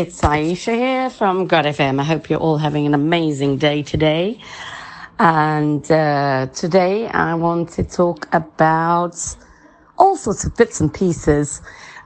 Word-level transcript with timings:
It's 0.00 0.20
Aisha 0.20 0.76
here 0.76 1.10
from 1.10 1.48
God 1.48 1.64
FM. 1.64 1.98
I 2.00 2.04
hope 2.04 2.30
you're 2.30 2.38
all 2.38 2.56
having 2.56 2.86
an 2.86 2.94
amazing 2.94 3.56
day 3.56 3.82
today. 3.82 4.40
And 5.18 5.90
uh, 5.90 6.46
today 6.54 7.08
I 7.08 7.34
want 7.34 7.70
to 7.70 7.82
talk 7.82 8.32
about 8.32 9.16
all 9.98 10.16
sorts 10.16 10.44
of 10.44 10.56
bits 10.56 10.80
and 10.80 10.94
pieces. 10.94 11.60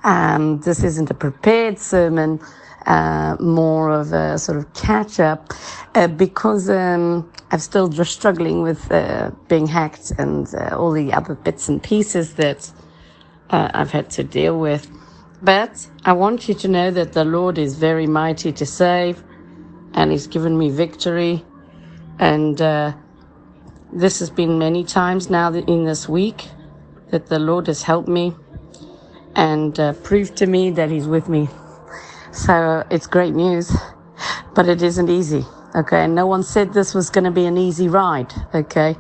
Um, 0.05 0.63
this 0.63 0.83
isn't 0.83 1.11
a 1.11 1.15
prepared 1.15 1.79
sermon, 1.79 2.41
uh, 2.87 3.37
more 3.39 3.91
of 3.91 4.15
a 4.15 4.39
sort 4.39 4.57
of 4.57 4.73
catch 4.73 5.21
up 5.21 5.53
uh, 5.95 6.07
because 6.07 6.71
um, 6.71 7.31
I'm 7.51 7.59
still 7.59 7.89
just 7.89 8.13
struggling 8.13 8.63
with 8.63 8.91
uh, 8.91 9.33
being 9.49 9.67
hacked 9.67 10.13
and 10.13 10.47
uh, 10.55 10.79
all 10.79 10.93
the 10.93 11.13
other 11.13 11.35
bits 11.35 11.69
and 11.69 11.83
pieces 11.83 12.37
that 12.37 12.73
uh, 13.51 13.71
I've 13.75 13.91
had 13.91 14.09
to 14.13 14.25
deal 14.25 14.59
with. 14.59 14.91
But 15.43 15.89
I 16.05 16.13
want 16.13 16.49
you 16.49 16.55
to 16.55 16.69
know 16.69 16.93
that 16.93 17.15
the 17.15 17.25
Lord 17.25 17.59
is 17.59 17.75
very 17.75 18.07
mighty 18.07 18.53
to 18.53 18.65
save 18.65 19.23
and 19.93 20.13
He's 20.13 20.29
given 20.29 20.57
me 20.57 20.71
victory. 20.71 21.45
And 22.21 22.61
uh, 22.63 22.93
this 23.93 24.21
has 24.21 24.31
been 24.31 24.59
many 24.59 24.85
times 24.85 25.29
now 25.29 25.53
in 25.53 25.85
this 25.85 26.09
week 26.09 26.49
that 27.11 27.27
the 27.27 27.41
Lord 27.41 27.67
has 27.67 27.83
helped 27.83 28.09
me 28.09 28.35
and 29.35 29.79
uh, 29.81 29.95
proved 29.95 30.37
to 30.37 30.47
me 30.47 30.71
that 30.71 30.91
He's 30.91 31.09
with 31.09 31.29
me. 31.29 31.49
So 32.31 32.87
it's 32.89 33.09
great 33.09 33.35
news, 33.35 33.75
but 34.55 34.69
it 34.69 34.81
isn't 34.81 35.11
easy. 35.11 35.45
Okay, 35.75 36.05
and 36.05 36.15
no 36.15 36.27
one 36.27 36.45
said 36.45 36.73
this 36.73 36.95
was 36.95 37.11
going 37.11 37.25
to 37.25 37.31
be 37.31 37.47
an 37.47 37.59
easy 37.59 37.89
ride. 37.89 38.33
Okay, 38.55 38.97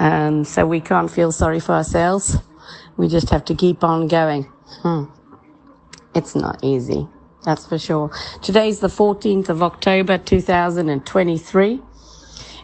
um, 0.00 0.44
so 0.44 0.66
we 0.66 0.80
can't 0.80 1.10
feel 1.10 1.30
sorry 1.30 1.60
for 1.60 1.72
ourselves. 1.72 2.38
We 2.96 3.08
just 3.08 3.30
have 3.30 3.44
to 3.46 3.54
keep 3.54 3.84
on 3.84 4.08
going. 4.08 4.44
Hmm. 4.82 5.04
It's 6.16 6.34
not 6.34 6.64
easy, 6.64 7.06
that's 7.44 7.66
for 7.66 7.78
sure. 7.78 8.10
Today's 8.40 8.80
the 8.80 8.88
14th 8.88 9.50
of 9.50 9.62
October 9.62 10.16
2023, 10.16 11.82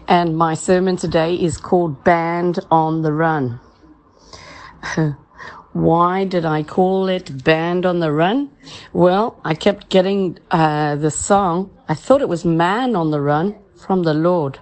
and 0.08 0.38
my 0.38 0.54
sermon 0.54 0.96
today 0.96 1.34
is 1.34 1.58
called 1.58 2.02
Band 2.02 2.60
on 2.70 3.02
the 3.02 3.12
Run. 3.12 3.60
Why 5.75 6.25
did 6.25 6.46
I 6.46 6.62
call 6.62 7.08
it 7.08 7.44
Band 7.44 7.84
on 7.84 8.00
the 8.00 8.10
Run? 8.10 8.50
Well, 8.94 9.38
I 9.44 9.52
kept 9.52 9.90
getting 9.90 10.38
uh, 10.50 10.96
the 10.96 11.10
song. 11.10 11.76
I 11.90 11.94
thought 11.94 12.22
it 12.22 12.31
was 12.31 12.46
Man 12.46 12.96
on 12.96 13.10
the 13.10 13.20
Run 13.20 13.55
from 13.76 14.05
the 14.05 14.14
Lord. 14.14 14.60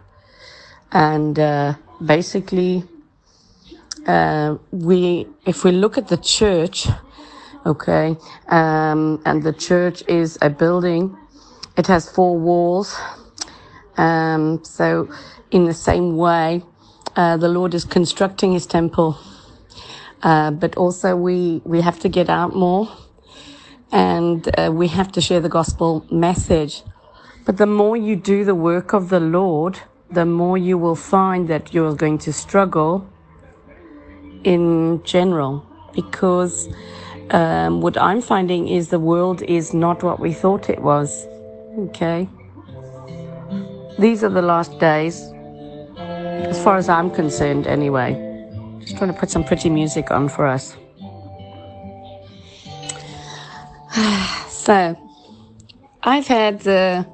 And 0.90 1.38
uh, 1.38 1.74
basically, 2.04 2.82
uh, 4.04 4.56
we, 4.72 5.28
if 5.46 5.62
we 5.62 5.70
look 5.70 5.96
at 5.96 6.08
the 6.08 6.16
church, 6.16 6.88
okay, 7.66 8.16
um, 8.48 9.22
and 9.26 9.42
the 9.42 9.52
church 9.52 10.02
is 10.08 10.38
a 10.42 10.50
building, 10.50 11.16
it 11.76 11.86
has 11.86 12.10
four 12.10 12.38
walls. 12.38 12.96
Um, 13.96 14.64
so, 14.64 15.08
in 15.50 15.64
the 15.64 15.74
same 15.74 16.16
way, 16.16 16.62
uh, 17.16 17.36
the 17.36 17.48
Lord 17.48 17.74
is 17.74 17.84
constructing 17.84 18.52
his 18.52 18.66
temple. 18.66 19.18
Uh, 20.22 20.50
but 20.50 20.76
also 20.76 21.16
we, 21.16 21.62
we 21.64 21.80
have 21.80 21.98
to 22.00 22.08
get 22.08 22.28
out 22.28 22.54
more 22.54 22.88
and 23.92 24.48
uh, 24.58 24.70
we 24.72 24.88
have 24.88 25.10
to 25.12 25.20
share 25.20 25.40
the 25.40 25.48
gospel 25.48 26.06
message. 26.10 26.82
But 27.46 27.56
the 27.56 27.66
more 27.66 27.96
you 27.96 28.16
do 28.16 28.44
the 28.44 28.54
work 28.54 28.92
of 28.92 29.08
the 29.08 29.20
Lord, 29.20 29.80
the 30.10 30.26
more 30.26 30.58
you 30.58 30.76
will 30.76 30.96
find 30.96 31.48
that 31.48 31.72
you're 31.72 31.94
going 31.94 32.18
to 32.18 32.32
struggle 32.32 33.08
in 34.44 35.02
general 35.04 35.66
because 35.94 36.68
um, 37.30 37.80
what 37.80 37.96
I'm 37.96 38.20
finding 38.20 38.68
is 38.68 38.88
the 38.88 38.98
world 38.98 39.42
is 39.42 39.72
not 39.72 40.02
what 40.02 40.18
we 40.18 40.32
thought 40.32 40.68
it 40.68 40.80
was. 40.80 41.26
Okay. 41.78 42.28
These 43.98 44.24
are 44.24 44.28
the 44.28 44.42
last 44.42 44.78
days, 44.80 45.22
as 45.96 46.62
far 46.64 46.76
as 46.76 46.88
I'm 46.88 47.10
concerned, 47.10 47.66
anyway. 47.66 48.14
Just 48.80 48.96
trying 48.96 49.12
to 49.12 49.18
put 49.18 49.30
some 49.30 49.44
pretty 49.44 49.70
music 49.70 50.10
on 50.10 50.28
for 50.28 50.46
us. 50.46 50.76
so, 54.48 54.96
I've 56.02 56.26
had 56.26 56.66
uh, 56.66 57.04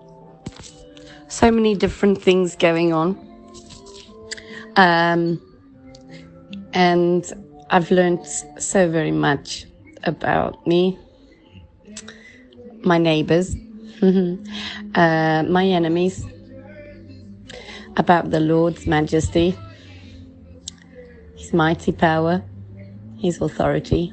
so 1.29 1.51
many 1.51 1.75
different 1.75 2.23
things 2.23 2.57
going 2.57 2.93
on. 2.93 3.19
Um, 4.77 5.43
and 6.73 7.25
I've 7.71 7.91
learned 7.91 8.27
so 8.59 8.89
very 8.91 9.11
much 9.11 9.67
about 10.07 10.67
me, 10.67 10.99
my 12.83 12.99
neighbors, 12.99 13.57
uh, 14.03 15.43
my 15.49 15.67
enemies, 15.67 16.25
about 17.97 18.31
the 18.31 18.41
Lord's 18.41 18.87
majesty, 18.87 19.57
His 21.37 21.53
mighty 21.53 21.93
power, 21.93 22.43
His 23.19 23.41
authority. 23.41 24.13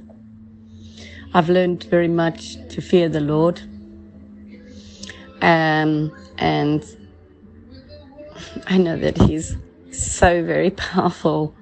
I've 1.33 1.49
learned 1.49 1.83
very 1.85 2.07
much 2.07 2.55
to 2.69 2.81
fear 2.81 3.09
the 3.09 3.19
Lord. 3.19 3.61
Um, 5.41 6.15
and 6.37 6.83
I 8.67 8.77
know 8.77 8.97
that 8.97 9.17
He's 9.17 9.55
so 9.91 10.43
very 10.43 10.71
powerful. 10.71 11.53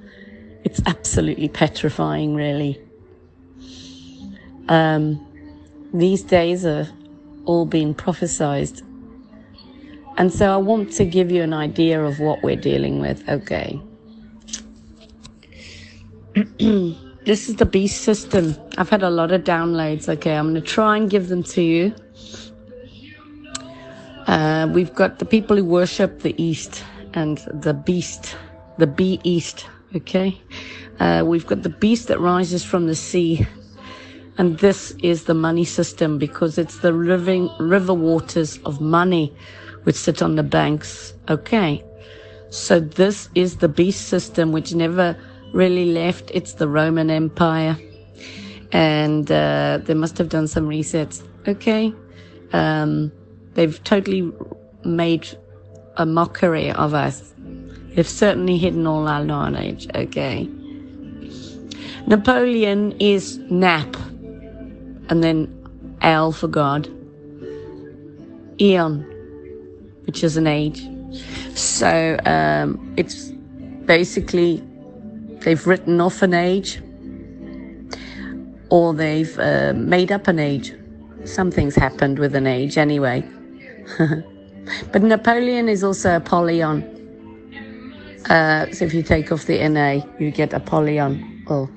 It's 0.64 0.82
absolutely 0.86 1.50
petrifying, 1.50 2.36
really. 2.36 2.80
Um, 4.72 5.20
these 5.94 6.24
days 6.24 6.66
are 6.66 6.88
all 7.44 7.66
being 7.66 7.94
prophesized. 7.94 8.84
And 10.18 10.32
so 10.32 10.54
I 10.54 10.56
want 10.56 10.94
to 10.94 11.04
give 11.04 11.30
you 11.30 11.44
an 11.44 11.54
idea 11.54 12.02
of 12.02 12.22
what 12.22 12.42
we're 12.42 12.56
dealing 12.56 13.02
with. 13.02 13.28
Okay. 13.28 13.82
this 17.26 17.50
is 17.50 17.58
the 17.58 17.66
beast 17.66 18.02
system. 18.02 18.56
I've 18.78 18.90
had 18.90 19.04
a 19.04 19.10
lot 19.10 19.34
of 19.34 19.44
downloads. 19.44 20.08
Okay, 20.08 20.34
I'm 20.34 20.52
going 20.52 20.56
to 20.56 20.62
try 20.62 20.96
and 20.96 21.10
give 21.10 21.28
them 21.28 21.44
to 21.44 21.62
you. 21.62 21.94
Uh, 24.28 24.70
we've 24.72 24.96
got 24.96 25.20
the 25.20 25.26
people 25.26 25.58
who 25.58 25.66
worship 25.66 26.22
the 26.22 26.34
east 26.42 26.86
and 27.14 27.40
the 27.52 27.74
beast, 27.74 28.38
the 28.78 28.88
bee 28.88 29.20
east. 29.26 29.68
Okay, 29.98 30.42
uh, 31.02 31.24
we've 31.26 31.46
got 31.46 31.64
the 31.64 31.76
beast 31.84 32.08
that 32.08 32.22
rises 32.22 32.64
from 32.64 32.88
the 32.88 32.96
sea, 32.96 33.46
and 34.42 34.58
this 34.58 34.96
is 35.04 35.26
the 35.26 35.36
money 35.36 35.64
system 35.64 36.18
because 36.18 36.58
it's 36.58 36.80
the 36.80 36.92
living 36.92 37.48
river 37.60 37.94
waters 37.94 38.58
of 38.66 38.82
money 38.82 39.32
which 39.84 39.96
sit 39.96 40.24
on 40.24 40.36
the 40.36 40.42
banks. 40.42 41.14
Okay, 41.30 41.84
so 42.50 42.80
this 42.80 43.30
is 43.36 43.58
the 43.58 43.68
beast 43.68 44.08
system 44.08 44.52
which 44.52 44.74
never 44.74 45.16
really 45.54 45.94
left. 45.94 46.32
It's 46.34 46.54
the 46.54 46.68
Roman 46.68 47.12
Empire, 47.12 47.78
and 48.72 49.32
uh, 49.32 49.78
they 49.84 49.94
must 49.94 50.18
have 50.18 50.30
done 50.30 50.48
some 50.48 50.68
resets. 50.68 51.22
Okay, 51.48 51.94
um, 52.52 53.12
they've 53.54 53.80
totally 53.84 54.32
made 54.84 55.28
a 55.98 56.06
mockery 56.08 56.72
of 56.72 56.96
us. 56.96 57.32
They've 57.94 58.10
certainly 58.10 58.58
hidden 58.58 58.88
all 58.88 59.08
our 59.08 59.24
knowledge. 59.24 59.88
Okay. 59.94 60.50
Napoleon 62.08 62.94
is 63.00 63.38
nap, 63.52 63.96
and 65.12 65.24
then 65.24 65.98
L 66.02 66.32
for 66.32 66.48
God. 66.48 66.90
Eon, 68.60 69.02
which 70.06 70.24
is 70.24 70.38
an 70.38 70.48
age. 70.48 70.88
So 71.54 72.18
um, 72.26 72.94
it's 72.96 73.30
basically 73.86 74.64
they've 75.42 75.68
written 75.68 76.00
off 76.00 76.22
an 76.22 76.34
age, 76.34 76.82
or 78.70 78.94
they've 78.94 79.38
uh, 79.38 79.74
made 79.76 80.12
up 80.12 80.28
an 80.28 80.40
age. 80.40 80.74
Something's 81.26 81.76
happened 81.76 82.18
with 82.18 82.34
an 82.34 82.48
age 82.48 82.78
anyway. 82.78 83.28
but 84.92 85.04
Napoleon 85.04 85.68
is 85.68 85.84
also 85.84 86.16
Apollyon. 86.16 86.88
Uh, 88.30 88.72
so 88.72 88.86
if 88.86 88.94
you 88.94 89.04
take 89.04 89.32
off 89.32 89.46
the 89.46 89.68
NA, 89.68 90.06
you 90.20 90.32
get 90.32 90.54
Apollyon. 90.54 91.44
or 91.48 91.70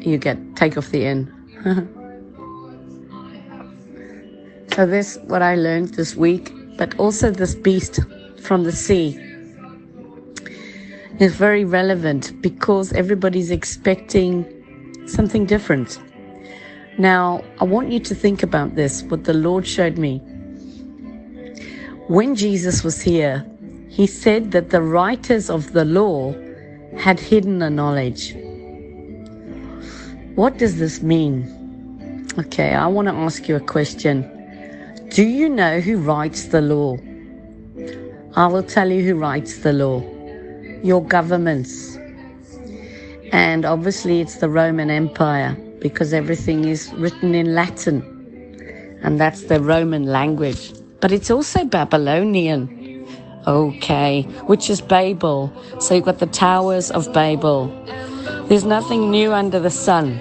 you 0.00 0.18
get 0.18 0.36
take 0.56 0.76
off 0.76 0.90
the 0.90 1.06
N. 1.06 1.88
so 4.74 4.86
this 4.86 5.18
what 5.24 5.42
I 5.42 5.54
learned 5.54 5.94
this 5.94 6.16
week, 6.16 6.52
but 6.78 6.98
also 6.98 7.30
this 7.30 7.54
beast 7.54 8.00
from 8.40 8.64
the 8.64 8.72
sea 8.72 9.18
is 11.18 11.34
very 11.36 11.64
relevant 11.64 12.40
because 12.40 12.92
everybody's 12.94 13.50
expecting 13.50 14.46
something 15.06 15.46
different. 15.46 16.00
Now, 16.98 17.42
I 17.60 17.64
want 17.64 17.92
you 17.92 18.00
to 18.00 18.14
think 18.14 18.42
about 18.42 18.74
this, 18.74 19.02
what 19.04 19.24
the 19.24 19.34
Lord 19.34 19.66
showed 19.66 19.98
me. 19.98 20.18
When 22.08 22.34
Jesus 22.34 22.82
was 22.82 23.00
here, 23.00 23.46
he 23.88 24.06
said 24.06 24.52
that 24.52 24.70
the 24.70 24.82
writers 24.82 25.50
of 25.50 25.72
the 25.72 25.84
law 25.84 26.34
had 26.98 27.20
hidden 27.20 27.60
a 27.62 27.70
knowledge. 27.70 28.34
What 30.34 30.56
does 30.56 30.78
this 30.78 31.02
mean? 31.02 32.26
Okay, 32.38 32.72
I 32.72 32.86
want 32.86 33.08
to 33.08 33.14
ask 33.14 33.48
you 33.48 33.56
a 33.56 33.60
question. 33.60 34.31
Do 35.12 35.24
you 35.24 35.50
know 35.50 35.80
who 35.80 35.98
writes 35.98 36.46
the 36.46 36.62
law? 36.62 36.96
I 38.34 38.46
will 38.46 38.62
tell 38.62 38.90
you 38.90 39.04
who 39.04 39.14
writes 39.20 39.58
the 39.58 39.74
law 39.74 40.00
your 40.82 41.04
governments. 41.04 41.98
And 43.30 43.66
obviously, 43.66 44.22
it's 44.22 44.36
the 44.36 44.48
Roman 44.48 44.90
Empire 44.90 45.54
because 45.80 46.14
everything 46.14 46.64
is 46.64 46.90
written 46.94 47.34
in 47.34 47.54
Latin, 47.54 48.00
and 49.02 49.20
that's 49.20 49.42
the 49.42 49.60
Roman 49.60 50.06
language. 50.06 50.72
but 51.02 51.12
it's 51.12 51.30
also 51.30 51.64
Babylonian. 51.66 53.06
Okay, 53.46 54.22
which 54.46 54.70
is 54.70 54.80
Babel. 54.80 55.52
So 55.78 55.94
you've 55.94 56.06
got 56.06 56.20
the 56.20 56.26
towers 56.26 56.90
of 56.90 57.12
Babel. 57.12 57.66
There's 58.48 58.64
nothing 58.64 59.10
new 59.10 59.32
under 59.34 59.60
the 59.60 59.70
sun. 59.70 60.18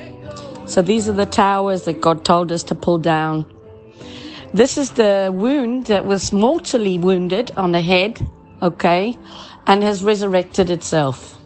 So 0.65 0.81
these 0.81 1.07
are 1.07 1.13
the 1.13 1.27
towers 1.27 1.83
that 1.86 2.01
God 2.01 2.25
told 2.25 2.51
us 2.51 2.63
to 2.63 2.75
pull 2.75 2.98
down. 2.98 3.45
This 4.53 4.77
is 4.77 4.91
the 4.91 5.31
wound 5.34 5.86
that 5.86 6.05
was 6.05 6.34
mortally 6.34 7.00
wounded 7.00 7.51
on 7.55 7.72
the 7.72 7.81
head, 7.81 8.20
okay, 8.62 9.17
and 9.65 9.81
has 9.81 10.03
resurrected 10.03 10.70
itself. 10.70 11.38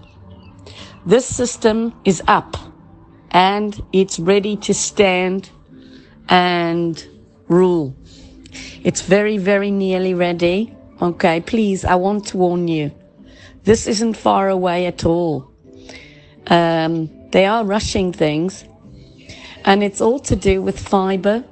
This 1.06 1.26
system 1.26 1.94
is 2.04 2.24
up 2.28 2.58
and 3.30 3.80
it's 3.94 4.18
ready 4.18 4.56
to 4.56 4.74
stand 4.74 5.52
and 6.30 7.06
rule. 7.48 7.96
It's 8.84 9.02
very, 9.02 9.38
very 9.38 9.70
nearly 9.70 10.16
ready. 10.16 10.76
Okay, 11.00 11.42
please, 11.42 11.86
I 11.86 11.96
want 11.96 12.26
to 12.28 12.38
warn 12.38 12.68
you. 12.68 12.92
This 13.66 13.86
isn't 13.86 14.16
far 14.16 14.50
away 14.50 14.88
at 14.88 15.06
all. 15.06 15.52
Um, 16.48 17.30
they 17.32 17.46
are 17.46 17.66
rushing 17.66 18.14
things, 18.14 18.66
and 19.64 19.84
it's 19.84 20.02
all 20.02 20.20
to 20.20 20.36
do 20.36 20.62
with 20.62 20.80
fiber, 20.80 21.44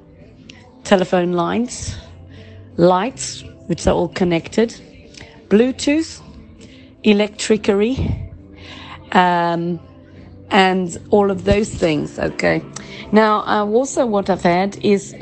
telephone 0.84 1.32
lines, 1.32 1.96
lights, 2.76 3.42
which 3.66 3.86
are 3.86 3.94
all 3.94 4.08
connected, 4.08 4.70
Bluetooth, 5.48 6.20
electricity, 7.02 8.30
um, 9.12 9.80
and 10.50 10.98
all 11.10 11.30
of 11.30 11.44
those 11.44 11.68
things. 11.68 12.18
Okay. 12.18 12.62
Now, 13.12 13.44
uh, 13.46 13.64
also 13.66 14.06
what 14.06 14.30
I've 14.30 14.42
had 14.42 14.76
is 14.84 15.14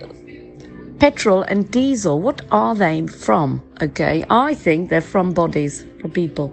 petrol 0.99 1.42
and 1.42 1.71
diesel. 1.71 2.21
What 2.21 2.42
are 2.50 2.75
they 2.75 3.07
from? 3.07 3.62
Okay. 3.81 4.25
I 4.31 4.54
think 4.54 4.90
they're 4.90 5.00
from 5.00 5.33
bodies, 5.33 5.87
from 6.00 6.11
people, 6.11 6.49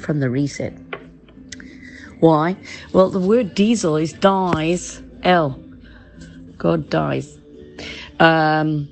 from 0.00 0.20
the 0.20 0.30
reset. 0.30 0.74
Why? 2.20 2.56
Well, 2.92 3.10
the 3.10 3.20
word 3.20 3.54
diesel 3.54 3.96
is 3.96 4.14
dies, 4.14 5.02
L. 5.22 5.60
God 6.58 6.90
dies. 6.90 7.38
Um, 8.20 8.88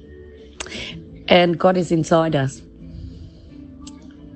and 1.28 1.58
God 1.58 1.76
is 1.76 1.90
inside 1.90 2.36
us. 2.36 2.62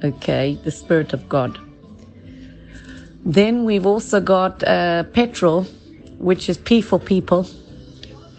Okay, 0.02 0.58
the 0.64 0.70
Spirit 0.70 1.12
of 1.12 1.28
God. 1.28 1.58
Then 3.24 3.64
we've 3.64 3.84
also 3.86 4.20
got 4.20 4.62
uh, 4.62 5.02
petrol, 5.04 5.64
which 6.18 6.48
is 6.48 6.56
P 6.56 6.80
for 6.80 6.98
people, 6.98 7.46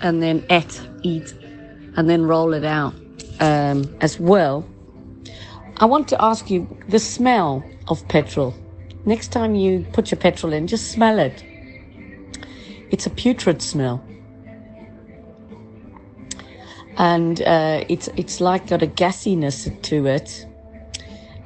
and 0.02 0.24
then 0.24 0.46
et, 0.50 0.82
eat, 1.04 1.34
and 1.96 2.10
then 2.10 2.26
roll 2.26 2.54
it 2.54 2.64
out 2.64 2.94
um, 3.40 3.96
as 4.02 4.20
well. 4.20 4.66
I 5.78 5.86
want 5.86 6.08
to 6.10 6.22
ask 6.22 6.50
you 6.50 6.68
the 6.88 7.00
smell 7.00 7.64
of 7.88 8.06
petrol. 8.08 8.54
Next 9.06 9.30
time 9.32 9.56
you 9.56 9.86
put 9.94 10.12
your 10.12 10.20
petrol 10.20 10.54
in, 10.54 10.68
just 10.68 10.92
smell 10.92 11.20
it. 11.20 11.44
It's 12.90 13.06
a 13.06 13.10
putrid 13.10 13.62
smell. 13.62 14.04
And 17.00 17.42
uh, 17.44 17.86
it's, 17.88 18.10
it's 18.18 18.42
like 18.42 18.68
got 18.68 18.84
a 18.84 18.88
gassiness 18.88 19.82
to 19.84 20.06
it. 20.06 20.46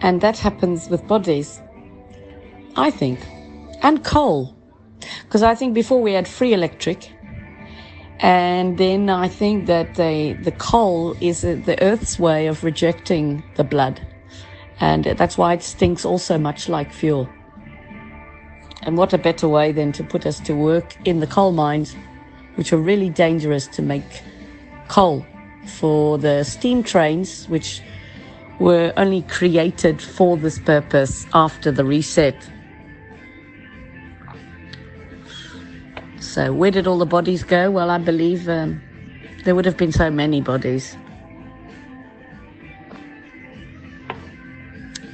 And 0.02 0.20
that 0.22 0.38
happens 0.38 0.90
with 0.90 1.08
bodies, 1.08 1.62
I 2.76 2.90
think. 2.90 3.20
And 3.84 4.04
coal. 4.04 4.56
Because 5.00 5.44
I 5.44 5.54
think 5.54 5.76
before 5.76 6.02
we 6.02 6.14
had 6.14 6.28
free 6.28 6.54
electric, 6.54 7.12
and 8.20 8.80
then 8.80 9.10
I 9.10 9.28
think 9.28 9.68
that 9.68 9.94
the, 9.94 10.34
the 10.42 10.54
coal 10.54 11.16
is 11.22 11.42
the 11.42 11.78
earth's 11.82 12.18
way 12.18 12.48
of 12.48 12.64
rejecting 12.64 13.44
the 13.56 13.64
blood. 13.64 14.02
And 14.80 15.04
that's 15.06 15.38
why 15.38 15.54
it 15.54 15.62
stinks 15.62 16.04
also 16.04 16.40
much 16.40 16.68
like 16.68 16.92
fuel. 16.92 17.30
And 18.82 18.98
what 18.98 19.14
a 19.14 19.20
better 19.20 19.48
way 19.48 19.72
than 19.72 19.92
to 19.94 20.04
put 20.04 20.26
us 20.26 20.40
to 20.42 20.56
work 20.56 20.98
in 21.06 21.20
the 21.20 21.28
coal 21.28 21.52
mines, 21.52 21.96
which 22.56 22.74
are 22.74 22.78
really 22.78 23.10
dangerous 23.10 23.68
to 23.68 23.84
make 23.84 24.24
coal 24.88 25.24
for 25.66 26.18
the 26.18 26.44
steam 26.44 26.84
trains, 26.84 27.48
which 27.50 27.82
were 28.60 28.94
only 28.98 29.22
created 29.24 30.02
for 30.02 30.38
this 30.38 30.60
purpose 30.60 31.26
after 31.34 31.72
the 31.72 31.84
reset. 31.84 32.36
So, 36.20 36.54
where 36.54 36.72
did 36.72 36.88
all 36.88 36.98
the 36.98 37.06
bodies 37.06 37.44
go? 37.44 37.70
Well, 37.70 37.90
I 37.90 37.98
believe 37.98 38.50
um, 38.50 38.82
there 39.44 39.56
would 39.56 39.66
have 39.66 39.78
been 39.78 39.92
so 39.92 40.10
many 40.10 40.42
bodies. 40.42 40.98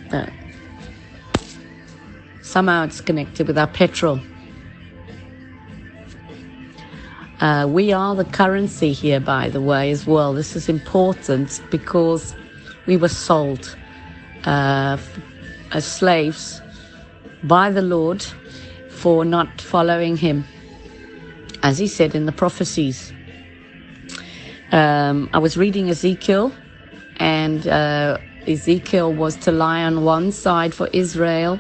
But 0.10 0.30
somehow 2.42 2.86
it's 2.86 3.02
connected 3.02 3.48
with 3.48 3.58
our 3.58 3.68
petrol. 3.68 4.20
Uh, 7.40 7.66
we 7.70 7.94
are 7.94 8.16
the 8.16 8.26
currency 8.26 8.92
here, 8.92 9.22
by 9.22 9.48
the 9.48 9.62
way, 9.62 9.92
as 9.92 10.06
well. 10.06 10.34
This 10.34 10.58
is 10.58 10.68
important 10.68 11.62
because 11.72 12.36
we 12.86 12.98
were 12.98 13.08
sold 13.08 13.78
uh, 14.44 14.98
as 15.72 15.86
slaves 15.86 16.62
by 17.44 17.72
the 17.72 17.82
Lord 17.82 18.26
for 18.90 19.24
not 19.24 19.62
following 19.62 20.18
Him, 20.18 20.44
as 21.64 21.78
He 21.78 21.88
said 21.88 22.14
in 22.14 22.26
the 22.26 22.34
prophecies. 22.34 23.14
Um, 24.74 25.30
I 25.34 25.38
was 25.40 25.56
reading 25.56 25.90
Ezekiel, 25.90 26.54
and 27.18 27.66
uh, 27.68 28.18
Ezekiel 28.48 29.14
was 29.14 29.38
to 29.38 29.54
lie 29.54 29.84
on 29.84 30.04
one 30.04 30.34
side 30.34 30.74
for 30.74 30.90
Israel 30.92 31.58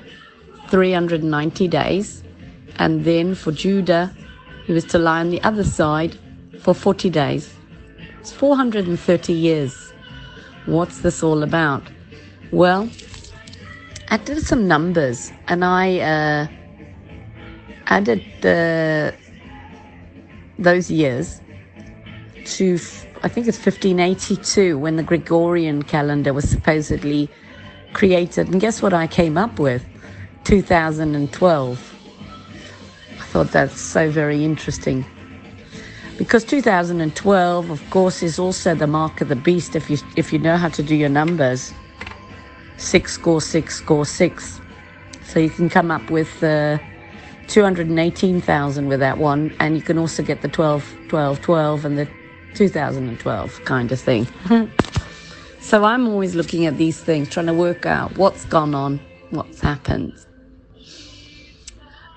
390 0.68 1.68
days, 1.70 2.22
and 2.76 3.06
then 3.06 3.34
for 3.34 3.54
Judah, 3.54 4.14
he 4.70 4.74
was 4.74 4.86
to 4.86 5.00
lie 5.00 5.20
on 5.20 5.32
the 5.32 5.42
other 5.42 5.64
side 5.64 6.16
for 6.60 6.76
40 6.76 7.10
days. 7.10 7.56
It's 8.20 8.32
430 8.32 9.34
years. 9.34 9.92
What's 10.68 11.00
this 11.00 11.24
all 11.24 11.42
about? 11.42 11.82
Well, 12.52 12.88
I 14.10 14.18
did 14.18 14.46
some 14.46 14.68
numbers 14.68 15.32
and 15.48 15.66
I 15.66 15.98
uh, 15.98 16.48
added 17.88 18.22
uh, 18.46 19.12
those 20.60 20.92
years 20.92 21.42
to, 22.46 22.78
I 23.24 23.28
think 23.28 23.48
it's 23.48 23.58
1582 23.58 24.78
when 24.78 24.98
the 24.98 25.04
Gregorian 25.04 25.82
calendar 25.82 26.32
was 26.32 26.48
supposedly 26.48 27.28
created. 27.94 28.50
And 28.50 28.62
guess 28.62 28.84
what 28.84 28.94
I 28.94 29.08
came 29.08 29.36
up 29.36 29.58
with? 29.58 29.84
2012. 30.44 31.88
Thought 33.30 33.52
that's 33.52 33.80
so 33.80 34.10
very 34.10 34.44
interesting. 34.44 35.06
Because 36.18 36.44
2012, 36.44 37.70
of 37.70 37.90
course, 37.92 38.24
is 38.24 38.40
also 38.40 38.76
the 38.76 38.88
mark 38.88 39.22
of 39.22 39.30
the 39.30 39.36
beast 39.36 39.76
if 39.76 39.90
you 39.90 39.98
if 40.16 40.34
you 40.34 40.40
know 40.40 40.58
how 40.58 40.70
to 40.70 40.84
do 40.84 40.96
your 40.96 41.10
numbers. 41.10 41.74
Six 42.78 43.14
score 43.14 43.40
six 43.42 43.76
score 43.76 44.06
six. 44.06 44.60
So 45.24 45.40
you 45.40 45.50
can 45.50 45.70
come 45.70 45.92
up 45.92 46.10
with 46.10 46.44
uh, 46.44 46.80
218,000 47.50 48.88
with 48.88 49.00
that 49.00 49.18
one, 49.18 49.56
and 49.60 49.76
you 49.76 49.82
can 49.82 49.98
also 49.98 50.24
get 50.24 50.42
the 50.42 50.48
12, 50.48 50.98
12, 51.08 51.42
12 51.42 51.86
and 51.86 51.98
the 51.98 52.08
2012 52.56 53.64
kind 53.66 53.92
of 53.92 54.00
thing. 54.00 54.28
so 55.60 55.84
I'm 55.84 56.08
always 56.08 56.34
looking 56.36 56.66
at 56.66 56.78
these 56.78 57.00
things, 57.00 57.30
trying 57.30 57.46
to 57.46 57.54
work 57.54 57.86
out 57.86 58.18
what's 58.18 58.46
gone 58.46 58.74
on, 58.74 59.00
what's 59.30 59.62
happened. 59.62 60.14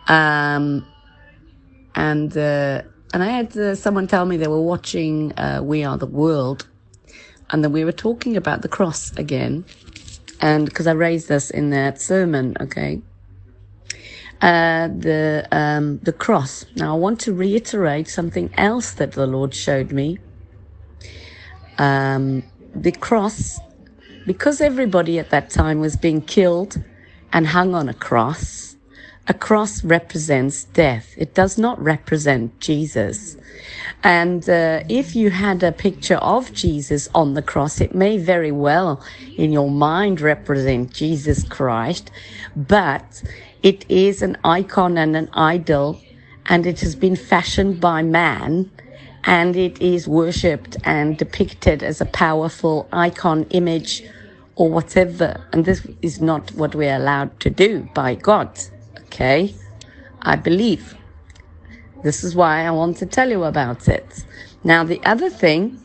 Um, 0.08 0.86
and 1.94 2.36
uh, 2.36 2.82
and 3.12 3.22
I 3.22 3.28
had 3.28 3.56
uh, 3.56 3.74
someone 3.74 4.06
tell 4.06 4.24
me 4.24 4.36
they 4.36 4.48
were 4.48 4.62
watching 4.62 5.32
uh, 5.38 5.60
We 5.62 5.84
Are 5.84 5.98
the 5.98 6.06
World, 6.06 6.66
and 7.50 7.62
then 7.62 7.72
we 7.72 7.84
were 7.84 7.92
talking 7.92 8.36
about 8.36 8.62
the 8.62 8.68
cross 8.68 9.12
again, 9.16 9.64
and 10.40 10.64
because 10.66 10.86
I 10.86 10.92
raised 10.92 11.28
this 11.28 11.50
in 11.50 11.70
that 11.70 12.00
sermon, 12.00 12.56
okay. 12.60 13.00
Uh, 14.40 14.88
the 14.88 15.46
um, 15.52 15.98
the 15.98 16.12
cross. 16.12 16.66
Now 16.74 16.96
I 16.96 16.98
want 16.98 17.20
to 17.20 17.32
reiterate 17.32 18.08
something 18.08 18.50
else 18.56 18.92
that 18.94 19.12
the 19.12 19.26
Lord 19.26 19.54
showed 19.54 19.92
me. 19.92 20.18
Um, 21.78 22.42
the 22.74 22.90
cross, 22.90 23.60
because 24.26 24.60
everybody 24.60 25.20
at 25.20 25.30
that 25.30 25.50
time 25.50 25.78
was 25.78 25.96
being 25.96 26.22
killed 26.22 26.82
and 27.32 27.46
hung 27.46 27.74
on 27.74 27.88
a 27.88 27.94
cross. 27.94 28.71
A 29.28 29.34
cross 29.34 29.84
represents 29.84 30.64
death. 30.64 31.14
It 31.16 31.32
does 31.32 31.56
not 31.56 31.80
represent 31.80 32.58
Jesus. 32.58 33.36
And 34.02 34.48
uh, 34.50 34.82
if 34.88 35.14
you 35.14 35.30
had 35.30 35.62
a 35.62 35.70
picture 35.70 36.16
of 36.16 36.52
Jesus 36.52 37.08
on 37.14 37.34
the 37.34 37.42
cross, 37.42 37.80
it 37.80 37.94
may 37.94 38.18
very 38.18 38.50
well 38.50 39.00
in 39.36 39.52
your 39.52 39.70
mind 39.70 40.20
represent 40.20 40.92
Jesus 40.92 41.44
Christ, 41.44 42.10
but 42.56 43.22
it 43.62 43.88
is 43.88 44.22
an 44.22 44.36
icon 44.42 44.98
and 44.98 45.14
an 45.14 45.28
idol, 45.34 46.00
and 46.46 46.66
it 46.66 46.80
has 46.80 46.96
been 46.96 47.14
fashioned 47.14 47.80
by 47.80 48.02
man 48.02 48.70
and 49.24 49.54
it 49.56 49.80
is 49.80 50.08
worshipped 50.08 50.76
and 50.82 51.16
depicted 51.16 51.82
as 51.82 52.00
a 52.00 52.06
powerful 52.06 52.88
icon 52.92 53.44
image 53.50 54.02
or 54.56 54.68
whatever. 54.68 55.40
And 55.52 55.64
this 55.64 55.86
is 56.02 56.20
not 56.20 56.50
what 56.52 56.74
we're 56.74 56.96
allowed 56.96 57.38
to 57.40 57.50
do 57.50 57.88
by 57.94 58.16
God. 58.16 58.58
Okay? 59.12 59.54
I 60.22 60.36
believe. 60.36 60.96
This 62.02 62.24
is 62.24 62.34
why 62.34 62.66
I 62.66 62.70
want 62.70 62.96
to 62.98 63.06
tell 63.06 63.28
you 63.28 63.44
about 63.44 63.86
it. 63.88 64.24
Now, 64.64 64.84
the 64.84 65.00
other 65.04 65.28
thing, 65.28 65.78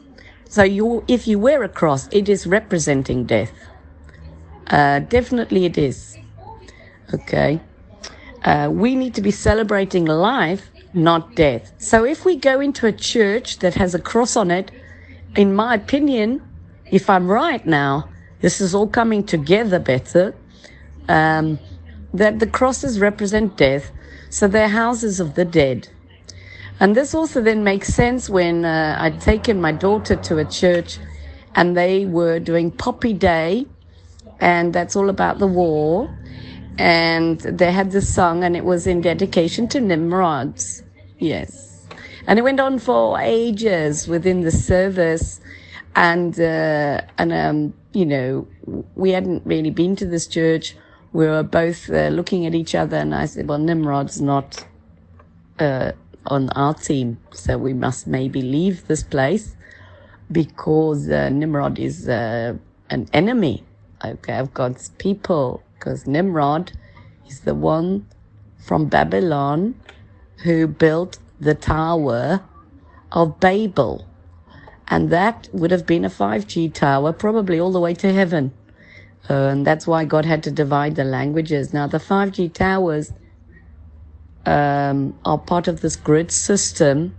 so 0.48 0.64
you, 0.64 1.04
if 1.08 1.28
you 1.28 1.38
wear 1.38 1.62
a 1.64 1.70
cross, 1.70 2.08
it 2.12 2.30
is 2.30 2.48
representing 2.48 3.26
death. 3.26 3.52
Uh, 4.68 5.00
definitely 5.00 5.66
it 5.66 5.78
is. 5.78 6.18
Okay. 7.14 7.60
Uh, 8.44 8.70
we 8.72 8.96
need 8.96 9.14
to 9.16 9.22
be 9.22 9.32
celebrating 9.32 10.06
life, 10.06 10.70
not 10.94 11.36
death. 11.36 11.74
So 11.80 12.06
if 12.06 12.24
we 12.24 12.38
go 12.38 12.62
into 12.62 12.88
a 12.88 12.94
church 12.94 13.60
that 13.60 13.74
has 13.76 13.94
a 13.94 14.00
cross 14.00 14.38
on 14.38 14.52
it, 14.52 14.72
in 15.36 15.54
my 15.54 15.76
opinion, 15.76 16.42
if 16.92 17.10
I'm 17.10 17.28
right 17.28 17.66
now, 17.66 18.10
this 18.40 18.62
is 18.62 18.74
all 18.74 18.88
coming 18.88 19.24
together 19.24 19.80
better. 19.80 20.34
Um, 21.10 21.60
that 22.18 22.40
the 22.40 22.48
crosses 22.48 23.00
represent 23.00 23.58
death, 23.58 23.92
so 24.30 24.48
they're 24.48 24.68
houses 24.68 25.20
of 25.20 25.36
the 25.36 25.46
dead. 25.46 25.88
And 26.80 26.96
this 26.96 27.16
also 27.16 27.42
then 27.42 27.64
makes 27.64 27.94
sense 27.94 28.30
when 28.30 28.66
uh, 28.66 28.98
I'd 29.00 29.20
taken 29.20 29.60
my 29.60 29.72
daughter 29.72 30.16
to 30.16 30.38
a 30.38 30.46
church 30.46 31.00
and 31.56 31.76
they 31.76 32.06
were 32.06 32.40
doing 32.40 32.70
Poppy 32.70 33.14
Day, 33.14 33.66
and 34.40 34.74
that's 34.74 34.96
all 34.96 35.10
about 35.10 35.40
the 35.40 35.48
war. 35.48 36.16
And 36.78 37.40
they 37.40 37.72
had 37.72 37.90
this 37.90 38.14
song, 38.14 38.44
and 38.44 38.56
it 38.56 38.64
was 38.64 38.86
in 38.86 39.02
dedication 39.02 39.68
to 39.70 39.80
Nimrods. 39.80 40.84
Yes. 41.18 41.88
And 42.28 42.38
it 42.38 42.44
went 42.44 42.60
on 42.60 42.78
for 42.78 43.20
ages 43.20 44.08
within 44.08 44.42
the 44.42 44.52
service. 44.52 45.42
And, 45.96 46.40
uh, 46.40 47.02
and, 47.18 47.34
um, 47.34 47.74
you 47.94 48.06
know, 48.06 48.48
we 48.94 49.10
hadn't 49.10 49.44
really 49.44 49.72
been 49.72 49.96
to 49.96 50.06
this 50.06 50.28
church. 50.28 50.76
We 51.14 51.26
were 51.26 51.44
both 51.44 51.90
uh, 51.90 52.10
looking 52.10 52.46
at 52.46 52.54
each 52.54 52.76
other, 52.76 52.98
and 52.98 53.16
I 53.16 53.26
said, 53.26 53.48
well, 53.48 53.58
Nimrod's 53.58 54.22
not, 54.22 54.66
uh, 55.60 55.94
on 56.26 56.50
our 56.50 56.74
team, 56.74 57.20
so 57.32 57.58
we 57.58 57.74
must 57.74 58.08
maybe 58.08 58.42
leave 58.42 58.88
this 58.88 59.04
place 59.04 59.56
because 60.32 61.10
uh, 61.10 61.30
Nimrod 61.30 61.80
is 61.80 62.10
uh, 62.10 62.58
an 62.90 63.08
enemy, 63.14 63.64
okay, 64.04 64.38
of 64.38 64.54
God's 64.54 64.90
people. 64.98 65.64
Because 65.76 66.06
Nimrod 66.08 66.74
is 67.28 67.42
the 67.42 67.56
one 67.56 68.08
from 68.58 68.88
Babylon 68.88 69.76
who 70.44 70.68
built 70.68 71.20
the 71.40 71.56
Tower 71.56 72.44
of 73.12 73.40
Babel. 73.40 74.08
And 74.90 75.10
that 75.10 75.50
would 75.52 75.72
have 75.72 75.86
been 75.86 76.06
a 76.06 76.10
5G 76.10 76.74
tower, 76.74 77.14
probably 77.14 77.60
all 77.60 77.72
the 77.72 77.80
way 77.80 77.94
to 77.96 78.14
heaven. 78.14 78.54
Uh, 79.30 79.34
and 79.34 79.68
that's 79.68 79.86
why 79.86 80.06
God 80.06 80.26
had 80.26 80.44
to 80.44 80.52
divide 80.52 80.96
the 80.96 81.04
languages. 81.04 81.74
Now, 81.74 81.88
the 81.88 81.98
5G 81.98 82.54
towers 82.54 83.12
um, 84.46 85.18
are 85.26 85.38
part 85.38 85.68
of 85.68 85.82
this 85.82 85.96
grid 85.96 86.32
system. 86.32 87.16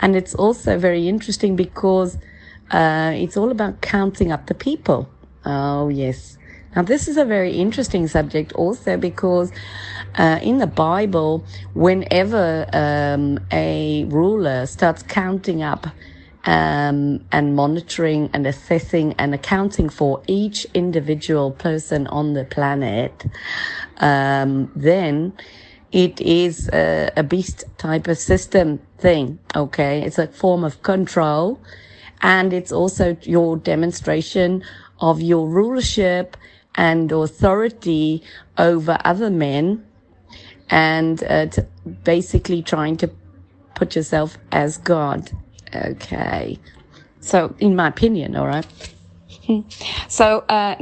And 0.00 0.14
it's 0.14 0.34
also 0.34 0.78
very 0.78 1.08
interesting 1.08 1.56
because 1.56 2.16
uh, 2.70 3.12
it's 3.14 3.36
all 3.36 3.50
about 3.50 3.80
counting 3.80 4.30
up 4.30 4.46
the 4.46 4.54
people. 4.54 5.08
Oh, 5.44 5.88
yes. 5.88 6.38
Now, 6.74 6.82
this 6.82 7.06
is 7.06 7.16
a 7.16 7.24
very 7.24 7.52
interesting 7.52 8.08
subject 8.08 8.52
also 8.54 8.96
because 8.96 9.52
uh, 10.16 10.40
in 10.42 10.58
the 10.58 10.66
Bible, 10.66 11.44
whenever 11.74 12.66
um, 12.72 13.38
a 13.52 14.04
ruler 14.08 14.66
starts 14.66 15.02
counting 15.02 15.62
up 15.62 15.86
um, 16.46 17.24
and 17.32 17.56
monitoring 17.56 18.30
and 18.32 18.46
assessing 18.46 19.14
and 19.18 19.34
accounting 19.34 19.88
for 19.88 20.22
each 20.26 20.66
individual 20.74 21.52
person 21.52 22.06
on 22.08 22.34
the 22.34 22.44
planet, 22.44 23.24
um, 23.98 24.70
then 24.76 25.32
it 25.92 26.20
is 26.20 26.68
a, 26.72 27.10
a 27.16 27.22
beast 27.22 27.64
type 27.78 28.08
of 28.08 28.18
system 28.18 28.80
thing. 28.98 29.38
Okay. 29.54 30.02
It's 30.02 30.18
a 30.18 30.26
form 30.26 30.64
of 30.64 30.82
control 30.82 31.60
and 32.20 32.52
it's 32.52 32.72
also 32.72 33.16
your 33.22 33.56
demonstration 33.56 34.64
of 35.00 35.20
your 35.20 35.48
rulership 35.48 36.36
and 36.74 37.10
authority 37.12 38.22
over 38.58 38.98
other 39.04 39.30
men 39.30 39.84
and 40.70 41.22
uh, 41.24 41.46
basically 42.02 42.62
trying 42.62 42.96
to 42.96 43.10
put 43.74 43.94
yourself 43.94 44.36
as 44.50 44.78
God. 44.78 45.30
Okay. 45.74 46.58
So, 47.20 47.54
in 47.58 47.74
my 47.74 47.88
opinion, 47.88 48.36
all 48.36 48.46
right. 48.46 48.66
So 50.08 50.44
uh, 50.48 50.76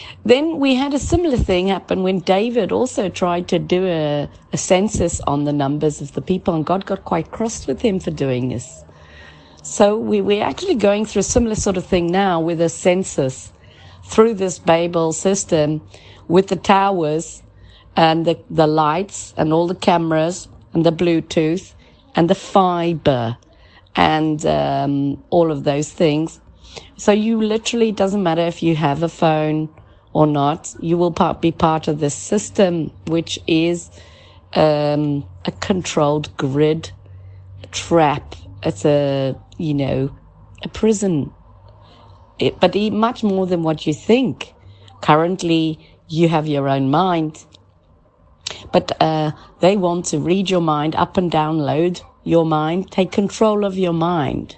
then 0.24 0.58
we 0.58 0.74
had 0.74 0.94
a 0.94 0.98
similar 0.98 1.36
thing 1.36 1.68
happen 1.68 2.02
when 2.02 2.20
David 2.20 2.72
also 2.72 3.08
tried 3.08 3.48
to 3.48 3.58
do 3.58 3.86
a, 3.86 4.28
a, 4.52 4.58
census 4.58 5.20
on 5.20 5.44
the 5.44 5.52
numbers 5.52 6.00
of 6.00 6.12
the 6.12 6.22
people, 6.22 6.54
and 6.54 6.64
God 6.64 6.86
got 6.86 7.04
quite 7.04 7.30
cross 7.30 7.66
with 7.66 7.80
him 7.80 8.00
for 8.00 8.10
doing 8.10 8.48
this. 8.48 8.84
So 9.62 9.98
we, 9.98 10.20
we're 10.20 10.42
actually 10.42 10.76
going 10.76 11.04
through 11.04 11.20
a 11.20 11.24
similar 11.24 11.54
sort 11.54 11.76
of 11.76 11.84
thing 11.84 12.10
now 12.10 12.40
with 12.40 12.60
a 12.60 12.68
census 12.68 13.52
through 14.04 14.34
this 14.34 14.58
Babel 14.58 15.12
system 15.12 15.82
with 16.28 16.48
the 16.48 16.56
towers 16.56 17.42
and 17.96 18.24
the, 18.24 18.38
the 18.48 18.66
lights 18.66 19.34
and 19.36 19.52
all 19.52 19.66
the 19.66 19.74
cameras 19.74 20.48
and 20.72 20.86
the 20.86 20.92
Bluetooth 20.92 21.74
and 22.14 22.30
the 22.30 22.34
fiber 22.34 23.36
and 23.96 24.44
um, 24.46 25.22
all 25.30 25.50
of 25.50 25.64
those 25.64 25.90
things. 25.90 26.40
So 26.96 27.12
you 27.12 27.40
literally 27.42 27.92
doesn't 27.92 28.22
matter 28.22 28.42
if 28.42 28.62
you 28.62 28.76
have 28.76 29.02
a 29.02 29.08
phone 29.08 29.68
or 30.12 30.26
not. 30.26 30.74
You 30.80 30.96
will 30.98 31.12
part, 31.12 31.40
be 31.40 31.52
part 31.52 31.88
of 31.88 32.00
this 32.00 32.14
system, 32.14 32.90
which 33.06 33.38
is 33.46 33.90
um, 34.54 35.26
a 35.44 35.52
controlled 35.52 36.36
grid 36.36 36.90
trap. 37.72 38.34
It's 38.62 38.84
a 38.84 39.36
you 39.58 39.74
know 39.74 40.16
a 40.64 40.68
prison, 40.68 41.32
it, 42.38 42.58
but 42.60 42.74
much 42.92 43.22
more 43.22 43.46
than 43.46 43.62
what 43.62 43.86
you 43.86 43.94
think. 43.94 44.52
Currently, 45.00 45.78
you 46.08 46.28
have 46.28 46.48
your 46.48 46.68
own 46.68 46.90
mind, 46.90 47.44
but 48.72 49.00
uh, 49.00 49.30
they 49.60 49.76
want 49.76 50.06
to 50.06 50.18
read 50.18 50.50
your 50.50 50.60
mind 50.60 50.96
up 50.96 51.16
and 51.16 51.30
download 51.30 52.02
your 52.28 52.46
mind, 52.46 52.90
take 52.90 53.12
control 53.12 53.64
of 53.64 53.78
your 53.78 53.94
mind 53.94 54.56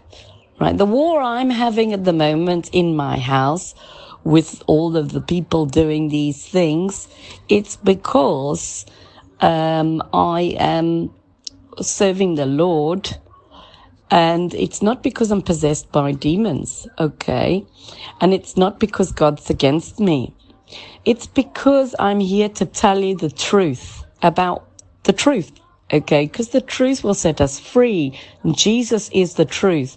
right? 0.60 0.76
The 0.76 0.86
war 0.86 1.20
I'm 1.20 1.50
having 1.50 1.92
at 1.92 2.04
the 2.04 2.12
moment 2.12 2.70
in 2.72 2.94
my 2.94 3.18
house 3.18 3.74
with 4.22 4.62
all 4.66 4.96
of 4.96 5.12
the 5.12 5.20
people 5.20 5.66
doing 5.66 6.08
these 6.08 6.46
things, 6.46 7.08
it's 7.48 7.76
because 7.76 8.84
um, 9.40 10.02
I 10.12 10.54
am 10.58 11.10
serving 11.80 12.34
the 12.36 12.46
Lord. 12.46 13.16
And 14.10 14.52
it's 14.54 14.82
not 14.82 15.02
because 15.02 15.30
I'm 15.30 15.42
possessed 15.42 15.90
by 15.92 16.12
demons, 16.12 16.86
okay? 16.98 17.64
And 18.20 18.34
it's 18.34 18.56
not 18.56 18.80
because 18.80 19.12
God's 19.12 19.48
against 19.50 20.00
me. 20.00 20.34
It's 21.04 21.26
because 21.26 21.94
I'm 21.98 22.20
here 22.20 22.48
to 22.50 22.66
tell 22.66 22.98
you 22.98 23.16
the 23.16 23.30
truth 23.30 24.04
about 24.22 24.68
the 25.04 25.12
truth, 25.12 25.52
okay? 25.92 26.26
Because 26.26 26.48
the 26.48 26.60
truth 26.60 27.04
will 27.04 27.14
set 27.14 27.40
us 27.40 27.58
free. 27.58 28.18
Jesus 28.52 29.10
is 29.12 29.34
the 29.34 29.44
truth. 29.44 29.96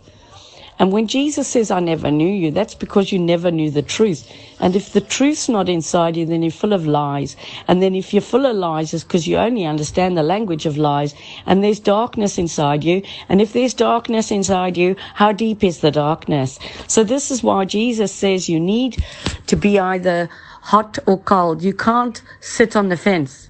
And 0.80 0.92
when 0.92 1.08
Jesus 1.08 1.48
says, 1.48 1.70
I 1.70 1.80
never 1.80 2.10
knew 2.10 2.28
you, 2.28 2.50
that's 2.50 2.74
because 2.74 3.12
you 3.12 3.20
never 3.20 3.52
knew 3.52 3.70
the 3.70 3.84
truth. 3.84 4.30
And 4.60 4.76
if 4.76 4.92
the 4.92 5.02
truth's 5.02 5.48
not 5.48 5.70
inside 5.70 6.18
you, 6.18 6.26
then 6.26 6.42
you're 6.42 6.52
full 6.52 6.74
of 6.74 6.88
lies. 6.88 7.36
And 7.68 7.82
then 7.82 7.94
if 7.96 8.12
you're 8.12 8.22
full 8.22 8.46
of 8.46 8.56
lies, 8.56 8.94
it's 8.94 9.04
because 9.04 9.28
you 9.28 9.38
only 9.38 9.66
understand 9.66 10.18
the 10.18 10.24
language 10.24 10.66
of 10.66 10.78
lies. 10.78 11.14
And 11.46 11.64
there's 11.64 11.80
darkness 11.80 12.38
inside 12.38 12.84
you. 12.84 13.04
And 13.30 13.40
if 13.40 13.54
there's 13.54 13.74
darkness 13.74 14.32
inside 14.32 14.76
you, 14.76 14.96
how 15.14 15.32
deep 15.32 15.64
is 15.64 15.80
the 15.80 15.92
darkness? 15.92 16.58
So 16.88 17.04
this 17.04 17.30
is 17.30 17.44
why 17.44 17.66
Jesus 17.66 18.12
says 18.12 18.50
you 18.50 18.60
need 18.60 19.04
to 19.48 19.56
be 19.56 19.80
either 19.80 20.28
hot 20.62 20.98
or 21.06 21.20
cold. 21.20 21.62
You 21.62 21.74
can't 21.74 22.22
sit 22.42 22.76
on 22.76 22.90
the 22.90 22.98
fence. 22.98 23.50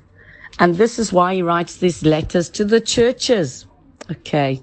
And 0.59 0.75
this 0.75 0.99
is 0.99 1.11
why 1.11 1.35
he 1.35 1.41
writes 1.41 1.77
these 1.77 2.03
letters 2.03 2.49
to 2.51 2.65
the 2.65 2.81
churches. 2.81 3.65
Okay. 4.11 4.61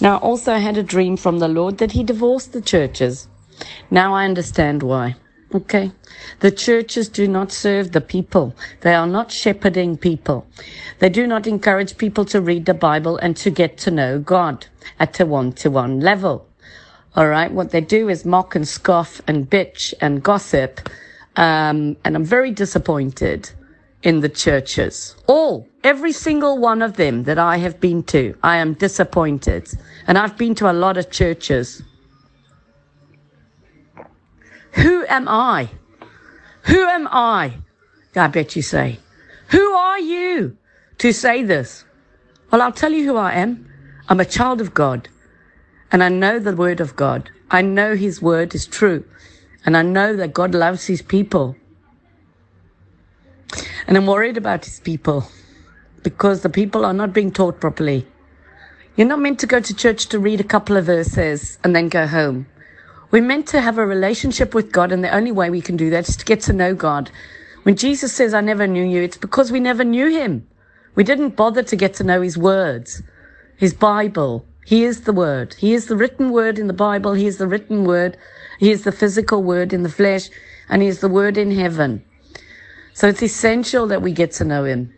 Now, 0.00 0.16
also, 0.18 0.52
I 0.52 0.58
had 0.58 0.76
a 0.76 0.82
dream 0.82 1.16
from 1.16 1.38
the 1.38 1.48
Lord 1.48 1.78
that 1.78 1.92
He 1.92 2.02
divorced 2.02 2.52
the 2.52 2.60
churches. 2.60 3.28
Now 3.90 4.14
I 4.14 4.24
understand 4.24 4.82
why. 4.82 5.16
Okay. 5.54 5.92
The 6.40 6.50
churches 6.50 7.08
do 7.08 7.28
not 7.28 7.52
serve 7.52 7.92
the 7.92 8.00
people. 8.00 8.56
They 8.80 8.94
are 8.94 9.06
not 9.06 9.30
shepherding 9.30 9.98
people. 9.98 10.46
They 10.98 11.08
do 11.08 11.26
not 11.26 11.46
encourage 11.46 11.98
people 11.98 12.24
to 12.26 12.40
read 12.40 12.66
the 12.66 12.74
Bible 12.74 13.18
and 13.18 13.36
to 13.36 13.50
get 13.50 13.76
to 13.78 13.90
know 13.90 14.18
God 14.18 14.66
at 14.98 15.20
a 15.20 15.26
one 15.26 15.52
to 15.54 15.70
one 15.70 16.00
level. 16.00 16.46
All 17.14 17.28
right. 17.28 17.52
What 17.52 17.70
they 17.70 17.82
do 17.82 18.08
is 18.08 18.24
mock 18.24 18.54
and 18.54 18.66
scoff 18.66 19.20
and 19.26 19.48
bitch 19.48 19.92
and 20.00 20.22
gossip. 20.22 20.88
Um, 21.36 21.96
and 22.04 22.16
I'm 22.16 22.24
very 22.24 22.50
disappointed 22.50 23.50
in 24.02 24.20
the 24.20 24.28
churches. 24.28 25.16
All, 25.26 25.68
every 25.84 26.12
single 26.12 26.58
one 26.58 26.82
of 26.82 26.96
them 26.96 27.24
that 27.24 27.38
I 27.38 27.56
have 27.58 27.80
been 27.80 28.02
to, 28.04 28.36
I 28.42 28.56
am 28.56 28.74
disappointed. 28.74 29.70
And 30.06 30.18
I've 30.18 30.36
been 30.36 30.54
to 30.56 30.70
a 30.70 30.72
lot 30.72 30.96
of 30.96 31.10
churches. 31.10 31.82
Who 34.72 35.04
am 35.06 35.28
I? 35.28 35.70
Who 36.62 36.86
am 36.86 37.08
I? 37.10 37.54
I 38.16 38.26
bet 38.28 38.56
you 38.56 38.62
say. 38.62 38.98
Who 39.48 39.72
are 39.72 39.98
you 39.98 40.56
to 40.98 41.12
say 41.12 41.42
this? 41.42 41.84
Well, 42.50 42.62
I'll 42.62 42.72
tell 42.72 42.92
you 42.92 43.04
who 43.04 43.16
I 43.16 43.32
am. 43.34 43.68
I'm 44.08 44.20
a 44.20 44.24
child 44.24 44.60
of 44.60 44.74
God. 44.74 45.08
And 45.90 46.02
I 46.02 46.08
know 46.08 46.38
the 46.38 46.56
word 46.56 46.80
of 46.80 46.96
God. 46.96 47.30
I 47.50 47.62
know 47.62 47.94
his 47.94 48.22
word 48.22 48.54
is 48.54 48.66
true. 48.66 49.04
And 49.64 49.76
I 49.76 49.82
know 49.82 50.16
that 50.16 50.32
God 50.32 50.54
loves 50.54 50.86
his 50.86 51.02
people. 51.02 51.56
And 53.86 53.96
I'm 53.96 54.06
worried 54.06 54.36
about 54.36 54.64
his 54.64 54.80
people 54.80 55.28
because 56.02 56.42
the 56.42 56.48
people 56.48 56.84
are 56.84 56.92
not 56.92 57.12
being 57.12 57.32
taught 57.32 57.60
properly. 57.60 58.06
You're 58.96 59.08
not 59.08 59.20
meant 59.20 59.40
to 59.40 59.46
go 59.46 59.60
to 59.60 59.74
church 59.74 60.06
to 60.06 60.18
read 60.18 60.40
a 60.40 60.44
couple 60.44 60.76
of 60.76 60.84
verses 60.84 61.58
and 61.64 61.74
then 61.74 61.88
go 61.88 62.06
home. 62.06 62.46
We're 63.10 63.22
meant 63.22 63.46
to 63.48 63.60
have 63.60 63.78
a 63.78 63.86
relationship 63.86 64.54
with 64.54 64.72
God, 64.72 64.92
and 64.92 65.04
the 65.04 65.14
only 65.14 65.32
way 65.32 65.50
we 65.50 65.60
can 65.60 65.76
do 65.76 65.90
that 65.90 66.08
is 66.08 66.16
to 66.16 66.24
get 66.24 66.40
to 66.42 66.52
know 66.52 66.74
God. 66.74 67.10
When 67.62 67.76
Jesus 67.76 68.12
says, 68.12 68.34
I 68.34 68.40
never 68.40 68.66
knew 68.66 68.84
you, 68.84 69.02
it's 69.02 69.16
because 69.16 69.52
we 69.52 69.60
never 69.60 69.84
knew 69.84 70.08
him. 70.08 70.46
We 70.94 71.04
didn't 71.04 71.36
bother 71.36 71.62
to 71.62 71.76
get 71.76 71.94
to 71.94 72.04
know 72.04 72.20
his 72.20 72.36
words, 72.36 73.02
his 73.56 73.74
Bible. 73.74 74.44
He 74.64 74.84
is 74.84 75.02
the 75.02 75.12
word. 75.12 75.54
He 75.54 75.74
is 75.74 75.86
the 75.86 75.96
written 75.96 76.30
word 76.30 76.58
in 76.58 76.66
the 76.66 76.72
Bible. 76.72 77.14
He 77.14 77.26
is 77.26 77.38
the 77.38 77.46
written 77.46 77.84
word. 77.84 78.16
He 78.58 78.70
is 78.70 78.84
the 78.84 78.92
physical 78.92 79.42
word 79.42 79.72
in 79.72 79.82
the 79.82 79.88
flesh, 79.88 80.28
and 80.68 80.82
he 80.82 80.88
is 80.88 81.00
the 81.00 81.08
word 81.08 81.36
in 81.36 81.50
heaven. 81.50 82.04
So 82.94 83.08
it's 83.08 83.22
essential 83.22 83.86
that 83.88 84.02
we 84.02 84.12
get 84.12 84.32
to 84.32 84.44
know 84.44 84.64
him. 84.64 84.94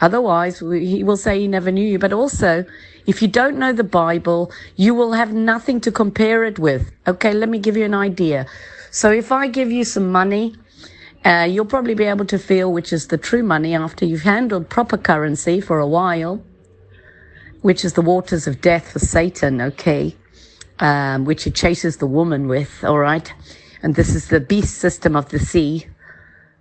Otherwise, 0.00 0.60
we, 0.60 0.86
he 0.86 1.04
will 1.04 1.16
say 1.16 1.40
he 1.40 1.48
never 1.48 1.70
knew 1.70 1.86
you. 1.86 1.98
But 1.98 2.12
also, 2.12 2.64
if 3.06 3.22
you 3.22 3.28
don't 3.28 3.58
know 3.58 3.72
the 3.72 3.84
Bible, 3.84 4.52
you 4.76 4.94
will 4.94 5.12
have 5.12 5.32
nothing 5.32 5.80
to 5.82 5.92
compare 5.92 6.44
it 6.44 6.58
with. 6.58 6.92
Okay, 7.06 7.32
let 7.32 7.48
me 7.48 7.58
give 7.58 7.76
you 7.76 7.84
an 7.84 7.94
idea. 7.94 8.46
So 8.90 9.10
if 9.10 9.32
I 9.32 9.48
give 9.48 9.70
you 9.70 9.84
some 9.84 10.12
money, 10.12 10.54
uh, 11.24 11.46
you'll 11.48 11.64
probably 11.64 11.94
be 11.94 12.04
able 12.04 12.26
to 12.26 12.38
feel 12.38 12.72
which 12.72 12.92
is 12.92 13.08
the 13.08 13.18
true 13.18 13.42
money 13.42 13.74
after 13.74 14.04
you've 14.04 14.22
handled 14.22 14.68
proper 14.68 14.96
currency 14.96 15.60
for 15.60 15.78
a 15.78 15.86
while, 15.86 16.42
which 17.62 17.84
is 17.84 17.94
the 17.94 18.02
waters 18.02 18.46
of 18.46 18.60
death 18.60 18.92
for 18.92 18.98
Satan, 18.98 19.60
okay, 19.60 20.14
um, 20.78 21.24
which 21.24 21.44
he 21.44 21.50
chases 21.50 21.96
the 21.96 22.06
woman 22.06 22.48
with, 22.48 22.84
all 22.84 22.98
right. 22.98 23.32
And 23.82 23.94
this 23.94 24.14
is 24.14 24.28
the 24.28 24.40
beast 24.40 24.76
system 24.76 25.16
of 25.16 25.30
the 25.30 25.38
sea, 25.38 25.86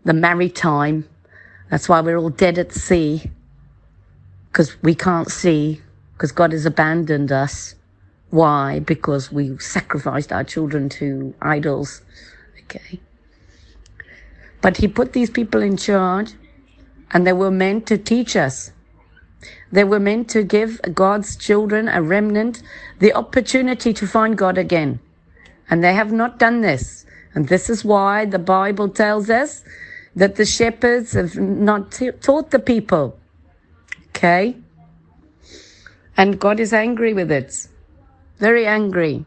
the 0.06 0.14
maritime. 0.14 1.08
That's 1.70 1.90
why 1.90 2.00
we're 2.00 2.18
all 2.18 2.30
dead 2.30 2.58
at 2.58 2.72
sea, 2.72 3.30
because 4.48 4.82
we 4.82 4.96
can't 4.96 5.30
see, 5.30 5.82
because 6.14 6.32
God 6.32 6.54
has 6.54 6.66
abandoned 6.66 7.32
us. 7.32 7.76
Why? 8.30 8.80
Because 8.80 9.32
we 9.32 9.58
sacrificed 9.58 10.32
our 10.32 10.44
children 10.44 10.90
to 10.90 11.34
idols. 11.42 12.02
Okay. 12.64 13.00
But 14.62 14.78
he 14.78 14.88
put 14.88 15.14
these 15.14 15.30
people 15.30 15.62
in 15.62 15.78
charge 15.78 16.34
and 17.12 17.26
they 17.26 17.34
were 17.34 17.52
meant 17.52 17.86
to 17.88 17.98
teach 17.98 18.36
us. 18.36 18.72
They 19.72 19.84
were 19.84 20.00
meant 20.00 20.30
to 20.32 20.44
give 20.44 20.82
God's 20.94 21.36
children, 21.36 21.88
a 21.88 22.02
remnant, 22.02 22.64
the 23.00 23.14
opportunity 23.14 23.94
to 23.94 24.08
find 24.08 24.38
God 24.38 24.58
again. 24.58 25.00
And 25.70 25.84
they 25.84 25.94
have 25.94 26.12
not 26.12 26.40
done 26.40 26.62
this. 26.62 27.06
And 27.34 27.48
this 27.48 27.70
is 27.70 27.86
why 27.86 28.26
the 28.26 28.40
Bible 28.40 28.90
tells 28.90 29.30
us 29.30 29.64
that 30.16 30.36
the 30.36 30.46
shepherds 30.46 31.14
have 31.14 31.36
not 31.36 31.92
t- 31.92 32.12
taught 32.12 32.52
the 32.52 32.60
people. 32.60 33.20
Okay? 34.10 34.56
And 36.18 36.40
God 36.40 36.60
is 36.60 36.74
angry 36.74 37.14
with 37.14 37.32
it. 37.32 37.68
Very 38.38 38.66
angry. 38.66 39.26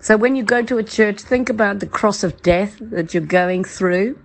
So 0.00 0.16
when 0.16 0.36
you 0.36 0.42
go 0.42 0.62
to 0.62 0.78
a 0.78 0.84
church, 0.84 1.20
think 1.20 1.48
about 1.48 1.80
the 1.80 1.86
cross 1.86 2.22
of 2.22 2.42
death 2.42 2.76
that 2.80 3.14
you're 3.14 3.24
going 3.24 3.64
through. 3.64 4.18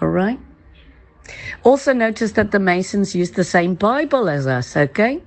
All 0.00 0.08
right? 0.08 0.38
Also 1.64 1.92
notice 1.92 2.32
that 2.32 2.50
the 2.50 2.58
Masons 2.58 3.14
use 3.14 3.32
the 3.32 3.44
same 3.44 3.74
Bible 3.74 4.28
as 4.28 4.46
us, 4.46 4.76
okay? 4.76 5.22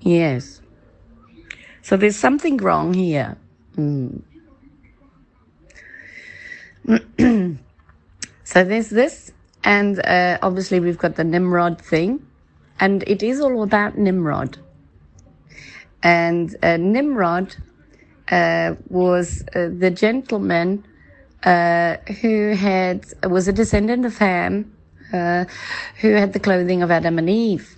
Yes. 0.00 0.60
So 1.82 1.96
there's 1.96 2.16
something 2.16 2.56
wrong 2.58 2.94
here. 2.94 3.36
Mm. 3.76 4.22
so 8.44 8.64
there's 8.64 8.90
this, 8.90 9.32
and 9.62 10.04
uh, 10.04 10.38
obviously 10.42 10.80
we've 10.80 10.98
got 10.98 11.16
the 11.16 11.24
Nimrod 11.24 11.80
thing, 11.80 12.26
and 12.78 13.02
it 13.06 13.22
is 13.22 13.40
all 13.40 13.62
about 13.62 13.96
Nimrod. 13.96 14.58
And 16.02 16.54
uh, 16.62 16.76
Nimrod 16.76 17.56
uh, 18.30 18.74
was 18.88 19.42
uh, 19.54 19.70
the 19.78 19.90
gentleman 19.90 20.84
uh, 21.44 21.96
who 22.20 22.54
had 22.54 23.06
was 23.24 23.48
a 23.48 23.52
descendant 23.52 24.04
of 24.04 24.18
Ham, 24.18 24.76
uh, 25.12 25.44
who 26.00 26.12
had 26.12 26.32
the 26.32 26.40
clothing 26.40 26.82
of 26.82 26.90
Adam 26.90 27.18
and 27.18 27.30
Eve. 27.30 27.76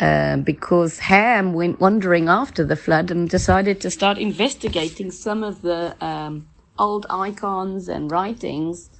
Uh, 0.00 0.38
because 0.38 0.98
Ham 0.98 1.52
went 1.52 1.78
wandering 1.78 2.26
after 2.26 2.64
the 2.64 2.74
flood 2.74 3.10
and 3.10 3.28
decided 3.28 3.80
to 3.80 3.90
start 3.90 4.18
investigating 4.18 5.10
some 5.10 5.44
of 5.44 5.62
the 5.62 5.94
um, 6.00 6.48
old 6.82 7.06
icons 7.08 7.88
and 7.88 8.10
writings 8.10 8.90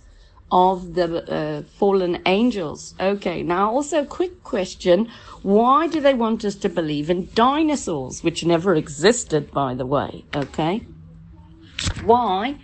of 0.53 0.95
the 0.95 1.07
uh, 1.09 1.63
fallen 1.79 2.23
angels. 2.27 2.95
Okay, 3.01 3.43
now 3.43 3.71
also 3.71 4.03
a 4.03 4.07
quick 4.07 4.45
question. 4.45 5.09
Why 5.43 5.89
do 5.89 5.99
they 6.01 6.15
want 6.15 6.45
us 6.45 6.55
to 6.57 6.69
believe 6.69 7.11
in 7.11 7.29
dinosaurs, 7.35 8.23
which 8.23 8.45
never 8.45 8.75
existed, 8.75 9.51
by 9.51 9.75
the 9.75 9.87
way? 9.87 10.25
Okay. 10.35 10.87
Why? 12.05 12.57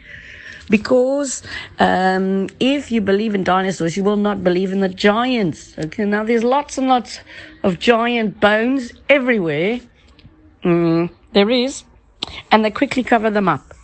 Because 0.70 1.42
um, 1.78 2.48
if 2.61 2.92
you 2.92 3.00
believe 3.00 3.35
in 3.35 3.42
dinosaurs, 3.42 3.96
you 3.96 4.04
will 4.04 4.22
not 4.28 4.44
believe 4.44 4.70
in 4.70 4.81
the 4.81 4.90
giants. 4.90 5.76
Okay, 5.78 6.04
now 6.04 6.22
there's 6.24 6.44
lots 6.44 6.76
and 6.76 6.88
lots 6.88 7.20
of 7.64 7.78
giant 7.78 8.38
bones 8.38 8.92
everywhere. 9.09 9.81
Mm, 10.62 11.11
there 11.33 11.50
is. 11.50 11.85
And 12.52 12.62
they 12.62 12.70
quickly 12.70 13.02
cover 13.02 13.31
them 13.31 13.48
up 13.48 13.78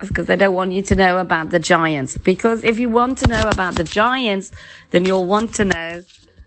because 0.00 0.26
they 0.26 0.36
don't 0.36 0.54
want 0.54 0.72
you 0.72 0.82
to 0.82 0.94
know 0.94 1.18
about 1.18 1.50
the 1.50 1.58
giants. 1.58 2.16
Because 2.16 2.62
if 2.62 2.78
you 2.78 2.88
want 2.88 3.18
to 3.18 3.26
know 3.26 3.48
about 3.48 3.74
the 3.74 3.84
giants, 3.84 4.52
then 4.90 5.04
you'll 5.04 5.26
want 5.26 5.54
to 5.54 5.64
know 5.64 6.02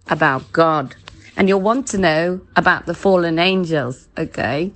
about 0.08 0.52
God. 0.52 0.96
And 1.36 1.50
you'll 1.50 1.62
want 1.62 1.88
to 1.88 1.98
know 1.98 2.42
about 2.56 2.86
the 2.86 2.94
fallen 2.94 3.40
angels, 3.40 4.08
okay? 4.18 4.72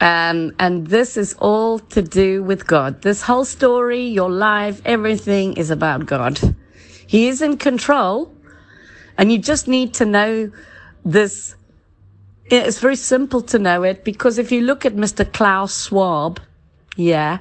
Um, 0.00 0.54
and 0.58 0.86
this 0.88 1.16
is 1.16 1.34
all 1.34 1.78
to 1.78 2.02
do 2.02 2.42
with 2.42 2.66
God. 2.66 3.02
This 3.02 3.22
whole 3.22 3.44
story, 3.44 4.02
your 4.02 4.30
life, 4.30 4.80
everything 4.84 5.54
is 5.54 5.70
about 5.70 6.06
God. 6.06 6.40
He 7.06 7.28
is 7.28 7.42
in 7.42 7.58
control. 7.58 8.32
And 9.16 9.30
you 9.30 9.38
just 9.38 9.68
need 9.68 9.94
to 9.94 10.04
know 10.04 10.50
this. 11.04 11.54
It's 12.46 12.78
very 12.80 12.96
simple 12.96 13.40
to 13.42 13.58
know 13.58 13.84
it 13.84 14.04
because 14.04 14.38
if 14.38 14.50
you 14.50 14.62
look 14.62 14.84
at 14.84 14.94
Mr. 14.94 15.30
Klaus 15.32 15.86
Schwab, 15.86 16.40
yeah, 16.96 17.38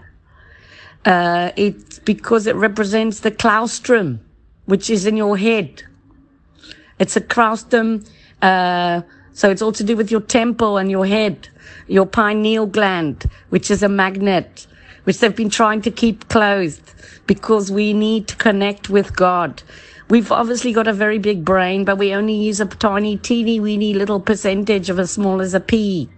uh, 1.06 1.52
it's 1.56 2.00
because 2.00 2.48
it 2.48 2.56
represents 2.56 3.20
the 3.22 3.32
claustrum, 3.32 4.20
which 4.66 4.90
is 4.90 5.06
in 5.06 5.18
your 5.18 5.38
head. 5.38 5.84
It's 7.00 7.16
a 7.16 7.22
claustrum, 7.22 8.08
uh, 8.42 9.02
so 9.34 9.50
it's 9.50 9.62
all 9.62 9.72
to 9.74 9.84
do 9.84 9.96
with 9.98 10.12
your 10.12 10.22
temple 10.22 10.78
and 10.78 10.90
your 10.90 11.06
head, 11.06 11.50
your 11.88 12.06
pineal 12.06 12.66
gland, 12.66 13.30
which 13.50 13.70
is 13.72 13.84
a 13.84 13.90
magnet, 13.90 14.68
which 15.04 15.20
they've 15.20 15.36
been 15.36 15.50
trying 15.50 15.82
to 15.82 15.92
keep 15.92 16.30
closed 16.30 16.94
because 17.28 17.72
we 17.72 17.94
need 17.94 18.28
to 18.28 18.36
connect 18.36 18.90
with 18.90 19.16
God. 19.16 19.64
We've 20.10 20.32
obviously 20.32 20.74
got 20.74 20.88
a 20.88 20.94
very 20.94 21.18
big 21.18 21.44
brain, 21.44 21.86
but 21.86 21.98
we 21.98 22.14
only 22.14 22.36
use 22.36 22.60
a 22.60 22.66
tiny, 22.66 23.18
teeny, 23.18 23.60
weeny 23.60 23.94
little 23.94 24.20
percentage 24.20 24.90
of 24.90 25.00
as 25.00 25.12
small 25.12 25.42
as 25.42 25.54
a 25.54 25.60
pea. 25.60 26.10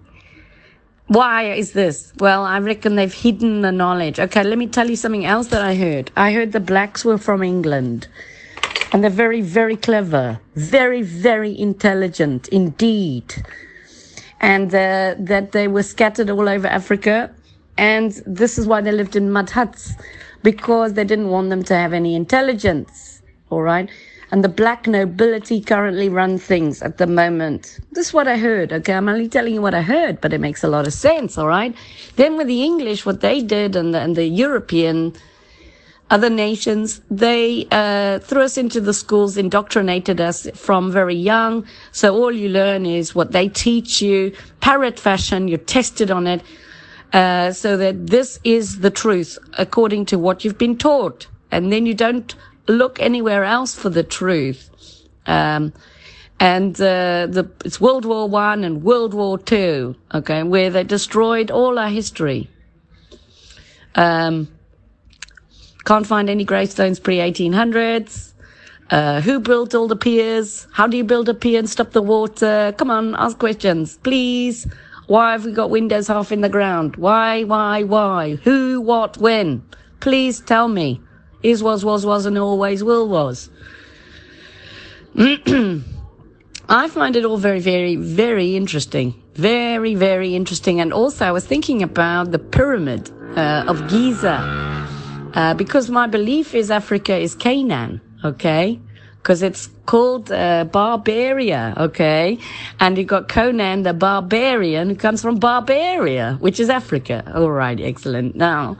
Why 1.08 1.52
is 1.54 1.74
this? 1.74 2.12
Well, 2.18 2.44
I 2.44 2.58
reckon 2.60 2.96
they've 2.96 3.14
hidden 3.14 3.62
the 3.62 3.72
knowledge. 3.72 4.20
Okay, 4.20 4.44
let 4.44 4.58
me 4.58 4.66
tell 4.66 4.90
you 4.90 4.96
something 4.96 5.26
else 5.26 5.48
that 5.48 5.62
I 5.62 5.76
heard. 5.76 6.12
I 6.18 6.34
heard 6.34 6.52
the 6.52 6.60
blacks 6.60 7.06
were 7.06 7.20
from 7.20 7.44
England. 7.44 8.08
And 8.92 9.04
they're 9.04 9.12
very, 9.12 9.42
very 9.42 9.76
clever. 9.76 10.40
Very, 10.56 11.04
very 11.04 11.58
intelligent 11.58 12.48
indeed. 12.48 13.36
And 14.42 14.74
uh, 14.74 15.16
that 15.20 15.52
they 15.52 15.68
were 15.68 15.84
scattered 15.84 16.32
all 16.32 16.50
over 16.50 16.68
Africa. 16.68 17.32
And 17.78 18.12
this 18.26 18.58
is 18.58 18.66
why 18.66 18.82
they 18.82 18.92
lived 18.92 19.16
in 19.16 19.32
mud 19.32 19.52
huts. 19.52 19.94
Because 20.42 20.94
they 20.94 21.04
didn't 21.04 21.30
want 21.30 21.52
them 21.52 21.64
to 21.66 21.76
have 21.76 21.94
any 21.94 22.16
intelligence. 22.16 23.22
All 23.52 23.62
right 23.62 23.90
and 24.32 24.44
the 24.44 24.50
black 24.50 24.88
nobility 24.88 25.62
currently 25.62 26.10
run 26.10 26.38
things 26.38 26.82
at 26.82 26.98
the 26.98 27.08
moment. 27.08 27.80
This 27.92 28.08
is 28.08 28.14
what 28.14 28.28
I 28.28 28.38
heard. 28.38 28.74
Okay, 28.74 28.94
I'm 28.94 29.10
only 29.10 29.30
telling 29.30 29.54
you 29.54 29.62
what 29.62 29.74
I 29.74 29.82
heard, 29.82 30.22
but 30.22 30.34
it 30.34 30.42
makes 30.42 30.64
a 30.64 30.68
lot 30.68 30.88
of 30.88 30.94
sense. 30.94 31.38
All 31.38 31.48
right. 31.48 31.76
Then 32.16 32.38
with 32.38 32.48
the 32.48 32.64
English, 32.64 33.06
what 33.06 33.22
they 33.22 33.42
did 33.42 33.76
and 33.76 33.94
the, 33.94 34.00
and 34.00 34.16
the 34.16 34.26
European 34.26 35.14
other 36.12 36.30
nations, 36.30 37.02
they 37.10 37.68
uh, 37.72 38.20
threw 38.20 38.42
us 38.44 38.58
into 38.58 38.80
the 38.80 38.94
schools, 38.94 39.38
indoctrinated 39.38 40.22
us 40.22 40.48
from 40.54 40.92
very 40.92 41.16
young. 41.16 41.66
So 41.92 42.16
all 42.16 42.32
you 42.32 42.50
learn 42.50 42.86
is 42.86 43.16
what 43.16 43.32
they 43.32 43.50
teach 43.50 44.02
you, 44.02 44.36
parrot 44.62 45.00
fashion, 45.00 45.48
you're 45.48 45.58
tested 45.58 46.12
on 46.12 46.28
it, 46.28 46.44
uh, 47.14 47.52
so 47.54 47.76
that 47.78 48.08
this 48.08 48.40
is 48.44 48.80
the 48.80 48.92
truth 48.92 49.40
according 49.58 50.06
to 50.08 50.20
what 50.20 50.46
you've 50.46 50.58
been 50.60 50.78
taught. 50.78 51.28
And 51.52 51.72
then 51.72 51.86
you 51.86 51.96
don't 51.96 52.36
look 52.68 53.00
anywhere 53.00 53.44
else 53.44 53.76
for 53.76 53.90
the 53.90 54.04
truth. 54.04 54.70
Um, 55.26 55.74
and 56.40 56.76
uh, 56.76 57.28
the, 57.28 57.50
it's 57.64 57.80
World 57.80 58.06
War 58.06 58.28
One 58.28 58.64
and 58.64 58.84
World 58.84 59.14
War 59.14 59.38
Two, 59.38 59.96
okay, 60.14 60.44
where 60.44 60.70
they 60.70 60.84
destroyed 60.84 61.50
all 61.50 61.80
our 61.80 61.90
history. 61.90 62.50
Um, 63.96 64.50
can't 65.86 66.06
find 66.06 66.30
any 66.30 66.44
gravestones 66.44 67.00
pre 67.00 67.18
1800s. 67.18 68.34
Uh, 68.90 69.20
who 69.22 69.40
built 69.40 69.74
all 69.74 69.88
the 69.88 69.96
piers? 69.96 70.68
How 70.74 70.86
do 70.86 70.96
you 70.98 71.04
build 71.04 71.28
a 71.28 71.34
pier 71.34 71.58
and 71.58 71.70
stop 71.70 71.92
the 71.92 72.02
water? 72.02 72.74
Come 72.78 72.92
on, 72.92 73.16
ask 73.16 73.40
questions, 73.40 73.98
please. 73.98 74.68
Why 75.08 75.32
have 75.32 75.46
we 75.46 75.54
got 75.54 75.70
windows 75.70 76.08
half 76.08 76.32
in 76.32 76.42
the 76.42 76.50
ground? 76.50 76.96
Why, 76.96 77.44
why, 77.44 77.84
why? 77.84 78.36
Who, 78.44 78.82
what, 78.82 79.18
when? 79.18 79.64
Please 80.02 80.40
tell 80.40 80.68
me. 80.68 81.02
Is, 81.46 81.62
was, 81.62 81.86
was, 81.86 82.06
was, 82.06 82.26
and 82.26 82.38
always 82.40 82.84
will 82.84 83.08
was. 83.08 83.50
I 85.18 86.88
find 86.88 87.16
it 87.16 87.24
all 87.24 87.38
very, 87.38 87.60
very, 87.60 87.96
very 87.96 88.56
interesting. 88.56 89.14
Very, 89.36 89.94
very 89.94 90.36
interesting. 90.36 90.82
And 90.82 90.92
also, 90.92 91.24
I 91.26 91.32
was 91.32 91.46
thinking 91.46 91.84
about 91.84 92.32
the 92.32 92.40
pyramid 92.40 93.12
uh, 93.38 93.66
of 93.68 93.88
Giza. 93.88 94.38
Uh, 95.36 95.54
because 95.54 95.90
my 95.90 96.08
belief 96.08 96.56
is 96.56 96.72
Africa 96.72 97.16
is 97.16 97.36
Canaan, 97.36 98.02
okay? 98.24 98.80
Because 99.26 99.42
it's 99.42 99.70
called 99.88 100.32
uh, 100.32 100.66
Barbaria, 100.66 101.76
okay? 101.78 102.38
And 102.80 102.96
you've 102.96 103.08
got 103.08 103.28
Conan 103.28 103.82
the 103.82 103.92
Barbarian, 103.92 104.90
who 104.90 104.96
comes 104.96 105.24
from 105.24 105.40
Barbaria, 105.40 106.40
which 106.42 106.60
is 106.60 106.70
Africa. 106.70 107.24
All 107.34 107.50
right, 107.50 107.82
excellent. 107.82 108.36
Now, 108.36 108.78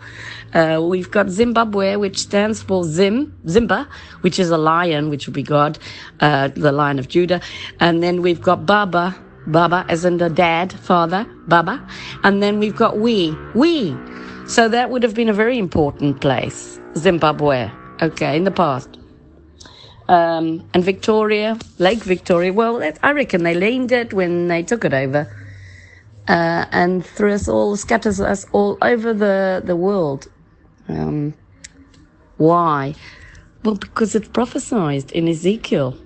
uh, 0.54 0.80
we've 0.88 1.10
got 1.10 1.30
Zimbabwe, 1.30 1.96
which 1.96 2.20
stands 2.20 2.62
for 2.62 2.84
Zim, 2.84 3.36
Zimba, 3.48 3.88
which 4.22 4.38
is 4.38 4.52
a 4.52 4.58
lion, 4.60 5.10
which 5.10 5.26
would 5.26 5.34
be 5.34 5.42
God, 5.42 5.80
uh, 6.20 6.50
the 6.50 6.72
lion 6.72 7.00
of 7.00 7.08
Judah. 7.08 7.42
And 7.80 8.04
then 8.04 8.22
we've 8.22 8.44
got 8.44 8.68
Baba, 8.68 9.16
Baba 9.48 9.84
as 9.90 10.06
in 10.06 10.18
the 10.18 10.30
dad, 10.30 10.72
father, 10.74 11.26
Baba. 11.48 11.84
And 12.24 12.44
then 12.44 12.60
we've 12.60 12.76
got 12.76 13.00
we, 13.00 13.36
we. 13.56 13.98
So 14.46 14.70
that 14.70 14.92
would 14.92 15.02
have 15.02 15.16
been 15.16 15.30
a 15.30 15.34
very 15.34 15.58
important 15.58 16.22
place, 16.22 16.80
Zimbabwe, 16.96 17.72
okay, 18.00 18.38
in 18.38 18.44
the 18.44 18.52
past. 18.52 19.00
Um, 20.08 20.70
and 20.74 20.84
Victoria, 20.84 21.58
Lake 21.80 22.04
Victoria, 22.04 22.54
well, 22.54 22.82
I 23.02 23.12
reckon 23.12 23.44
they 23.44 23.58
named 23.58 23.92
it 23.92 24.14
when 24.14 24.48
they 24.48 24.62
took 24.64 24.86
it 24.86 24.94
over. 24.94 25.28
Uh, 26.28 26.66
and 26.72 27.06
threw 27.06 27.34
us 27.34 27.48
all, 27.48 27.76
scatters 27.76 28.20
us 28.20 28.46
all 28.52 28.78
over 28.82 29.14
the, 29.14 29.62
the 29.64 29.76
world. 29.76 30.28
Um, 30.88 31.34
why? 32.38 32.96
Well, 33.64 33.76
because 33.76 34.16
it's 34.16 34.28
prophesied 34.28 35.12
in 35.12 35.28
Ezekiel. 35.28 35.98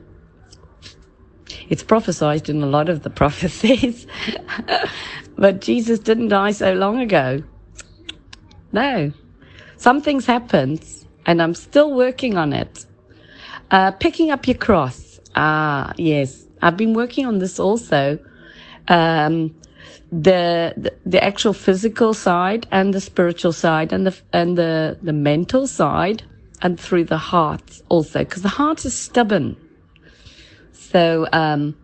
It's 1.70 1.84
prophesied 1.84 2.50
in 2.50 2.62
a 2.64 2.66
lot 2.68 2.90
of 2.90 3.04
the 3.04 3.10
prophecies. 3.22 4.08
but 5.38 5.62
Jesus 5.62 6.00
didn't 6.00 6.30
die 6.30 6.52
so 6.52 6.74
long 6.74 7.00
ago. 7.00 7.44
No. 8.72 9.12
Something's 9.78 10.26
happened, 10.26 10.84
and 11.26 11.42
I'm 11.42 11.56
still 11.56 11.94
working 11.94 12.38
on 12.38 12.54
it. 12.54 12.86
Uh, 13.72 13.92
picking 13.92 14.32
up 14.32 14.48
your 14.48 14.58
cross. 14.58 15.20
Ah, 15.36 15.94
yes. 15.98 16.46
I've 16.62 16.78
been 16.78 16.94
working 16.94 17.26
on 17.26 17.40
this 17.40 17.60
also. 17.60 18.20
Um, 18.88 19.56
the, 20.12 20.74
the 20.76 20.98
the 21.06 21.24
actual 21.24 21.54
physical 21.54 22.16
side 22.16 22.66
and 22.72 22.94
the 22.94 23.02
spiritual 23.02 23.54
side 23.54 23.94
and 23.94 24.08
the 24.08 24.18
and 24.34 24.58
the 24.58 24.98
the 25.04 25.14
mental 25.14 25.68
side 25.68 26.24
and 26.64 26.80
through 26.80 27.04
the 27.04 27.18
heart 27.18 27.82
also 27.90 28.20
because 28.20 28.42
the 28.42 28.50
heart 28.50 28.84
is 28.86 28.98
stubborn. 28.98 29.56
So 30.74 31.28
um, 31.32 31.76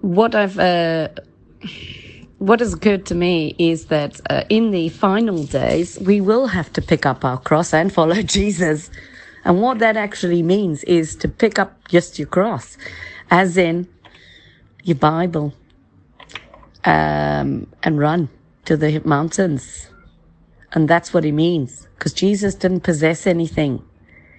what 0.00 0.36
I've 0.36 0.58
uh, 0.58 1.08
what 2.38 2.60
has 2.60 2.72
occurred 2.72 3.06
to 3.06 3.14
me 3.14 3.54
is 3.58 3.86
that 3.86 4.20
uh, 4.30 4.44
in 4.48 4.70
the 4.70 4.88
final 4.90 5.42
days, 5.44 5.98
we 5.98 6.20
will 6.20 6.46
have 6.46 6.72
to 6.74 6.82
pick 6.82 7.04
up 7.04 7.24
our 7.24 7.38
cross 7.38 7.74
and 7.74 7.92
follow 7.92 8.22
Jesus. 8.38 8.90
And 9.48 9.62
what 9.62 9.78
that 9.78 9.96
actually 9.96 10.42
means 10.42 10.84
is 10.84 11.16
to 11.16 11.26
pick 11.26 11.58
up 11.58 11.88
just 11.88 12.18
your 12.18 12.28
cross, 12.28 12.76
as 13.30 13.56
in 13.56 13.88
your 14.84 14.96
Bible, 14.96 15.54
um, 16.84 17.66
and 17.82 17.98
run 17.98 18.28
to 18.66 18.76
the 18.76 19.00
mountains. 19.06 19.88
And 20.72 20.86
that's 20.86 21.14
what 21.14 21.24
he 21.24 21.32
means. 21.32 21.88
Because 21.94 22.12
Jesus 22.12 22.54
didn't 22.54 22.82
possess 22.82 23.26
anything. 23.26 23.82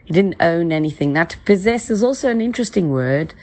He 0.06 0.14
didn't 0.14 0.36
own 0.40 0.72
anything. 0.72 1.14
Now, 1.14 1.24
to 1.24 1.40
possess 1.40 1.90
is 1.90 2.04
also 2.04 2.30
an 2.30 2.40
interesting 2.40 2.92
word 2.92 3.34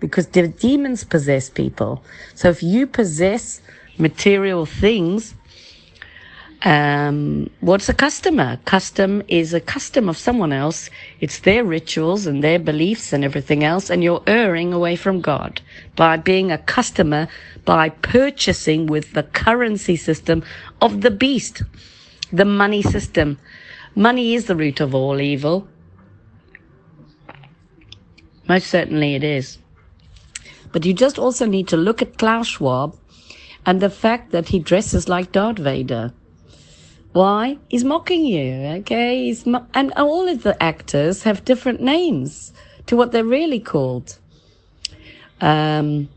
because 0.00 0.26
demons 0.26 1.04
possess 1.04 1.48
people. 1.48 2.02
So 2.34 2.48
if 2.48 2.64
you 2.64 2.88
possess 2.88 3.62
material 3.96 4.66
things, 4.66 5.36
um, 6.64 7.50
what's 7.60 7.88
a 7.88 7.94
customer? 7.94 8.56
Custom 8.66 9.22
is 9.26 9.52
a 9.52 9.60
custom 9.60 10.08
of 10.08 10.16
someone 10.16 10.52
else. 10.52 10.90
It's 11.20 11.40
their 11.40 11.64
rituals 11.64 12.26
and 12.26 12.42
their 12.42 12.60
beliefs 12.60 13.12
and 13.12 13.24
everything 13.24 13.64
else, 13.64 13.90
and 13.90 14.04
you're 14.04 14.22
erring 14.28 14.72
away 14.72 14.94
from 14.94 15.20
God 15.20 15.60
by 15.96 16.16
being 16.16 16.52
a 16.52 16.58
customer, 16.58 17.26
by 17.64 17.88
purchasing 17.88 18.86
with 18.86 19.12
the 19.12 19.24
currency 19.24 19.96
system 19.96 20.44
of 20.80 21.00
the 21.00 21.10
beast, 21.10 21.62
the 22.32 22.44
money 22.44 22.82
system. 22.82 23.38
Money 23.96 24.34
is 24.34 24.46
the 24.46 24.56
root 24.56 24.80
of 24.80 24.94
all 24.94 25.20
evil. 25.20 25.66
Most 28.48 28.68
certainly 28.68 29.16
it 29.16 29.24
is. 29.24 29.58
But 30.70 30.86
you 30.86 30.94
just 30.94 31.18
also 31.18 31.44
need 31.44 31.66
to 31.68 31.76
look 31.76 32.00
at 32.02 32.18
Klaus 32.18 32.46
Schwab 32.46 32.96
and 33.66 33.80
the 33.80 33.90
fact 33.90 34.30
that 34.30 34.48
he 34.48 34.58
dresses 34.60 35.08
like 35.08 35.32
Darth 35.32 35.58
Vader. 35.58 36.12
Why? 37.12 37.58
He's 37.68 37.84
mocking 37.84 38.24
you, 38.24 38.52
okay? 38.78 39.24
He's 39.24 39.44
mo- 39.44 39.66
and 39.74 39.92
all 39.94 40.28
of 40.28 40.42
the 40.42 40.60
actors 40.62 41.24
have 41.24 41.44
different 41.44 41.80
names 41.80 42.52
to 42.86 42.96
what 42.96 43.12
they're 43.12 43.24
really 43.24 43.60
called. 43.60 44.18
Um, 45.40 46.08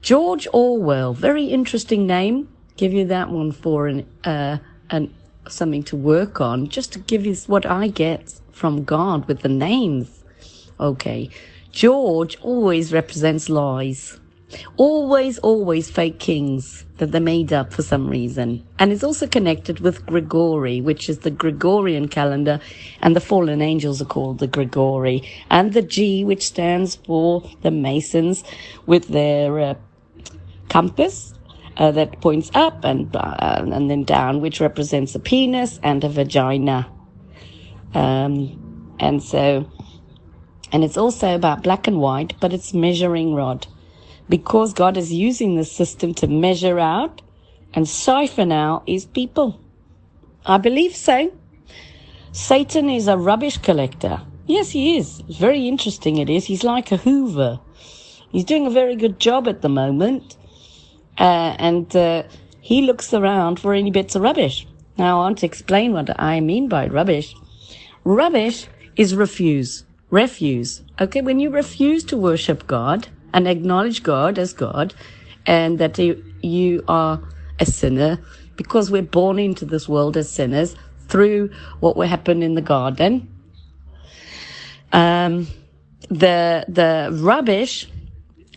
George 0.00 0.48
Orwell, 0.52 1.14
very 1.14 1.44
interesting 1.44 2.06
name. 2.06 2.48
Give 2.76 2.92
you 2.92 3.04
that 3.06 3.30
one 3.30 3.52
for 3.52 3.86
an, 3.86 4.06
uh, 4.24 4.58
an 4.90 5.14
something 5.48 5.84
to 5.84 5.96
work 5.96 6.40
on, 6.40 6.68
just 6.68 6.92
to 6.94 6.98
give 6.98 7.24
you 7.24 7.34
what 7.46 7.64
I 7.64 7.88
get 7.88 8.40
from 8.50 8.82
God 8.84 9.28
with 9.28 9.40
the 9.40 9.48
names. 9.48 10.24
Okay, 10.80 11.30
George 11.70 12.36
always 12.40 12.92
represents 12.92 13.48
lies. 13.48 14.18
Always, 14.76 15.38
always 15.38 15.90
fake 15.90 16.18
kings 16.18 16.84
that 17.02 17.10
they 17.10 17.18
made 17.18 17.52
up 17.52 17.72
for 17.72 17.82
some 17.82 18.08
reason. 18.08 18.64
And 18.78 18.92
it's 18.92 19.02
also 19.02 19.26
connected 19.26 19.80
with 19.80 20.06
Grigori, 20.06 20.80
which 20.80 21.08
is 21.08 21.18
the 21.18 21.32
Gregorian 21.32 22.06
calendar, 22.06 22.60
and 23.00 23.16
the 23.16 23.20
fallen 23.20 23.60
angels 23.60 24.00
are 24.00 24.04
called 24.04 24.38
the 24.38 24.46
Grigori. 24.46 25.28
And 25.50 25.72
the 25.72 25.82
G, 25.82 26.24
which 26.24 26.46
stands 26.46 26.94
for 26.94 27.42
the 27.62 27.72
Masons 27.72 28.44
with 28.86 29.08
their 29.08 29.58
uh, 29.58 29.74
compass 30.68 31.34
uh, 31.76 31.90
that 31.90 32.20
points 32.20 32.52
up 32.54 32.84
and, 32.84 33.14
uh, 33.16 33.64
and 33.66 33.90
then 33.90 34.04
down, 34.04 34.40
which 34.40 34.60
represents 34.60 35.16
a 35.16 35.18
penis 35.18 35.80
and 35.82 36.04
a 36.04 36.08
vagina. 36.08 36.88
Um, 37.94 38.94
and 39.00 39.20
so, 39.20 39.68
and 40.70 40.84
it's 40.84 40.96
also 40.96 41.34
about 41.34 41.64
black 41.64 41.88
and 41.88 41.98
white, 41.98 42.34
but 42.40 42.52
it's 42.52 42.72
measuring 42.72 43.34
rod 43.34 43.66
because 44.32 44.72
God 44.72 44.96
is 44.96 45.12
using 45.12 45.56
this 45.56 45.70
system 45.70 46.14
to 46.14 46.26
measure 46.26 46.78
out 46.78 47.20
and 47.74 47.86
siphon 47.86 48.50
out 48.50 48.82
his 48.86 49.04
people. 49.04 49.60
I 50.46 50.56
believe 50.56 50.96
so. 50.96 51.30
Satan 52.32 52.88
is 52.88 53.08
a 53.08 53.18
rubbish 53.18 53.58
collector. 53.58 54.22
Yes, 54.46 54.70
he 54.70 54.96
is. 54.96 55.22
It's 55.28 55.36
very 55.36 55.68
interesting 55.68 56.16
it 56.16 56.30
is. 56.30 56.46
He's 56.46 56.64
like 56.64 56.90
a 56.90 56.96
hoover. 56.96 57.60
He's 58.30 58.44
doing 58.44 58.66
a 58.66 58.70
very 58.70 58.96
good 58.96 59.20
job 59.20 59.48
at 59.48 59.60
the 59.60 59.68
moment. 59.68 60.38
Uh, 61.18 61.54
and 61.58 61.94
uh, 61.94 62.22
he 62.62 62.80
looks 62.80 63.12
around 63.12 63.60
for 63.60 63.74
any 63.74 63.90
bits 63.90 64.14
of 64.14 64.22
rubbish. 64.22 64.66
Now, 64.96 65.20
I 65.20 65.24
want 65.24 65.38
to 65.40 65.46
explain 65.46 65.92
what 65.92 66.08
I 66.18 66.40
mean 66.40 66.68
by 66.70 66.86
rubbish. 66.86 67.34
Rubbish 68.02 68.66
is 68.96 69.14
refuse, 69.14 69.84
refuse. 70.08 70.80
Okay, 70.98 71.20
when 71.20 71.38
you 71.38 71.50
refuse 71.50 72.02
to 72.04 72.16
worship 72.16 72.66
God 72.66 73.08
and 73.32 73.48
acknowledge 73.48 74.02
God 74.02 74.38
as 74.38 74.52
God, 74.52 74.94
and 75.46 75.78
that 75.78 75.98
you, 75.98 76.22
you 76.42 76.84
are 76.88 77.20
a 77.58 77.66
sinner, 77.66 78.18
because 78.56 78.90
we're 78.90 79.02
born 79.02 79.38
into 79.38 79.64
this 79.64 79.88
world 79.88 80.16
as 80.16 80.30
sinners 80.30 80.76
through 81.08 81.50
what 81.80 81.96
will 81.96 82.06
happen 82.06 82.42
in 82.42 82.54
the 82.54 82.62
garden. 82.62 83.28
Um, 84.92 85.46
the 86.08 86.64
the 86.68 87.08
rubbish 87.22 87.88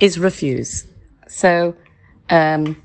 is 0.01 0.19
refuse. 0.19 0.85
So 1.27 1.75
um, 2.29 2.81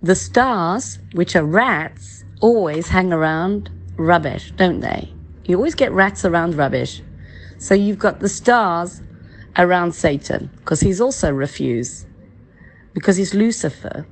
the 0.00 0.14
stars, 0.14 0.98
which 1.12 1.34
are 1.34 1.44
rats, 1.44 2.24
always 2.40 2.88
hang 2.88 3.12
around 3.12 3.68
rubbish, 3.96 4.52
don't 4.56 4.80
they? 4.80 5.12
You 5.44 5.56
always 5.56 5.74
get 5.74 5.92
rats 5.92 6.24
around 6.24 6.54
rubbish. 6.54 7.02
So 7.58 7.74
you've 7.74 7.98
got 7.98 8.20
the 8.20 8.28
stars 8.28 9.01
around 9.56 9.92
Satan 9.92 10.50
because 10.56 10.80
he's 10.80 11.00
also 11.00 11.32
refuse 11.32 12.06
because 12.94 13.16
he's 13.16 13.34
Lucifer. 13.34 14.06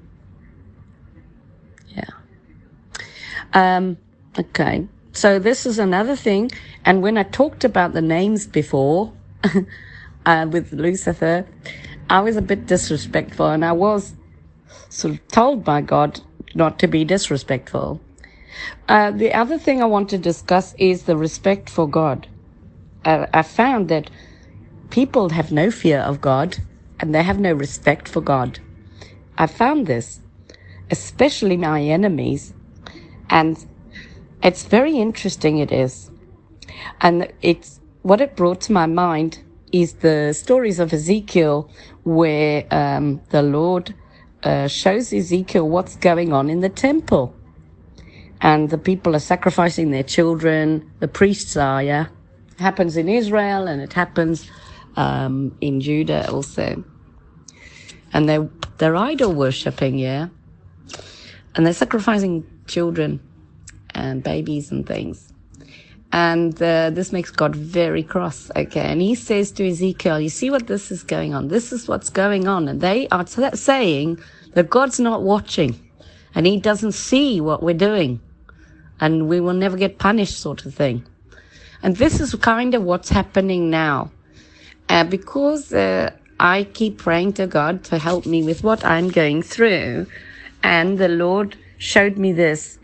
Yeah. 1.89 2.11
Um, 3.53 3.99
okay. 4.39 4.87
So 5.13 5.39
this 5.39 5.67
is 5.67 5.79
another 5.79 6.17
thing. 6.17 6.51
And 6.85 7.03
when 7.03 7.19
I 7.19 7.25
talked 7.25 7.65
about 7.65 7.93
the 7.93 8.03
names 8.03 8.47
before 8.47 9.13
uh, 10.27 10.47
with 10.51 10.73
Lucifer, 10.73 11.47
I 12.09 12.21
was 12.21 12.37
a 12.37 12.43
bit 12.43 12.67
disrespectful 12.67 13.47
and 13.49 13.65
I 13.65 13.73
was 13.73 14.15
sort 14.89 15.15
of 15.15 15.29
told 15.29 15.65
by 15.65 15.81
God 15.81 16.21
not 16.55 16.79
to 16.81 16.89
be 16.89 17.05
disrespectful. 17.05 18.01
Uh, 18.89 19.11
the 19.11 19.33
other 19.33 19.59
thing 19.59 19.83
I 19.83 19.87
want 19.87 20.09
to 20.11 20.19
discuss 20.19 20.75
is 20.79 21.05
the 21.05 21.17
respect 21.17 21.71
for 21.71 21.89
God. 21.89 22.27
Uh, 23.05 23.27
I 23.33 23.43
found 23.43 23.89
that 23.89 24.11
people 24.91 25.31
have 25.31 25.53
no 25.53 25.71
fear 25.71 26.01
of 26.01 26.21
God 26.21 26.59
and 27.01 27.15
they 27.15 27.23
have 27.23 27.41
no 27.41 27.53
respect 27.53 28.09
for 28.09 28.21
God. 28.21 28.61
I 29.39 29.47
found 29.47 29.87
this, 29.87 30.21
especially 30.91 31.57
my 31.57 31.83
enemies, 31.83 32.53
and 33.31 33.65
it's 34.43 34.65
very 34.65 34.99
interesting. 34.99 35.59
It 35.59 35.73
is, 35.73 36.11
and 37.01 37.33
it's 37.41 37.81
what 38.03 38.21
it 38.21 38.37
brought 38.37 38.61
to 38.63 38.73
my 38.73 38.87
mind 38.87 39.43
is 39.73 39.95
the 39.95 40.33
stories 40.35 40.79
of 40.79 40.93
Ezekiel, 40.93 41.71
where 42.05 42.67
um, 42.71 43.21
the 43.31 43.43
Lord 43.43 43.95
uh, 44.43 44.69
shows 44.69 45.13
Ezekiel 45.13 45.69
what's 45.69 45.97
going 45.97 46.33
on 46.33 46.51
in 46.51 46.61
the 46.61 46.69
temple, 46.69 47.35
and 48.43 48.69
the 48.69 48.79
people 48.79 49.17
are 49.17 49.21
sacrificing 49.21 49.91
their 49.91 50.03
children. 50.03 50.91
The 51.01 51.09
priests 51.09 51.57
are, 51.57 51.83
yeah. 51.83 52.07
It 52.53 52.61
happens 52.61 52.99
in 52.99 53.09
Israel, 53.09 53.67
and 53.67 53.81
it 53.81 53.95
happens 53.95 54.51
um, 54.97 55.57
in 55.61 55.81
Judah 55.81 56.31
also 56.31 56.85
and 58.13 58.29
they're 58.29 58.49
they're 58.79 58.97
idol 58.97 59.33
worshipping, 59.33 59.99
yeah, 59.99 60.29
and 61.55 61.67
they're 61.67 61.73
sacrificing 61.73 62.45
children 62.67 63.21
and 63.95 64.23
babies 64.23 64.71
and 64.71 64.87
things. 64.87 65.33
And 66.13 66.61
uh, 66.61 66.91
this 66.91 67.13
makes 67.13 67.31
God 67.31 67.55
very 67.55 68.03
cross. 68.03 68.51
Okay. 68.57 68.81
And 68.81 69.01
he 69.01 69.15
says 69.15 69.53
to 69.53 69.69
Ezekiel, 69.69 70.21
You 70.21 70.29
see 70.29 70.51
what 70.51 70.67
this 70.67 70.91
is 70.91 71.05
going 71.05 71.35
on? 71.35 71.49
This 71.49 71.73
is 71.73 71.87
what's 71.87 72.11
going 72.11 72.49
on. 72.49 72.67
And 72.67 72.81
they 72.81 73.07
are 73.09 73.23
t- 73.23 73.49
saying 73.55 74.19
that 74.55 74.71
God's 74.71 74.99
not 74.99 75.23
watching 75.23 75.79
and 76.35 76.47
he 76.47 76.59
doesn't 76.59 76.93
see 76.93 77.41
what 77.41 77.63
we're 77.63 77.75
doing 77.77 78.21
and 79.01 79.29
we 79.29 79.39
will 79.39 79.55
never 79.55 79.77
get 79.77 79.99
punished, 79.99 80.41
sort 80.41 80.67
of 80.67 80.75
thing. 80.75 81.07
And 81.81 81.97
this 81.97 82.21
is 82.21 82.35
kind 82.35 82.75
of 82.75 82.83
what's 82.83 83.11
happening 83.11 83.71
now. 83.71 84.11
Uh, 84.91 85.05
because 85.05 85.73
uh, 85.73 86.11
I 86.41 86.65
keep 86.65 86.99
praying 86.99 87.35
to 87.35 87.47
God 87.47 87.85
to 87.85 87.99
help 87.99 88.27
me 88.27 88.43
with 88.43 88.65
what 88.65 88.85
I'm 88.85 89.09
going 89.09 89.41
through. 89.41 90.09
And 90.65 90.99
the 90.99 91.07
Lord 91.07 91.57
showed 91.79 92.19
me 92.19 92.33
this, 92.33 92.81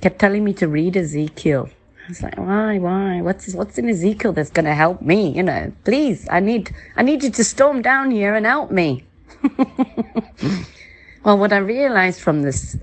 kept 0.00 0.18
telling 0.18 0.44
me 0.44 0.54
to 0.54 0.66
read 0.66 0.96
Ezekiel. 0.96 1.68
I 2.06 2.08
was 2.08 2.22
like, 2.22 2.38
why, 2.38 2.78
why? 2.78 3.20
What's 3.20 3.52
what's 3.52 3.76
in 3.76 3.90
Ezekiel 3.90 4.32
that's 4.32 4.50
going 4.50 4.64
to 4.64 4.74
help 4.74 5.02
me? 5.02 5.28
You 5.28 5.42
know, 5.42 5.72
please, 5.84 6.26
I 6.30 6.40
need 6.40 6.74
I 6.96 7.02
need 7.02 7.22
you 7.22 7.30
to 7.30 7.44
storm 7.44 7.82
down 7.82 8.10
here 8.10 8.34
and 8.34 8.46
help 8.46 8.70
me. 8.70 9.04
well, 11.24 11.36
what 11.36 11.52
I 11.52 11.58
realized 11.58 12.22
from 12.22 12.40
this 12.42 12.78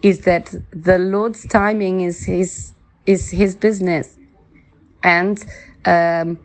is 0.00 0.20
that 0.20 0.54
the 0.72 0.98
Lord's 0.98 1.46
timing 1.46 2.00
is 2.00 2.24
his 2.24 2.72
is 3.04 3.30
his 3.30 3.54
business, 3.54 4.16
and 5.02 5.44
um, 5.84 6.38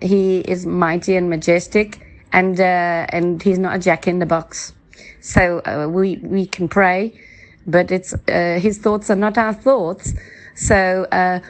he 0.00 0.40
is 0.40 0.66
mighty 0.66 1.16
and 1.16 1.30
majestic, 1.30 2.00
and 2.32 2.58
uh, 2.58 3.06
and 3.08 3.42
he's 3.42 3.58
not 3.58 3.76
a 3.76 3.78
jack 3.78 4.06
in 4.06 4.18
the 4.18 4.26
box. 4.26 4.72
So 5.20 5.60
uh, 5.60 5.88
we 5.88 6.16
we 6.22 6.46
can 6.46 6.68
pray, 6.68 7.18
but 7.66 7.90
it's 7.90 8.14
uh, 8.28 8.58
his 8.60 8.78
thoughts 8.78 9.10
are 9.10 9.16
not 9.16 9.38
our 9.38 9.54
thoughts. 9.54 10.14
So 10.54 11.06
uh, 11.10 11.40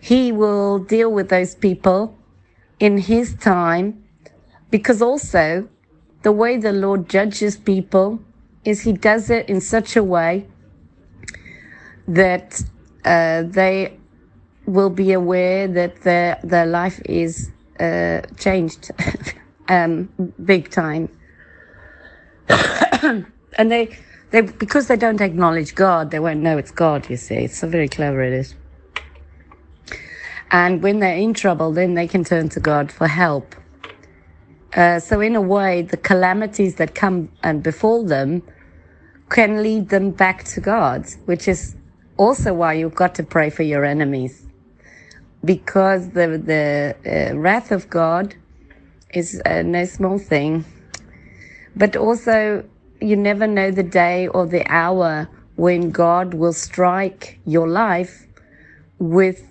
he 0.00 0.32
will 0.32 0.78
deal 0.78 1.12
with 1.12 1.28
those 1.28 1.54
people 1.54 2.16
in 2.78 2.98
his 2.98 3.34
time, 3.34 4.04
because 4.70 5.02
also 5.02 5.68
the 6.22 6.32
way 6.32 6.56
the 6.56 6.72
Lord 6.72 7.08
judges 7.08 7.56
people 7.56 8.20
is 8.64 8.82
he 8.82 8.92
does 8.92 9.30
it 9.30 9.48
in 9.48 9.60
such 9.60 9.96
a 9.96 10.02
way 10.02 10.46
that 12.08 12.62
uh, 13.04 13.42
they 13.42 13.98
will 14.66 14.90
be 14.90 15.12
aware 15.12 15.68
that 15.68 16.02
their 16.02 16.38
their 16.42 16.66
life 16.66 17.00
is 17.04 17.50
uh, 17.80 18.22
changed 18.38 18.90
um, 19.68 20.08
big 20.44 20.70
time. 20.70 21.08
and 22.48 23.70
they, 23.70 23.96
they, 24.30 24.40
because 24.42 24.88
they 24.88 24.96
don't 24.96 25.20
acknowledge 25.20 25.74
God, 25.74 26.10
they 26.10 26.18
won't 26.18 26.40
know 26.40 26.58
it's 26.58 26.70
God, 26.70 27.08
you 27.10 27.16
see. 27.16 27.36
It's 27.36 27.58
so 27.58 27.68
very 27.68 27.88
clever 27.88 28.22
it 28.22 28.32
is. 28.32 28.54
And 30.50 30.82
when 30.82 31.00
they're 31.00 31.16
in 31.16 31.34
trouble, 31.34 31.72
then 31.72 31.94
they 31.94 32.06
can 32.06 32.24
turn 32.24 32.48
to 32.50 32.60
God 32.60 32.92
for 32.92 33.08
help. 33.08 33.54
Uh, 34.74 35.00
so 35.00 35.20
in 35.20 35.34
a 35.34 35.40
way, 35.40 35.82
the 35.82 35.96
calamities 35.96 36.76
that 36.76 36.94
come 36.94 37.30
and 37.42 37.62
befall 37.62 38.04
them 38.04 38.42
can 39.30 39.62
lead 39.62 39.88
them 39.88 40.10
back 40.10 40.44
to 40.44 40.60
God, 40.60 41.06
which 41.24 41.48
is 41.48 41.74
also 42.16 42.54
why 42.54 42.74
you've 42.74 42.94
got 42.94 43.14
to 43.16 43.22
pray 43.22 43.50
for 43.50 43.62
your 43.62 43.84
enemies. 43.84 44.45
Because 45.44 46.10
the, 46.10 46.38
the 46.38 46.96
uh, 47.06 47.36
wrath 47.36 47.70
of 47.70 47.88
God 47.88 48.34
is 49.10 49.40
uh, 49.46 49.62
no 49.62 49.84
small 49.84 50.18
thing. 50.18 50.64
But 51.76 51.96
also, 51.96 52.64
you 53.00 53.16
never 53.16 53.46
know 53.46 53.70
the 53.70 53.82
day 53.82 54.28
or 54.28 54.46
the 54.46 54.66
hour 54.66 55.28
when 55.56 55.90
God 55.90 56.34
will 56.34 56.52
strike 56.52 57.38
your 57.44 57.68
life 57.68 58.26
with 58.98 59.46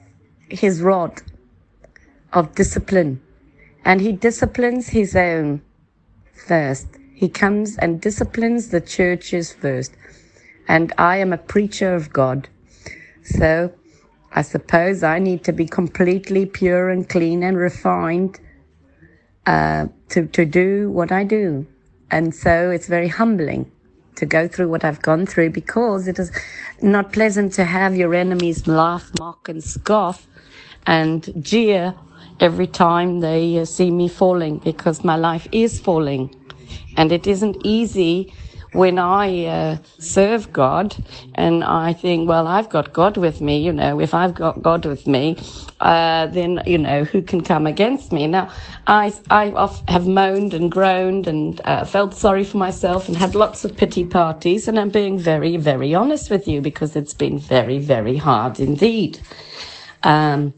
his 0.50 0.82
rod 0.82 1.22
of 2.34 2.54
discipline. 2.56 3.22
And 3.84 4.02
he 4.02 4.12
disciplines 4.12 4.90
his 4.90 5.16
own 5.16 5.62
first. 6.34 6.88
He 7.14 7.30
comes 7.30 7.78
and 7.78 8.02
disciplines 8.02 8.70
the 8.70 8.82
churches 8.82 9.54
first. 9.54 9.94
And 10.68 10.92
I 10.98 11.18
am 11.18 11.32
a 11.32 11.38
preacher 11.38 11.94
of 11.94 12.12
God. 12.12 12.50
So 13.24 13.72
I 14.36 14.42
suppose 14.42 15.02
I 15.02 15.20
need 15.20 15.46
to 15.46 15.54
be 15.54 15.66
completely 15.66 16.46
pure 16.46 16.90
and 16.90 17.08
clean 17.08 17.42
and 17.42 17.58
refined 17.58 18.38
uh, 19.46 19.88
to, 20.10 20.28
to 20.28 20.46
do 20.46 20.92
what 20.92 21.10
I 21.14 21.24
do. 21.24 21.66
And 22.12 22.36
so 22.36 22.70
it's 22.70 22.88
very 22.88 23.08
humbling 23.08 23.72
to 24.16 24.26
go 24.26 24.48
through 24.50 24.68
what 24.68 24.84
I've 24.84 25.02
gone 25.02 25.26
through 25.26 25.52
because 25.52 26.10
it 26.10 26.20
is 26.20 26.32
not 26.82 27.14
pleasant 27.14 27.54
to 27.54 27.64
have 27.64 27.96
your 27.96 28.14
enemies 28.14 28.68
laugh, 28.68 29.10
mock, 29.20 29.48
and 29.48 29.64
scoff 29.64 30.28
and 30.86 31.34
jeer 31.40 31.96
every 32.42 32.68
time 32.68 33.22
they 33.22 33.58
uh, 33.58 33.64
see 33.64 33.90
me 33.90 34.10
falling 34.10 34.58
because 34.60 35.06
my 35.06 35.16
life 35.16 35.48
is 35.54 35.80
falling. 35.80 36.36
And 36.98 37.14
it 37.14 37.26
isn't 37.26 37.58
easy 37.64 38.34
when 38.76 39.00
I 39.00 39.46
uh, 39.46 39.78
serve 40.00 40.52
God 40.52 40.96
and 41.36 41.64
I 41.64 41.94
think, 41.94 42.28
well, 42.28 42.48
I've 42.48 42.70
got 42.70 42.94
God 42.94 43.18
with 43.18 43.42
me, 43.42 43.58
you 43.58 43.72
know, 43.72 44.00
if 44.00 44.14
I've 44.14 44.36
got 44.36 44.62
God 44.62 44.86
with 44.86 45.08
me, 45.08 45.38
uh, 45.80 46.28
then, 46.28 46.62
you 46.66 46.78
know, 46.78 47.04
who 47.06 47.22
can 47.22 47.42
come 47.42 47.66
against 47.66 48.12
me? 48.12 48.28
Now, 48.28 48.52
I, 48.88 49.14
I 49.30 49.72
have 49.88 50.08
moaned 50.08 50.54
and 50.54 50.72
groaned 50.72 51.28
and 51.28 51.62
uh, 51.66 51.86
felt 51.86 52.14
sorry 52.14 52.44
for 52.44 52.58
myself 52.58 53.08
and 53.08 53.18
had 53.18 53.34
lots 53.34 53.66
of 53.66 53.76
pity 53.76 54.06
parties. 54.06 54.68
And 54.68 54.80
I'm 54.80 54.90
being 54.90 55.18
very, 55.18 55.58
very 55.58 55.96
honest 55.96 56.30
with 56.30 56.48
you 56.48 56.62
because 56.62 56.96
it's 56.96 57.14
been 57.14 57.40
very, 57.40 57.80
very 57.80 58.18
hard 58.18 58.60
indeed. 58.60 59.20
Um, 60.04 60.54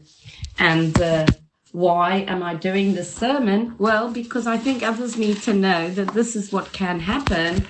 and, 0.58 1.00
uh, 1.00 1.26
why 1.72 2.24
am 2.26 2.42
I 2.42 2.54
doing 2.54 2.94
this 2.94 3.14
sermon? 3.14 3.74
Well, 3.78 4.10
because 4.10 4.46
I 4.46 4.56
think 4.56 4.82
others 4.82 5.18
need 5.18 5.42
to 5.42 5.52
know 5.52 5.90
that 5.90 6.14
this 6.14 6.34
is 6.34 6.50
what 6.50 6.72
can 6.72 6.98
happen 6.98 7.66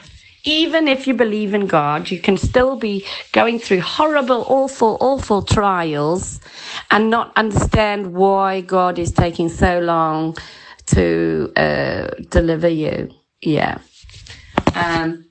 even 0.48 0.88
if 0.88 1.06
you 1.06 1.14
believe 1.14 1.52
in 1.54 1.66
God, 1.66 2.10
you 2.10 2.20
can 2.20 2.36
still 2.36 2.76
be 2.76 3.04
going 3.32 3.58
through 3.58 3.80
horrible, 3.80 4.44
awful, 4.48 4.96
awful 5.00 5.42
trials 5.42 6.40
and 6.90 7.10
not 7.10 7.32
understand 7.36 8.14
why 8.14 8.62
God 8.62 8.98
is 8.98 9.12
taking 9.12 9.48
so 9.48 9.80
long 9.80 10.36
to 10.86 11.52
uh, 11.56 12.08
deliver 12.30 12.68
you. 12.68 13.10
Yeah. 13.42 13.78
Um, 14.74 15.26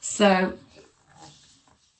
so 0.00 0.54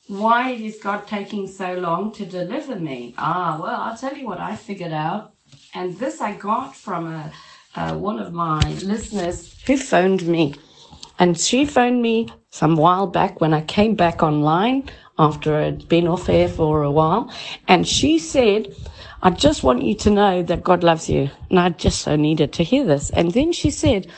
why 0.08 0.50
is 0.50 0.78
God 0.78 1.06
taking 1.06 1.46
so 1.46 1.74
long 1.74 2.12
to 2.12 2.26
deliver 2.26 2.76
me? 2.76 3.14
Ah, 3.16 3.58
well, 3.62 3.80
I'll 3.80 3.96
tell 3.96 4.16
you 4.16 4.26
what 4.26 4.40
I 4.40 4.56
figured 4.56 4.92
out. 4.92 5.32
And 5.74 5.96
this 5.98 6.20
I 6.20 6.34
got 6.34 6.74
from 6.74 7.06
a, 7.06 7.32
uh, 7.76 7.94
one 7.94 8.18
of 8.18 8.32
my 8.32 8.60
listeners 8.82 9.54
who 9.66 9.76
phoned 9.76 10.26
me. 10.26 10.54
And 11.22 11.38
she 11.38 11.66
phoned 11.66 12.02
me 12.02 12.26
some 12.50 12.74
while 12.74 13.06
back 13.06 13.40
when 13.40 13.54
I 13.54 13.60
came 13.60 13.94
back 13.94 14.24
online 14.24 14.90
after 15.20 15.54
I'd 15.54 15.88
been 15.88 16.08
off 16.08 16.28
air 16.28 16.48
for 16.48 16.82
a 16.82 16.90
while. 16.90 17.32
And 17.68 17.86
she 17.86 18.18
said, 18.18 18.74
I 19.22 19.30
just 19.30 19.62
want 19.62 19.84
you 19.84 19.94
to 19.98 20.10
know 20.10 20.42
that 20.42 20.64
God 20.64 20.82
loves 20.82 21.08
you. 21.08 21.30
And 21.48 21.60
I 21.60 21.68
just 21.68 22.00
so 22.00 22.16
needed 22.16 22.52
to 22.54 22.64
hear 22.64 22.84
this. 22.84 23.10
And 23.10 23.30
then 23.30 23.52
she 23.52 23.70
said, 23.70 24.08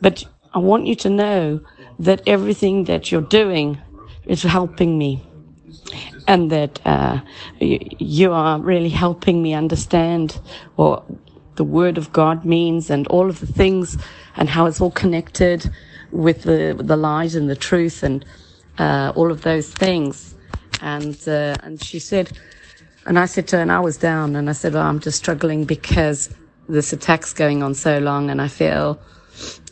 but 0.00 0.24
I 0.54 0.58
want 0.58 0.86
you 0.86 0.94
to 0.94 1.10
know 1.10 1.60
that 1.98 2.22
everything 2.26 2.84
that 2.84 3.12
you're 3.12 3.20
doing 3.20 3.78
is 4.24 4.42
helping 4.42 4.96
me. 4.96 5.22
And 6.26 6.50
that 6.50 6.80
uh, 6.86 7.20
you, 7.58 7.78
you 7.98 8.32
are 8.32 8.58
really 8.58 8.88
helping 8.88 9.42
me 9.42 9.52
understand 9.52 10.40
what 10.76 11.04
the 11.56 11.64
Word 11.64 11.98
of 11.98 12.10
God 12.10 12.46
means 12.46 12.88
and 12.88 13.06
all 13.08 13.28
of 13.28 13.40
the 13.40 13.46
things 13.46 13.98
and 14.38 14.48
how 14.48 14.64
it's 14.64 14.80
all 14.80 14.92
connected 14.92 15.70
with 16.12 16.42
the, 16.42 16.76
the 16.78 16.96
lies 16.96 17.34
and 17.34 17.48
the 17.48 17.56
truth 17.56 18.02
and 18.02 18.24
uh, 18.78 19.12
all 19.14 19.30
of 19.30 19.42
those 19.42 19.70
things. 19.70 20.34
And, 20.80 21.16
uh, 21.28 21.56
and 21.62 21.82
she 21.82 21.98
said, 21.98 22.32
and 23.06 23.18
I 23.18 23.26
said 23.26 23.48
to 23.48 23.56
her, 23.56 23.62
and 23.62 23.72
I 23.72 23.80
was 23.80 23.96
down, 23.96 24.36
and 24.36 24.48
I 24.48 24.52
said, 24.52 24.74
well, 24.74 24.82
I'm 24.86 25.00
just 25.00 25.18
struggling 25.18 25.64
because 25.64 26.34
this 26.68 26.92
attack's 26.92 27.32
going 27.32 27.62
on 27.62 27.74
so 27.74 27.98
long, 27.98 28.30
and 28.30 28.40
I 28.40 28.48
feel 28.48 29.00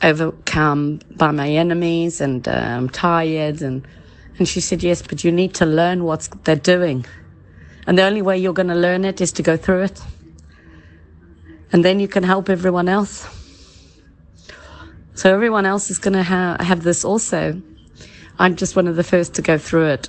overcome 0.03 1.01
by 1.17 1.31
my 1.31 1.49
enemies, 1.49 2.21
and 2.21 2.47
uh, 2.49 2.53
I'm 2.53 2.89
tired. 2.89 3.63
And, 3.63 3.87
and 4.39 4.49
she 4.49 4.61
said, 4.61 4.83
yes, 4.83 5.03
but 5.03 5.25
you 5.25 5.33
need 5.33 5.55
to 5.55 5.67
learn 5.67 6.05
what 6.05 6.29
they're 6.45 6.57
doing. 6.57 7.05
And 7.87 7.99
the 7.99 8.03
only 8.03 8.23
way 8.23 8.39
you're 8.39 8.53
going 8.53 8.69
to 8.69 8.75
learn 8.75 9.05
it 9.05 9.21
is 9.21 9.33
to 9.33 9.43
go 9.43 9.57
through 9.57 9.85
it. 9.85 10.03
And 11.73 11.85
then 11.85 12.01
you 12.01 12.09
can 12.09 12.23
help 12.23 12.49
everyone 12.49 12.89
else. 12.89 13.27
So 15.19 15.35
everyone 15.35 15.67
else 15.67 15.91
is 15.91 15.99
going 15.99 16.15
to 16.15 16.23
ha- 16.23 16.59
have 16.61 16.85
this 16.85 17.05
also. 17.05 17.61
I'm 18.39 18.55
just 18.55 18.77
one 18.77 18.87
of 18.87 18.95
the 18.95 19.03
first 19.03 19.35
to 19.35 19.43
go 19.43 19.59
through 19.59 19.87
it. 19.87 20.09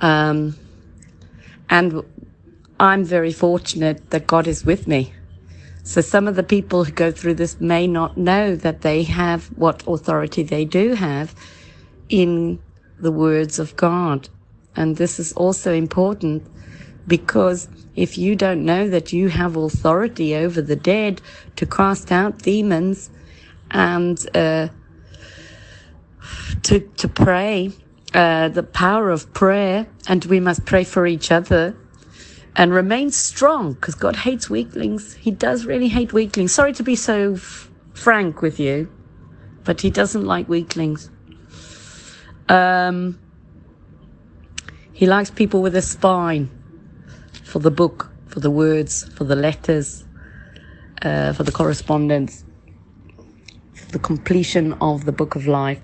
Um, 0.00 0.56
and 1.68 2.02
I'm 2.80 3.04
very 3.04 3.34
fortunate 3.34 4.08
that 4.08 4.26
God 4.26 4.46
is 4.46 4.64
with 4.64 4.88
me. 4.88 5.12
So 5.82 6.00
some 6.00 6.26
of 6.26 6.34
the 6.34 6.42
people 6.42 6.84
who 6.84 6.92
go 6.92 7.12
through 7.12 7.34
this 7.34 7.60
may 7.60 7.86
not 7.86 8.16
know 8.16 8.56
that 8.56 8.80
they 8.80 9.02
have 9.02 9.48
what 9.48 9.86
authority 9.86 10.42
they 10.42 10.64
do 10.64 10.94
have 10.94 11.34
in 12.08 12.58
the 12.98 13.12
words 13.12 13.58
of 13.58 13.76
God. 13.76 14.30
And 14.76 14.96
this 14.96 15.20
is 15.20 15.34
also 15.34 15.74
important 15.74 16.42
because 17.06 17.68
if 17.96 18.16
you 18.16 18.34
don't 18.34 18.64
know 18.64 18.88
that 18.88 19.12
you 19.12 19.28
have 19.28 19.56
authority 19.56 20.34
over 20.34 20.62
the 20.62 20.74
dead 20.74 21.20
to 21.56 21.66
cast 21.66 22.10
out 22.10 22.38
demons 22.38 23.10
and 23.70 24.18
uh, 24.36 24.68
to 26.64 26.80
to 26.80 27.08
pray, 27.08 27.72
uh, 28.14 28.48
the 28.48 28.62
power 28.62 29.10
of 29.10 29.32
prayer, 29.34 29.86
and 30.08 30.24
we 30.26 30.40
must 30.40 30.64
pray 30.64 30.84
for 30.84 31.06
each 31.06 31.30
other 31.30 31.76
and 32.56 32.72
remain 32.72 33.10
strong 33.10 33.74
because 33.74 33.94
God 33.94 34.16
hates 34.16 34.48
weaklings. 34.48 35.14
He 35.14 35.30
does 35.30 35.66
really 35.66 35.88
hate 35.88 36.12
weaklings. 36.12 36.52
Sorry 36.52 36.72
to 36.74 36.82
be 36.82 36.96
so 36.96 37.34
f- 37.34 37.70
frank 37.92 38.40
with 38.40 38.58
you, 38.58 38.90
but 39.64 39.80
He 39.82 39.90
doesn't 39.90 40.24
like 40.24 40.48
weaklings. 40.48 41.10
Um, 42.48 43.18
he 44.96 45.04
likes 45.06 45.30
people 45.30 45.60
with 45.60 45.76
a 45.76 45.82
spine 45.82 46.48
for 47.44 47.58
the 47.58 47.70
book, 47.70 48.10
for 48.28 48.40
the 48.40 48.50
words, 48.50 49.06
for 49.14 49.24
the 49.24 49.36
letters, 49.36 50.06
uh, 51.02 51.34
for 51.34 51.42
the 51.42 51.52
correspondence, 51.52 52.45
the 53.92 53.98
completion 53.98 54.72
of 54.74 55.04
the 55.04 55.12
book 55.12 55.34
of 55.36 55.46
life. 55.46 55.80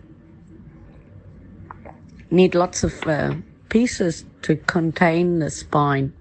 Need 2.31 2.55
lots 2.55 2.83
of 2.85 3.07
uh, 3.07 3.35
pieces 3.69 4.25
to 4.43 4.57
contain 4.57 5.39
the 5.39 5.51
spine. 5.51 6.13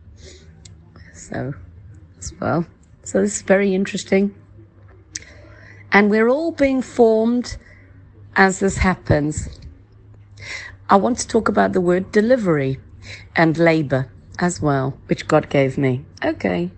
So, 1.13 1.53
as 2.17 2.33
well. 2.39 2.65
So 3.03 3.21
this 3.21 3.37
is 3.37 3.41
very 3.41 3.73
interesting. 3.73 4.35
And 5.91 6.09
we're 6.09 6.29
all 6.29 6.51
being 6.51 6.81
formed 6.81 7.57
as 8.35 8.59
this 8.59 8.77
happens. 8.77 9.49
I 10.89 10.95
want 10.95 11.17
to 11.19 11.27
talk 11.27 11.49
about 11.49 11.73
the 11.73 11.81
word 11.81 12.11
delivery 12.11 12.79
and 13.35 13.57
labor 13.57 14.11
as 14.39 14.61
well, 14.61 14.97
which 15.07 15.27
God 15.27 15.49
gave 15.49 15.77
me. 15.77 16.05
Okay. 16.23 16.71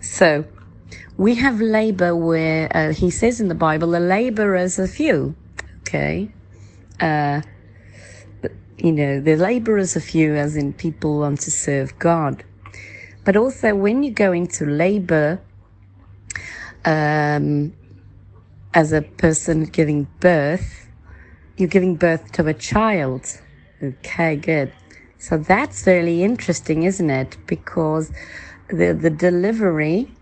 So 0.00 0.44
we 1.18 1.34
have 1.34 1.60
labor 1.60 2.14
where 2.14 2.74
uh, 2.74 2.92
he 2.92 3.10
says 3.10 3.40
in 3.40 3.48
the 3.48 3.54
Bible, 3.54 3.90
the 3.90 4.00
laborers 4.00 4.78
are 4.78 4.86
few. 4.86 5.34
Okay. 5.80 6.30
Uh, 7.00 7.42
you 8.78 8.92
know, 8.92 9.20
the 9.20 9.34
laborers 9.34 9.96
are 9.96 10.00
few 10.00 10.36
as 10.36 10.56
in 10.56 10.72
people 10.72 11.18
want 11.18 11.40
to 11.40 11.50
serve 11.50 11.98
God. 11.98 12.44
But 13.24 13.36
also 13.36 13.74
when 13.74 14.04
you 14.04 14.12
go 14.12 14.32
into 14.32 14.64
labor, 14.64 15.40
um, 16.84 17.74
as 18.72 18.92
a 18.92 19.02
person 19.02 19.64
giving 19.64 20.06
birth, 20.20 20.88
you're 21.56 21.68
giving 21.68 21.96
birth 21.96 22.30
to 22.32 22.46
a 22.46 22.54
child. 22.54 23.40
Okay, 23.82 24.36
good. 24.36 24.72
So 25.18 25.36
that's 25.36 25.84
really 25.84 26.22
interesting, 26.22 26.84
isn't 26.84 27.10
it? 27.10 27.36
Because 27.48 28.12
the, 28.68 28.92
the 28.92 29.10
delivery 29.10 30.12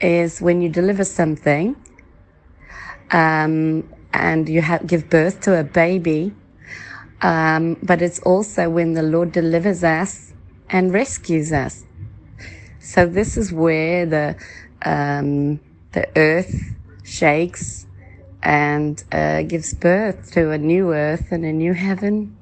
is 0.00 0.40
when 0.40 0.60
you 0.60 0.68
deliver 0.68 1.04
something, 1.04 1.76
um, 3.10 3.88
and 4.12 4.48
you 4.48 4.62
have, 4.62 4.86
give 4.86 5.08
birth 5.08 5.40
to 5.42 5.58
a 5.58 5.64
baby. 5.64 6.34
Um, 7.22 7.76
but 7.82 8.02
it's 8.02 8.18
also 8.20 8.68
when 8.68 8.92
the 8.92 9.02
Lord 9.02 9.32
delivers 9.32 9.82
us 9.82 10.32
and 10.68 10.92
rescues 10.92 11.52
us. 11.52 11.84
So 12.78 13.06
this 13.06 13.36
is 13.36 13.52
where 13.52 14.06
the, 14.06 14.36
um, 14.82 15.60
the 15.92 16.06
earth 16.16 16.54
shakes 17.04 17.86
and 18.42 19.02
uh, 19.12 19.42
gives 19.42 19.74
birth 19.74 20.30
to 20.32 20.50
a 20.50 20.58
new 20.58 20.92
earth 20.92 21.32
and 21.32 21.44
a 21.44 21.52
new 21.52 21.72
heaven, 21.72 22.36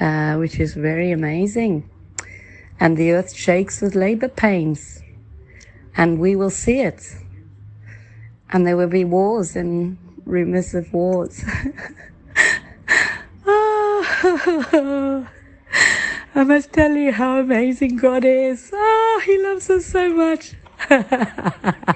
uh, 0.00 0.34
which 0.34 0.58
is 0.58 0.74
very 0.74 1.12
amazing. 1.12 1.88
And 2.80 2.96
the 2.96 3.12
earth 3.12 3.34
shakes 3.34 3.80
with 3.80 3.94
labor 3.94 4.28
pains, 4.28 5.00
and 5.96 6.18
we 6.18 6.36
will 6.36 6.50
see 6.50 6.80
it. 6.80 7.02
And 8.50 8.66
there 8.66 8.76
will 8.76 8.88
be 8.88 9.04
wars 9.04 9.56
and 9.56 9.98
rumors 10.24 10.74
of 10.74 10.92
wars. 10.92 11.44
Ah, 13.46 15.28
I 16.34 16.44
must 16.44 16.72
tell 16.72 16.92
you 16.92 17.12
how 17.12 17.38
amazing 17.40 17.96
God 17.96 18.24
is. 18.24 18.70
Oh, 18.72 19.22
He 19.24 19.38
loves 19.42 19.68
us 19.70 19.86
so 19.86 20.12
much. 20.12 20.54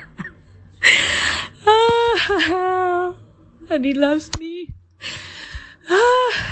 Ah, 1.70 3.14
and 3.70 3.84
He 3.84 3.92
loves 3.94 4.30
me. 4.38 4.72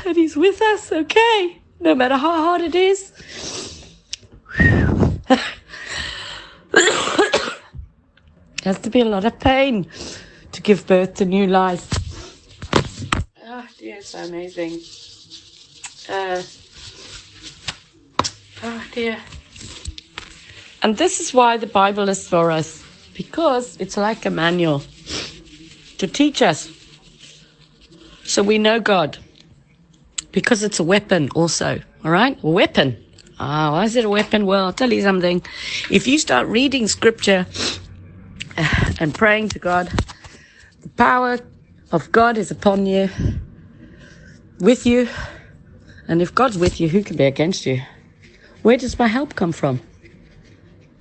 And 0.07 0.17
He's 0.17 0.37
with 0.37 0.61
us, 0.63 0.93
okay? 0.93 1.61
No 1.81 1.95
matter 1.95 2.17
how 2.17 2.33
hard 2.33 2.61
it 2.63 2.75
is. 2.75 3.13
has 8.67 8.79
to 8.81 8.91
be 8.91 9.01
a 9.01 9.05
lot 9.05 9.25
of 9.25 9.39
pain 9.39 9.87
to 10.51 10.61
give 10.61 10.87
birth 10.87 11.15
to 11.15 11.25
new 11.25 11.47
life. 11.47 11.89
Oh 13.45 13.67
dear, 13.79 14.03
so 14.03 14.19
amazing. 14.19 14.81
Uh, 16.09 16.43
oh 18.65 18.85
dear. 18.93 19.19
And 20.83 20.97
this 20.97 21.21
is 21.21 21.33
why 21.33 21.57
the 21.57 21.67
Bible 21.67 22.09
is 22.09 22.29
for 22.29 22.51
us, 22.51 22.85
because 23.15 23.77
it's 23.79 23.97
like 23.97 24.27
a 24.27 24.31
manual 24.31 24.83
to 25.99 26.07
teach 26.07 26.43
us. 26.43 26.69
So 28.25 28.43
we 28.43 28.59
know 28.59 28.81
God, 28.81 29.19
because 30.33 30.65
it's 30.65 30.81
a 30.81 30.85
weapon 30.85 31.29
also, 31.35 31.81
all 32.05 32.11
right? 32.11 32.37
A 32.43 32.51
weapon. 32.51 32.97
Ah, 33.39 33.71
why 33.73 33.85
is 33.85 33.95
it 33.95 34.05
a 34.05 34.09
weapon? 34.09 34.45
Well, 34.45 34.65
I'll 34.65 34.73
tell 34.73 34.93
you 34.93 35.03
something. 35.03 35.43
If 35.91 36.07
you 36.09 36.19
start 36.19 36.49
reading 36.49 36.89
scripture 36.89 37.47
and 39.01 39.15
praying 39.15 39.51
to 39.51 39.59
God, 39.59 39.93
the 40.81 40.89
power 40.91 41.39
of 41.93 42.11
God 42.13 42.39
is 42.39 42.51
upon 42.51 42.87
you, 42.87 43.11
with 44.61 44.87
you. 44.87 45.09
And 46.09 46.23
if 46.23 46.35
God's 46.35 46.57
with 46.57 46.81
you, 46.81 46.89
who 46.89 47.03
can 47.03 47.17
be 47.17 47.25
against 47.25 47.67
you? 47.67 47.83
Where 48.63 48.77
does 48.77 48.99
my 48.99 49.07
help 49.07 49.35
come 49.35 49.53
from? 49.53 49.81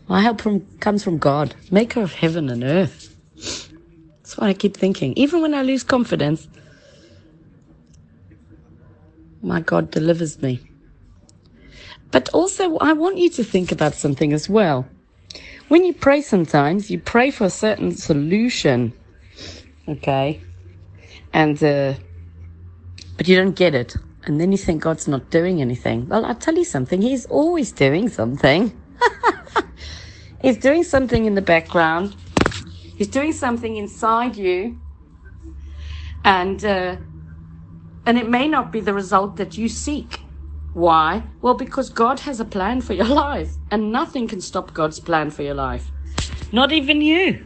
My 0.08 0.22
help 0.22 0.42
from 0.42 0.66
comes 0.80 1.04
from 1.04 1.18
God, 1.18 1.56
maker 1.72 2.02
of 2.02 2.14
heaven 2.14 2.50
and 2.50 2.64
earth. 2.64 3.16
That's 3.36 4.38
what 4.38 4.50
I 4.50 4.54
keep 4.54 4.76
thinking. 4.76 5.14
Even 5.14 5.42
when 5.42 5.54
I 5.54 5.62
lose 5.62 5.84
confidence, 5.84 6.48
my 9.42 9.62
God 9.62 9.92
delivers 9.92 10.42
me. 10.42 10.60
But 12.12 12.30
also, 12.30 12.78
I 12.78 12.94
want 12.94 13.18
you 13.18 13.30
to 13.32 13.44
think 13.44 13.72
about 13.72 13.94
something 13.94 14.34
as 14.34 14.50
well. 14.50 14.88
When 15.68 15.84
you 15.84 15.94
pray 15.94 16.22
sometimes, 16.22 16.92
you 16.92 17.00
pray 17.00 17.32
for 17.32 17.46
a 17.46 17.50
certain 17.50 17.92
solution, 17.92 18.94
okay? 19.88 20.42
And, 21.34 21.62
uh, 21.64 21.96
but 23.18 23.28
you 23.28 23.36
don't 23.36 23.56
get 23.56 23.74
it. 23.74 23.96
And 24.26 24.40
then 24.40 24.52
you 24.52 24.58
think 24.58 24.84
God's 24.84 25.08
not 25.08 25.30
doing 25.32 25.62
anything. 25.62 26.08
Well, 26.08 26.26
I'll 26.26 26.36
tell 26.36 26.56
you 26.56 26.66
something. 26.66 27.02
He's 27.02 27.26
always 27.28 27.72
doing 27.72 28.10
something. 28.10 28.80
He's 30.42 30.58
doing 30.58 30.84
something 30.84 31.26
in 31.26 31.34
the 31.34 31.42
background. 31.42 32.16
He's 32.96 33.08
doing 33.08 33.34
something 33.34 33.76
inside 33.76 34.36
you. 34.36 34.80
And, 36.24 36.64
uh, 36.64 36.98
and 38.06 38.18
it 38.18 38.30
may 38.30 38.48
not 38.48 38.72
be 38.72 38.82
the 38.82 38.94
result 38.94 39.38
that 39.38 39.58
you 39.58 39.68
seek. 39.68 40.25
Why? 40.76 41.24
Well, 41.42 41.54
because 41.54 41.90
God 41.90 42.20
has 42.20 42.42
a 42.42 42.46
plan 42.46 42.82
for 42.82 42.94
your 42.94 43.06
life, 43.26 43.56
and 43.72 43.94
nothing 43.94 44.28
can 44.28 44.42
stop 44.42 44.74
God's 44.74 45.00
plan 45.00 45.32
for 45.32 45.42
your 45.42 45.54
life. 45.54 45.90
Not 46.52 46.74
even 46.74 47.02
you. 47.02 47.46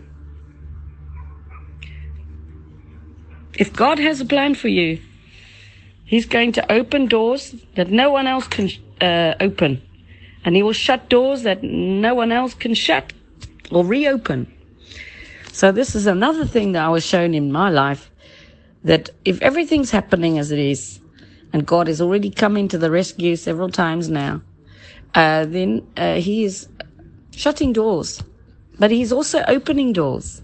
If 3.53 3.71
God 3.71 3.99
has 3.99 4.19
a 4.19 4.25
plan 4.25 4.55
for 4.55 4.67
you, 4.67 4.99
He's 6.05 6.25
going 6.25 6.53
to 6.53 6.71
open 6.71 7.05
doors 7.05 7.53
that 7.75 7.91
no 7.91 8.09
one 8.09 8.25
else 8.25 8.47
can 8.47 8.71
uh, 8.99 9.35
open. 9.39 9.79
And 10.43 10.55
He 10.55 10.63
will 10.63 10.73
shut 10.73 11.07
doors 11.07 11.43
that 11.43 11.61
no 11.61 12.15
one 12.15 12.31
else 12.31 12.55
can 12.55 12.73
shut 12.73 13.13
or 13.69 13.85
reopen. 13.85 14.51
So, 15.51 15.71
this 15.71 15.93
is 15.93 16.07
another 16.07 16.45
thing 16.45 16.71
that 16.71 16.83
I 16.83 16.89
was 16.89 17.05
shown 17.05 17.35
in 17.35 17.51
my 17.51 17.69
life 17.69 18.09
that 18.83 19.11
if 19.23 19.39
everything's 19.43 19.91
happening 19.91 20.39
as 20.39 20.51
it 20.51 20.57
is, 20.57 20.99
and 21.53 21.65
God 21.65 21.87
has 21.87 22.01
already 22.01 22.29
come 22.29 22.57
into 22.57 22.77
the 22.77 22.91
rescue 22.91 23.35
several 23.35 23.69
times 23.69 24.09
now, 24.09 24.41
uh, 25.15 25.45
then 25.45 25.87
uh, 25.97 26.15
He 26.15 26.43
is 26.43 26.67
shutting 27.31 27.73
doors, 27.73 28.23
but 28.77 28.91
He's 28.91 29.11
also 29.11 29.43
opening 29.47 29.93
doors. 29.93 30.41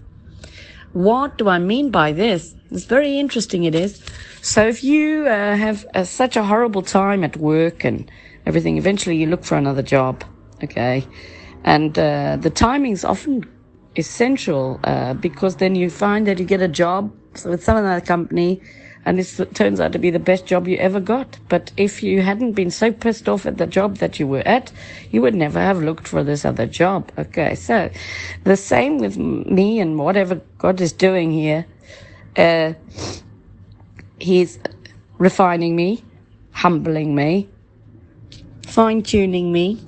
What 0.92 1.38
do 1.38 1.48
I 1.48 1.58
mean 1.58 1.90
by 1.90 2.12
this? 2.12 2.54
It's 2.70 2.84
very 2.84 3.18
interesting, 3.18 3.64
it 3.64 3.74
is. 3.74 4.02
So 4.42 4.66
if 4.66 4.82
you 4.82 5.26
uh, 5.26 5.56
have 5.56 5.86
uh, 5.94 6.04
such 6.04 6.36
a 6.36 6.42
horrible 6.42 6.82
time 6.82 7.22
at 7.22 7.36
work 7.36 7.84
and 7.84 8.10
everything, 8.46 8.78
eventually 8.78 9.16
you 9.16 9.26
look 9.26 9.44
for 9.44 9.56
another 9.56 9.82
job, 9.82 10.24
okay? 10.62 11.06
And 11.64 11.98
uh, 11.98 12.36
the 12.40 12.50
timing's 12.50 13.04
often 13.04 13.44
essential 13.96 14.80
uh, 14.84 15.14
because 15.14 15.56
then 15.56 15.74
you 15.74 15.90
find 15.90 16.26
that 16.26 16.38
you 16.38 16.44
get 16.44 16.62
a 16.62 16.68
job 16.68 17.12
with 17.44 17.62
some 17.62 17.76
other 17.76 18.00
company 18.00 18.62
and 19.06 19.20
it 19.20 19.54
turns 19.54 19.78
out 19.78 19.92
to 19.92 20.00
be 20.00 20.10
the 20.10 20.18
best 20.18 20.46
job 20.46 20.66
you 20.66 20.76
ever 20.78 20.98
got. 20.98 21.38
But 21.48 21.70
if 21.76 22.02
you 22.02 22.22
hadn't 22.22 22.52
been 22.52 22.72
so 22.72 22.90
pissed 22.90 23.28
off 23.28 23.46
at 23.46 23.56
the 23.56 23.66
job 23.66 23.98
that 23.98 24.18
you 24.18 24.26
were 24.26 24.42
at, 24.46 24.72
you 25.12 25.22
would 25.22 25.34
never 25.34 25.60
have 25.60 25.80
looked 25.80 26.08
for 26.08 26.24
this 26.24 26.44
other 26.44 26.66
job. 26.66 27.12
Okay, 27.16 27.54
so 27.54 27.88
the 28.42 28.56
same 28.56 28.98
with 28.98 29.16
me 29.16 29.78
and 29.78 29.96
whatever 29.96 30.40
God 30.58 30.80
is 30.80 30.92
doing 30.92 31.30
here. 31.30 31.64
Uh, 32.36 32.72
he's 34.18 34.58
refining 35.18 35.76
me, 35.76 36.02
humbling 36.50 37.14
me, 37.14 37.48
fine 38.66 39.04
tuning 39.04 39.52
me, 39.52 39.80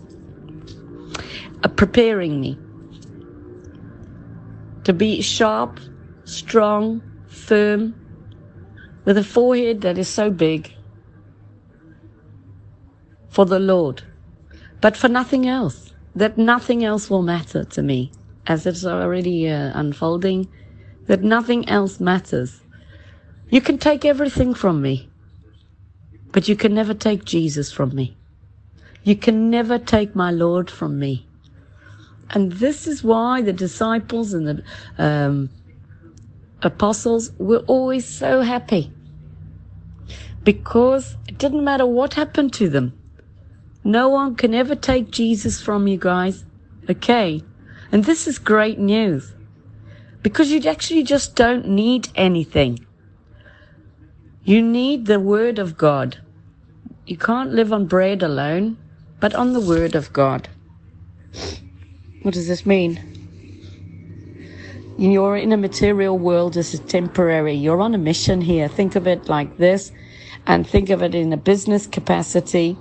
uh, 1.64 1.68
preparing 1.68 2.40
me 2.40 2.56
to 4.84 4.92
be 4.92 5.20
sharp, 5.20 5.80
strong, 6.24 7.02
firm, 7.26 7.97
with 9.08 9.16
a 9.16 9.24
forehead 9.24 9.80
that 9.80 9.96
is 9.96 10.06
so 10.06 10.30
big 10.30 10.70
for 13.30 13.46
the 13.46 13.58
Lord, 13.58 14.02
but 14.82 14.98
for 14.98 15.08
nothing 15.08 15.48
else, 15.48 15.94
that 16.14 16.36
nothing 16.36 16.84
else 16.84 17.08
will 17.08 17.22
matter 17.22 17.64
to 17.64 17.82
me 17.82 18.12
as 18.46 18.66
it's 18.66 18.84
already 18.84 19.48
uh, 19.48 19.72
unfolding, 19.72 20.46
that 21.06 21.22
nothing 21.22 21.66
else 21.70 21.98
matters. 21.98 22.60
You 23.48 23.62
can 23.62 23.78
take 23.78 24.04
everything 24.04 24.52
from 24.52 24.82
me, 24.82 25.08
but 26.30 26.46
you 26.46 26.54
can 26.54 26.74
never 26.74 26.92
take 26.92 27.24
Jesus 27.24 27.72
from 27.72 27.94
me. 27.94 28.14
You 29.04 29.16
can 29.16 29.48
never 29.48 29.78
take 29.78 30.14
my 30.14 30.30
Lord 30.30 30.70
from 30.70 30.98
me. 30.98 31.26
And 32.28 32.52
this 32.52 32.86
is 32.86 33.02
why 33.02 33.40
the 33.40 33.54
disciples 33.54 34.34
and 34.34 34.46
the 34.46 34.62
um, 34.98 35.48
apostles 36.60 37.32
were 37.38 37.64
always 37.66 38.04
so 38.04 38.42
happy 38.42 38.92
because 40.48 41.18
it 41.28 41.36
didn't 41.36 41.62
matter 41.62 41.84
what 41.84 42.14
happened 42.14 42.54
to 42.54 42.70
them. 42.70 42.98
No 43.84 44.08
one 44.08 44.34
can 44.34 44.54
ever 44.54 44.74
take 44.74 45.10
Jesus 45.10 45.60
from 45.60 45.86
you 45.86 45.98
guys. 45.98 46.42
Okay. 46.88 47.42
And 47.92 48.06
this 48.06 48.26
is 48.26 48.38
great 48.38 48.78
news 48.78 49.34
because 50.22 50.50
you 50.50 50.58
actually 50.62 51.02
just 51.02 51.36
don't 51.36 51.68
need 51.68 52.08
anything. 52.14 52.78
You 54.42 54.62
need 54.62 55.04
the 55.04 55.20
Word 55.20 55.58
of 55.58 55.76
God. 55.76 56.16
You 57.04 57.18
can't 57.18 57.52
live 57.52 57.70
on 57.70 57.84
bread 57.84 58.22
alone, 58.22 58.78
but 59.20 59.34
on 59.34 59.52
the 59.52 59.60
Word 59.60 59.94
of 59.94 60.14
God. 60.14 60.48
What 62.22 62.32
does 62.32 62.48
this 62.48 62.64
mean? 62.64 62.98
You're 64.96 65.36
in 65.36 65.52
a 65.52 65.58
material 65.58 66.16
world. 66.16 66.54
This 66.54 66.72
is 66.72 66.80
temporary. 66.80 67.52
You're 67.52 67.82
on 67.82 67.94
a 67.94 67.98
mission 67.98 68.40
here. 68.40 68.66
Think 68.66 68.96
of 68.96 69.06
it 69.06 69.28
like 69.28 69.58
this 69.58 69.92
and 70.48 70.66
think 70.66 70.90
of 70.90 71.02
it 71.02 71.14
in 71.14 71.32
a 71.32 71.36
business 71.36 71.86
capacity. 71.86 72.76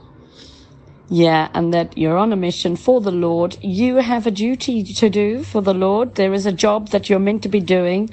Yeah, 1.10 1.50
and 1.54 1.74
that 1.74 1.98
you're 1.98 2.18
on 2.18 2.34
a 2.34 2.38
mission 2.38 2.76
for 2.76 3.02
the 3.02 3.12
Lord. 3.12 3.58
You 3.62 3.98
have 3.98 4.28
a 4.28 4.32
duty 4.32 4.84
to 4.84 5.10
do 5.10 5.44
for 5.44 5.62
the 5.62 5.74
Lord. 5.74 6.16
There 6.16 6.34
is 6.34 6.46
a 6.46 6.52
job 6.52 6.90
that 6.90 7.10
you're 7.10 7.20
meant 7.20 7.44
to 7.44 7.50
be 7.50 7.62
doing. 7.62 8.10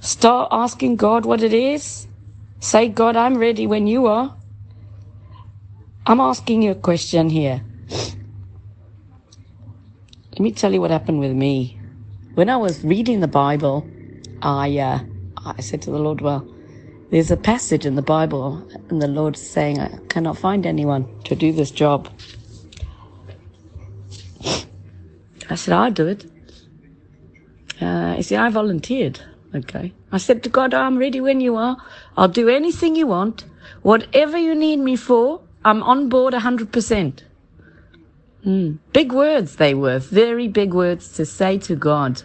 Start 0.00 0.48
asking 0.52 0.96
God 0.96 1.26
what 1.26 1.42
it 1.42 1.54
is. 1.54 2.08
Say, 2.60 2.88
God, 2.88 3.16
I'm 3.16 3.38
ready 3.38 3.66
when 3.66 3.86
you 3.86 4.06
are. 4.06 4.36
I'm 6.06 6.20
asking 6.20 6.62
you 6.62 6.72
a 6.72 6.76
question 6.76 7.30
here. 7.30 7.62
Let 10.32 10.40
me 10.40 10.52
tell 10.52 10.72
you 10.72 10.80
what 10.80 10.90
happened 10.90 11.20
with 11.20 11.32
me. 11.32 11.80
When 12.34 12.48
I 12.48 12.56
was 12.56 12.84
reading 12.84 13.20
the 13.20 13.28
Bible, 13.28 13.88
I 14.42 14.78
uh, 14.78 15.00
I 15.44 15.60
said 15.60 15.82
to 15.82 15.90
the 15.90 15.98
Lord, 15.98 16.20
well, 16.20 16.48
there's 17.10 17.30
a 17.30 17.36
passage 17.36 17.86
in 17.86 17.94
the 17.94 18.02
Bible, 18.02 18.62
and 18.90 19.00
the 19.00 19.08
Lord's 19.08 19.40
saying, 19.40 19.80
I 19.80 19.98
cannot 20.08 20.36
find 20.36 20.66
anyone 20.66 21.08
to 21.24 21.34
do 21.34 21.52
this 21.52 21.70
job. 21.70 22.08
I 25.50 25.54
said, 25.54 25.72
I'll 25.72 25.90
do 25.90 26.06
it. 26.06 26.26
Uh, 27.80 28.14
you 28.16 28.22
see, 28.22 28.36
I 28.36 28.50
volunteered. 28.50 29.20
Okay. 29.54 29.94
I 30.12 30.18
said 30.18 30.42
to 30.42 30.50
God, 30.50 30.74
I'm 30.74 30.98
ready 30.98 31.20
when 31.20 31.40
you 31.40 31.56
are. 31.56 31.78
I'll 32.16 32.28
do 32.28 32.48
anything 32.48 32.96
you 32.96 33.06
want. 33.06 33.44
Whatever 33.82 34.36
you 34.36 34.54
need 34.54 34.78
me 34.78 34.96
for, 34.96 35.40
I'm 35.64 35.82
on 35.82 36.10
board 36.10 36.34
100%. 36.34 37.22
Mm. 38.44 38.78
Big 38.92 39.12
words 39.12 39.56
they 39.56 39.74
were, 39.74 39.98
very 39.98 40.48
big 40.48 40.74
words 40.74 41.12
to 41.14 41.24
say 41.24 41.58
to 41.58 41.74
God. 41.74 42.22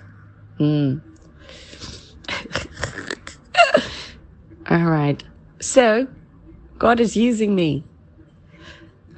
Mm. 0.60 1.02
All 4.70 4.86
right. 4.86 5.24
So, 5.60 6.08
God 6.80 7.00
is 7.00 7.18
using 7.18 7.56
me. 7.56 7.84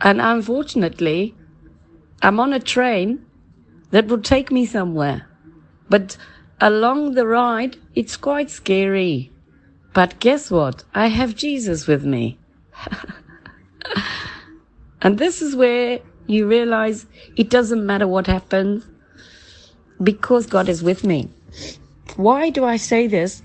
And 0.02 0.20
unfortunately, 0.20 1.36
I'm 2.22 2.40
on 2.40 2.54
a 2.54 2.60
train 2.60 3.26
that 3.92 4.08
will 4.08 4.22
take 4.22 4.52
me 4.52 4.66
somewhere. 4.66 5.28
But 5.90 6.18
along 6.60 7.14
the 7.14 7.28
ride, 7.28 7.78
it's 7.94 8.18
quite 8.18 8.50
scary. 8.50 9.32
But 9.94 10.20
guess 10.20 10.52
what? 10.52 10.84
I 10.94 11.08
have 11.08 11.36
Jesus 11.36 11.88
with 11.88 12.04
me. 12.04 12.38
and 15.02 15.18
this 15.18 15.42
is 15.42 15.56
where 15.56 16.00
you 16.28 16.48
realize 16.48 17.06
it 17.38 17.50
doesn't 17.50 17.86
matter 17.86 18.08
what 18.08 18.28
happens 18.28 18.86
because 20.02 20.48
God 20.48 20.68
is 20.68 20.84
with 20.84 21.04
me. 21.04 21.30
Why 22.16 22.50
do 22.50 22.66
I 22.66 22.78
say 22.78 23.08
this? 23.08 23.42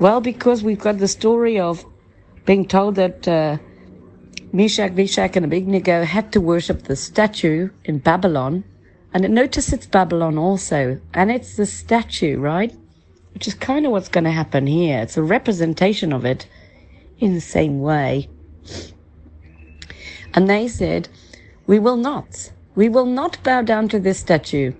Well, 0.00 0.22
because 0.22 0.62
we've 0.64 0.80
got 0.80 0.96
the 0.96 1.06
story 1.06 1.60
of 1.60 1.84
being 2.46 2.66
told 2.66 2.94
that 2.94 3.28
uh, 3.28 3.58
Meshach, 4.50 4.92
Meshach, 4.92 5.36
and 5.36 5.44
Abednego 5.44 6.04
had 6.04 6.32
to 6.32 6.40
worship 6.40 6.84
the 6.84 6.96
statue 6.96 7.68
in 7.84 7.98
Babylon. 7.98 8.64
And 9.12 9.28
notice 9.28 9.74
it's 9.74 9.86
Babylon 9.86 10.38
also. 10.38 10.98
And 11.12 11.30
it's 11.30 11.56
the 11.56 11.66
statue, 11.66 12.38
right? 12.38 12.74
Which 13.34 13.46
is 13.46 13.52
kind 13.52 13.84
of 13.84 13.92
what's 13.92 14.08
going 14.08 14.24
to 14.24 14.30
happen 14.30 14.66
here. 14.66 15.00
It's 15.00 15.18
a 15.18 15.22
representation 15.22 16.14
of 16.14 16.24
it 16.24 16.46
in 17.18 17.34
the 17.34 17.40
same 17.42 17.82
way. 17.82 18.30
And 20.32 20.48
they 20.48 20.66
said, 20.66 21.10
We 21.66 21.78
will 21.78 21.98
not. 21.98 22.52
We 22.74 22.88
will 22.88 23.04
not 23.04 23.42
bow 23.42 23.60
down 23.60 23.90
to 23.90 24.00
this 24.00 24.20
statue 24.20 24.72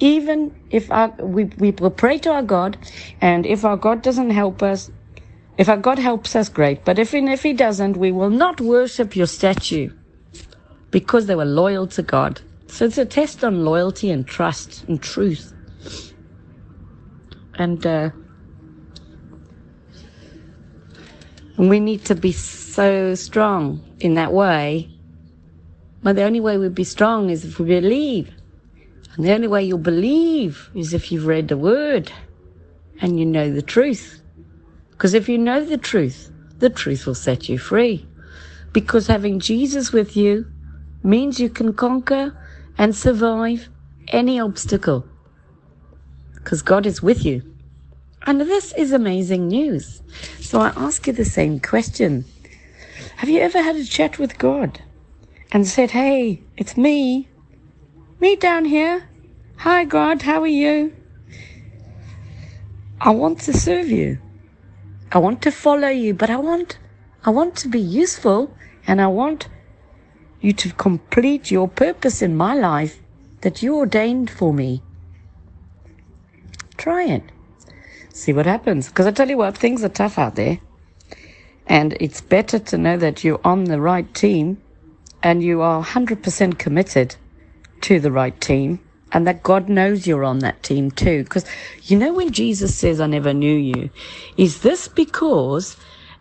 even 0.00 0.54
if 0.70 0.90
our, 0.90 1.08
we, 1.20 1.44
we 1.58 1.72
pray 1.72 2.18
to 2.18 2.32
our 2.32 2.42
God, 2.42 2.78
and 3.20 3.46
if 3.46 3.64
our 3.64 3.76
God 3.76 4.02
doesn't 4.02 4.30
help 4.30 4.62
us, 4.62 4.90
If 5.58 5.68
our 5.68 5.76
God 5.78 5.98
helps 6.00 6.36
us, 6.36 6.48
great. 6.48 6.84
But 6.84 6.98
if, 6.98 7.14
if 7.14 7.42
He 7.42 7.52
doesn't, 7.52 7.96
we 7.96 8.12
will 8.12 8.30
not 8.30 8.60
worship 8.60 9.16
your 9.16 9.26
statue 9.28 9.90
because 10.90 11.26
they 11.26 11.36
were 11.36 11.46
loyal 11.46 11.86
to 11.88 12.02
God. 12.02 12.42
So 12.68 12.86
it's 12.86 12.98
a 12.98 13.06
test 13.06 13.44
on 13.44 13.64
loyalty 13.64 14.10
and 14.10 14.26
trust 14.26 14.84
and 14.88 15.02
truth. 15.02 15.52
And 17.56 17.86
uh, 17.86 18.10
we 21.58 21.80
need 21.80 22.04
to 22.06 22.14
be 22.16 22.32
so 22.32 23.14
strong 23.16 23.84
in 24.00 24.14
that 24.14 24.32
way. 24.32 24.90
But 26.02 26.16
the 26.16 26.24
only 26.24 26.40
way 26.40 26.58
we'd 26.58 26.74
be 26.74 26.84
strong 26.84 27.30
is 27.30 27.44
if 27.44 27.60
we 27.60 27.66
believe. 27.66 28.32
And 29.16 29.24
the 29.24 29.32
only 29.32 29.46
way 29.48 29.62
you'll 29.62 29.78
believe 29.78 30.70
is 30.74 30.92
if 30.92 31.12
you've 31.12 31.26
read 31.26 31.48
the 31.48 31.56
word 31.56 32.10
and 33.00 33.18
you 33.18 33.26
know 33.26 33.52
the 33.52 33.62
truth. 33.62 34.20
Because 34.90 35.14
if 35.14 35.28
you 35.28 35.38
know 35.38 35.64
the 35.64 35.78
truth, 35.78 36.30
the 36.58 36.70
truth 36.70 37.06
will 37.06 37.14
set 37.14 37.48
you 37.48 37.58
free. 37.58 38.06
Because 38.72 39.06
having 39.06 39.38
Jesus 39.38 39.92
with 39.92 40.16
you 40.16 40.50
means 41.02 41.38
you 41.38 41.48
can 41.48 41.72
conquer 41.74 42.36
and 42.76 42.94
survive 42.94 43.68
any 44.08 44.40
obstacle. 44.40 45.06
Because 46.34 46.62
God 46.62 46.86
is 46.86 47.02
with 47.02 47.24
you. 47.24 47.42
And 48.26 48.40
this 48.40 48.72
is 48.74 48.92
amazing 48.92 49.48
news. 49.48 50.02
So 50.40 50.60
I 50.60 50.72
ask 50.76 51.06
you 51.06 51.12
the 51.12 51.24
same 51.24 51.60
question. 51.60 52.24
Have 53.16 53.28
you 53.28 53.40
ever 53.40 53.62
had 53.62 53.76
a 53.76 53.84
chat 53.84 54.18
with 54.18 54.38
God 54.38 54.80
and 55.52 55.66
said, 55.66 55.90
Hey, 55.90 56.42
it's 56.56 56.76
me, 56.76 57.28
me 58.24 58.36
down 58.36 58.64
here. 58.64 59.06
Hi, 59.56 59.84
God, 59.84 60.22
how 60.22 60.40
are 60.40 60.56
you? 60.64 60.94
I 62.98 63.10
want 63.10 63.40
to 63.40 63.52
serve 63.52 63.88
you. 63.88 64.18
I 65.12 65.18
want 65.18 65.42
to 65.42 65.50
follow 65.50 65.88
you, 65.88 66.14
but 66.14 66.30
I 66.30 66.36
want, 66.36 66.78
I 67.26 67.28
want 67.28 67.54
to 67.56 67.68
be 67.68 67.78
useful 67.78 68.56
and 68.86 69.02
I 69.02 69.08
want 69.08 69.48
you 70.40 70.54
to 70.54 70.72
complete 70.72 71.50
your 71.50 71.68
purpose 71.68 72.22
in 72.22 72.34
my 72.34 72.54
life 72.54 72.98
that 73.42 73.62
you 73.62 73.76
ordained 73.76 74.30
for 74.30 74.54
me. 74.54 74.82
Try 76.78 77.04
it. 77.04 77.24
See 78.14 78.32
what 78.32 78.46
happens. 78.46 78.88
Because 78.88 79.06
I 79.06 79.10
tell 79.10 79.28
you 79.28 79.36
what, 79.36 79.58
things 79.58 79.84
are 79.84 79.90
tough 79.90 80.18
out 80.18 80.36
there. 80.36 80.60
And 81.66 81.94
it's 82.00 82.22
better 82.22 82.58
to 82.58 82.78
know 82.78 82.96
that 82.96 83.22
you're 83.22 83.44
on 83.44 83.64
the 83.64 83.82
right 83.82 84.08
team 84.14 84.62
and 85.22 85.42
you 85.42 85.60
are 85.60 85.84
100% 85.84 86.58
committed 86.58 87.16
to 87.84 88.00
the 88.00 88.10
right 88.10 88.40
team 88.40 88.80
and 89.12 89.26
that 89.26 89.42
God 89.42 89.68
knows 89.68 90.06
you're 90.06 90.24
on 90.24 90.38
that 90.38 90.62
team 90.62 90.90
too. 90.90 91.22
Because 91.22 91.44
you 91.82 91.98
know, 91.98 92.14
when 92.14 92.32
Jesus 92.32 92.74
says, 92.74 93.00
I 93.00 93.06
never 93.06 93.34
knew 93.34 93.54
you, 93.54 93.90
is 94.36 94.62
this 94.62 94.88
because 94.88 95.76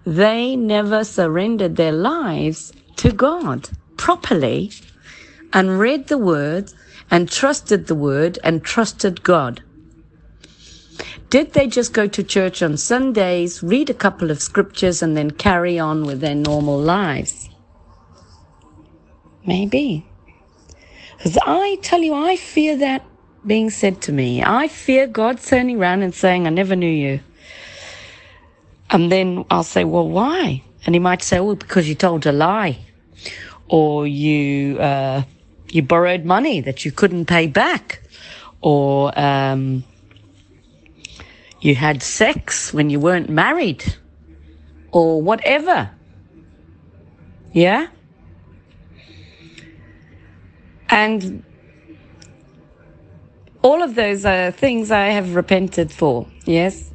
they 0.05 0.57
never 0.57 1.05
surrendered 1.05 1.77
their 1.77 1.93
lives 1.93 2.73
to 2.97 3.13
God 3.13 3.69
properly 3.95 4.71
and 5.53 5.79
read 5.79 6.07
the 6.07 6.17
word 6.17 6.73
and 7.09 7.31
trusted 7.31 7.87
the 7.87 7.95
word 7.95 8.39
and 8.43 8.63
trusted 8.63 9.23
God? 9.23 9.63
Did 11.29 11.53
they 11.53 11.67
just 11.67 11.93
go 11.93 12.07
to 12.07 12.23
church 12.23 12.61
on 12.61 12.75
Sundays, 12.77 13.63
read 13.63 13.89
a 13.89 13.93
couple 13.93 14.29
of 14.29 14.41
scriptures, 14.41 15.01
and 15.01 15.15
then 15.15 15.31
carry 15.31 15.79
on 15.79 16.03
with 16.03 16.19
their 16.19 16.35
normal 16.35 16.77
lives? 16.77 17.49
Maybe. 19.45 20.05
Because 21.23 21.39
I 21.41 21.77
tell 21.81 22.01
you, 22.01 22.13
I 22.13 22.35
fear 22.35 22.75
that 22.75 23.01
being 23.47 23.69
said 23.69 24.01
to 24.01 24.11
me. 24.11 24.43
I 24.43 24.67
fear 24.67 25.07
God 25.07 25.39
turning 25.39 25.79
around 25.79 26.01
and 26.01 26.13
saying, 26.13 26.45
I 26.45 26.49
never 26.49 26.75
knew 26.75 26.85
you. 26.85 27.21
And 28.89 29.09
then 29.09 29.45
I'll 29.49 29.63
say, 29.63 29.85
well, 29.85 30.09
why? 30.09 30.63
And 30.85 30.93
he 30.93 30.99
might 30.99 31.21
say, 31.21 31.39
well, 31.39 31.55
because 31.55 31.87
you 31.87 31.95
told 31.95 32.25
a 32.25 32.33
lie. 32.33 32.77
Or 33.69 34.05
you, 34.05 34.77
uh, 34.79 35.23
you 35.69 35.81
borrowed 35.81 36.25
money 36.25 36.59
that 36.59 36.83
you 36.83 36.91
couldn't 36.91 37.27
pay 37.27 37.47
back. 37.47 38.01
Or, 38.59 39.17
um, 39.17 39.85
you 41.61 41.73
had 41.73 42.03
sex 42.03 42.73
when 42.73 42.89
you 42.89 42.99
weren't 42.99 43.29
married. 43.29 43.95
Or 44.91 45.21
whatever. 45.21 45.89
Yeah? 47.53 47.87
And 50.93 51.43
all 53.63 53.81
of 53.81 53.95
those 53.95 54.25
are 54.25 54.51
things 54.51 54.91
I 54.91 55.07
have 55.07 55.33
repented 55.33 55.91
for. 55.91 56.27
Yes. 56.45 56.91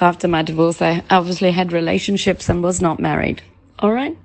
After 0.00 0.26
my 0.26 0.42
divorce, 0.42 0.82
I 0.82 1.04
obviously 1.10 1.52
had 1.52 1.72
relationships 1.72 2.48
and 2.48 2.60
was 2.60 2.80
not 2.80 2.98
married. 2.98 3.40
All 3.78 3.92
right. 3.92 4.18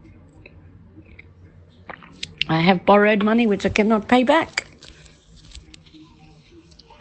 I 2.49 2.61
have 2.61 2.83
borrowed 2.83 3.21
money 3.21 3.45
which 3.45 3.63
I 3.63 3.69
cannot 3.69 4.07
pay 4.07 4.23
back. 4.23 4.65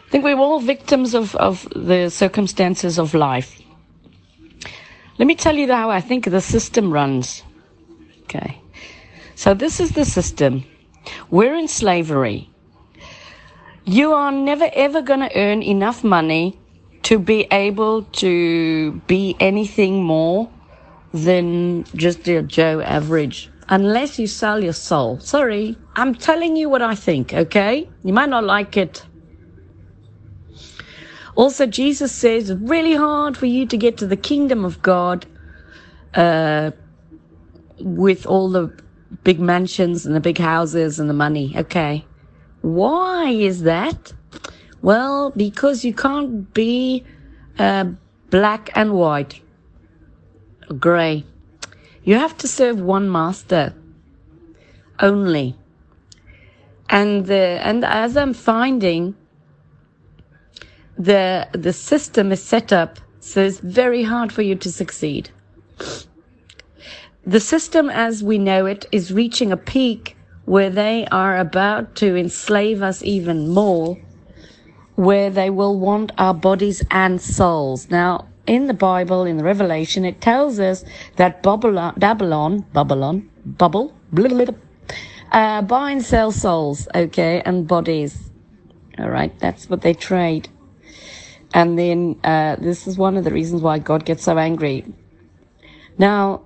I 0.07 0.11
think 0.11 0.25
we're 0.25 0.37
all 0.37 0.61
victims 0.61 1.14
of, 1.14 1.35
of 1.37 1.66
the 1.75 2.11
circumstances 2.11 2.99
of 2.99 3.14
life. 3.14 3.62
Let 5.18 5.27
me 5.27 5.37
tell 5.37 5.57
you 5.57 5.72
how 5.72 5.89
I 5.89 6.03
think 6.03 6.27
the 6.27 6.43
system 6.43 6.93
runs. 6.93 7.43
Okay. 8.25 8.61
So 9.37 9.55
this 9.55 9.81
is 9.81 9.93
the 9.93 10.05
system. 10.05 10.64
We're 11.30 11.55
in 11.55 11.68
slavery. 11.68 12.50
You 13.84 14.12
are 14.12 14.32
never 14.32 14.70
ever 14.72 15.02
going 15.02 15.20
to 15.20 15.36
earn 15.36 15.62
enough 15.62 16.02
money 16.02 16.59
to 17.02 17.18
be 17.18 17.46
able 17.50 18.02
to 18.24 18.92
be 19.07 19.36
anything 19.38 20.02
more 20.02 20.50
than 21.12 21.84
just 21.94 22.26
a 22.28 22.42
Joe 22.42 22.80
average. 22.80 23.50
Unless 23.68 24.18
you 24.18 24.26
sell 24.26 24.62
your 24.62 24.72
soul. 24.72 25.20
Sorry, 25.20 25.76
I'm 25.96 26.14
telling 26.14 26.57
you 26.57 26.68
what 26.68 26.82
I 26.82 26.94
think, 26.94 27.32
okay? 27.32 27.88
You 28.02 28.12
might 28.12 28.28
not 28.28 28.44
like 28.44 28.76
it. 28.76 29.05
Also, 31.34 31.66
Jesus 31.66 32.12
says 32.12 32.50
it's 32.50 32.61
really 32.61 32.94
hard 32.94 33.36
for 33.36 33.46
you 33.46 33.66
to 33.66 33.76
get 33.76 33.98
to 33.98 34.07
the 34.07 34.16
kingdom 34.16 34.64
of 34.64 34.80
God 34.82 35.26
uh, 36.14 36.70
with 37.78 38.26
all 38.26 38.50
the 38.50 38.72
big 39.23 39.39
mansions 39.39 40.07
and 40.07 40.15
the 40.15 40.21
big 40.21 40.39
houses 40.39 40.99
and 40.99 41.09
the 41.09 41.15
money. 41.15 41.55
Okay. 41.57 42.05
Why 42.62 43.29
is 43.31 43.62
that? 43.62 44.12
Well, 44.83 45.31
because 45.31 45.85
you 45.85 45.95
can't 45.95 46.53
be 46.53 47.05
uh, 47.59 47.87
black 48.31 48.71
and 48.75 48.95
white, 48.95 49.41
gray. 50.79 51.25
You 52.03 52.17
have 52.17 52.37
to 52.39 52.49
serve 52.49 52.81
one 52.81 53.11
master 53.11 53.75
only. 55.01 55.57
And 56.91 57.27
the, 57.27 57.61
and 57.62 57.85
as 57.85 58.17
I'm 58.17 58.35
finding, 58.35 59.15
the 60.97 61.49
the 61.53 61.73
system 61.73 62.31
is 62.31 62.41
set 62.41 62.73
up 62.73 63.01
so 63.25 63.43
it's 63.43 63.59
very 63.61 64.03
hard 64.03 64.31
for 64.31 64.43
you 64.43 64.55
to 64.57 64.71
succeed. 64.71 65.31
The 67.27 67.41
system 67.41 67.89
as 67.89 68.22
we 68.22 68.37
know 68.37 68.66
it 68.66 68.85
is 68.93 69.12
reaching 69.12 69.51
a 69.51 69.57
peak 69.57 70.14
where 70.45 70.68
they 70.68 71.07
are 71.11 71.39
about 71.39 71.97
to 71.97 72.16
enslave 72.16 72.83
us 72.83 73.03
even 73.03 73.49
more, 73.49 73.97
where 74.97 75.31
they 75.31 75.49
will 75.49 75.79
want 75.79 76.12
our 76.18 76.35
bodies 76.35 76.83
and 76.91 77.18
souls. 77.20 77.91
Now, 77.91 78.29
in 78.47 78.66
the 78.66 78.75
Bible, 78.75 79.25
in 79.25 79.39
the 79.39 79.45
Revelation, 79.45 80.05
it 80.05 80.20
tells 80.20 80.61
us 80.61 80.85
that 81.16 81.43
Babylon, 81.43 81.95
Babylon, 81.97 82.66
Babylon, 82.75 83.31
bubble, 83.47 83.97
blah, 84.12 84.29
blah, 84.29 84.45
blah, 84.45 84.55
uh, 85.33 85.62
buy 85.62 85.93
and 85.93 86.05
sell 86.05 86.31
souls, 86.31 86.87
okay, 86.95 87.41
and 87.47 87.66
bodies. 87.66 88.31
All 88.99 89.09
right, 89.09 89.37
that's 89.41 89.70
what 89.70 89.81
they 89.81 89.95
trade. 89.95 90.51
And 91.55 91.79
then 91.79 92.20
uh, 92.22 92.57
this 92.57 92.87
is 92.87 92.99
one 92.99 93.16
of 93.16 93.25
the 93.25 93.31
reasons 93.31 93.62
why 93.62 93.79
God 93.79 94.05
gets 94.05 94.25
so 94.25 94.37
angry. 94.37 94.85
Now, 95.97 96.43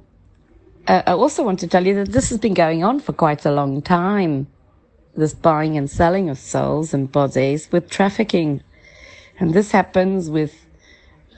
uh, 0.89 1.03
I 1.07 1.13
also 1.13 1.45
want 1.45 1.61
to 1.61 1.69
tell 1.69 1.87
you 1.87 1.95
that 1.97 2.13
this 2.13 2.31
has 2.31 2.39
been 2.39 2.55
going 2.55 2.83
on 2.83 2.99
for 3.01 3.13
quite 3.13 3.45
a 3.45 3.53
long 3.53 3.83
time. 3.83 4.47
This 5.15 5.35
buying 5.35 5.77
and 5.77 5.91
selling 5.91 6.31
of 6.31 6.39
souls 6.39 6.95
and 6.95 7.13
bodies 7.13 7.71
with 7.71 7.91
trafficking. 7.91 8.63
And 9.39 9.53
this 9.53 9.71
happens 9.71 10.31
with 10.31 10.67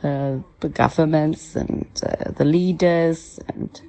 uh, 0.05 0.36
the 0.61 0.68
governments 0.68 1.57
and 1.57 1.86
uh, 2.03 2.30
the 2.30 2.44
leaders 2.44 3.40
and 3.48 3.80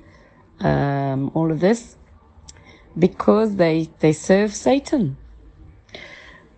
um, 0.62 1.32
all 1.36 1.52
of 1.52 1.60
this 1.60 1.96
because 2.98 3.58
they, 3.58 3.88
they 4.00 4.14
serve 4.14 4.54
Satan. 4.54 5.18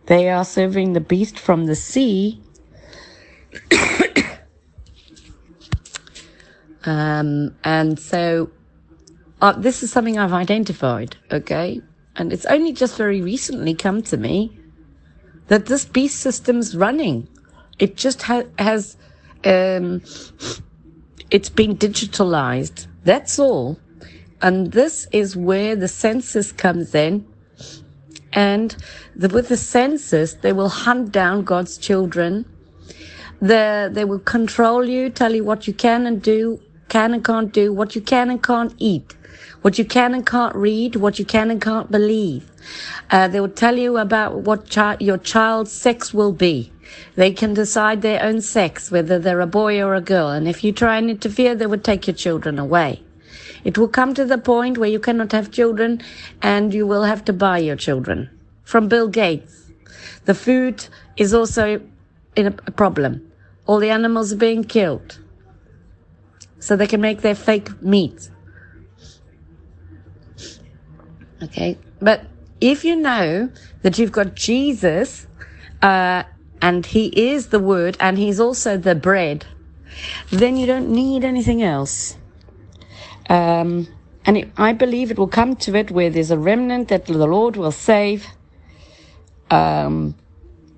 They 0.06 0.30
are 0.30 0.46
serving 0.46 0.94
the 0.94 1.02
beast 1.02 1.38
from 1.38 1.66
the 1.66 1.76
sea. 1.76 2.42
um, 6.86 7.56
and 7.64 8.00
so 8.00 8.50
uh, 9.44 9.52
this 9.52 9.84
is 9.84 9.92
something 9.92 10.18
I've 10.18 10.32
identified, 10.32 11.18
okay? 11.30 11.82
And 12.16 12.32
it's 12.32 12.46
only 12.46 12.72
just 12.72 12.96
very 12.96 13.22
recently 13.22 13.74
come 13.76 14.02
to 14.04 14.16
me 14.16 14.58
that 15.48 15.66
this 15.66 15.84
beast 15.84 16.20
system's 16.20 16.78
running. 16.78 17.28
It 17.78 17.98
just 17.98 18.22
ha- 18.22 18.46
has, 18.58 18.96
um, 19.44 20.02
it's 21.30 21.50
been 21.50 21.76
digitalized. 21.76 22.88
That's 23.04 23.38
all. 23.38 23.78
And 24.42 24.72
this 24.72 25.08
is 25.12 25.36
where 25.36 25.76
the 25.76 25.90
census 25.90 26.54
comes 26.54 26.96
in. 26.96 27.26
And 28.32 28.74
the, 29.14 29.28
with 29.28 29.50
the 29.50 29.58
census, 29.58 30.36
they 30.36 30.54
will 30.54 30.70
hunt 30.70 31.12
down 31.12 31.44
God's 31.44 31.78
children. 31.78 32.46
The, 33.42 33.90
they 33.92 34.06
will 34.06 34.20
control 34.20 34.86
you, 34.86 35.10
tell 35.10 35.36
you 35.36 35.44
what 35.44 35.68
you 35.68 35.74
can 35.74 36.08
and 36.08 36.22
do, 36.22 36.62
can 36.88 37.14
and 37.14 37.26
can't 37.26 37.52
do, 37.52 37.74
what 37.74 37.94
you 37.94 38.02
can 38.02 38.30
and 38.30 38.42
can't 38.42 38.74
eat, 38.78 39.18
what 39.64 39.80
you 39.80 39.86
can 39.86 40.14
and 40.14 40.26
can't 40.26 40.56
read, 40.56 40.96
what 40.98 41.18
you 41.18 41.26
can 41.26 41.50
and 41.50 41.62
can't 41.62 41.90
believe. 41.90 42.52
Uh, 43.10 43.28
they 43.28 43.40
will 43.40 43.50
tell 43.50 43.78
you 43.78 43.98
about 43.98 44.42
what 44.42 44.70
chi- 44.70 44.98
your 45.00 45.18
child's 45.18 45.72
sex 45.72 46.14
will 46.14 46.34
be. 46.34 46.72
They 47.16 47.32
can 47.32 47.54
decide 47.54 48.02
their 48.02 48.22
own 48.22 48.42
sex, 48.42 48.92
whether 48.92 49.18
they're 49.18 49.40
a 49.40 49.48
boy 49.48 49.82
or 49.82 49.96
a 49.96 50.02
girl. 50.02 50.30
And 50.30 50.48
if 50.48 50.64
you 50.64 50.72
try 50.72 50.98
and 50.98 51.10
interfere, 51.10 51.56
they 51.56 51.66
would 51.66 51.84
take 51.84 52.08
your 52.08 52.16
children 52.16 52.60
away. 52.60 53.02
It 53.64 53.78
will 53.78 53.88
come 53.88 54.14
to 54.14 54.26
the 54.26 54.38
point 54.38 54.78
where 54.78 54.90
you 54.90 55.00
cannot 55.00 55.32
have 55.32 55.50
children 55.50 56.02
and 56.42 56.74
you 56.74 56.86
will 56.86 57.04
have 57.04 57.24
to 57.26 57.34
buy 57.34 57.60
your 57.60 57.78
children 57.78 58.30
from 58.64 58.90
Bill 58.90 59.08
Gates. 59.08 59.72
The 60.26 60.34
food 60.34 60.86
is 61.16 61.34
also 61.34 61.82
in 62.36 62.48
a, 62.48 62.56
a 62.68 62.72
problem. 62.72 63.32
All 63.66 63.80
the 63.80 63.90
animals 63.90 64.34
are 64.34 64.38
being 64.38 64.66
killed 64.66 65.20
so 66.60 66.76
they 66.76 66.88
can 66.88 67.00
make 67.02 67.22
their 67.22 67.36
fake 67.36 67.82
meat. 67.82 68.30
Okay, 71.44 71.78
but 72.00 72.26
if 72.62 72.86
you 72.86 72.96
know 72.96 73.50
that 73.82 74.00
you've 74.00 74.14
got 74.14 74.36
Jesus, 74.36 75.28
uh, 75.82 76.24
and 76.62 76.86
He 76.86 77.08
is 77.32 77.48
the 77.48 77.60
Word, 77.60 77.98
and 78.00 78.18
He's 78.18 78.40
also 78.40 78.78
the 78.78 78.96
bread, 78.96 79.46
then 80.30 80.56
you 80.56 80.66
don't 80.66 80.90
need 80.90 81.26
anything 81.26 81.62
else. 81.62 82.16
Um, 83.30 83.90
and 84.26 84.38
it, 84.38 84.52
I 84.56 84.72
believe 84.72 85.12
it 85.12 85.18
will 85.18 85.28
come 85.28 85.58
to 85.58 85.76
it 85.76 85.92
where 85.92 86.10
there's 86.10 86.32
a 86.32 86.38
remnant 86.38 86.88
that 86.88 87.08
the 87.08 87.28
Lord 87.28 87.58
will 87.58 87.74
save, 87.74 88.28
um, 89.52 90.16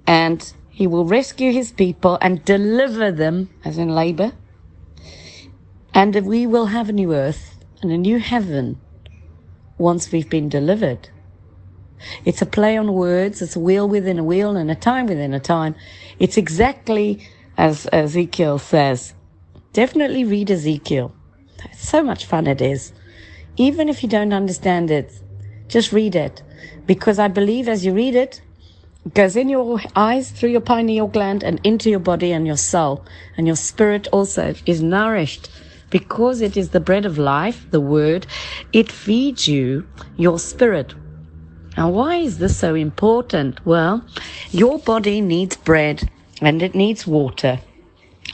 and 0.07 0.51
He 0.69 0.87
will 0.87 1.05
rescue 1.05 1.51
His 1.51 1.71
people 1.71 2.17
and 2.21 2.43
deliver 2.43 3.11
them, 3.11 3.51
as 3.63 3.77
in 3.77 3.89
labor, 3.89 4.31
and 5.93 6.15
we 6.25 6.47
will 6.47 6.67
have 6.67 6.89
a 6.89 6.93
new 6.93 7.13
earth 7.13 7.59
and 7.83 7.91
a 7.91 7.97
new 7.97 8.17
heaven 8.17 8.81
once 9.77 10.11
we've 10.11 10.29
been 10.29 10.49
delivered. 10.49 11.09
It's 12.23 12.41
a 12.41 12.45
play 12.45 12.77
on 12.77 12.93
words. 12.93 13.41
It's 13.41 13.55
a 13.55 13.59
wheel 13.59 13.87
within 13.87 14.19
a 14.19 14.23
wheel 14.23 14.55
and 14.55 14.69
a 14.69 14.75
time 14.75 15.07
within 15.07 15.33
a 15.33 15.39
time. 15.39 15.75
It's 16.19 16.37
exactly 16.37 17.27
as 17.57 17.87
Ezekiel 17.91 18.59
says. 18.59 19.13
Definitely 19.73 20.23
read 20.23 20.51
Ezekiel. 20.51 21.13
It's 21.65 21.87
so 21.87 22.03
much 22.03 22.25
fun 22.25 22.47
it 22.47 22.61
is. 22.61 22.93
Even 23.57 23.89
if 23.89 24.03
you 24.03 24.09
don't 24.09 24.33
understand 24.33 24.91
it, 24.91 25.11
just 25.67 25.91
read 25.91 26.15
it. 26.15 26.43
Because 26.85 27.19
I 27.19 27.27
believe 27.27 27.67
as 27.67 27.85
you 27.85 27.93
read 27.93 28.15
it, 28.15 28.41
it 29.05 29.13
goes 29.13 29.35
in 29.35 29.49
your 29.49 29.79
eyes, 29.95 30.31
through 30.31 30.49
your 30.49 30.61
pineal 30.61 31.07
gland, 31.07 31.43
and 31.43 31.59
into 31.63 31.89
your 31.89 31.99
body 31.99 32.31
and 32.31 32.45
your 32.45 32.57
soul. 32.57 33.05
And 33.37 33.47
your 33.47 33.55
spirit 33.55 34.07
also 34.11 34.55
is 34.65 34.81
nourished 34.81 35.49
because 35.95 36.41
it 36.41 36.57
is 36.57 36.71
the 36.71 36.81
bread 36.81 37.05
of 37.05 37.17
life, 37.17 37.65
the 37.71 37.79
word. 37.79 38.27
It 38.73 38.91
feeds 38.91 39.47
you, 39.47 39.87
your 40.17 40.37
spirit. 40.39 40.93
Now, 41.77 41.89
why 41.89 42.15
is 42.17 42.37
this 42.37 42.57
so 42.57 42.75
important? 42.75 43.65
Well, 43.65 44.03
your 44.51 44.77
body 44.77 45.21
needs 45.21 45.55
bread 45.55 46.11
and 46.41 46.61
it 46.61 46.75
needs 46.75 47.07
water. 47.07 47.61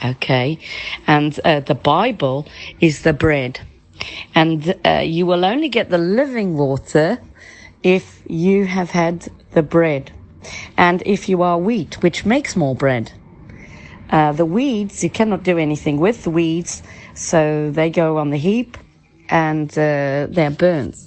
Okay. 0.03 0.57
And 1.05 1.39
uh, 1.45 1.59
the 1.59 1.75
Bible 1.75 2.47
is 2.79 3.03
the 3.03 3.13
bread. 3.13 3.59
And 4.33 4.73
uh, 4.83 5.03
you 5.03 5.27
will 5.27 5.45
only 5.45 5.69
get 5.69 5.91
the 5.91 5.99
living 5.99 6.57
water 6.57 7.19
if 7.83 8.23
you 8.25 8.65
have 8.65 8.89
had 8.89 9.27
the 9.51 9.61
bread. 9.61 10.11
And 10.77 11.03
if 11.05 11.29
you 11.29 11.43
are 11.43 11.59
wheat, 11.59 12.01
which 12.01 12.25
makes 12.25 12.55
more 12.55 12.73
bread. 12.73 13.11
Uh, 14.11 14.31
the 14.33 14.45
weeds, 14.45 15.03
you 15.03 15.09
cannot 15.09 15.43
do 15.43 15.57
anything 15.57 15.97
with 15.97 16.23
the 16.23 16.29
weeds, 16.29 16.83
so 17.15 17.71
they 17.71 17.89
go 17.89 18.17
on 18.17 18.29
the 18.29 18.37
heap 18.37 18.77
and 19.29 19.71
uh, 19.71 20.27
they're 20.29 20.51
burnt. 20.51 20.97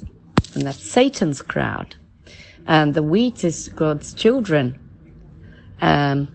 And 0.54 0.62
that's 0.62 0.82
Satan's 0.82 1.42
crowd 1.42 1.96
and 2.66 2.94
the 2.94 3.02
wheat 3.02 3.44
is 3.44 3.68
God's 3.68 4.14
children. 4.14 4.78
Um, 5.80 6.34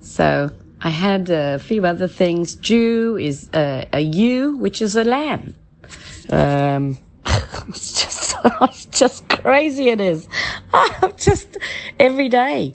so 0.00 0.50
I 0.80 0.90
had 0.90 1.30
a 1.30 1.58
few 1.58 1.86
other 1.86 2.08
things. 2.08 2.54
Jew 2.56 3.16
is 3.16 3.48
uh, 3.52 3.84
a 3.92 4.00
ewe, 4.00 4.56
which 4.56 4.82
is 4.82 4.96
a 4.96 5.04
lamb. 5.04 5.54
Um, 6.30 6.98
it's 7.68 8.02
just, 8.02 8.36
it's 8.62 8.86
just 8.86 9.28
crazy. 9.28 9.90
It 9.90 10.00
is. 10.00 10.28
just 11.16 11.58
every 11.98 12.28
day. 12.28 12.72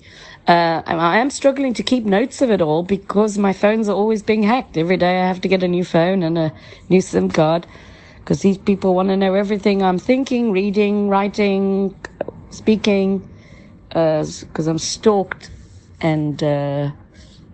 Uh, 0.47 0.83
I 0.85 1.17
am 1.17 1.31
struggling 1.31 1.73
to 1.73 1.81
keep 1.81 2.05
notes 2.05 2.39
of 2.39 2.51
it 2.51 2.61
all 2.61 2.83
because 2.83 3.35
my 3.35 3.51
phones 3.51 3.89
are 3.89 3.95
always 3.95 4.21
being 4.21 4.43
hacked. 4.43 4.77
Every 4.77 4.95
day 4.95 5.21
I 5.21 5.27
have 5.27 5.41
to 5.41 5.47
get 5.47 5.63
a 5.63 5.67
new 5.67 5.83
phone 5.83 6.21
and 6.21 6.37
a 6.37 6.53
new 6.87 7.01
SIM 7.01 7.29
card 7.29 7.65
because 8.19 8.41
these 8.41 8.59
people 8.59 8.93
want 8.93 9.09
to 9.09 9.17
know 9.17 9.33
everything 9.33 9.81
I'm 9.81 9.97
thinking, 9.97 10.51
reading, 10.51 11.09
writing, 11.09 11.95
speaking, 12.51 13.27
because 13.89 14.67
uh, 14.67 14.69
I'm 14.69 14.77
stalked 14.77 15.49
and 15.99 16.43
uh, 16.43 16.91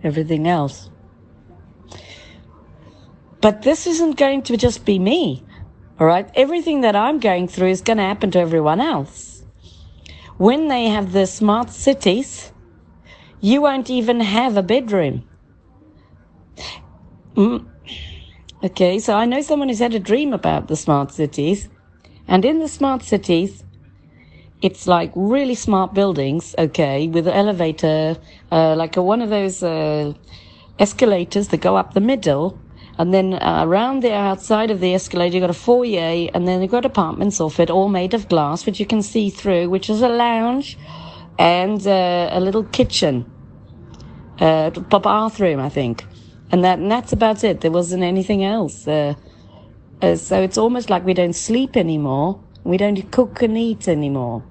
everything 0.04 0.46
else. 0.46 0.90
But 3.40 3.62
this 3.62 3.86
isn't 3.86 4.18
going 4.18 4.42
to 4.42 4.58
just 4.58 4.84
be 4.84 4.98
me, 4.98 5.42
all 5.98 6.06
right? 6.06 6.30
Everything 6.34 6.82
that 6.82 6.94
I'm 6.94 7.20
going 7.20 7.48
through 7.48 7.68
is 7.68 7.80
going 7.80 7.96
to 7.96 8.04
happen 8.04 8.30
to 8.32 8.38
everyone 8.38 8.82
else. 8.82 9.42
When 10.36 10.68
they 10.68 10.86
have 10.86 11.12
the 11.12 11.26
smart 11.26 11.70
cities, 11.70 12.51
you 13.42 13.60
won't 13.60 13.90
even 13.90 14.20
have 14.20 14.56
a 14.56 14.62
bedroom. 14.62 15.28
Mm. 17.34 17.66
Okay, 18.62 19.00
so 19.00 19.14
I 19.14 19.24
know 19.24 19.42
someone 19.42 19.68
who's 19.68 19.80
had 19.80 19.94
a 19.94 19.98
dream 19.98 20.32
about 20.32 20.68
the 20.68 20.76
smart 20.76 21.10
cities, 21.10 21.68
and 22.28 22.44
in 22.44 22.60
the 22.60 22.68
smart 22.68 23.02
cities, 23.02 23.64
it's 24.62 24.86
like 24.86 25.10
really 25.16 25.56
smart 25.56 25.92
buildings, 25.92 26.54
okay, 26.56 27.08
with 27.08 27.26
an 27.26 27.34
elevator, 27.34 28.16
uh, 28.52 28.76
like 28.76 28.96
a, 28.96 29.02
one 29.02 29.20
of 29.20 29.30
those 29.30 29.60
uh, 29.64 30.12
escalators 30.78 31.48
that 31.48 31.60
go 31.60 31.76
up 31.76 31.94
the 31.94 32.00
middle. 32.00 32.58
And 32.98 33.12
then 33.12 33.34
uh, 33.34 33.64
around 33.66 34.04
the 34.04 34.14
outside 34.14 34.70
of 34.70 34.78
the 34.78 34.94
escalator, 34.94 35.34
you've 35.34 35.42
got 35.42 35.50
a 35.50 35.54
foyer, 35.54 36.30
and 36.32 36.46
then 36.46 36.62
you've 36.62 36.70
got 36.70 36.84
apartments 36.84 37.40
off 37.40 37.58
it, 37.58 37.70
all 37.70 37.88
made 37.88 38.14
of 38.14 38.28
glass, 38.28 38.66
which 38.66 38.78
you 38.78 38.86
can 38.86 39.02
see 39.02 39.30
through, 39.30 39.68
which 39.68 39.90
is 39.90 40.00
a 40.00 40.08
lounge 40.08 40.78
and 41.38 41.86
uh, 41.86 42.28
a 42.30 42.40
little 42.40 42.64
kitchen, 42.64 43.31
uh, 44.42 44.98
bathroom, 44.98 45.60
I 45.60 45.68
think. 45.68 46.04
And, 46.50 46.64
that, 46.64 46.78
and 46.78 46.90
that's 46.90 47.12
about 47.12 47.44
it. 47.44 47.60
There 47.62 47.70
wasn't 47.70 48.02
anything 48.02 48.44
else. 48.44 48.86
Uh, 48.86 49.14
so 50.00 50.42
it's 50.42 50.58
almost 50.58 50.90
like 50.90 51.04
we 51.04 51.14
don't 51.14 51.32
sleep 51.32 51.76
anymore 51.76 52.40
we 52.64 52.76
don't 52.76 53.10
cook 53.10 53.42
and 53.42 53.58
eat 53.58 53.88
anymore. 53.88 54.44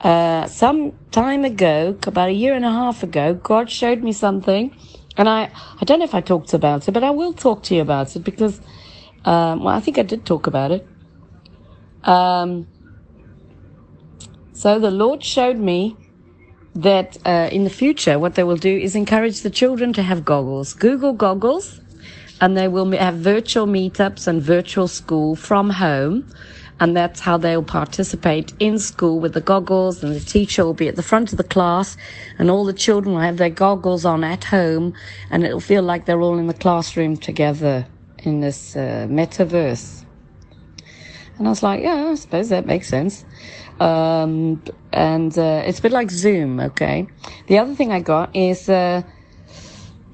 Uh, 0.00 0.46
some 0.46 0.92
time 1.10 1.44
ago, 1.44 1.96
about 2.06 2.28
a 2.28 2.32
year 2.32 2.54
and 2.54 2.64
a 2.64 2.70
half 2.70 3.02
ago, 3.02 3.34
God 3.34 3.70
showed 3.70 4.02
me 4.02 4.12
something, 4.12 4.74
and 5.16 5.28
I, 5.28 5.50
I 5.80 5.84
don't 5.84 5.98
know 5.98 6.04
if 6.04 6.14
I 6.14 6.20
talked 6.20 6.52
about 6.52 6.88
it, 6.88 6.92
but 6.92 7.04
I 7.04 7.10
will 7.10 7.32
talk 7.32 7.62
to 7.64 7.74
you 7.74 7.82
about 7.82 8.14
it 8.16 8.24
because, 8.24 8.60
um, 9.24 9.64
well, 9.64 9.74
I 9.74 9.80
think 9.80 9.98
I 9.98 10.02
did 10.02 10.26
talk 10.26 10.46
about 10.46 10.72
it. 10.72 10.86
Um, 12.02 12.66
so 14.52 14.78
the 14.78 14.90
Lord 14.90 15.22
showed 15.22 15.58
me 15.58 15.96
that 16.74 17.16
uh, 17.24 17.48
in 17.52 17.64
the 17.64 17.70
future, 17.70 18.18
what 18.18 18.34
they 18.34 18.44
will 18.44 18.56
do 18.56 18.76
is 18.76 18.94
encourage 18.96 19.42
the 19.42 19.50
children 19.50 19.92
to 19.92 20.02
have 20.02 20.24
goggles, 20.24 20.74
Google 20.74 21.12
goggles, 21.12 21.80
and 22.40 22.56
they 22.56 22.68
will 22.68 22.90
have 22.92 23.14
virtual 23.14 23.66
meetups 23.66 24.26
and 24.26 24.42
virtual 24.42 24.88
school 24.88 25.36
from 25.36 25.70
home 25.70 26.26
and 26.80 26.96
that's 26.96 27.20
how 27.20 27.36
they'll 27.36 27.62
participate 27.62 28.52
in 28.58 28.78
school 28.78 29.20
with 29.20 29.32
the 29.32 29.40
goggles 29.40 30.02
and 30.02 30.14
the 30.14 30.20
teacher 30.20 30.64
will 30.64 30.74
be 30.74 30.88
at 30.88 30.96
the 30.96 31.02
front 31.02 31.30
of 31.30 31.38
the 31.38 31.44
class 31.44 31.96
and 32.38 32.50
all 32.50 32.64
the 32.64 32.72
children 32.72 33.14
will 33.14 33.22
have 33.22 33.36
their 33.36 33.50
goggles 33.50 34.04
on 34.04 34.24
at 34.24 34.44
home 34.44 34.92
and 35.30 35.44
it'll 35.44 35.60
feel 35.60 35.82
like 35.82 36.04
they're 36.04 36.20
all 36.20 36.38
in 36.38 36.46
the 36.46 36.54
classroom 36.54 37.16
together 37.16 37.86
in 38.18 38.40
this 38.40 38.74
uh, 38.74 39.06
metaverse. 39.08 40.04
And 41.38 41.46
I 41.46 41.50
was 41.50 41.62
like, 41.62 41.82
yeah, 41.82 42.10
I 42.10 42.14
suppose 42.14 42.48
that 42.48 42.66
makes 42.66 42.88
sense. 42.88 43.24
Um, 43.80 44.62
and 44.92 45.36
uh, 45.36 45.62
it's 45.66 45.80
a 45.80 45.82
bit 45.82 45.92
like 45.92 46.10
Zoom, 46.10 46.60
okay? 46.60 47.06
The 47.48 47.58
other 47.58 47.74
thing 47.74 47.90
I 47.90 48.00
got 48.00 48.34
is 48.34 48.68
uh, 48.68 49.02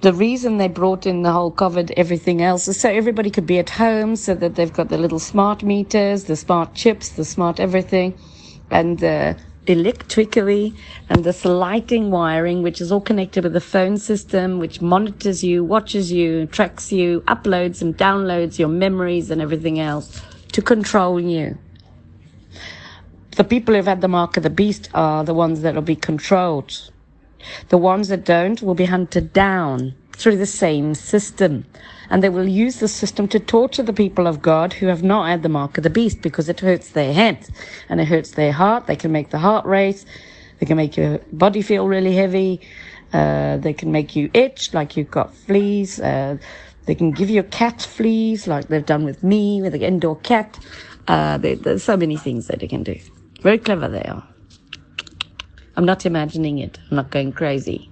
the 0.01 0.13
reason 0.13 0.57
they 0.57 0.69
brought 0.69 1.07
in 1.07 1.23
the 1.23 1.33
whole 1.33 1.53
COVID, 1.53 1.93
everything 1.97 2.41
else, 2.43 2.69
is 2.69 2.81
so 2.81 2.89
everybody 2.89 3.31
could 3.31 3.47
be 3.47 3.59
at 3.59 3.69
home, 3.69 4.17
so 4.17 4.35
that 4.35 4.55
they've 4.55 4.73
got 4.73 4.89
the 4.89 4.99
little 4.99 5.19
smart 5.19 5.63
meters, 5.63 6.25
the 6.25 6.37
smart 6.37 6.75
chips, 6.75 7.11
the 7.11 7.25
smart 7.25 7.61
everything, 7.61 8.19
and 8.71 9.05
uh, 9.05 9.35
electrically 9.67 10.75
and 11.11 11.23
this 11.25 11.45
lighting 11.45 12.11
wiring, 12.11 12.63
which 12.63 12.81
is 12.81 12.91
all 12.91 13.01
connected 13.01 13.45
with 13.45 13.53
the 13.53 13.61
phone 13.61 13.99
system, 13.99 14.59
which 14.59 14.81
monitors 14.81 15.45
you, 15.45 15.63
watches 15.63 16.11
you, 16.11 16.47
tracks 16.47 16.91
you, 16.91 17.21
uploads 17.29 17.83
and 17.83 17.97
downloads 17.97 18.59
your 18.59 18.69
memories 18.69 19.31
and 19.31 19.41
everything 19.43 19.79
else 19.79 20.23
to 20.53 20.63
control 20.63 21.21
you. 21.21 21.59
The 23.41 23.45
people 23.45 23.74
who've 23.74 23.86
had 23.86 24.03
the 24.03 24.07
mark 24.07 24.36
of 24.36 24.43
the 24.43 24.51
beast 24.51 24.91
are 24.93 25.24
the 25.24 25.32
ones 25.32 25.62
that 25.62 25.74
will 25.74 25.80
be 25.80 25.97
controlled. 25.97 26.91
The 27.70 27.78
ones 27.78 28.09
that 28.09 28.22
don't 28.22 28.61
will 28.61 28.74
be 28.74 28.84
hunted 28.84 29.32
down 29.32 29.95
through 30.12 30.36
the 30.36 30.45
same 30.45 30.95
system. 30.95 31.64
And 32.11 32.22
they 32.22 32.28
will 32.28 32.47
use 32.47 32.80
the 32.80 32.86
system 32.86 33.26
to 33.28 33.41
torture 33.41 33.82
the 33.82 33.95
people 33.95 34.26
of 34.26 34.43
God 34.43 34.74
who 34.74 34.88
have 34.88 35.03
not 35.03 35.30
had 35.30 35.43
the 35.43 35.49
mark 35.49 35.78
of 35.78 35.84
the 35.84 35.88
beast 35.88 36.20
because 36.20 36.51
it 36.51 36.61
hurts 36.61 36.91
their 36.91 37.14
head 37.14 37.49
and 37.88 37.99
it 37.99 38.09
hurts 38.09 38.32
their 38.32 38.53
heart. 38.53 38.86
They 38.86 38.95
can 38.95 39.11
make 39.11 39.30
the 39.30 39.38
heart 39.38 39.64
race. 39.64 40.05
They 40.59 40.66
can 40.66 40.76
make 40.76 40.99
your 40.99 41.16
body 41.32 41.62
feel 41.62 41.88
really 41.88 42.14
heavy. 42.14 42.61
Uh, 43.11 43.57
they 43.57 43.72
can 43.72 43.91
make 43.91 44.14
you 44.14 44.30
itch 44.34 44.74
like 44.74 44.99
you've 44.99 45.11
got 45.11 45.34
fleas. 45.34 45.99
Uh, 45.99 46.36
they 46.84 46.95
can 46.95 47.11
give 47.11 47.30
you 47.30 47.43
cat 47.45 47.80
fleas 47.80 48.47
like 48.47 48.68
they've 48.68 48.84
done 48.84 49.07
with 49.07 49.24
me 49.24 49.62
with 49.62 49.72
the 49.72 49.86
indoor 49.86 50.16
cat. 50.16 50.59
Uh, 51.09 51.38
there's 51.38 51.82
so 51.82 51.97
many 51.97 52.18
things 52.18 52.47
that 52.49 52.61
they 52.61 52.68
can 52.68 52.82
do. 52.82 53.01
Very 53.43 53.59
clever 53.59 53.88
they 53.88 54.03
are. 54.03 54.26
I'm 55.76 55.84
not 55.84 56.05
imagining 56.05 56.59
it. 56.59 56.78
I'm 56.91 56.97
not 56.97 57.11
going 57.11 57.32
crazy. 57.32 57.91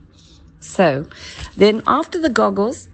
So, 0.61 1.07
then 1.57 1.83
after 1.87 2.21
the 2.21 2.29
goggles, 2.29 2.89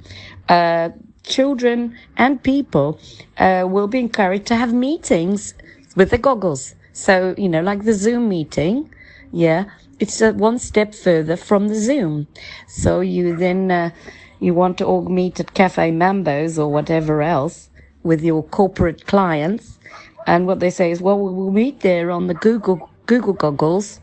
uh, 0.49 0.91
children 1.25 1.97
and 2.17 2.43
people 2.43 3.01
uh, 3.39 3.67
will 3.69 3.89
be 3.89 3.99
encouraged 3.99 4.47
to 4.47 4.57
have 4.57 4.73
meetings 4.73 5.55
with 5.97 6.11
the 6.11 6.19
goggles. 6.19 6.75
So, 6.93 7.35
you 7.37 7.49
know, 7.49 7.63
like 7.63 7.85
the 7.85 7.95
Zoom 7.95 8.29
meeting, 8.29 8.95
yeah, 9.33 9.65
it's 9.99 10.21
uh, 10.23 10.33
one 10.33 10.59
step 10.59 10.95
further 10.95 11.37
from 11.37 11.69
the 11.69 11.75
Zoom. 11.75 12.29
So 12.69 13.01
you 13.01 13.37
then, 13.37 13.71
uh, 13.71 13.91
you 14.39 14.55
want 14.55 14.79
to 14.79 14.85
all 14.85 15.09
meet 15.09 15.41
at 15.41 15.55
Cafe 15.55 15.91
Mambo's 15.91 16.59
or 16.59 16.71
whatever 16.71 17.23
else 17.23 17.71
with 18.03 18.23
your 18.23 18.43
corporate 18.43 19.07
clients. 19.07 19.79
And 20.27 20.47
what 20.47 20.61
they 20.61 20.71
say 20.71 20.91
is, 20.91 21.01
well, 21.01 21.19
we'll 21.19 21.51
meet 21.51 21.81
there 21.81 22.11
on 22.11 22.27
the 22.27 22.35
Google, 22.35 22.91
Google 23.07 23.35
goggles 23.35 24.01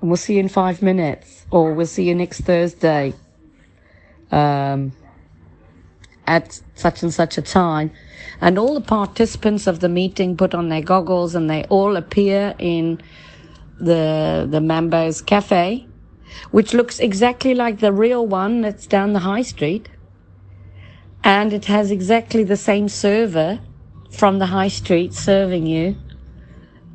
and 0.00 0.10
we'll 0.10 0.16
see 0.16 0.34
you 0.34 0.40
in 0.40 0.48
five 0.48 0.82
minutes 0.82 1.46
or 1.50 1.72
we'll 1.72 1.86
see 1.86 2.04
you 2.04 2.14
next 2.14 2.40
Thursday. 2.40 3.14
Um, 4.30 4.92
at 6.26 6.60
such 6.74 7.02
and 7.02 7.12
such 7.12 7.38
a 7.38 7.42
time. 7.42 7.90
And 8.40 8.58
all 8.58 8.74
the 8.74 8.80
participants 8.80 9.66
of 9.66 9.80
the 9.80 9.88
meeting 9.88 10.36
put 10.36 10.54
on 10.54 10.68
their 10.68 10.82
goggles 10.82 11.34
and 11.34 11.48
they 11.48 11.64
all 11.64 11.96
appear 11.96 12.54
in 12.58 13.00
the, 13.78 14.46
the 14.50 14.60
Mambo's 14.60 15.22
Cafe, 15.22 15.86
which 16.50 16.74
looks 16.74 16.98
exactly 16.98 17.54
like 17.54 17.80
the 17.80 17.92
real 17.92 18.26
one 18.26 18.60
that's 18.60 18.86
down 18.86 19.12
the 19.12 19.20
high 19.20 19.42
street. 19.42 19.88
And 21.24 21.52
it 21.52 21.64
has 21.66 21.90
exactly 21.90 22.44
the 22.44 22.56
same 22.56 22.88
server 22.88 23.60
from 24.10 24.38
the 24.38 24.46
high 24.46 24.68
street 24.68 25.14
serving 25.14 25.66
you. 25.66 25.96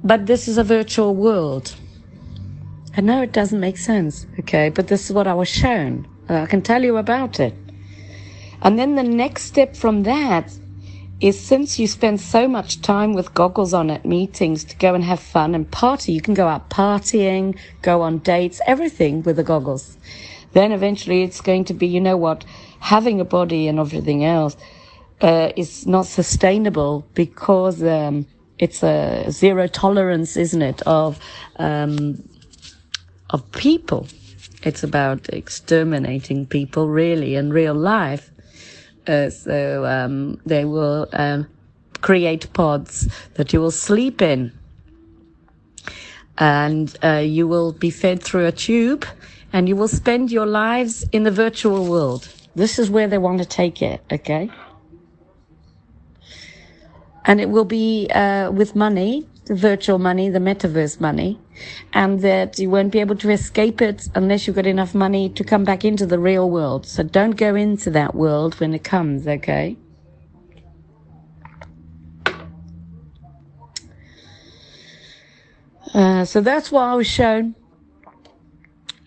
But 0.03 0.25
this 0.25 0.47
is 0.47 0.57
a 0.57 0.63
virtual 0.63 1.15
world. 1.15 1.75
I 2.97 3.01
know 3.01 3.21
it 3.21 3.31
doesn't 3.31 3.59
make 3.59 3.77
sense, 3.77 4.25
okay, 4.39 4.69
but 4.69 4.87
this 4.87 5.05
is 5.05 5.13
what 5.13 5.27
I 5.27 5.33
was 5.33 5.47
shown. 5.47 6.07
I 6.27 6.45
can 6.45 6.61
tell 6.61 6.83
you 6.83 6.97
about 6.97 7.39
it. 7.39 7.53
And 8.61 8.77
then 8.77 8.95
the 8.95 9.03
next 9.03 9.43
step 9.43 9.75
from 9.75 10.03
that 10.03 10.51
is 11.19 11.39
since 11.39 11.77
you 11.77 11.87
spend 11.87 12.19
so 12.19 12.47
much 12.47 12.81
time 12.81 13.13
with 13.13 13.33
goggles 13.33 13.73
on 13.73 13.91
at 13.91 14.05
meetings 14.05 14.63
to 14.65 14.75
go 14.77 14.95
and 14.95 15.03
have 15.03 15.19
fun 15.19 15.53
and 15.53 15.69
party, 15.69 16.13
you 16.13 16.21
can 16.21 16.33
go 16.33 16.47
out 16.47 16.69
partying, 16.69 17.57
go 17.81 18.01
on 18.01 18.17
dates, 18.19 18.59
everything 18.65 19.21
with 19.23 19.35
the 19.35 19.43
goggles. 19.43 19.97
Then 20.53 20.71
eventually 20.71 21.23
it's 21.23 21.39
going 21.39 21.65
to 21.65 21.73
be, 21.73 21.87
you 21.87 22.01
know 22.01 22.17
what, 22.17 22.43
having 22.79 23.21
a 23.21 23.25
body 23.25 23.67
and 23.67 23.79
everything 23.79 24.25
else 24.25 24.57
uh, 25.21 25.51
is 25.55 25.85
not 25.85 26.05
sustainable 26.05 27.07
because 27.13 27.81
um, 27.83 28.25
it's 28.57 28.83
a 28.83 29.25
zero 29.29 29.67
tolerance, 29.67 30.35
isn't 30.37 30.61
it, 30.61 30.81
of 30.83 31.19
um, 31.57 32.23
of 33.29 33.49
people. 33.51 34.07
It's 34.63 34.83
about 34.83 35.29
exterminating 35.29 36.45
people, 36.45 36.87
really, 36.87 37.35
in 37.35 37.51
real 37.51 37.73
life. 37.73 38.29
Uh, 39.07 39.29
so 39.29 39.85
um, 39.85 40.39
they 40.45 40.65
will 40.65 41.07
um, 41.13 41.47
create 42.01 42.51
pods 42.53 43.07
that 43.35 43.53
you 43.53 43.59
will 43.59 43.71
sleep 43.71 44.21
in. 44.21 44.51
And 46.37 46.95
uh, 47.03 47.23
you 47.25 47.47
will 47.47 47.71
be 47.71 47.89
fed 47.89 48.21
through 48.21 48.45
a 48.45 48.51
tube 48.51 49.05
and 49.53 49.67
you 49.67 49.75
will 49.75 49.87
spend 49.87 50.31
your 50.31 50.45
lives 50.45 51.05
in 51.11 51.23
the 51.23 51.31
virtual 51.31 51.85
world. 51.85 52.27
This 52.55 52.79
is 52.79 52.89
where 52.89 53.07
they 53.07 53.17
want 53.17 53.39
to 53.39 53.45
take 53.45 53.81
it, 53.81 54.01
okay? 54.11 54.49
And 57.25 57.39
it 57.39 57.49
will 57.49 57.65
be 57.65 58.09
uh, 58.13 58.51
with 58.51 58.75
money, 58.75 59.27
the 59.45 59.55
virtual 59.55 59.99
money, 59.99 60.29
the 60.29 60.39
metaverse 60.39 60.99
money, 60.99 61.39
and 61.93 62.21
that 62.21 62.57
you 62.57 62.69
won't 62.69 62.91
be 62.91 62.99
able 62.99 63.15
to 63.17 63.29
escape 63.29 63.81
it 63.81 64.07
unless 64.15 64.47
you've 64.47 64.55
got 64.55 64.65
enough 64.65 64.95
money 64.95 65.29
to 65.29 65.43
come 65.43 65.63
back 65.63 65.85
into 65.85 66.05
the 66.05 66.19
real 66.19 66.49
world. 66.49 66.85
So 66.85 67.03
don't 67.03 67.31
go 67.31 67.55
into 67.55 67.91
that 67.91 68.15
world 68.15 68.59
when 68.59 68.73
it 68.73 68.83
comes, 68.83 69.27
okay? 69.27 69.77
Uh, 75.93 76.25
so 76.25 76.41
that's 76.41 76.71
what 76.71 76.83
I 76.83 76.95
was 76.95 77.07
shown. 77.07 77.55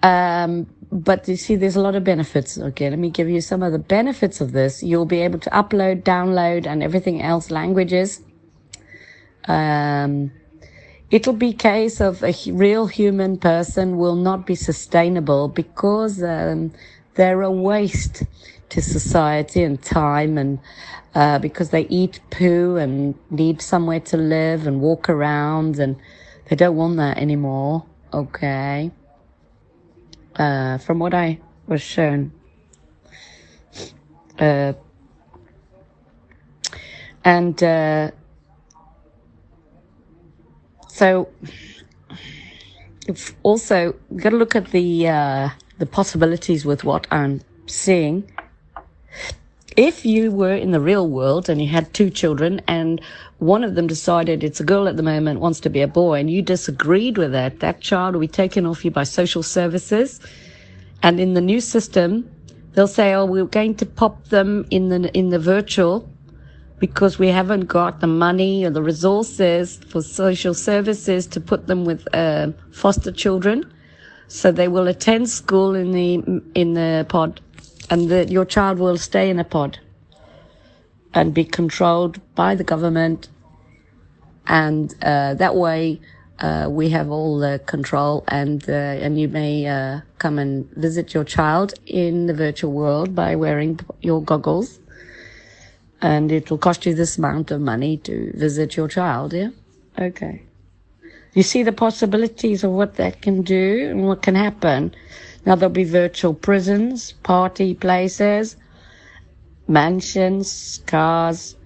Um, 0.03 0.67
but 0.95 1.27
you 1.27 1.35
see, 1.35 1.57
there's 1.57 1.75
a 1.75 1.81
lot 1.81 1.97
of 1.97 2.05
benefits. 2.05 2.57
Okay, 2.57 2.89
let 2.89 3.01
me 3.01 3.11
give 3.11 3.29
you 3.29 3.41
some 3.41 3.65
of 3.65 3.73
the 3.73 3.81
benefits 3.81 4.41
of 4.41 4.53
this. 4.53 4.81
You'll 4.81 5.07
be 5.07 5.21
able 5.23 5.41
to 5.41 5.51
upload, 5.51 6.05
download, 6.05 6.67
and 6.67 6.85
everything 6.85 7.21
else 7.21 7.51
languages. 7.51 8.23
Um, 9.49 10.31
it'll 11.11 11.33
be 11.33 11.53
case 11.53 12.01
of 12.01 12.23
a 12.23 12.33
real 12.47 12.87
human 12.87 13.39
person 13.39 13.97
will 13.97 14.15
not 14.15 14.47
be 14.47 14.55
sustainable 14.55 15.49
because 15.49 16.23
um, 16.23 16.73
they're 17.17 17.43
a 17.43 17.51
waste 17.51 18.23
to 18.69 18.81
society 18.81 19.65
and 19.65 19.83
time 19.83 20.39
and 20.39 20.61
uh, 21.17 21.41
because 21.41 21.71
they 21.71 21.89
eat 21.89 22.21
poo 22.31 22.77
and 22.77 23.17
need 23.31 23.61
somewhere 23.61 24.01
to 24.01 24.17
live 24.17 24.67
and 24.67 24.81
walk 24.81 25.09
around 25.09 25.81
and 25.81 25.97
they 26.49 26.57
don't 26.57 26.77
want 26.77 26.97
that 26.97 27.19
anymore 27.19 27.85
okay 28.13 28.91
uh, 30.37 30.79
from 30.79 30.99
what 30.99 31.15
i 31.15 31.39
was 31.67 31.83
shown 31.83 32.33
uh, 34.39 34.73
and 37.25 37.63
uh, 37.63 38.11
so 40.89 41.29
also 43.43 43.95
got 44.17 44.31
to 44.31 44.37
look 44.37 44.57
at 44.57 44.71
the 44.71 45.09
uh, 45.09 45.49
the 45.79 45.87
possibilities 45.87 46.65
with 46.65 46.85
what 46.85 47.07
I'm 47.11 47.41
seeing. 47.67 48.31
If 49.77 50.07
you 50.07 50.31
were 50.31 50.55
in 50.55 50.71
the 50.71 50.81
real 50.81 51.09
world 51.09 51.49
and 51.49 51.61
you 51.61 51.69
had 51.69 51.93
two 51.93 52.11
children 52.11 52.61
and 52.69 53.01
one 53.39 53.65
of 53.65 53.75
them 53.75 53.87
decided 53.87 54.45
it's 54.45 54.61
a 54.61 54.65
girl 54.65 54.89
at 54.89 54.97
the 54.97 55.03
moment 55.03 55.41
wants 55.41 55.61
to 55.61 55.71
be 55.71 55.81
a 55.81 55.89
boy 55.89 56.21
and 56.21 56.31
you 56.31 56.41
disagreed 56.43 57.19
with 57.19 57.33
that, 57.33 57.61
that 57.61 57.81
child 57.81 58.15
will 58.15 58.21
be 58.21 58.29
taken 58.29 58.65
off 58.65 58.85
you 58.85 58.91
by 58.91 59.05
social 59.05 59.43
services. 59.43 60.21
And 61.03 61.21
in 61.21 61.35
the 61.35 61.41
new 61.41 61.61
system, 61.61 62.31
they'll 62.73 62.89
say, 62.89 63.13
"Oh, 63.13 63.27
we're 63.27 63.45
going 63.45 63.75
to 63.77 63.87
pop 63.87 64.25
them 64.29 64.67
in 64.71 64.89
the 64.89 65.11
in 65.13 65.29
the 65.29 65.39
virtual 65.39 66.09
because 66.79 67.19
we 67.19 67.29
haven't 67.29 67.67
got 67.67 68.01
the 68.01 68.07
money 68.07 68.65
or 68.65 68.71
the 68.71 68.83
resources 68.83 69.79
for 69.89 70.03
social 70.03 70.55
services 70.55 71.27
to 71.27 71.41
put 71.41 71.67
them 71.67 71.85
with 71.85 72.07
uh, 72.15 72.49
foster 72.73 73.13
children. 73.13 73.65
So 74.29 74.51
they 74.51 74.69
will 74.69 74.89
attend 74.89 75.29
school 75.29 75.75
in 75.75 75.93
the 75.93 76.43
in 76.55 76.75
the 76.75 77.05
pod, 77.09 77.41
and 77.91 78.09
the, 78.09 78.27
your 78.27 78.45
child 78.45 78.79
will 78.79 78.97
stay 78.97 79.29
in 79.29 79.39
a 79.39 79.45
pod 79.45 79.79
and 81.15 81.33
be 81.33 81.45
controlled 81.45 82.21
by 82.35 82.55
the 82.55 82.65
government. 82.65 83.29
And 84.47 84.95
uh, 85.03 85.35
that 85.35 85.55
way, 85.57 86.01
uh, 86.41 86.67
we 86.69 86.91
have 86.91 87.11
all 87.11 87.39
the 87.39 87.63
control, 87.65 88.25
and 88.29 88.69
uh, 88.69 88.73
and 89.05 89.19
you 89.19 89.29
may 89.29 89.67
uh, 89.67 90.01
come 90.19 90.39
and 90.39 90.69
visit 90.75 91.15
your 91.15 91.25
child 91.25 91.75
in 91.87 92.27
the 92.27 92.35
virtual 92.35 92.73
world 92.73 93.15
by 93.15 93.37
wearing 93.37 93.79
your 94.03 94.21
goggles 94.21 94.81
and 96.05 96.31
it 96.31 96.51
will 96.51 96.59
cost 96.59 96.85
you 96.85 96.95
this 96.95 97.17
amount 97.17 97.51
of 97.51 97.63
money 97.63 97.97
to 97.97 98.31
visit 98.37 98.77
your 98.77 98.89
child, 98.89 99.33
yeah? 99.33 99.49
Okay. 99.99 100.43
You 101.33 101.43
see 101.43 101.63
the 101.63 101.73
possibilities 101.73 102.63
of 102.63 102.73
what 102.73 102.97
that 102.97 103.23
can 103.23 103.41
do 103.41 103.89
and 103.89 104.07
what 104.07 104.21
can 104.21 104.35
happen. 104.35 104.95
Now 105.47 105.55
there'll 105.55 105.73
be 105.73 105.85
virtual 105.85 106.35
prisons, 106.35 107.13
party 107.23 107.75
places, 107.75 108.57
mansions, 109.67 110.81
cars. 110.87 111.57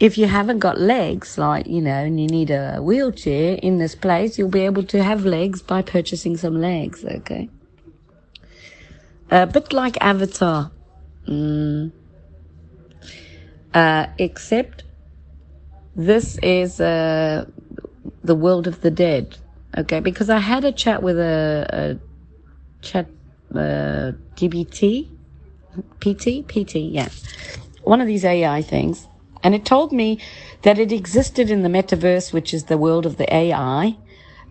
if 0.00 0.18
you 0.18 0.26
haven't 0.26 0.58
got 0.58 0.80
legs, 0.80 1.38
like, 1.38 1.66
you 1.66 1.80
know, 1.80 2.04
and 2.04 2.20
you 2.20 2.26
need 2.26 2.50
a 2.50 2.78
wheelchair 2.82 3.54
in 3.62 3.78
this 3.78 3.94
place, 3.94 4.38
you'll 4.38 4.48
be 4.48 4.62
able 4.62 4.82
to 4.82 5.02
have 5.02 5.24
legs 5.24 5.62
by 5.62 5.80
purchasing 5.82 6.36
some 6.36 6.60
legs, 6.60 7.04
okay? 7.04 7.48
A 9.30 9.46
bit 9.46 9.72
like 9.72 9.96
Avatar. 10.00 10.70
Mm. 11.26 11.92
Uh, 13.72 14.06
except 14.18 14.84
this 15.94 16.36
is 16.42 16.80
uh, 16.80 17.46
the 18.24 18.34
world 18.34 18.66
of 18.66 18.80
the 18.80 18.90
dead, 18.90 19.38
okay? 19.76 20.00
Because 20.00 20.28
I 20.28 20.38
had 20.38 20.64
a 20.64 20.72
chat 20.72 21.02
with 21.02 21.18
a, 21.18 21.66
a 21.72 22.82
chat 22.82 23.06
uh, 23.54 24.12
GBT, 24.34 25.08
PT, 26.00 26.46
PT, 26.48 26.76
yeah, 26.76 27.08
one 27.82 28.00
of 28.00 28.06
these 28.06 28.24
AI 28.24 28.62
things, 28.62 29.08
and 29.42 29.54
it 29.54 29.64
told 29.64 29.92
me 29.92 30.20
that 30.62 30.78
it 30.78 30.92
existed 30.92 31.50
in 31.50 31.62
the 31.62 31.68
metaverse, 31.68 32.32
which 32.32 32.54
is 32.54 32.64
the 32.64 32.78
world 32.78 33.06
of 33.06 33.16
the 33.16 33.32
AI, 33.34 33.96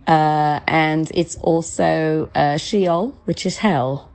uh, 0.08 0.60
and 0.68 1.12
it's 1.14 1.36
also 1.38 2.30
uh, 2.36 2.58
Sheol, 2.58 3.18
which 3.26 3.46
is 3.46 3.60
hell. 3.60 4.12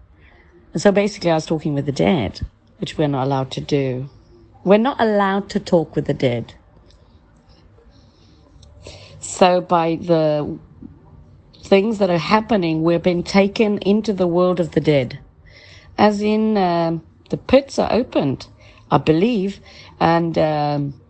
And 0.73 0.83
so 0.83 0.93
basically, 0.93 1.31
I 1.31 1.35
was 1.35 1.47
talking 1.47 1.75
with 1.75 1.87
the 1.87 1.93
dead, 1.93 2.41
which 2.79 2.99
we're 2.99 3.09
not 3.09 3.25
allowed 3.25 3.51
to 3.53 3.61
do. 3.61 4.11
We're 4.65 4.79
not 4.79 5.01
allowed 5.01 5.49
to 5.51 5.61
talk 5.61 5.97
with 5.97 6.07
the 6.07 6.15
dead. 6.15 6.55
So 9.21 9.61
by 9.61 9.97
the 9.97 10.59
things 11.65 11.99
that 11.99 12.11
are 12.11 12.19
happening, 12.19 12.83
we're 12.83 12.99
being 12.99 13.23
taken 13.25 13.79
into 13.79 14.13
the 14.13 14.27
world 14.27 14.61
of 14.61 14.73
the 14.73 14.81
dead. 14.81 15.21
As 15.99 16.20
in, 16.20 16.57
um 16.57 17.03
the 17.28 17.36
pits 17.36 17.78
are 17.78 17.92
opened, 17.92 18.47
I 18.90 18.99
believe, 18.99 19.61
and 19.99 20.36
um, 20.38 21.01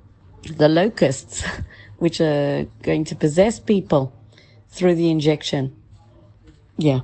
the 0.43 0.69
locusts, 0.69 1.45
which 1.99 2.21
are 2.21 2.67
going 2.83 3.05
to 3.05 3.17
possess 3.17 3.61
people 3.61 4.13
through 4.69 4.95
the 4.95 5.11
injection. 5.11 5.77
Yeah, 6.77 7.01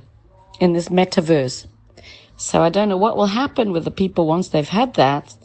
in 0.59 0.73
this 0.73 0.89
metaverse. 0.89 1.67
So 2.37 2.61
I 2.61 2.69
don't 2.69 2.89
know 2.89 2.97
what 2.97 3.17
will 3.17 3.27
happen 3.27 3.71
with 3.71 3.85
the 3.85 3.91
people 3.91 4.27
once 4.27 4.49
they've 4.49 4.67
had 4.67 4.95
that. 4.95 5.35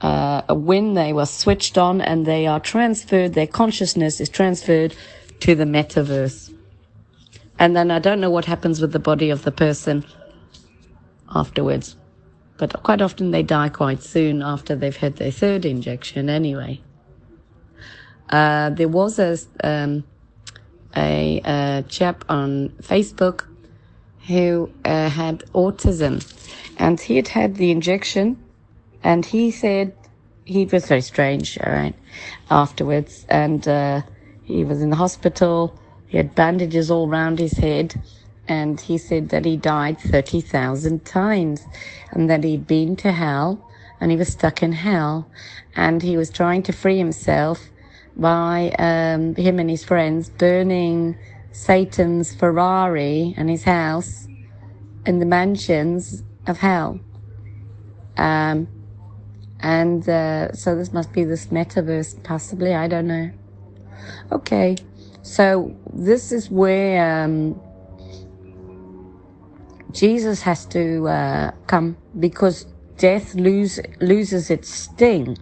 Uh, 0.00 0.42
when 0.54 0.92
they 0.92 1.12
were 1.14 1.26
switched 1.26 1.78
on 1.78 2.02
and 2.02 2.26
they 2.26 2.46
are 2.46 2.60
transferred, 2.60 3.32
their 3.32 3.46
consciousness 3.46 4.20
is 4.20 4.28
transferred 4.28 4.94
to 5.40 5.54
the 5.54 5.64
metaverse. 5.64 6.52
And 7.58 7.74
then 7.74 7.90
I 7.90 7.98
don't 7.98 8.20
know 8.20 8.30
what 8.30 8.44
happens 8.44 8.80
with 8.82 8.92
the 8.92 8.98
body 8.98 9.30
of 9.30 9.44
the 9.44 9.52
person 9.52 10.04
afterwards. 11.40 11.96
But 12.58 12.82
quite 12.82 13.02
often 13.02 13.30
they 13.30 13.42
die 13.42 13.68
quite 13.68 14.02
soon 14.02 14.42
after 14.42 14.74
they've 14.74 14.96
had 14.96 15.16
their 15.16 15.30
third 15.30 15.64
injection 15.64 16.30
anyway. 16.30 16.80
Uh, 18.30 18.70
there 18.70 18.88
was 18.88 19.18
a, 19.18 19.38
um, 19.62 20.04
a, 20.96 21.40
a 21.44 21.84
chap 21.88 22.24
on 22.28 22.70
Facebook 22.82 23.46
who 24.26 24.70
uh, 24.84 25.08
had 25.08 25.40
autism 25.52 26.14
and 26.78 26.98
he 26.98 27.16
had 27.16 27.28
had 27.28 27.56
the 27.56 27.70
injection 27.70 28.42
and 29.04 29.24
he 29.24 29.50
said 29.50 29.94
he 30.46 30.64
was 30.64 30.86
very 30.86 31.00
strange, 31.00 31.58
all 31.58 31.72
right, 31.72 31.94
afterwards. 32.50 33.26
And 33.28 33.66
uh, 33.68 34.02
he 34.44 34.64
was 34.64 34.80
in 34.80 34.90
the 34.90 34.96
hospital. 34.96 35.78
He 36.06 36.16
had 36.16 36.34
bandages 36.34 36.90
all 36.90 37.08
round 37.08 37.38
his 37.38 37.52
head. 37.52 38.00
And 38.48 38.80
he 38.80 38.98
said 38.98 39.30
that 39.30 39.44
he 39.44 39.56
died 39.56 39.98
30,000 39.98 41.04
times 41.04 41.66
and 42.12 42.30
that 42.30 42.44
he'd 42.44 42.66
been 42.66 42.96
to 42.96 43.12
hell 43.12 43.68
and 44.00 44.10
he 44.10 44.16
was 44.16 44.28
stuck 44.28 44.62
in 44.62 44.72
hell. 44.72 45.28
And 45.74 46.02
he 46.02 46.16
was 46.16 46.30
trying 46.30 46.62
to 46.64 46.72
free 46.72 46.98
himself 46.98 47.68
by 48.16 48.70
um, 48.78 49.34
him 49.34 49.58
and 49.58 49.68
his 49.68 49.84
friends 49.84 50.30
burning 50.30 51.16
Satan's 51.52 52.34
Ferrari 52.34 53.34
and 53.36 53.50
his 53.50 53.64
house 53.64 54.26
in 55.06 55.18
the 55.18 55.26
mansions 55.26 56.22
of 56.46 56.58
hell. 56.58 57.00
Um, 58.16 58.68
and 59.60 60.08
uh, 60.08 60.52
so 60.52 60.74
this 60.76 60.92
must 60.92 61.12
be 61.12 61.24
this 61.24 61.46
metaverse, 61.46 62.22
possibly. 62.22 62.74
I 62.74 62.88
don't 62.88 63.06
know. 63.06 63.30
Okay, 64.32 64.76
so 65.22 65.74
this 65.92 66.32
is 66.32 66.50
where 66.50 67.24
um, 67.24 67.60
Jesus 69.92 70.42
has 70.42 70.66
to 70.66 71.08
uh, 71.08 71.50
come 71.66 71.96
because 72.18 72.66
death 72.98 73.34
lose, 73.34 73.80
loses 74.00 74.50
its 74.50 74.68
sting. 74.68 75.38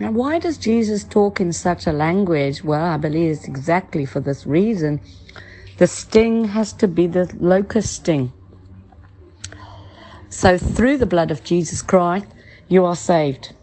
Now, 0.00 0.12
why 0.12 0.38
does 0.38 0.58
Jesus 0.58 1.02
talk 1.02 1.40
in 1.40 1.52
such 1.52 1.86
a 1.86 1.92
language? 1.92 2.62
Well, 2.62 2.84
I 2.84 2.96
believe 2.96 3.32
it's 3.32 3.48
exactly 3.48 4.06
for 4.06 4.20
this 4.20 4.46
reason. 4.46 5.00
The 5.78 5.88
sting 5.88 6.44
has 6.46 6.72
to 6.74 6.86
be 6.86 7.06
the 7.06 7.30
locust 7.38 7.94
sting. 7.94 8.32
So, 10.28 10.56
through 10.56 10.98
the 10.98 11.06
blood 11.06 11.30
of 11.30 11.42
Jesus 11.42 11.82
Christ, 11.82 12.26
you 12.68 12.84
are 12.84 12.96
saved 12.96 13.54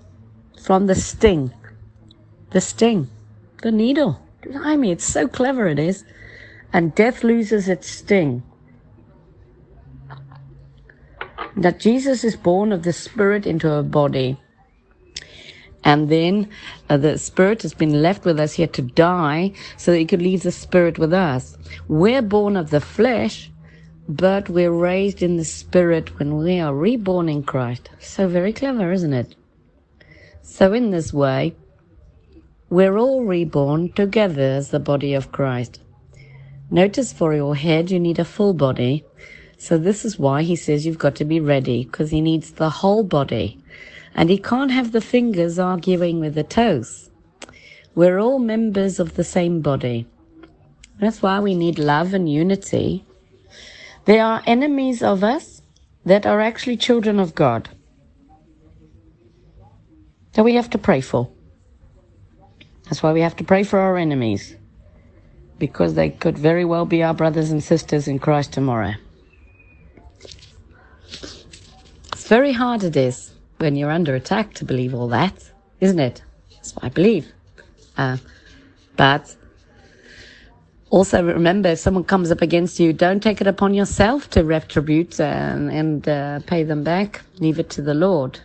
from 0.61 0.87
the 0.87 0.95
sting. 0.95 1.53
The 2.51 2.59
sting. 2.59 3.09
The 3.61 3.71
needle. 3.71 4.19
I 4.61 4.75
mean, 4.75 4.91
it's 4.91 5.05
so 5.05 5.27
clever 5.27 5.67
it 5.67 5.79
is. 5.79 6.03
And 6.73 6.93
death 6.95 7.23
loses 7.23 7.69
its 7.69 7.89
sting. 7.89 8.43
That 11.57 11.79
Jesus 11.79 12.23
is 12.23 12.35
born 12.35 12.71
of 12.71 12.83
the 12.83 12.93
Spirit 12.93 13.45
into 13.47 13.71
a 13.71 13.83
body. 13.83 14.37
And 15.83 16.09
then 16.09 16.49
uh, 16.89 16.97
the 16.97 17.17
Spirit 17.17 17.61
has 17.61 17.73
been 17.73 18.01
left 18.01 18.25
with 18.25 18.39
us 18.39 18.53
here 18.53 18.67
to 18.67 18.81
die 18.81 19.53
so 19.77 19.91
that 19.91 19.99
He 19.99 20.05
could 20.05 20.21
leave 20.21 20.43
the 20.43 20.51
Spirit 20.51 20.97
with 20.97 21.13
us. 21.13 21.57
We're 21.87 22.23
born 22.23 22.57
of 22.57 22.71
the 22.71 22.81
flesh, 22.81 23.51
but 24.09 24.49
we're 24.49 24.71
raised 24.71 25.21
in 25.21 25.37
the 25.37 25.45
Spirit 25.45 26.17
when 26.17 26.37
we 26.37 26.59
are 26.59 26.73
reborn 26.73 27.29
in 27.29 27.43
Christ. 27.43 27.89
So 27.99 28.27
very 28.27 28.51
clever, 28.51 28.91
isn't 28.91 29.13
it? 29.13 29.35
So 30.41 30.73
in 30.73 30.89
this 30.89 31.13
way, 31.13 31.55
we're 32.69 32.97
all 32.97 33.23
reborn 33.23 33.91
together 33.93 34.41
as 34.41 34.71
the 34.71 34.79
body 34.79 35.13
of 35.13 35.31
Christ. 35.31 35.79
Notice 36.71 37.13
for 37.13 37.35
your 37.35 37.55
head, 37.55 37.91
you 37.91 37.99
need 37.99 38.17
a 38.17 38.25
full 38.25 38.53
body. 38.53 39.05
So 39.57 39.77
this 39.77 40.05
is 40.05 40.19
why 40.19 40.43
he 40.43 40.55
says 40.55 40.85
you've 40.85 40.97
got 40.97 41.15
to 41.15 41.25
be 41.25 41.39
ready, 41.39 41.85
because 41.85 42.11
he 42.11 42.21
needs 42.21 42.51
the 42.51 42.69
whole 42.69 43.03
body. 43.03 43.57
And 44.13 44.29
he 44.29 44.37
can't 44.37 44.71
have 44.71 44.91
the 44.91 45.01
fingers 45.01 45.59
arguing 45.59 46.19
with 46.19 46.35
the 46.35 46.43
toes. 46.43 47.09
We're 47.95 48.19
all 48.19 48.39
members 48.39 48.99
of 48.99 49.15
the 49.15 49.23
same 49.23 49.61
body. 49.61 50.05
That's 50.99 51.21
why 51.21 51.39
we 51.39 51.55
need 51.55 51.79
love 51.79 52.13
and 52.13 52.31
unity. 52.31 53.05
There 54.05 54.23
are 54.23 54.43
enemies 54.45 55.01
of 55.01 55.23
us 55.23 55.61
that 56.05 56.25
are 56.25 56.39
actually 56.39 56.77
children 56.77 57.19
of 57.19 57.35
God. 57.35 57.69
That 60.33 60.43
we 60.43 60.55
have 60.55 60.69
to 60.71 60.77
pray 60.77 61.01
for. 61.01 61.29
That's 62.85 63.01
why 63.01 63.13
we 63.13 63.21
have 63.21 63.35
to 63.37 63.43
pray 63.43 63.63
for 63.63 63.79
our 63.79 63.97
enemies. 63.97 64.55
Because 65.57 65.95
they 65.95 66.09
could 66.09 66.37
very 66.37 66.65
well 66.65 66.85
be 66.85 67.01
our 67.01 67.13
brothers 67.13 67.49
and 67.49 67.63
sisters 67.63 68.07
in 68.07 68.19
Christ 68.19 68.53
tomorrow. 68.53 68.93
It's 71.07 72.14
very 72.27 72.53
hard 72.53 72.83
it 72.83 72.95
is 72.95 73.33
when 73.57 73.75
you're 73.75 73.91
under 73.91 74.15
attack 74.15 74.53
to 74.55 74.65
believe 74.65 74.93
all 74.93 75.07
that, 75.09 75.51
isn't 75.79 75.99
it? 75.99 76.21
That's 76.51 76.75
what 76.75 76.85
I 76.85 76.89
believe. 76.89 77.31
Uh, 77.97 78.17
but 78.97 79.35
also 80.89 81.23
remember, 81.23 81.69
if 81.69 81.79
someone 81.79 82.03
comes 82.03 82.31
up 82.31 82.41
against 82.41 82.79
you, 82.79 82.93
don't 82.93 83.21
take 83.21 83.41
it 83.41 83.47
upon 83.47 83.73
yourself 83.73 84.29
to 84.31 84.43
retribute 84.43 85.19
and, 85.19 85.71
and 85.71 86.07
uh, 86.09 86.39
pay 86.47 86.63
them 86.63 86.83
back. 86.83 87.21
Leave 87.39 87.59
it 87.59 87.69
to 87.71 87.81
the 87.81 87.93
Lord. 87.93 88.39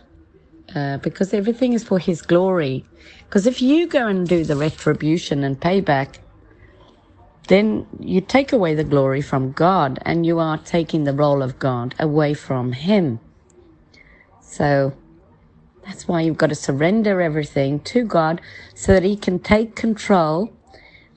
Uh, 0.75 0.97
because 0.97 1.33
everything 1.33 1.73
is 1.73 1.83
for 1.83 1.99
His 1.99 2.21
glory. 2.21 2.85
Because 3.25 3.45
if 3.45 3.61
you 3.61 3.87
go 3.87 4.07
and 4.07 4.27
do 4.27 4.43
the 4.43 4.55
retribution 4.55 5.43
and 5.43 5.59
payback, 5.59 6.19
then 7.47 7.85
you 7.99 8.21
take 8.21 8.53
away 8.53 8.75
the 8.75 8.83
glory 8.83 9.21
from 9.21 9.51
God 9.51 9.99
and 10.03 10.25
you 10.25 10.39
are 10.39 10.57
taking 10.57 11.03
the 11.03 11.13
role 11.13 11.41
of 11.41 11.59
God 11.59 11.95
away 11.99 12.33
from 12.33 12.71
Him. 12.71 13.19
So 14.51 14.93
that's 15.85 16.09
why 16.09 16.21
you've 16.21 16.37
got 16.37 16.49
to 16.49 16.55
surrender 16.55 17.21
everything 17.21 17.79
to 17.91 18.03
God 18.03 18.41
so 18.75 18.93
that 18.93 19.03
He 19.03 19.15
can 19.15 19.39
take 19.39 19.77
control 19.77 20.51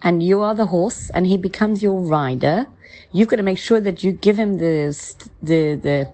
and 0.03 0.22
you 0.22 0.41
are 0.41 0.55
the 0.55 0.66
horse 0.66 1.11
and 1.11 1.26
He 1.26 1.37
becomes 1.37 1.82
your 1.82 2.01
rider. 2.01 2.66
You've 3.11 3.26
got 3.28 3.37
to 3.37 3.43
make 3.43 3.59
sure 3.59 3.80
that 3.80 4.05
you 4.05 4.12
give 4.12 4.39
Him 4.39 4.59
the, 4.59 4.97
the, 5.43 5.74
the 5.74 6.12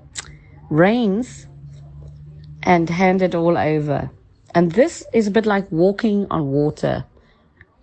reins 0.70 1.46
and 2.62 2.88
hand 2.88 3.20
it 3.20 3.34
all 3.34 3.58
over. 3.58 4.10
And 4.54 4.72
this 4.72 5.04
is 5.12 5.26
a 5.26 5.30
bit 5.30 5.44
like 5.44 5.70
walking 5.70 6.26
on 6.30 6.50
water. 6.50 7.04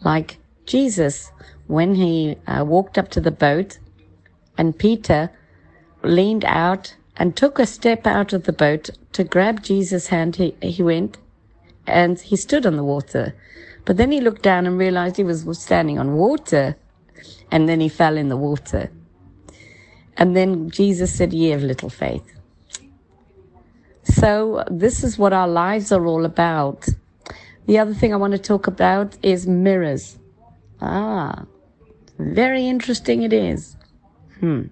Like 0.01 0.39
Jesus, 0.65 1.31
when 1.67 1.93
he 1.93 2.37
uh, 2.47 2.65
walked 2.65 2.97
up 2.97 3.09
to 3.09 3.21
the 3.21 3.31
boat 3.31 3.77
and 4.57 4.77
Peter 4.77 5.29
leaned 6.03 6.45
out 6.45 6.95
and 7.17 7.35
took 7.35 7.59
a 7.59 7.65
step 7.65 8.07
out 8.07 8.31
of 8.31 8.43
the 8.43 8.53
boat 8.53 8.89
to 9.13 9.23
grab 9.23 9.63
Jesus' 9.63 10.07
hand, 10.07 10.37
he, 10.37 10.55
he 10.61 10.83
went 10.83 11.17
and 11.87 12.19
he 12.19 12.35
stood 12.35 12.65
on 12.65 12.75
the 12.75 12.83
water. 12.83 13.33
But 13.85 13.97
then 13.97 14.11
he 14.11 14.21
looked 14.21 14.43
down 14.43 14.67
and 14.67 14.77
realized 14.77 15.17
he 15.17 15.23
was 15.23 15.45
standing 15.59 15.97
on 15.97 16.15
water, 16.15 16.75
and 17.51 17.67
then 17.67 17.79
he 17.79 17.89
fell 17.89 18.17
in 18.17 18.27
the 18.27 18.37
water. 18.37 18.91
And 20.17 20.35
then 20.35 20.69
Jesus 20.69 21.15
said, 21.15 21.33
Ye 21.33 21.49
have 21.49 21.63
little 21.63 21.89
faith. 21.89 22.33
So, 24.03 24.63
this 24.69 25.03
is 25.03 25.17
what 25.17 25.33
our 25.33 25.47
lives 25.47 25.91
are 25.91 26.05
all 26.05 26.25
about. 26.25 26.87
The 27.65 27.79
other 27.79 27.93
thing 27.93 28.13
I 28.13 28.17
want 28.17 28.33
to 28.33 28.39
talk 28.39 28.67
about 28.67 29.17
is 29.21 29.47
mirrors. 29.47 30.17
Ah, 30.81 31.45
very 32.17 32.67
interesting 32.67 33.23
it 33.23 33.33
is. 33.33 33.75
Hmm. 34.39 34.63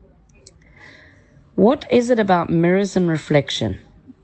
What 1.56 1.86
is 1.90 2.10
it 2.10 2.20
about 2.20 2.50
mirrors 2.50 2.98
and 2.98 3.08
reflection? 3.08 3.80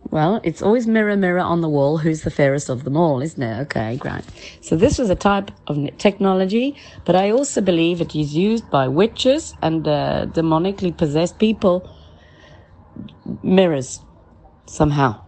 Well, 0.10 0.42
it's 0.44 0.62
always 0.62 0.86
mirror, 0.86 1.16
mirror 1.16 1.40
on 1.40 1.62
the 1.62 1.70
wall. 1.70 2.00
Who's 2.00 2.24
the 2.24 2.32
fairest 2.32 2.68
of 2.68 2.84
them 2.84 2.98
all, 2.98 3.22
isn't 3.22 3.42
it? 3.42 3.62
Okay, 3.62 3.96
great. 3.96 4.24
So 4.60 4.76
this 4.76 4.98
was 4.98 5.10
a 5.10 5.16
type 5.16 5.52
of 5.68 5.98
technology, 5.98 6.76
but 7.06 7.16
I 7.16 7.32
also 7.32 7.62
believe 7.62 8.02
it 8.02 8.14
is 8.14 8.36
used 8.36 8.70
by 8.70 8.90
witches 8.90 9.56
and 9.62 9.88
uh, 9.88 10.26
demonically 10.28 10.96
possessed 10.96 11.40
people. 11.40 11.90
Mirrors, 13.42 14.02
somehow. 14.66 15.24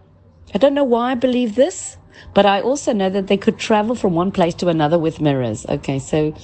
I 0.54 0.58
don't 0.58 0.74
know 0.74 0.84
why 0.84 1.12
I 1.12 1.14
believe 1.14 1.54
this, 1.54 1.96
but 2.34 2.44
I 2.44 2.60
also 2.60 2.92
know 2.92 3.08
that 3.08 3.28
they 3.28 3.38
could 3.38 3.58
travel 3.58 3.94
from 3.94 4.12
one 4.12 4.30
place 4.30 4.54
to 4.56 4.68
another 4.68 4.98
with 4.98 5.22
mirrors. 5.22 5.64
Okay, 5.66 5.98
so 5.98 6.34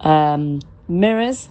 um, 0.00 0.58
mirrors 0.88 1.48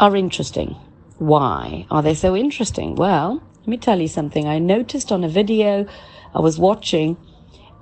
are 0.00 0.16
interesting. 0.16 0.76
Why 1.24 1.86
are 1.90 2.02
they 2.02 2.12
so 2.12 2.36
interesting? 2.36 2.96
Well, 2.96 3.42
let 3.60 3.66
me 3.66 3.78
tell 3.78 3.98
you 3.98 4.08
something. 4.08 4.46
I 4.46 4.58
noticed 4.58 5.10
on 5.10 5.24
a 5.24 5.28
video 5.28 5.86
I 6.34 6.40
was 6.40 6.58
watching 6.58 7.16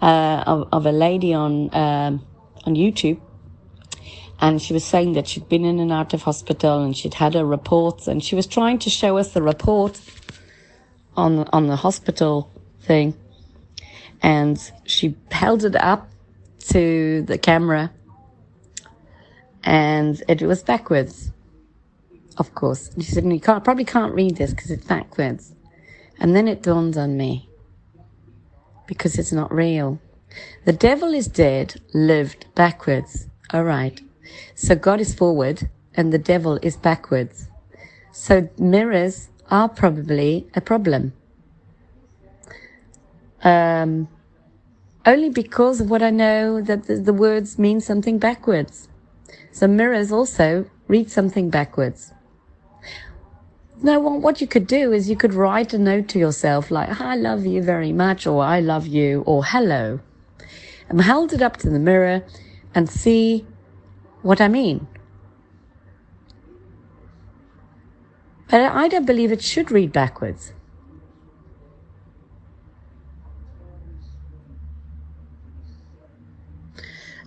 uh, 0.00 0.44
of, 0.46 0.68
of, 0.70 0.86
a 0.86 0.92
lady 0.92 1.34
on 1.34 1.74
um, 1.74 2.24
on 2.66 2.76
YouTube, 2.76 3.20
and 4.40 4.62
she 4.62 4.72
was 4.72 4.84
saying 4.84 5.14
that 5.14 5.26
she'd 5.26 5.48
been 5.48 5.64
in 5.64 5.80
and 5.80 5.90
out 5.90 6.14
of 6.14 6.22
hospital 6.22 6.84
and 6.84 6.96
she'd 6.96 7.14
had 7.14 7.34
her 7.34 7.44
reports, 7.44 8.06
and 8.06 8.22
she 8.22 8.36
was 8.36 8.46
trying 8.46 8.78
to 8.78 8.90
show 8.90 9.18
us 9.18 9.32
the 9.32 9.42
report 9.42 10.00
on 11.16 11.48
on 11.52 11.66
the 11.66 11.74
hospital 11.74 12.48
thing, 12.82 13.12
and 14.22 14.70
she 14.84 15.16
held 15.32 15.64
it 15.64 15.74
up 15.74 16.08
to 16.68 17.22
the 17.22 17.38
camera, 17.38 17.90
and 19.64 20.22
it 20.28 20.42
was 20.42 20.62
backwards. 20.62 21.31
Of 22.38 22.54
course, 22.54 22.90
she 22.96 23.04
said, 23.04 23.24
"You 23.24 23.40
can't 23.40 23.64
probably 23.64 23.84
can't 23.84 24.14
read 24.14 24.36
this 24.36 24.50
because 24.50 24.70
it's 24.70 24.86
backwards." 24.86 25.54
And 26.18 26.36
then 26.36 26.48
it 26.48 26.62
dawned 26.62 26.96
on 26.96 27.16
me 27.16 27.48
because 28.86 29.18
it's 29.18 29.32
not 29.32 29.52
real. 29.52 30.00
The 30.64 30.72
devil 30.72 31.12
is 31.14 31.26
dead, 31.26 31.80
lived 31.92 32.46
backwards. 32.54 33.26
All 33.52 33.64
right. 33.64 34.00
So 34.54 34.74
God 34.74 35.00
is 35.00 35.14
forward 35.14 35.68
and 35.94 36.12
the 36.12 36.18
devil 36.18 36.58
is 36.62 36.76
backwards. 36.76 37.48
So 38.12 38.48
mirrors 38.58 39.28
are 39.50 39.68
probably 39.68 40.46
a 40.54 40.60
problem. 40.60 41.12
Um, 43.42 44.08
only 45.04 45.30
because 45.30 45.80
of 45.80 45.90
what 45.90 46.02
I 46.02 46.10
know 46.10 46.62
that 46.62 46.84
the, 46.86 46.96
the 46.96 47.12
words 47.12 47.58
mean 47.58 47.80
something 47.80 48.18
backwards. 48.18 48.88
So 49.50 49.66
mirrors 49.66 50.12
also 50.12 50.66
read 50.86 51.10
something 51.10 51.50
backwards. 51.50 52.12
No, 53.84 53.98
well, 53.98 54.18
what 54.18 54.40
you 54.40 54.46
could 54.46 54.68
do 54.68 54.92
is 54.92 55.10
you 55.10 55.16
could 55.16 55.34
write 55.34 55.74
a 55.74 55.78
note 55.78 56.06
to 56.08 56.18
yourself 56.18 56.70
like, 56.70 57.00
I 57.00 57.16
love 57.16 57.44
you 57.44 57.60
very 57.62 57.92
much, 57.92 58.28
or 58.28 58.44
I 58.44 58.60
love 58.60 58.86
you, 58.86 59.22
or 59.26 59.44
hello. 59.44 59.98
And 60.88 61.00
hold 61.02 61.32
it 61.32 61.42
up 61.42 61.56
to 61.58 61.70
the 61.70 61.80
mirror 61.80 62.22
and 62.76 62.88
see 62.88 63.44
what 64.22 64.40
I 64.40 64.46
mean. 64.46 64.86
But 68.48 68.60
I 68.60 68.86
don't 68.86 69.06
believe 69.06 69.32
it 69.32 69.42
should 69.42 69.72
read 69.72 69.92
backwards. 69.92 70.52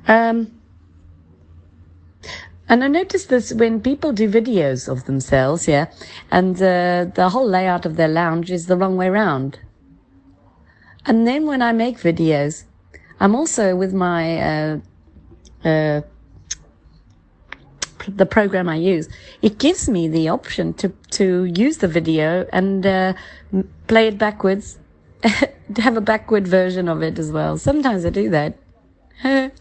Um, 0.08 0.52
and 2.68 2.84
I 2.84 2.88
noticed 2.88 3.30
this 3.30 3.54
when 3.54 3.82
people 3.82 4.12
do 4.12 4.30
videos 4.30 4.88
of 4.88 5.06
themselves, 5.06 5.68
yeah, 5.68 5.88
and 6.32 6.56
uh, 6.58 7.06
the 7.14 7.30
whole 7.30 7.48
layout 7.48 7.86
of 7.86 7.96
their 7.96 8.08
lounge 8.08 8.52
is 8.52 8.66
the 8.66 8.76
wrong 8.76 8.98
way 8.98 9.10
round. 9.10 9.60
And 11.06 11.28
then 11.28 11.46
when 11.46 11.62
I 11.62 11.72
make 11.72 12.00
videos, 12.00 12.64
I'm 13.20 13.36
also 13.36 13.76
with 13.76 13.94
my 13.94 14.40
uh, 14.40 14.80
uh, 15.64 16.02
the 18.08 18.26
program 18.26 18.68
I 18.70 18.76
use. 18.76 19.10
It 19.42 19.58
gives 19.60 19.88
me 19.88 20.08
the 20.08 20.30
option 20.30 20.74
to 20.76 20.90
to 21.12 21.46
use 21.46 21.78
the 21.78 21.88
video 21.88 22.48
and 22.52 22.86
uh, 22.86 23.14
play 23.88 24.08
it 24.08 24.18
backwards, 24.18 24.80
to 25.22 25.82
have 25.82 25.98
a 25.98 26.02
backward 26.02 26.48
version 26.48 26.88
of 26.90 27.04
it 27.04 27.20
as 27.20 27.32
well. 27.32 27.58
Sometimes 27.58 28.06
I 28.06 28.10
do 28.10 28.30
that. 28.30 28.58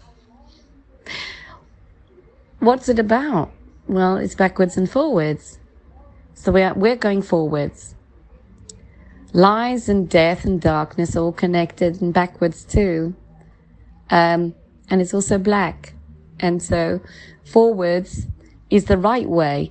What's 2.65 2.89
it 2.89 2.99
about? 2.99 3.53
Well, 3.89 4.17
it's 4.17 4.35
backwards 4.35 4.79
and 4.79 4.91
forwards. 4.91 5.59
So 6.33 6.51
we 6.51 6.63
are, 6.63 6.73
we're 6.73 6.97
going 6.97 7.21
forwards. 7.21 7.95
Lies 9.35 9.91
and 9.91 10.09
death 10.09 10.47
and 10.47 10.63
darkness 10.63 11.15
all 11.15 11.31
connected 11.31 12.01
and 12.01 12.15
backwards 12.15 12.65
too. 12.65 13.15
Um, 14.09 14.55
and 14.89 15.03
it's 15.03 15.13
also 15.13 15.37
black. 15.37 15.93
And 16.41 16.63
so 16.63 17.03
forwards 17.45 18.29
is 18.71 18.87
the 18.87 18.97
right 18.97 19.29
way. 19.29 19.71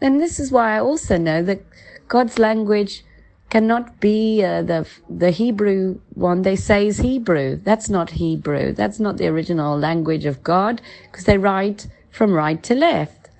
And 0.00 0.20
this 0.20 0.40
is 0.40 0.50
why 0.50 0.74
I 0.74 0.80
also 0.80 1.16
know 1.16 1.44
that 1.44 1.62
God's 2.08 2.40
language 2.40 3.04
cannot 3.50 4.00
be 4.00 4.42
uh, 4.42 4.62
the 4.62 4.88
the 5.08 5.30
Hebrew 5.30 6.00
one 6.14 6.42
they 6.42 6.56
say 6.56 6.88
is 6.88 6.98
Hebrew. 6.98 7.60
That's 7.62 7.88
not 7.88 8.10
Hebrew. 8.10 8.72
That's 8.72 8.98
not 8.98 9.16
the 9.16 9.28
original 9.28 9.78
language 9.78 10.24
of 10.24 10.42
God 10.42 10.82
because 11.10 11.24
they 11.24 11.38
write 11.38 11.86
from 12.10 12.32
right 12.32 12.62
to 12.64 12.74
left. 12.74 13.30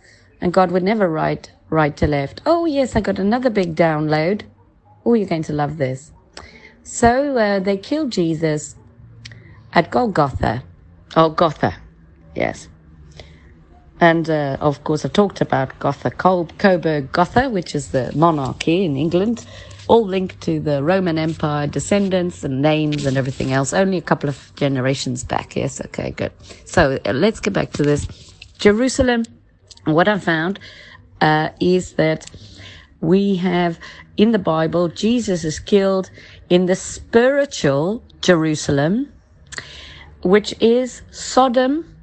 And 0.40 0.52
God 0.52 0.70
would 0.70 0.82
never 0.82 1.08
write 1.08 1.52
right 1.68 1.96
to 1.96 2.06
left. 2.06 2.40
Oh, 2.46 2.64
yes, 2.64 2.96
I 2.96 3.00
got 3.00 3.18
another 3.18 3.50
big 3.50 3.74
download. 3.74 4.42
Oh, 5.04 5.14
you're 5.14 5.28
going 5.28 5.42
to 5.44 5.52
love 5.52 5.76
this. 5.76 6.12
So 6.82 7.36
uh, 7.36 7.60
they 7.60 7.76
killed 7.76 8.10
Jesus 8.10 8.74
at 9.72 9.90
Golgotha. 9.90 10.62
Oh, 11.16 11.30
Gotha. 11.30 11.76
Yes. 12.34 12.68
And 14.00 14.30
uh, 14.30 14.56
of 14.60 14.82
course, 14.84 15.04
I 15.04 15.08
talked 15.08 15.40
about 15.40 15.78
Gotha, 15.78 16.10
Coburg 16.10 17.12
Gotha, 17.12 17.50
which 17.50 17.74
is 17.74 17.90
the 17.90 18.10
monarchy 18.14 18.84
in 18.84 18.96
England, 18.96 19.46
all 19.88 20.06
linked 20.06 20.40
to 20.42 20.58
the 20.58 20.82
Roman 20.82 21.18
Empire 21.18 21.66
descendants 21.66 22.42
and 22.42 22.62
names 22.62 23.04
and 23.04 23.18
everything 23.18 23.52
else, 23.52 23.72
only 23.74 23.98
a 23.98 24.02
couple 24.02 24.30
of 24.30 24.52
generations 24.56 25.22
back. 25.22 25.54
Yes, 25.54 25.80
okay, 25.80 26.12
good. 26.12 26.32
So 26.64 26.98
uh, 27.04 27.12
let's 27.12 27.40
get 27.40 27.52
back 27.52 27.72
to 27.72 27.82
this. 27.82 28.29
Jerusalem, 28.60 29.24
what 29.86 30.06
I 30.06 30.18
found 30.18 30.60
uh, 31.22 31.48
is 31.60 31.94
that 31.94 32.30
we 33.00 33.36
have 33.36 33.78
in 34.18 34.32
the 34.32 34.38
Bible, 34.38 34.88
Jesus 34.88 35.44
is 35.44 35.58
killed 35.58 36.10
in 36.50 36.66
the 36.66 36.76
spiritual 36.76 38.04
Jerusalem, 38.20 39.10
which 40.22 40.54
is 40.60 41.00
Sodom 41.10 41.96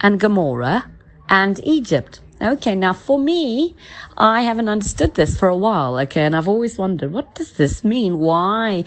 and 0.00 0.20
Gomorrah 0.20 0.88
and 1.28 1.58
Egypt. 1.64 2.20
Okay, 2.40 2.76
now 2.76 2.92
for 2.92 3.18
me, 3.18 3.74
I 4.16 4.42
haven't 4.42 4.68
understood 4.68 5.14
this 5.14 5.36
for 5.36 5.48
a 5.48 5.56
while, 5.56 5.98
okay, 6.00 6.22
and 6.22 6.36
I've 6.36 6.46
always 6.46 6.78
wondered, 6.78 7.10
what 7.12 7.34
does 7.34 7.52
this 7.52 7.82
mean? 7.82 8.20
Why 8.20 8.84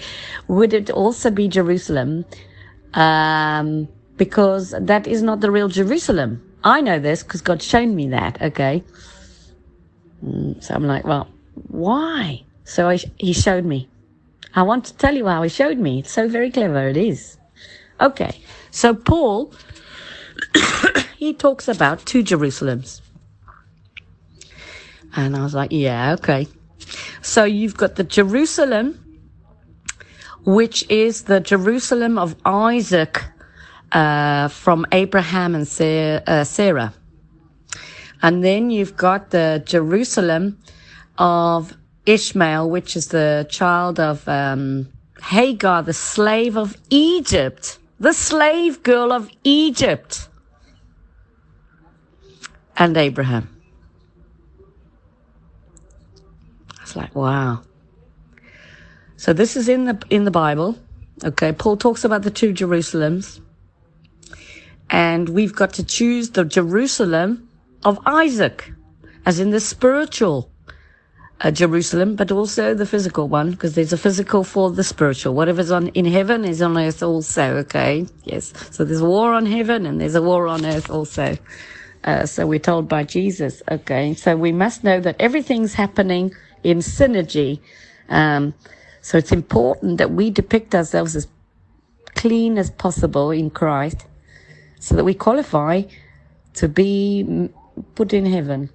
would 0.48 0.74
it 0.74 0.90
also 0.90 1.32
be 1.32 1.50
Jerusalem? 1.50 2.26
Um, 2.94 3.90
because 4.16 4.74
that 4.80 5.06
is 5.06 5.22
not 5.22 5.42
the 5.42 5.52
real 5.52 5.68
Jerusalem. 5.68 6.49
I 6.64 6.82
know 6.82 7.00
this 7.00 7.24
because 7.24 7.42
God's 7.42 7.66
shown 7.66 7.96
me 7.96 8.10
that, 8.10 8.42
okay? 8.42 8.84
Mm, 10.24 10.62
so 10.64 10.74
I'm 10.74 10.86
like, 10.86 11.06
well, 11.06 11.28
why? 11.68 12.44
So 12.66 12.96
he 13.18 13.34
showed 13.34 13.66
me. 13.66 13.88
I 14.54 14.64
want 14.64 14.86
to 14.86 14.94
tell 14.96 15.16
you 15.16 15.28
how 15.28 15.42
he 15.44 15.50
showed 15.50 15.78
me. 15.78 16.00
It's 16.00 16.12
so 16.12 16.28
very 16.28 16.52
clever, 16.52 16.88
it 16.88 16.98
is. 16.98 17.38
Okay, 18.02 18.42
so 18.72 18.94
Paul, 18.94 19.54
he 21.18 21.34
talks 21.34 21.68
about 21.68 22.06
two 22.06 22.24
Jerusalems. 22.24 23.02
And 25.16 25.36
I 25.36 25.44
was 25.44 25.54
like, 25.54 25.72
yeah, 25.72 26.14
okay. 26.14 26.48
So 27.22 27.44
you've 27.44 27.78
got 27.78 27.96
the 27.96 28.04
Jerusalem, 28.04 29.00
which 30.46 30.90
is 30.90 31.24
the 31.24 31.40
Jerusalem 31.40 32.18
of 32.18 32.36
Isaac 32.46 33.24
uh, 33.92 34.48
from 34.48 34.86
Abraham 34.92 35.56
and 35.56 35.64
uh, 35.64 36.44
Sarah. 36.44 36.94
And 38.22 38.44
then 38.44 38.70
you've 38.70 38.98
got 38.98 39.32
the 39.32 39.64
Jerusalem 39.66 40.60
of 41.18 41.78
Ishmael, 42.06 42.70
which 42.70 42.96
is 42.96 43.08
the 43.08 43.48
child 43.50 44.00
of 44.00 44.28
um, 44.28 44.90
Hagar, 45.24 45.84
the 45.84 45.94
slave 45.94 46.58
of 46.58 46.76
Egypt, 46.90 47.78
the 48.00 48.14
slave 48.14 48.84
girl 48.84 49.12
of 49.12 49.30
Egypt, 49.44 50.28
and 52.78 52.98
Abraham. 52.98 53.50
It's 56.82 56.96
like, 56.96 57.14
wow. 57.14 57.62
So 59.18 59.34
this 59.34 59.56
is 59.58 59.68
in 59.70 59.86
the 59.86 60.02
in 60.10 60.24
the 60.24 60.32
Bible. 60.32 60.78
Okay, 61.24 61.52
Paul 61.52 61.76
talks 61.76 62.06
about 62.06 62.24
the 62.24 62.32
two 62.32 62.54
Jerusalems. 62.54 63.42
And 64.90 65.30
we've 65.30 65.56
got 65.56 65.74
to 65.74 65.84
choose 65.84 66.32
the 66.32 66.44
Jerusalem 66.46 67.50
of 67.84 68.00
Isaac, 68.06 68.72
as 69.26 69.40
in 69.40 69.52
the 69.52 69.60
spiritual 69.60 70.52
uh, 71.42 71.52
Jerusalem, 71.52 72.16
but 72.16 72.32
also 72.32 72.74
the 72.74 72.86
physical 72.86 73.28
one, 73.28 73.52
because 73.52 73.76
there's 73.76 73.94
a 73.94 73.98
physical 73.98 74.44
for 74.44 74.72
the 74.72 74.84
spiritual. 74.84 75.34
Whatever's 75.36 75.72
on 75.72 75.88
in 75.90 76.06
heaven 76.06 76.44
is 76.44 76.62
on 76.62 76.78
earth 76.78 77.02
also. 77.04 77.58
Okay, 77.58 78.06
yes. 78.24 78.54
So 78.72 78.84
there's 78.84 79.02
a 79.02 79.06
war 79.06 79.34
on 79.34 79.46
heaven 79.46 79.86
and 79.86 80.02
there's 80.02 80.16
a 80.16 80.22
war 80.22 80.48
on 80.48 80.66
earth 80.66 80.90
also. 80.90 81.38
Uh, 82.04 82.26
so 82.26 82.48
we're 82.48 82.60
told 82.60 82.88
by 82.88 83.04
Jesus. 83.04 83.62
Okay, 83.70 84.14
so 84.14 84.36
we 84.36 84.52
must 84.52 84.84
know 84.84 85.00
that 85.00 85.16
everything's 85.20 85.74
happening 85.74 86.34
in 86.64 86.80
synergy. 86.80 87.60
Um, 88.10 88.54
so 89.02 89.18
it's 89.18 89.32
important 89.32 89.98
that 89.98 90.12
we 90.12 90.30
depict 90.30 90.76
ourselves 90.76 91.16
as 91.16 91.28
clean 92.16 92.58
as 92.58 92.70
possible 92.72 93.32
in 93.32 93.50
Christ, 93.50 94.06
so 94.80 94.96
that 94.96 95.04
we 95.04 95.14
qualify 95.14 95.84
to 96.56 96.68
be 96.68 97.50
put 97.96 98.14
in 98.14 98.26
heaven 98.26 98.70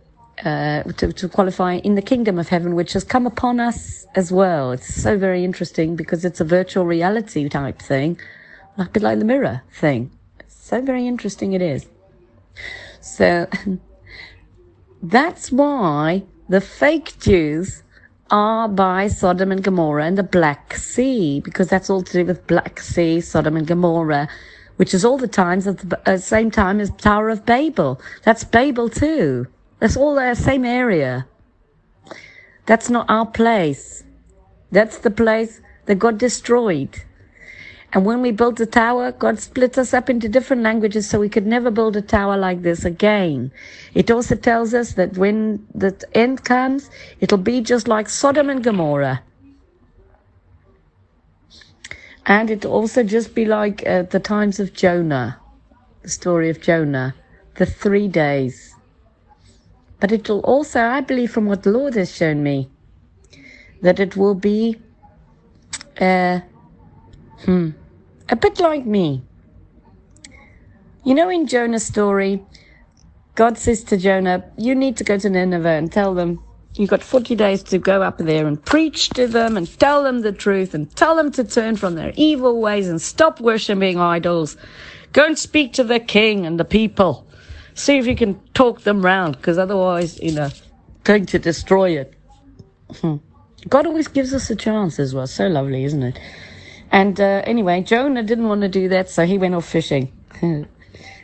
uh, 0.44 0.82
to, 0.82 1.12
to 1.12 1.28
qualify 1.28 1.74
in 1.76 1.94
the 1.94 2.02
kingdom 2.02 2.38
of 2.38 2.48
heaven, 2.48 2.74
which 2.74 2.92
has 2.92 3.04
come 3.04 3.26
upon 3.26 3.60
us 3.60 4.06
as 4.14 4.32
well. 4.32 4.72
It's 4.72 4.94
so 4.94 5.16
very 5.16 5.44
interesting 5.44 5.96
because 5.96 6.24
it's 6.24 6.40
a 6.40 6.44
virtual 6.44 6.84
reality 6.84 7.48
type 7.48 7.80
thing, 7.80 8.18
a 8.78 8.86
bit 8.86 9.02
like 9.02 9.18
the 9.18 9.24
mirror 9.24 9.62
thing. 9.72 10.10
So 10.48 10.80
very 10.80 11.06
interesting 11.06 11.52
it 11.52 11.62
is. 11.62 11.86
So 13.00 13.46
that's 15.02 15.52
why 15.52 16.24
the 16.48 16.60
fake 16.60 17.18
Jews 17.20 17.82
are 18.30 18.68
by 18.68 19.08
Sodom 19.08 19.52
and 19.52 19.62
Gomorrah 19.62 20.06
and 20.06 20.18
the 20.18 20.22
Black 20.22 20.74
Sea, 20.74 21.40
because 21.40 21.68
that's 21.68 21.90
all 21.90 22.02
to 22.02 22.12
do 22.12 22.24
with 22.24 22.46
Black 22.46 22.80
Sea, 22.80 23.20
Sodom 23.20 23.56
and 23.56 23.66
Gomorrah, 23.66 24.28
which 24.76 24.94
is 24.94 25.04
all 25.04 25.18
the 25.18 25.28
times 25.28 25.66
at 25.66 25.78
the 25.78 26.08
uh, 26.08 26.16
same 26.16 26.50
time 26.50 26.80
as 26.80 26.90
Tower 26.90 27.30
of 27.30 27.46
Babel. 27.46 28.00
That's 28.22 28.44
Babel 28.44 28.88
too. 28.88 29.46
That's 29.78 29.96
all 29.96 30.14
the 30.14 30.34
same 30.34 30.64
area. 30.64 31.26
That's 32.66 32.88
not 32.88 33.06
our 33.08 33.26
place. 33.26 34.04
That's 34.72 34.98
the 34.98 35.10
place 35.10 35.60
that 35.86 35.96
God 35.96 36.18
destroyed. 36.18 37.02
And 37.92 38.04
when 38.04 38.22
we 38.22 38.32
built 38.32 38.56
the 38.56 38.66
tower, 38.66 39.12
God 39.12 39.38
split 39.38 39.78
us 39.78 39.94
up 39.94 40.10
into 40.10 40.28
different 40.28 40.62
languages 40.62 41.08
so 41.08 41.20
we 41.20 41.28
could 41.28 41.46
never 41.46 41.70
build 41.70 41.96
a 41.96 42.02
tower 42.02 42.36
like 42.36 42.62
this 42.62 42.84
again. 42.84 43.52
It 43.94 44.10
also 44.10 44.34
tells 44.34 44.74
us 44.74 44.94
that 44.94 45.16
when 45.16 45.64
the 45.72 45.94
end 46.12 46.42
comes, 46.44 46.90
it'll 47.20 47.38
be 47.38 47.60
just 47.60 47.86
like 47.86 48.08
Sodom 48.08 48.50
and 48.50 48.64
Gomorrah. 48.64 49.22
And 52.26 52.50
it'll 52.50 52.72
also 52.72 53.02
just 53.02 53.34
be 53.34 53.44
like 53.44 53.86
uh, 53.86 54.02
the 54.02 54.20
times 54.20 54.58
of 54.58 54.72
Jonah, 54.72 55.40
the 56.02 56.08
story 56.08 56.48
of 56.48 56.60
Jonah, 56.60 57.14
the 57.56 57.66
three 57.66 58.08
days. 58.08 58.74
But 60.00 60.10
it'll 60.12 60.40
also, 60.40 60.80
I 60.80 61.00
believe, 61.00 61.30
from 61.30 61.46
what 61.46 61.62
the 61.62 61.70
Lord 61.70 61.94
has 61.94 62.14
shown 62.14 62.42
me, 62.42 62.70
that 63.82 64.00
it 64.00 64.16
will 64.16 64.34
be 64.34 64.76
uh, 66.00 66.40
hmm, 67.44 67.70
a 68.28 68.36
bit 68.36 68.58
like 68.58 68.86
me. 68.86 69.22
You 71.04 71.14
know, 71.14 71.28
in 71.28 71.46
Jonah's 71.46 71.84
story, 71.84 72.42
God 73.34 73.58
says 73.58 73.84
to 73.84 73.96
Jonah, 73.96 74.44
You 74.56 74.74
need 74.74 74.96
to 74.96 75.04
go 75.04 75.18
to 75.18 75.28
Nineveh 75.28 75.68
and 75.68 75.92
tell 75.92 76.14
them 76.14 76.42
you've 76.76 76.90
got 76.90 77.02
40 77.02 77.34
days 77.34 77.62
to 77.64 77.78
go 77.78 78.02
up 78.02 78.18
there 78.18 78.46
and 78.46 78.62
preach 78.64 79.10
to 79.10 79.26
them 79.26 79.56
and 79.56 79.78
tell 79.78 80.02
them 80.02 80.20
the 80.20 80.32
truth 80.32 80.74
and 80.74 80.94
tell 80.96 81.14
them 81.14 81.30
to 81.32 81.44
turn 81.44 81.76
from 81.76 81.94
their 81.94 82.12
evil 82.16 82.60
ways 82.60 82.88
and 82.88 83.00
stop 83.00 83.40
worshipping 83.40 83.98
idols. 83.98 84.56
Go 85.12 85.26
and 85.26 85.38
speak 85.38 85.72
to 85.74 85.84
the 85.84 86.00
king 86.00 86.44
and 86.44 86.58
the 86.58 86.64
people. 86.64 87.26
See 87.74 87.98
if 87.98 88.06
you 88.06 88.16
can 88.16 88.40
talk 88.54 88.82
them 88.82 89.04
round, 89.04 89.36
because 89.36 89.58
otherwise, 89.58 90.20
you 90.20 90.32
know, 90.32 90.50
going 91.04 91.26
to 91.26 91.38
destroy 91.38 91.98
it. 91.98 92.14
Hmm. 93.00 93.16
God 93.68 93.86
always 93.86 94.08
gives 94.08 94.34
us 94.34 94.50
a 94.50 94.56
chance 94.56 94.98
as 94.98 95.14
well. 95.14 95.26
So 95.26 95.48
lovely, 95.48 95.84
isn't 95.84 96.02
it? 96.02 96.18
And 96.90 97.20
uh, 97.20 97.42
anyway, 97.44 97.82
Jonah 97.82 98.22
didn't 98.22 98.48
want 98.48 98.60
to 98.60 98.68
do 98.68 98.88
that, 98.88 99.08
so 99.10 99.24
he 99.24 99.38
went 99.38 99.54
off 99.54 99.66
fishing. 99.66 100.12
and 100.42 100.68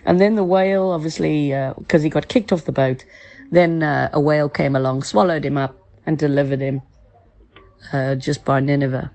then 0.05 0.35
the 0.35 0.45
whale, 0.45 0.91
obviously, 0.91 1.51
because 1.79 2.03
he 2.03 2.09
got 2.09 2.29
kicked 2.29 2.53
off 2.53 2.65
the 2.65 2.73
boat, 2.73 3.05
then 3.51 3.83
uh, 3.83 4.11
a 4.13 4.21
whale 4.21 4.49
came 4.49 4.77
along, 4.77 5.03
swallowed 5.03 5.45
him 5.45 5.57
up, 5.57 5.77
and 6.07 6.17
delivered 6.19 6.61
him 6.61 6.83
uh, 7.93 8.15
just 8.15 8.45
by 8.45 8.61
Nineveh. 8.61 9.11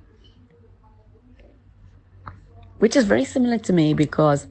Which 2.80 2.96
is 2.96 3.06
very 3.06 3.26
similar 3.26 3.58
to 3.60 3.74
me 3.74 3.94
because 3.94 4.48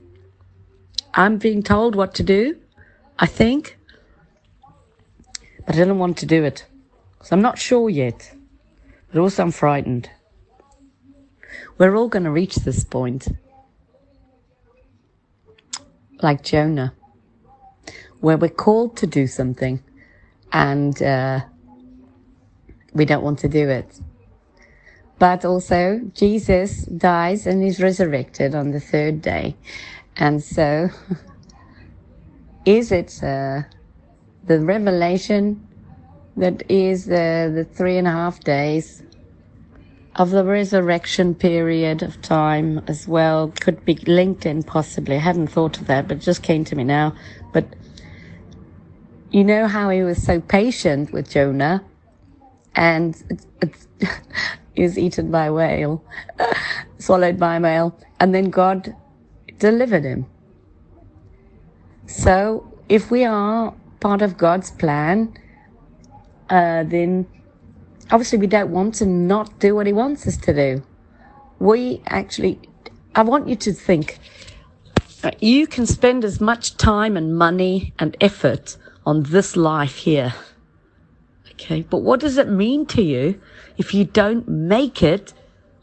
I'm 1.12 1.38
being 1.38 1.62
told 1.62 1.94
what 1.94 2.14
to 2.14 2.22
do, 2.22 2.56
I 3.18 3.26
think, 3.26 3.78
but 5.66 5.76
I 5.76 5.84
don't 5.84 5.98
want 5.98 6.18
to 6.18 6.26
do 6.26 6.42
it. 6.44 6.66
So 7.22 7.36
I'm 7.36 7.42
not 7.42 7.58
sure 7.58 7.88
yet, 7.88 8.34
but 9.12 9.20
also 9.20 9.42
I'm 9.42 9.50
frightened. 9.50 10.10
We're 11.78 11.96
all 11.96 12.08
going 12.08 12.24
to 12.24 12.30
reach 12.30 12.56
this 12.56 12.84
point. 12.84 13.28
Like 16.22 16.42
Jonah, 16.42 16.94
where 18.24 18.38
we're 18.38 18.48
called 18.48 18.96
to 18.96 19.06
do 19.06 19.26
something 19.26 19.82
and 20.50 21.02
uh, 21.02 21.40
we 22.94 23.04
don't 23.04 23.22
want 23.22 23.38
to 23.38 23.48
do 23.48 23.68
it. 23.68 24.00
But 25.18 25.44
also, 25.44 26.00
Jesus 26.14 26.86
dies 26.86 27.46
and 27.46 27.62
is 27.62 27.82
resurrected 27.82 28.54
on 28.54 28.70
the 28.70 28.80
third 28.80 29.20
day. 29.20 29.56
And 30.16 30.42
so, 30.42 30.88
is 32.64 32.90
it 32.92 33.22
uh, 33.22 33.62
the 34.44 34.58
revelation 34.58 35.68
that 36.38 36.62
is 36.70 37.06
uh, 37.10 37.50
the 37.54 37.66
three 37.74 37.98
and 37.98 38.08
a 38.08 38.10
half 38.10 38.40
days 38.40 39.02
of 40.16 40.30
the 40.30 40.44
resurrection 40.44 41.34
period 41.34 42.02
of 42.02 42.22
time 42.22 42.80
as 42.86 43.06
well 43.06 43.52
could 43.60 43.84
be 43.84 43.96
linked 44.06 44.46
in 44.46 44.62
possibly. 44.62 45.16
I 45.16 45.18
hadn't 45.18 45.48
thought 45.48 45.78
of 45.78 45.88
that, 45.88 46.08
but 46.08 46.18
it 46.18 46.20
just 46.20 46.42
came 46.42 46.64
to 46.64 46.74
me 46.74 46.84
now. 46.84 47.14
But 47.52 47.66
you 49.34 49.42
know 49.42 49.66
how 49.66 49.90
he 49.90 50.04
was 50.04 50.22
so 50.22 50.40
patient 50.40 51.12
with 51.12 51.28
Jonah 51.28 51.84
and 52.76 53.42
he 54.76 54.82
was 54.82 54.96
eaten 54.96 55.32
by 55.32 55.46
a 55.46 55.52
whale, 55.52 56.04
swallowed 56.98 57.36
by 57.36 57.56
a 57.56 57.60
whale, 57.60 57.98
and 58.20 58.32
then 58.32 58.48
God 58.48 58.94
delivered 59.58 60.04
him. 60.04 60.26
So 62.06 62.72
if 62.88 63.10
we 63.10 63.24
are 63.24 63.74
part 63.98 64.22
of 64.22 64.36
God's 64.36 64.70
plan, 64.70 65.36
uh, 66.48 66.84
then 66.84 67.26
obviously 68.12 68.38
we 68.38 68.46
don't 68.46 68.70
want 68.70 68.94
to 68.96 69.06
not 69.06 69.58
do 69.58 69.74
what 69.74 69.88
he 69.88 69.92
wants 69.92 70.28
us 70.28 70.36
to 70.36 70.54
do. 70.54 70.82
We 71.58 72.02
actually, 72.06 72.60
I 73.16 73.22
want 73.22 73.48
you 73.48 73.56
to 73.56 73.72
think, 73.72 74.20
uh, 75.24 75.32
you 75.40 75.66
can 75.66 75.86
spend 75.86 76.24
as 76.24 76.40
much 76.40 76.76
time 76.76 77.16
and 77.16 77.36
money 77.36 77.94
and 77.98 78.16
effort 78.20 78.76
on 79.06 79.22
this 79.24 79.56
life 79.56 79.96
here. 79.96 80.34
Okay, 81.52 81.82
but 81.82 81.98
what 81.98 82.20
does 82.20 82.36
it 82.36 82.48
mean 82.48 82.86
to 82.86 83.02
you 83.02 83.40
if 83.76 83.94
you 83.94 84.04
don't 84.04 84.48
make 84.48 85.02
it 85.02 85.32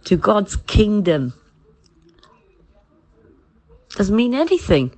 to 0.06 0.18
God's 0.18 0.56
kingdom? 0.56 1.34
Doesn't 3.96 4.16
mean 4.16 4.34
anything. 4.34 4.92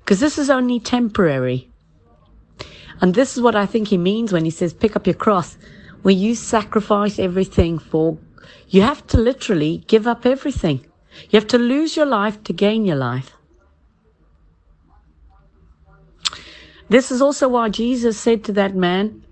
Because 0.00 0.20
this 0.20 0.38
is 0.38 0.50
only 0.50 0.80
temporary. 0.80 1.70
And 3.00 3.14
this 3.14 3.36
is 3.36 3.42
what 3.42 3.56
I 3.56 3.66
think 3.66 3.88
he 3.88 3.98
means 3.98 4.32
when 4.32 4.44
he 4.44 4.50
says, 4.50 4.72
pick 4.72 4.96
up 4.96 5.06
your 5.06 5.14
cross, 5.14 5.56
where 6.02 6.14
you 6.14 6.34
sacrifice 6.34 7.18
everything 7.18 7.78
for, 7.78 8.18
you 8.68 8.82
have 8.82 9.06
to 9.08 9.18
literally 9.18 9.84
give 9.86 10.06
up 10.06 10.26
everything. 10.26 10.84
You 11.30 11.38
have 11.38 11.48
to 11.48 11.58
lose 11.58 11.96
your 11.96 12.06
life 12.06 12.42
to 12.44 12.52
gain 12.52 12.84
your 12.84 12.96
life. 12.96 13.36
This 16.90 17.10
is 17.10 17.22
also 17.22 17.48
why 17.48 17.70
Jesus 17.70 18.18
said 18.18 18.44
to 18.44 18.52
that 18.52 18.74
man, 18.74 19.24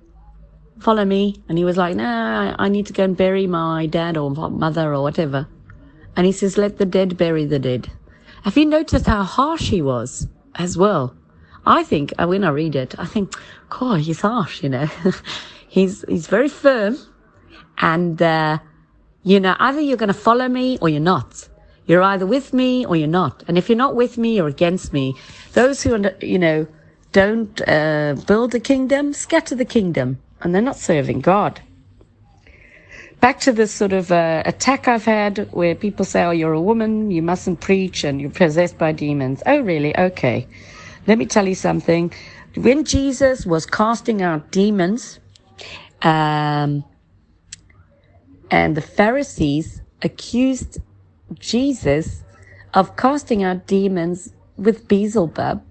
follow 0.79 1.05
me. 1.05 1.43
And 1.49 1.59
he 1.59 1.65
was 1.65 1.77
like, 1.77 1.97
nah, 1.97 2.55
I 2.59 2.69
need 2.69 2.87
to 2.87 2.93
go 2.93 3.05
and 3.05 3.17
bury 3.17 3.47
my 3.47 3.87
dad 3.87 4.17
or 4.17 4.31
mother 4.31 4.95
or 4.95 5.03
whatever. 5.03 5.47
And 6.17 6.25
he 6.25 6.33
says, 6.33 6.57
let 6.57 6.79
the 6.79 6.87
dead 6.87 7.17
bury 7.17 7.45
the 7.45 7.59
dead. 7.59 7.91
Have 8.45 8.57
you 8.57 8.65
noticed 8.65 9.07
how 9.07 9.25
harsh 9.25 9.69
he 9.71 9.83
was 9.83 10.29
as 10.55 10.79
well? 10.79 11.15
I 11.67 11.83
think, 11.85 12.15
uh, 12.19 12.27
when 12.27 12.45
I 12.45 12.51
read 12.51 12.77
it, 12.77 12.95
I 12.99 13.05
think, 13.05 13.35
God, 13.69 14.01
he's 14.01 14.21
harsh, 14.21 14.63
you 14.63 14.71
know. 14.71 14.87
he's, 15.69 16.05
he's 16.09 16.29
very 16.29 16.49
firm 16.49 16.97
and, 17.79 18.23
uh, 18.23 18.59
You 19.25 19.41
know, 19.41 19.57
either 19.59 19.81
you're 19.81 19.99
going 19.99 20.09
to 20.09 20.15
follow 20.15 20.49
me 20.49 20.79
or 20.81 20.89
you're 20.89 21.01
not. 21.01 21.49
You're 21.87 22.03
either 22.03 22.25
with 22.25 22.53
me 22.53 22.87
or 22.87 22.97
you're 22.97 23.09
not. 23.09 23.43
And 23.49 23.59
if 23.59 23.69
you're 23.69 23.77
not 23.77 23.95
with 23.95 24.17
me, 24.17 24.37
you're 24.37 24.49
against 24.49 24.93
me. 24.93 25.15
Those 25.53 25.83
who, 25.83 26.03
you 26.23 26.39
know, 26.39 26.67
don't 27.13 27.61
uh, 27.69 28.17
build 28.27 28.55
a 28.55 28.61
kingdom, 28.61 29.13
scatter 29.13 29.55
the 29.55 29.65
kingdom. 29.65 30.19
And 30.41 30.55
they're 30.55 30.63
not 30.63 30.77
serving 30.77 31.21
God. 31.21 31.61
Back 33.21 33.41
to 33.41 33.53
this 33.53 33.73
sort 33.73 33.93
of 33.93 34.13
uh, 34.13 34.43
attack 34.47 34.87
I've 34.87 35.05
had 35.05 35.53
where 35.53 35.75
people 35.75 36.05
say, 36.05 36.23
oh, 36.23 36.31
you're 36.31 36.53
a 36.53 36.61
woman, 36.61 37.11
you 37.11 37.23
mustn't 37.23 37.61
preach, 37.61 38.05
and 38.05 38.21
you're 38.21 38.31
possessed 38.31 38.79
by 38.79 38.93
demons. 38.93 39.43
Oh, 39.45 39.61
really? 39.61 39.97
Okay. 39.99 40.47
Let 41.09 41.19
me 41.19 41.27
tell 41.27 41.49
you 41.49 41.57
something. 41.57 42.13
When 42.55 42.85
Jesus 42.85 43.45
was 43.45 43.67
casting 43.67 44.23
out 44.23 44.53
demons, 44.53 45.19
um, 46.03 46.85
and 48.51 48.77
the 48.77 48.81
Pharisees 48.83 49.83
accused 50.03 50.79
Jesus 51.39 52.23
of 52.73 52.97
casting 52.97 53.43
out 53.43 53.67
demons 53.67 54.33
with 54.57 54.87
Beelzebub, 54.87 55.63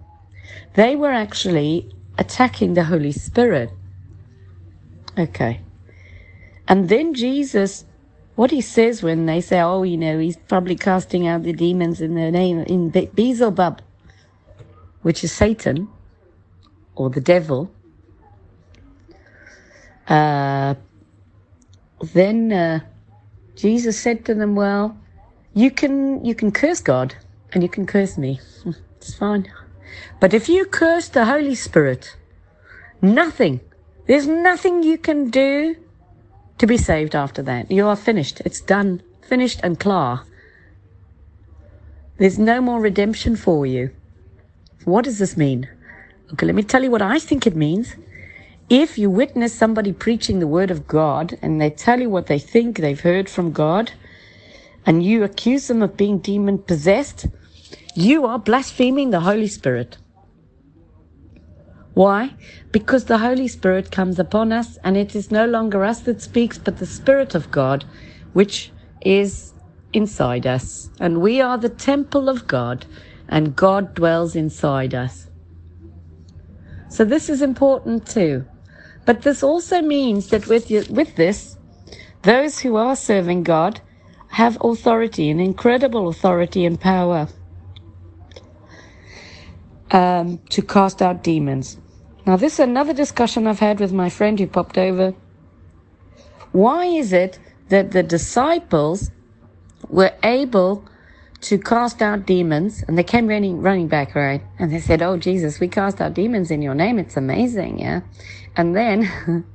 they 0.78 0.96
were 0.96 1.12
actually 1.12 1.90
attacking 2.20 2.76
the 2.76 2.84
Holy 2.84 3.12
Spirit. 3.12 3.72
Okay. 5.18 5.60
And 6.68 6.88
then 6.88 7.16
Jesus, 7.16 7.84
what 8.36 8.52
he 8.52 8.62
says 8.62 9.02
when 9.02 9.26
they 9.26 9.42
say, 9.42 9.60
oh, 9.60 9.82
you 9.82 9.98
know, 9.98 10.20
he's 10.20 10.38
probably 10.38 10.76
casting 10.76 11.26
out 11.26 11.42
the 11.42 11.52
demons 11.52 12.00
in 12.00 12.14
the 12.14 12.30
name, 12.30 12.60
in 12.60 12.92
Be- 12.92 13.08
Beelzebub, 13.08 13.82
which 15.02 15.24
is 15.24 15.32
Satan 15.32 15.88
or 16.96 17.10
the 17.10 17.22
devil. 17.22 17.72
Uh, 20.08 20.76
then 22.14 22.54
uh, 22.54 22.80
Jesus 23.56 24.00
said 24.00 24.26
to 24.26 24.36
them, 24.36 24.56
well, 24.56 24.96
you 25.56 25.72
can, 25.72 26.24
you 26.24 26.36
can 26.36 26.52
curse 26.52 26.82
God 26.82 27.16
and 27.52 27.64
you 27.64 27.70
can 27.70 27.88
curse 27.88 28.16
me. 28.16 28.40
It's 28.98 29.14
fine. 29.14 29.48
But 30.20 30.34
if 30.34 30.50
you 30.50 30.66
curse 30.66 31.08
the 31.10 31.26
Holy 31.26 31.56
Spirit, 31.56 32.16
nothing, 33.02 33.60
there's 34.08 34.28
nothing 34.28 34.84
you 34.84 34.98
can 34.98 35.30
do 35.30 35.76
to 36.58 36.68
be 36.68 36.78
saved 36.78 37.16
after 37.16 37.42
that. 37.44 37.72
You 37.72 37.88
are 37.88 37.96
finished. 37.96 38.42
It's 38.46 38.62
done, 38.62 39.02
finished 39.22 39.60
and 39.64 39.80
klar. 39.80 40.26
There's 42.18 42.40
no 42.40 42.62
more 42.62 42.80
redemption 42.80 43.36
for 43.36 43.66
you. 43.66 43.92
What 44.86 45.06
does 45.06 45.20
this 45.20 45.38
mean? 45.38 45.70
Okay, 46.34 46.46
let 46.46 46.56
me 46.56 46.64
tell 46.64 46.84
you 46.84 46.92
what 46.92 47.02
I 47.02 47.20
think 47.20 47.46
it 47.46 47.56
means. 47.56 47.96
If 48.70 48.98
you 48.98 49.10
witness 49.10 49.54
somebody 49.54 49.94
preaching 49.94 50.40
the 50.40 50.48
word 50.48 50.72
of 50.72 50.88
God 50.88 51.38
and 51.42 51.62
they 51.62 51.70
tell 51.70 52.02
you 52.02 52.10
what 52.10 52.28
they 52.28 52.40
think 52.40 52.78
they've 52.78 53.00
heard 53.00 53.30
from 53.30 53.52
God, 53.52 53.92
and 54.86 55.04
you 55.04 55.24
accuse 55.24 55.68
them 55.68 55.82
of 55.82 55.98
being 55.98 56.18
demon 56.18 56.58
possessed, 56.58 57.28
you 57.98 58.28
are 58.28 58.38
blaspheming 58.38 59.10
the 59.10 59.22
Holy 59.22 59.48
Spirit. 59.48 59.98
Why? 61.96 62.36
Because 62.72 63.06
the 63.06 63.18
Holy 63.18 63.48
Spirit 63.48 63.92
comes 63.92 64.20
upon 64.20 64.52
us, 64.52 64.78
and 64.84 64.96
it 64.96 65.16
is 65.16 65.32
no 65.32 65.48
longer 65.48 65.84
us 65.84 66.02
that 66.02 66.22
speaks, 66.22 66.60
but 66.60 66.78
the 66.78 66.86
Spirit 66.86 67.34
of 67.34 67.50
God, 67.50 67.86
which 68.34 68.72
is 69.02 69.56
inside 69.94 70.46
us. 70.46 70.92
And 71.00 71.22
we 71.22 71.42
are 71.42 71.58
the 71.58 71.70
temple 71.70 72.30
of 72.30 72.46
God, 72.46 72.86
and 73.28 73.56
God 73.56 73.96
dwells 73.96 74.36
inside 74.36 74.94
us. 74.94 75.32
So 76.90 77.04
this 77.04 77.30
is 77.30 77.42
important 77.42 78.06
too. 78.06 78.46
But 79.08 79.24
this 79.24 79.42
also 79.42 79.82
means 79.82 80.28
that 80.28 80.46
with, 80.46 80.70
you, 80.70 80.86
with 80.92 81.16
this, 81.16 81.58
those 82.22 82.60
who 82.60 82.76
are 82.76 82.96
serving 82.96 83.42
God 83.42 83.82
have 84.30 84.56
authority, 84.62 85.32
an 85.32 85.40
incredible 85.40 86.10
authority 86.10 86.64
and 86.64 86.80
power 86.80 87.28
um, 89.92 90.40
to 90.50 90.62
cast 90.62 91.02
out 91.02 91.24
demons. 91.24 91.78
Now, 92.26 92.36
this 92.36 92.54
is 92.54 92.60
another 92.60 92.94
discussion 92.94 93.48
I've 93.48 93.60
had 93.60 93.80
with 93.80 93.94
my 93.94 94.10
friend 94.10 94.38
who 94.40 94.48
popped 94.48 94.78
over. 94.78 95.14
Why 96.52 96.86
is 96.86 97.14
it 97.14 97.40
that 97.70 97.92
the 97.92 98.04
disciples 98.04 99.12
were 99.90 100.14
able 100.24 100.84
to 101.40 101.58
cast 101.58 102.02
out 102.02 102.26
demons 102.26 102.84
and 102.88 102.98
they 102.98 103.04
came 103.04 103.28
running, 103.28 103.62
running 103.62 103.88
back, 103.88 104.16
right? 104.16 104.42
And 104.60 104.72
they 104.72 104.80
said, 104.80 105.02
Oh, 105.02 105.18
Jesus, 105.18 105.60
we 105.60 105.68
cast 105.68 106.02
out 106.02 106.14
demons 106.14 106.52
in 106.52 106.62
your 106.62 106.74
name. 106.74 107.00
It's 107.00 107.16
amazing. 107.16 107.80
Yeah. 107.80 108.02
And 108.56 108.76
then, 108.76 109.46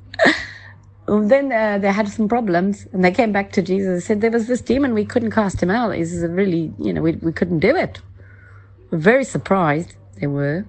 then 1.06 1.52
uh, 1.52 1.78
they 1.78 1.92
had 1.92 2.08
some 2.08 2.28
problems 2.28 2.86
and 2.92 3.04
they 3.04 3.10
came 3.10 3.32
back 3.32 3.52
to 3.52 3.62
Jesus 3.62 3.88
and 3.88 4.02
said, 4.02 4.20
There 4.20 4.30
was 4.30 4.46
this 4.46 4.60
demon. 4.60 4.94
We 4.94 5.04
couldn't 5.04 5.32
cast 5.32 5.62
him 5.62 5.70
out. 5.70 5.90
This 5.90 6.12
is 6.12 6.24
really, 6.30 6.72
you 6.78 6.92
know, 6.92 7.02
we, 7.02 7.12
we 7.12 7.32
couldn't 7.32 7.58
do 7.58 7.74
it. 7.74 8.00
We're 8.90 8.98
very 8.98 9.24
surprised 9.24 9.96
they 10.22 10.28
were. 10.28 10.64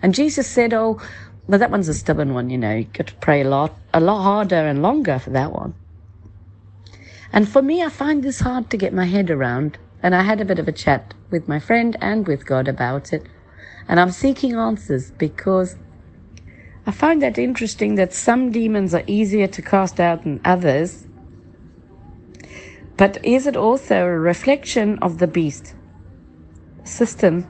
And 0.00 0.14
Jesus 0.14 0.46
said, 0.46 0.72
Oh, 0.72 1.02
but 1.48 1.58
that 1.58 1.72
one's 1.72 1.88
a 1.88 1.94
stubborn 1.94 2.34
one, 2.34 2.50
you 2.50 2.56
know. 2.56 2.76
You 2.76 2.84
got 2.84 3.08
to 3.08 3.14
pray 3.16 3.40
a 3.40 3.48
lot, 3.48 3.76
a 3.92 4.00
lot 4.00 4.22
harder 4.22 4.68
and 4.68 4.80
longer 4.80 5.18
for 5.18 5.30
that 5.30 5.52
one. 5.52 5.74
And 7.32 7.48
for 7.48 7.62
me, 7.62 7.82
I 7.82 7.88
find 7.88 8.22
this 8.22 8.40
hard 8.40 8.70
to 8.70 8.76
get 8.76 8.94
my 8.94 9.06
head 9.06 9.28
around. 9.28 9.76
And 10.04 10.14
I 10.14 10.22
had 10.22 10.40
a 10.40 10.44
bit 10.44 10.60
of 10.60 10.68
a 10.68 10.72
chat 10.72 11.14
with 11.30 11.48
my 11.48 11.58
friend 11.58 11.96
and 12.00 12.28
with 12.28 12.46
God 12.46 12.68
about 12.68 13.12
it. 13.12 13.26
And 13.88 13.98
I'm 13.98 14.12
seeking 14.12 14.54
answers 14.54 15.10
because 15.10 15.74
I 16.86 16.92
find 16.92 17.20
that 17.22 17.38
interesting 17.38 17.96
that 17.96 18.12
some 18.12 18.52
demons 18.52 18.94
are 18.94 19.04
easier 19.08 19.48
to 19.48 19.62
cast 19.62 19.98
out 19.98 20.22
than 20.22 20.40
others. 20.44 21.08
But 22.96 23.24
is 23.24 23.48
it 23.48 23.56
also 23.56 24.04
a 24.04 24.18
reflection 24.18 25.00
of 25.00 25.18
the 25.18 25.26
beast 25.26 25.74
system? 26.84 27.48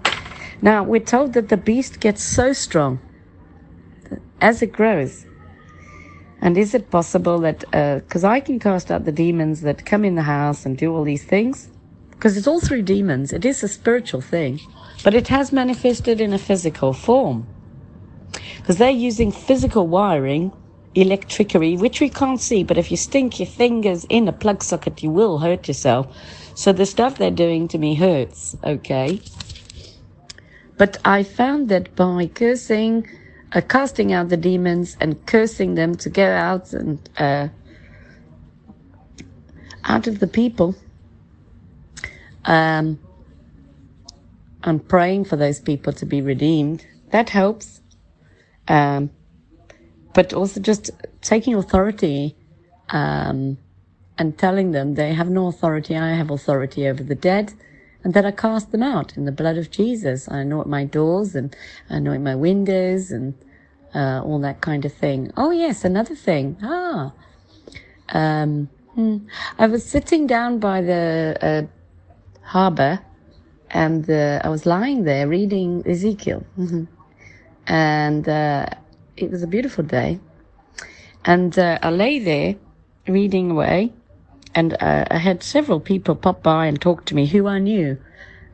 Now, 0.63 0.85
we're 0.85 1.01
told 1.01 1.33
that 1.33 1.49
the 1.49 1.57
beast 1.57 1.99
gets 1.99 2.23
so 2.23 2.53
strong 2.53 3.01
as 4.41 4.63
it 4.63 4.73
grows. 4.73 5.27
And 6.41 6.57
is 6.57 6.73
it 6.73 6.91
possible 6.91 7.41
that, 7.41 7.61
because 7.61 8.25
uh, 8.25 8.29
I 8.29 8.41
can 8.41 8.59
cast 8.59 8.91
out 8.91 9.05
the 9.05 9.13
demons 9.13 9.63
that 9.63 9.85
come 9.85 10.05
in 10.05 10.15
the 10.15 10.23
house 10.23 10.65
and 10.65 10.79
do 10.79 10.95
all 10.95 11.05
these 11.05 11.25
things, 11.25 11.69
because 12.11 12.37
it's 12.37 12.47
all 12.47 12.61
through 12.61 12.83
demons, 12.83 13.33
it 13.33 13.45
is 13.45 13.65
a 13.65 13.69
spiritual 13.69 14.21
thing, 14.21 14.61
but 15.03 15.15
it 15.15 15.29
has 15.29 15.53
manifested 15.53 16.21
in 16.21 16.33
a 16.33 16.39
physical 16.39 16.93
form. 16.93 17.47
Because 18.57 18.79
they're 18.79 18.91
using 18.91 19.33
physical 19.33 19.89
wiring, 19.89 20.53
electricity, 20.95 21.77
which 21.77 22.01
we 22.01 22.09
can't 22.09 22.41
see, 22.41 22.63
but 22.63 22.79
if 22.79 22.91
you 22.91 22.97
stink 22.97 23.41
your 23.41 23.47
fingers 23.47 24.05
in 24.09 24.29
a 24.29 24.33
plug 24.33 24.63
socket, 24.63 25.03
you 25.03 25.11
will 25.11 25.39
hurt 25.39 25.67
yourself. 25.67 26.07
So 26.55 26.73
the 26.73 26.87
stuff 26.87 27.19
they're 27.19 27.31
doing 27.31 27.67
to 27.69 27.79
me 27.79 27.95
hurts, 27.95 28.57
okay? 28.63 29.21
But 30.83 30.99
I 31.05 31.23
found 31.23 31.69
that 31.69 31.95
by 31.95 32.27
cursing, 32.27 33.07
uh, 33.53 33.61
casting 33.61 34.13
out 34.13 34.31
the 34.31 34.37
demons 34.37 34.97
and 35.01 35.25
cursing 35.27 35.77
them 35.77 35.95
to 35.95 36.11
go 36.11 36.29
out 36.29 36.73
and 36.73 36.99
uh, 37.17 37.47
out 39.85 40.09
of 40.09 40.19
the 40.19 40.27
people. 40.27 40.75
Um, 42.47 42.99
I'm 44.65 44.81
praying 44.81 45.27
for 45.27 45.37
those 45.37 45.61
people 45.61 45.93
to 45.93 46.05
be 46.05 46.21
redeemed. 46.21 46.85
That 47.13 47.31
helps. 47.31 47.81
Um, 48.67 49.11
but 50.15 50.33
also 50.33 50.59
just 50.59 50.91
taking 51.21 51.55
authority 51.55 52.35
um, 52.89 53.57
and 54.19 54.37
telling 54.37 54.73
them 54.73 54.97
they 54.97 55.15
have 55.15 55.31
no 55.31 55.47
authority. 55.47 55.97
I 55.97 56.15
have 56.15 56.33
authority 56.33 56.89
over 56.89 57.05
the 57.05 57.15
dead 57.15 57.55
and 58.05 58.15
that 58.15 58.24
I 58.24 58.31
cast 58.33 58.73
them 58.73 58.83
out 58.83 59.16
in 59.16 59.24
the 59.24 59.33
blood 59.33 59.57
of 59.57 59.70
Jesus. 59.70 60.29
I 60.29 60.41
anoint 60.41 60.69
my 60.69 60.85
doors 60.85 61.35
and 61.35 61.55
I 61.89 61.97
anoint 61.97 62.23
my 62.23 62.35
windows 62.35 63.11
and 63.11 63.35
uh, 63.95 64.23
all 64.24 64.39
that 64.41 64.61
kind 64.61 64.85
of 64.85 64.93
thing. 64.93 65.31
Oh 65.37 65.51
yes, 65.51 65.85
another 65.85 66.15
thing. 66.15 66.57
Ah, 66.62 67.12
um, 68.09 68.69
hmm. 68.95 69.19
I 69.59 69.66
was 69.66 69.85
sitting 69.85 70.27
down 70.27 70.59
by 70.59 70.83
the 70.83 71.37
uh, 71.41 71.62
harbor, 72.47 73.01
and 73.70 74.09
uh, 74.11 74.41
I 74.43 74.49
was 74.49 74.66
lying 74.66 75.05
there 75.05 75.29
reading 75.29 75.83
Ezekiel, 75.87 76.45
and 77.66 78.29
uh, 78.29 78.66
it 79.16 79.31
was 79.31 79.43
a 79.43 79.47
beautiful 79.47 79.85
day, 79.85 80.19
and 81.24 81.59
uh, 81.59 81.79
I 81.83 81.91
lay 81.91 82.19
there 82.19 82.57
reading 83.07 83.51
away 83.51 83.93
and 84.55 84.74
uh, 84.81 85.05
I 85.11 85.19
had 85.19 85.43
several 85.43 85.81
people 85.81 86.15
pop 86.15 86.43
by 86.43 86.66
and 86.66 86.81
talk 86.81 87.05
to 87.07 87.15
me 87.15 87.27
who 87.27 87.47
I 87.47 87.59
knew, 87.59 87.99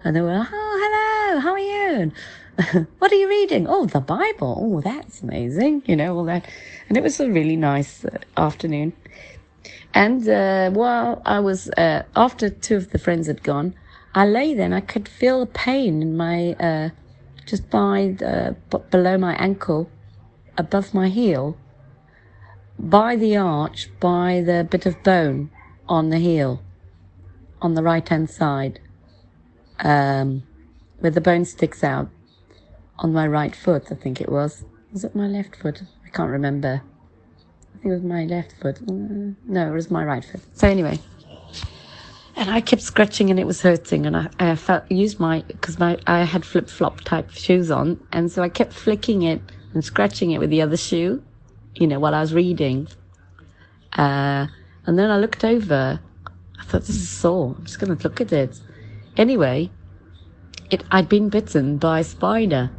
and 0.04 0.14
they 0.14 0.20
were, 0.20 0.46
"Oh, 0.50 1.30
hello, 1.32 1.40
how 1.40 1.52
are 1.52 1.58
you?" 1.58 2.12
And, 2.58 2.86
what 2.98 3.12
are 3.12 3.16
you 3.16 3.28
reading? 3.28 3.66
Oh, 3.68 3.86
the 3.86 4.00
Bible. 4.00 4.58
Oh, 4.60 4.80
that's 4.80 5.22
amazing. 5.22 5.82
You 5.86 5.96
know 5.96 6.16
all 6.16 6.24
that, 6.24 6.46
and 6.88 6.96
it 6.96 7.02
was 7.02 7.20
a 7.20 7.30
really 7.30 7.56
nice 7.56 8.04
uh, 8.04 8.18
afternoon. 8.36 8.92
And 9.94 10.28
uh, 10.28 10.70
while 10.70 11.22
I 11.24 11.40
was 11.40 11.70
uh, 11.70 12.02
after 12.14 12.50
two 12.50 12.76
of 12.76 12.90
the 12.90 12.98
friends 12.98 13.26
had 13.26 13.42
gone, 13.42 13.74
I 14.14 14.26
lay 14.26 14.54
there 14.54 14.66
and 14.66 14.74
I 14.74 14.80
could 14.80 15.08
feel 15.08 15.42
a 15.42 15.46
pain 15.46 16.02
in 16.02 16.16
my 16.16 16.52
uh, 16.54 16.90
just 17.46 17.70
by 17.70 18.14
the, 18.18 18.56
below 18.90 19.16
my 19.16 19.34
ankle, 19.36 19.90
above 20.56 20.92
my 20.92 21.08
heel, 21.08 21.56
by 22.78 23.16
the 23.16 23.36
arch, 23.36 23.88
by 23.98 24.42
the 24.44 24.66
bit 24.68 24.84
of 24.86 25.02
bone 25.02 25.50
on 25.88 26.10
the 26.10 26.18
heel, 26.18 26.62
on 27.60 27.74
the 27.74 27.82
right 27.82 28.06
hand 28.08 28.30
side, 28.30 28.80
um, 29.80 30.42
where 31.00 31.10
the 31.10 31.20
bone 31.20 31.44
sticks 31.44 31.82
out 31.82 32.08
on 32.98 33.12
my 33.12 33.26
right 33.26 33.54
foot, 33.54 33.90
I 33.90 33.94
think 33.94 34.20
it 34.20 34.28
was. 34.30 34.64
Was 34.92 35.04
it 35.04 35.14
my 35.14 35.26
left 35.26 35.56
foot? 35.56 35.82
I 36.04 36.08
can't 36.10 36.30
remember. 36.30 36.82
I 36.82 37.78
think 37.78 37.86
it 37.86 37.94
was 37.94 38.02
my 38.02 38.24
left 38.24 38.54
foot. 38.60 38.78
Uh, 38.82 39.34
No, 39.46 39.68
it 39.68 39.74
was 39.74 39.90
my 39.90 40.04
right 40.04 40.24
foot. 40.24 40.40
So 40.54 40.68
anyway, 40.68 40.98
and 42.36 42.50
I 42.50 42.60
kept 42.60 42.82
scratching 42.82 43.30
and 43.30 43.38
it 43.38 43.46
was 43.46 43.60
hurting, 43.62 44.06
and 44.06 44.16
I, 44.16 44.28
I 44.38 44.54
felt 44.56 44.90
used 44.90 45.20
my 45.20 45.42
because 45.46 45.78
my 45.78 45.98
I 46.06 46.24
had 46.24 46.44
flip 46.44 46.68
flop 46.68 47.00
type 47.02 47.30
shoes 47.30 47.70
on, 47.70 48.00
and 48.12 48.30
so 48.30 48.42
I 48.42 48.48
kept 48.48 48.72
flicking 48.72 49.22
it 49.22 49.40
and 49.74 49.84
scratching 49.84 50.32
it 50.32 50.38
with 50.38 50.50
the 50.50 50.62
other 50.62 50.76
shoe, 50.76 51.22
you 51.74 51.86
know, 51.86 51.98
while 52.00 52.14
I 52.14 52.20
was 52.20 52.34
reading. 52.34 52.88
Uh, 53.92 54.46
and 54.88 54.98
then 54.98 55.10
I 55.10 55.18
looked 55.18 55.44
over. 55.44 56.00
I 56.58 56.64
thought 56.64 56.80
this 56.80 56.96
is 56.96 57.10
sore. 57.10 57.54
I'm 57.58 57.66
just 57.66 57.78
going 57.78 57.94
to 57.94 58.02
look 58.02 58.22
at 58.22 58.32
it. 58.32 58.58
Anyway, 59.18 59.70
it 60.70 60.82
I'd 60.90 61.10
been 61.10 61.28
bitten 61.28 61.76
by 61.76 62.00
a 62.00 62.04
spider, 62.04 62.70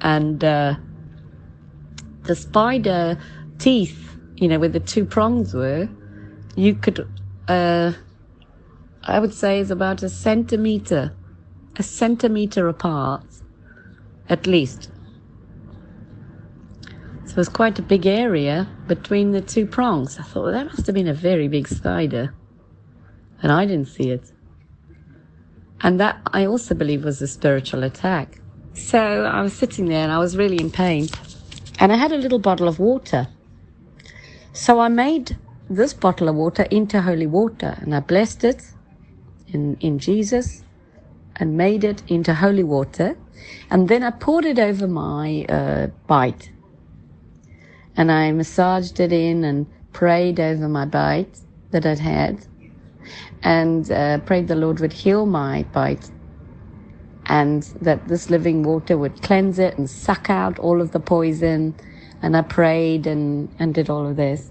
and 0.00 0.42
uh, 0.42 0.74
the 2.24 2.34
spider 2.34 3.16
teeth, 3.60 4.18
you 4.34 4.48
know, 4.48 4.58
where 4.58 4.68
the 4.68 4.80
two 4.80 5.04
prongs 5.04 5.54
were, 5.54 5.88
you 6.56 6.74
could, 6.74 7.08
uh, 7.46 7.92
I 9.04 9.20
would 9.20 9.32
say, 9.32 9.60
is 9.60 9.70
about 9.70 10.02
a 10.02 10.08
centimeter, 10.08 11.14
a 11.76 11.84
centimeter 11.84 12.66
apart, 12.66 13.24
at 14.28 14.48
least. 14.48 14.89
So 17.30 17.36
was 17.36 17.48
quite 17.48 17.78
a 17.78 17.82
big 17.82 18.06
area 18.06 18.66
between 18.88 19.30
the 19.30 19.40
two 19.40 19.64
prongs. 19.64 20.18
I 20.18 20.22
thought, 20.24 20.42
well, 20.42 20.52
that 20.52 20.66
must 20.66 20.84
have 20.86 20.96
been 20.96 21.06
a 21.06 21.14
very 21.14 21.46
big 21.46 21.68
spider. 21.68 22.34
And 23.40 23.52
I 23.52 23.66
didn't 23.66 23.86
see 23.86 24.10
it. 24.10 24.32
And 25.80 26.00
that 26.00 26.20
I 26.32 26.46
also 26.46 26.74
believe 26.74 27.04
was 27.04 27.22
a 27.22 27.28
spiritual 27.28 27.84
attack. 27.84 28.40
So 28.74 28.98
I 28.98 29.42
was 29.42 29.52
sitting 29.52 29.84
there 29.84 30.02
and 30.02 30.10
I 30.10 30.18
was 30.18 30.36
really 30.36 30.56
in 30.56 30.72
pain. 30.72 31.06
And 31.78 31.92
I 31.92 31.96
had 31.98 32.10
a 32.10 32.16
little 32.16 32.40
bottle 32.40 32.66
of 32.66 32.80
water. 32.80 33.28
So 34.52 34.80
I 34.80 34.88
made 34.88 35.38
this 35.68 35.94
bottle 35.94 36.28
of 36.28 36.34
water 36.34 36.64
into 36.64 37.00
holy 37.00 37.28
water 37.28 37.78
and 37.80 37.94
I 37.94 38.00
blessed 38.00 38.42
it 38.42 38.60
in, 39.46 39.76
in 39.78 40.00
Jesus 40.00 40.64
and 41.36 41.56
made 41.56 41.84
it 41.84 42.02
into 42.08 42.34
holy 42.34 42.64
water. 42.64 43.16
And 43.70 43.88
then 43.88 44.02
I 44.02 44.10
poured 44.10 44.46
it 44.46 44.58
over 44.58 44.88
my 44.88 45.44
uh, 45.48 45.86
bite. 46.08 46.50
And 47.96 48.10
I 48.10 48.32
massaged 48.32 49.00
it 49.00 49.12
in 49.12 49.44
and 49.44 49.66
prayed 49.92 50.40
over 50.40 50.68
my 50.68 50.84
bite 50.84 51.38
that 51.70 51.86
I'd 51.86 51.98
had. 51.98 52.46
And 53.42 53.90
uh, 53.90 54.18
prayed 54.18 54.48
the 54.48 54.54
Lord 54.54 54.80
would 54.80 54.92
heal 54.92 55.26
my 55.26 55.64
bite 55.72 56.10
and 57.26 57.62
that 57.80 58.08
this 58.08 58.28
living 58.28 58.64
water 58.64 58.98
would 58.98 59.22
cleanse 59.22 59.58
it 59.58 59.78
and 59.78 59.88
suck 59.88 60.28
out 60.30 60.58
all 60.58 60.80
of 60.80 60.90
the 60.90 61.00
poison. 61.00 61.74
And 62.22 62.36
I 62.36 62.42
prayed 62.42 63.06
and, 63.06 63.54
and 63.58 63.72
did 63.72 63.88
all 63.88 64.06
of 64.06 64.16
this. 64.16 64.50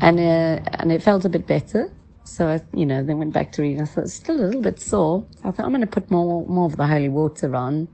And, 0.00 0.18
uh, 0.18 0.64
and 0.78 0.90
it 0.90 1.02
felt 1.02 1.26
a 1.26 1.28
bit 1.28 1.46
better. 1.46 1.92
So 2.24 2.48
I, 2.48 2.62
you 2.72 2.86
know, 2.86 3.04
then 3.04 3.18
went 3.18 3.34
back 3.34 3.52
to 3.52 3.62
reading. 3.62 3.82
I 3.82 3.84
thought 3.84 4.04
it's 4.04 4.14
still 4.14 4.36
a 4.36 4.46
little 4.46 4.62
bit 4.62 4.80
sore. 4.80 5.26
I 5.44 5.50
thought 5.50 5.66
I'm 5.66 5.72
going 5.72 5.82
to 5.82 5.86
put 5.86 6.10
more, 6.10 6.46
more 6.46 6.66
of 6.66 6.76
the 6.76 6.86
holy 6.86 7.08
water 7.10 7.54
on. 7.54 7.88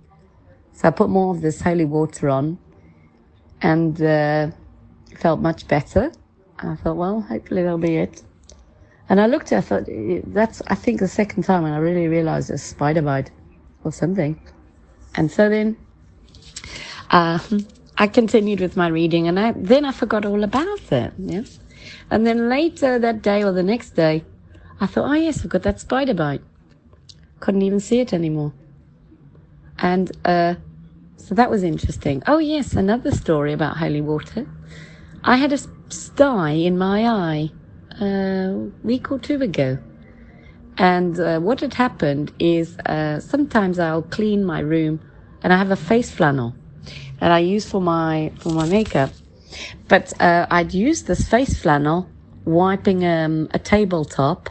So 0.73 0.89
I 0.89 0.91
put 0.93 1.09
more 1.09 1.35
of 1.35 1.41
this 1.41 1.61
holy 1.63 1.85
water 1.85 2.29
on 2.29 2.59
and, 3.63 4.01
uh, 4.01 4.51
felt 5.19 5.41
much 5.41 5.67
better. 5.69 6.13
I 6.59 6.77
thought, 6.77 6.97
well, 6.97 7.21
hopefully 7.21 7.63
that'll 7.63 7.79
be 7.79 7.97
it. 7.97 8.23
And 9.09 9.21
I 9.21 9.27
looked, 9.27 9.53
I 9.53 9.61
thought, 9.61 9.85
that's, 10.27 10.63
I 10.67 10.75
think, 10.75 11.01
the 11.01 11.09
second 11.09 11.45
time 11.45 11.63
when 11.63 11.73
I 11.73 11.79
really 11.79 12.09
realized 12.09 12.51
it's 12.51 12.63
spider 12.63 13.03
bite 13.03 13.31
or 13.85 13.93
something. 13.93 14.41
And 15.15 15.31
so 15.31 15.49
then, 15.49 15.77
uh, 17.11 17.39
I 17.99 18.09
continued 18.09 18.61
with 18.61 18.77
my 18.77 18.89
reading 18.89 19.29
and 19.29 19.39
I, 19.39 19.53
then 19.53 19.85
I 19.85 19.93
forgot 19.93 20.25
all 20.27 20.43
about 20.43 20.93
it. 20.93 21.13
Yeah. 21.19 21.43
And 22.11 22.27
then 22.27 22.49
later 22.49 22.99
that 22.99 23.23
day 23.23 23.43
or 23.45 23.53
the 23.53 23.63
next 23.63 23.91
day, 23.91 24.25
I 24.81 24.87
thought, 24.87 25.09
oh 25.09 25.15
yes, 25.15 25.43
I've 25.43 25.51
got 25.51 25.63
that 25.63 25.81
spider 25.81 26.15
bite. 26.15 26.43
Couldn't 27.41 27.63
even 27.63 27.81
see 27.81 28.01
it 28.01 28.13
anymore. 28.13 28.53
And, 29.79 30.11
uh, 30.25 30.57
so 31.17 31.35
that 31.35 31.51
was 31.51 31.63
interesting. 31.63 32.23
Oh 32.27 32.39
yes, 32.39 32.75
another 32.75 33.11
story 33.11 33.53
about 33.53 33.77
holy 33.77 34.01
water. 34.01 34.47
I 35.25 35.37
had 35.37 35.53
a 35.53 35.59
sty 35.89 36.51
in 36.51 36.79
my 36.79 37.07
eye 37.07 37.51
a 38.01 38.71
week 38.83 39.11
or 39.11 39.19
two 39.19 39.41
ago. 39.43 39.79
And 40.79 41.19
uh, 41.19 41.41
what 41.41 41.61
had 41.61 41.75
happened 41.75 42.33
is 42.39 42.79
uh, 42.81 43.19
sometimes 43.21 43.79
I'll 43.79 44.03
clean 44.03 44.45
my 44.45 44.61
room 44.61 45.01
and 45.43 45.53
I 45.53 45.57
have 45.57 45.71
a 45.71 45.77
face 45.77 46.11
flannel 46.11 46.55
that 47.21 47.33
I 47.33 47.39
use 47.39 47.69
for 47.69 47.81
my 47.81 48.33
for 48.39 48.51
my 48.51 48.69
makeup. 48.69 49.11
But 49.89 50.13
uh, 50.21 50.47
I'd 50.51 50.75
use 50.75 51.05
this 51.05 51.29
face 51.29 51.61
flannel 51.61 52.09
wiping 52.45 53.05
um, 53.05 53.49
a 53.53 53.59
tabletop, 53.59 54.51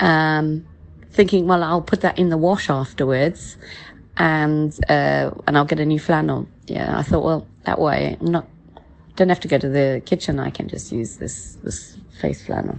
um, 0.00 0.66
thinking, 1.10 1.46
well, 1.46 1.62
I'll 1.62 1.82
put 1.82 2.02
that 2.02 2.18
in 2.18 2.28
the 2.28 2.36
wash 2.36 2.68
afterwards, 2.68 3.56
and 4.20 4.78
uh, 4.90 5.30
and 5.46 5.56
I'll 5.56 5.64
get 5.64 5.80
a 5.80 5.86
new 5.86 5.98
flannel. 5.98 6.46
Yeah, 6.66 6.98
I 6.98 7.02
thought, 7.02 7.24
well, 7.24 7.46
that 7.64 7.80
way 7.80 8.18
I'm 8.20 8.30
not 8.30 8.46
don't 9.16 9.30
have 9.30 9.40
to 9.40 9.48
go 9.48 9.58
to 9.58 9.68
the 9.68 10.02
kitchen. 10.04 10.38
I 10.38 10.50
can 10.50 10.68
just 10.68 10.92
use 10.92 11.16
this 11.16 11.56
this 11.64 11.96
face 12.20 12.44
flannel. 12.44 12.78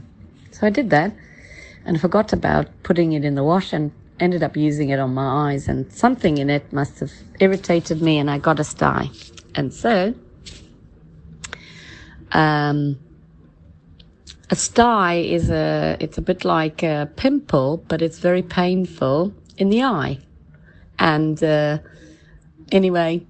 So 0.51 0.67
I 0.67 0.69
did 0.69 0.91
that 0.91 1.11
and 1.85 1.99
forgot 1.99 2.31
about 2.31 2.67
putting 2.83 3.13
it 3.13 3.25
in 3.25 3.33
the 3.33 3.43
wash 3.43 3.73
and 3.73 3.91
ended 4.19 4.43
up 4.43 4.55
using 4.55 4.89
it 4.89 4.99
on 4.99 5.15
my 5.15 5.51
eyes 5.51 5.67
and 5.67 5.91
something 5.91 6.37
in 6.37 6.51
it 6.51 6.71
must 6.71 6.99
have 6.99 7.11
irritated 7.39 8.03
me 8.03 8.19
and 8.19 8.29
I 8.29 8.37
got 8.37 8.59
a 8.59 8.63
sty. 8.63 9.09
And 9.55 9.73
so 9.73 10.13
um 12.33 12.99
a 14.51 14.55
sty 14.55 15.15
is 15.15 15.49
a 15.49 15.97
it's 15.99 16.19
a 16.19 16.21
bit 16.21 16.45
like 16.45 16.83
a 16.83 17.09
pimple 17.15 17.77
but 17.87 18.03
it's 18.03 18.19
very 18.19 18.43
painful 18.43 19.33
in 19.57 19.71
the 19.71 19.81
eye. 19.81 20.19
And 21.01 21.43
uh 21.43 21.79
anyway, 22.71 23.25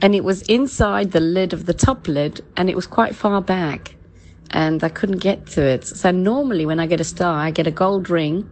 and 0.00 0.14
it 0.14 0.24
was 0.24 0.42
inside 0.42 1.12
the 1.12 1.20
lid 1.20 1.52
of 1.52 1.66
the 1.66 1.74
top 1.74 2.08
lid 2.08 2.40
and 2.56 2.70
it 2.70 2.76
was 2.76 2.86
quite 2.86 3.14
far 3.14 3.40
back 3.42 3.94
and 4.50 4.82
I 4.82 4.88
couldn't 4.88 5.18
get 5.18 5.46
to 5.54 5.62
it. 5.62 5.84
So 5.84 6.10
normally 6.10 6.66
when 6.66 6.80
I 6.80 6.86
get 6.86 7.00
a 7.00 7.04
star, 7.04 7.34
I 7.38 7.50
get 7.50 7.66
a 7.66 7.70
gold 7.70 8.10
ring 8.10 8.48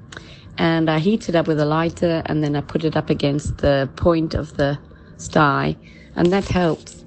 and 0.59 0.91
I 0.91 0.99
heat 0.99 1.29
it 1.29 1.35
up 1.35 1.47
with 1.47 1.61
a 1.61 1.65
lighter 1.65 2.23
and 2.27 2.43
then 2.43 2.57
I 2.57 2.61
put 2.61 2.85
it 2.85 2.97
up 2.97 3.11
against 3.11 3.59
the 3.59 3.89
point 3.97 4.35
of 4.35 4.57
the 4.57 4.79
sty 5.17 5.77
and 6.17 6.33
that 6.33 6.45
helps. 6.45 7.05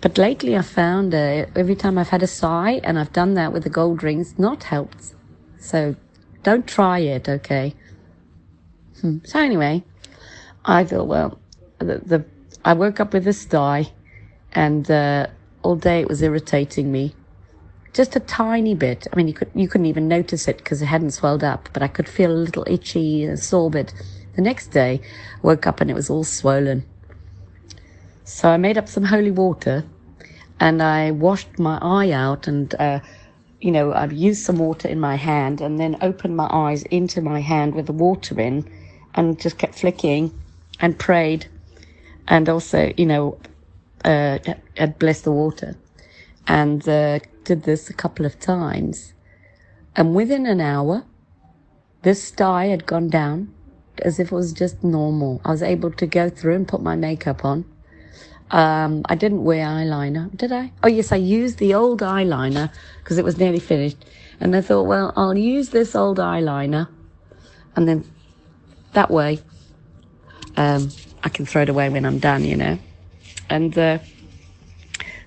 But 0.00 0.18
lately 0.18 0.56
I 0.56 0.62
found 0.62 1.14
uh, 1.14 1.46
every 1.56 1.74
time 1.74 1.96
I've 1.98 2.10
had 2.10 2.22
a 2.22 2.26
sigh 2.26 2.80
and 2.84 2.98
I've 2.98 3.12
done 3.12 3.34
that 3.34 3.52
with 3.52 3.64
the 3.64 3.70
gold 3.70 4.02
rings, 4.02 4.38
not 4.38 4.64
helped. 4.64 5.14
So 5.58 5.96
don't 6.42 6.66
try 6.66 6.98
it, 6.98 7.28
okay? 7.28 7.74
Hmm. 9.00 9.18
So 9.24 9.40
anyway, 9.40 9.82
I 10.64 10.84
thought, 10.84 11.06
well, 11.06 11.38
the, 11.78 11.98
the 11.98 12.24
I 12.64 12.72
woke 12.72 13.00
up 13.00 13.12
with 13.12 13.26
a 13.28 13.32
sty 13.32 13.92
and 14.52 14.90
uh, 14.90 15.26
all 15.62 15.76
day 15.76 16.00
it 16.00 16.08
was 16.08 16.22
irritating 16.22 16.90
me 16.90 17.14
just 17.94 18.16
a 18.16 18.20
tiny 18.20 18.74
bit. 18.74 19.06
I 19.12 19.16
mean, 19.16 19.28
you 19.28 19.34
could 19.34 19.50
you 19.54 19.68
couldn't 19.68 19.86
even 19.86 20.08
notice 20.08 20.48
it 20.48 20.58
because 20.58 20.82
it 20.82 20.86
hadn't 20.86 21.12
swelled 21.12 21.44
up, 21.44 21.68
but 21.72 21.82
I 21.82 21.88
could 21.88 22.08
feel 22.08 22.30
a 22.30 22.34
little 22.34 22.64
itchy, 22.66 23.24
and 23.24 23.38
sore 23.38 23.70
bit. 23.70 23.94
The 24.34 24.42
next 24.42 24.68
day, 24.68 25.00
woke 25.42 25.64
up 25.64 25.80
and 25.80 25.88
it 25.88 25.94
was 25.94 26.10
all 26.10 26.24
swollen. 26.24 26.84
So 28.24 28.48
I 28.48 28.56
made 28.56 28.76
up 28.76 28.88
some 28.88 29.04
holy 29.04 29.30
water, 29.30 29.84
and 30.58 30.82
I 30.82 31.12
washed 31.12 31.58
my 31.58 31.78
eye 31.80 32.10
out, 32.10 32.48
and 32.48 32.74
uh, 32.74 32.98
you 33.60 33.70
know 33.70 33.92
I'd 33.92 34.12
used 34.12 34.44
some 34.44 34.58
water 34.58 34.88
in 34.88 34.98
my 34.98 35.14
hand, 35.14 35.60
and 35.60 35.78
then 35.78 35.96
opened 36.00 36.36
my 36.36 36.48
eyes 36.50 36.82
into 36.84 37.22
my 37.22 37.40
hand 37.40 37.76
with 37.76 37.86
the 37.86 37.92
water 37.92 38.40
in, 38.40 38.68
and 39.14 39.38
just 39.38 39.56
kept 39.56 39.76
flicking, 39.76 40.36
and 40.80 40.98
prayed, 40.98 41.46
and 42.28 42.48
also 42.48 42.92
you 42.96 43.06
know, 43.06 43.38
uh, 44.04 44.38
had 44.76 44.98
blessed 44.98 45.24
the 45.24 45.32
water, 45.32 45.76
and. 46.46 46.88
Uh, 46.88 47.18
did 47.44 47.62
this 47.64 47.90
a 47.90 47.94
couple 47.94 48.26
of 48.26 48.40
times. 48.40 49.12
And 49.94 50.14
within 50.14 50.46
an 50.46 50.60
hour, 50.60 51.04
this 52.02 52.22
sty 52.22 52.66
had 52.66 52.86
gone 52.86 53.08
down 53.08 53.54
as 54.02 54.18
if 54.18 54.32
it 54.32 54.34
was 54.34 54.52
just 54.52 54.82
normal. 54.82 55.40
I 55.44 55.50
was 55.50 55.62
able 55.62 55.92
to 55.92 56.06
go 56.06 56.28
through 56.28 56.56
and 56.56 56.66
put 56.66 56.82
my 56.82 56.96
makeup 56.96 57.44
on. 57.44 57.64
Um, 58.50 59.02
I 59.08 59.14
didn't 59.14 59.44
wear 59.44 59.66
eyeliner, 59.66 60.36
did 60.36 60.52
I? 60.52 60.72
Oh, 60.82 60.88
yes, 60.88 61.12
I 61.12 61.16
used 61.16 61.58
the 61.58 61.74
old 61.74 62.00
eyeliner 62.00 62.72
because 63.02 63.18
it 63.18 63.24
was 63.24 63.38
nearly 63.38 63.60
finished. 63.60 64.04
And 64.40 64.54
I 64.56 64.60
thought, 64.60 64.84
well, 64.84 65.12
I'll 65.16 65.36
use 65.36 65.70
this 65.70 65.94
old 65.94 66.18
eyeliner 66.18 66.88
and 67.76 67.88
then 67.88 68.04
that 68.92 69.10
way 69.10 69.40
um, 70.56 70.90
I 71.22 71.28
can 71.28 71.46
throw 71.46 71.62
it 71.62 71.68
away 71.68 71.88
when 71.88 72.04
I'm 72.04 72.18
done, 72.18 72.44
you 72.44 72.56
know. 72.56 72.78
And 73.48 73.76
uh, 73.76 73.98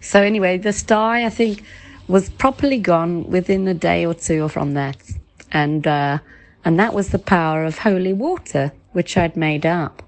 so, 0.02 0.22
anyway, 0.22 0.58
the 0.58 0.74
sty, 0.74 1.26
I 1.26 1.30
think, 1.30 1.64
was 2.08 2.30
properly 2.30 2.80
gone 2.80 3.30
within 3.30 3.68
a 3.68 3.74
day 3.74 4.06
or 4.06 4.14
two 4.14 4.48
from 4.48 4.74
that. 4.76 4.98
And, 5.52 5.86
uh, 5.86 6.20
and 6.64 6.80
that 6.80 6.94
was 6.94 7.10
the 7.10 7.20
power 7.20 7.66
of 7.66 7.80
holy 7.80 8.14
water, 8.14 8.72
which 8.94 9.18
I'd 9.18 9.36
made 9.36 9.66
up. 9.66 10.04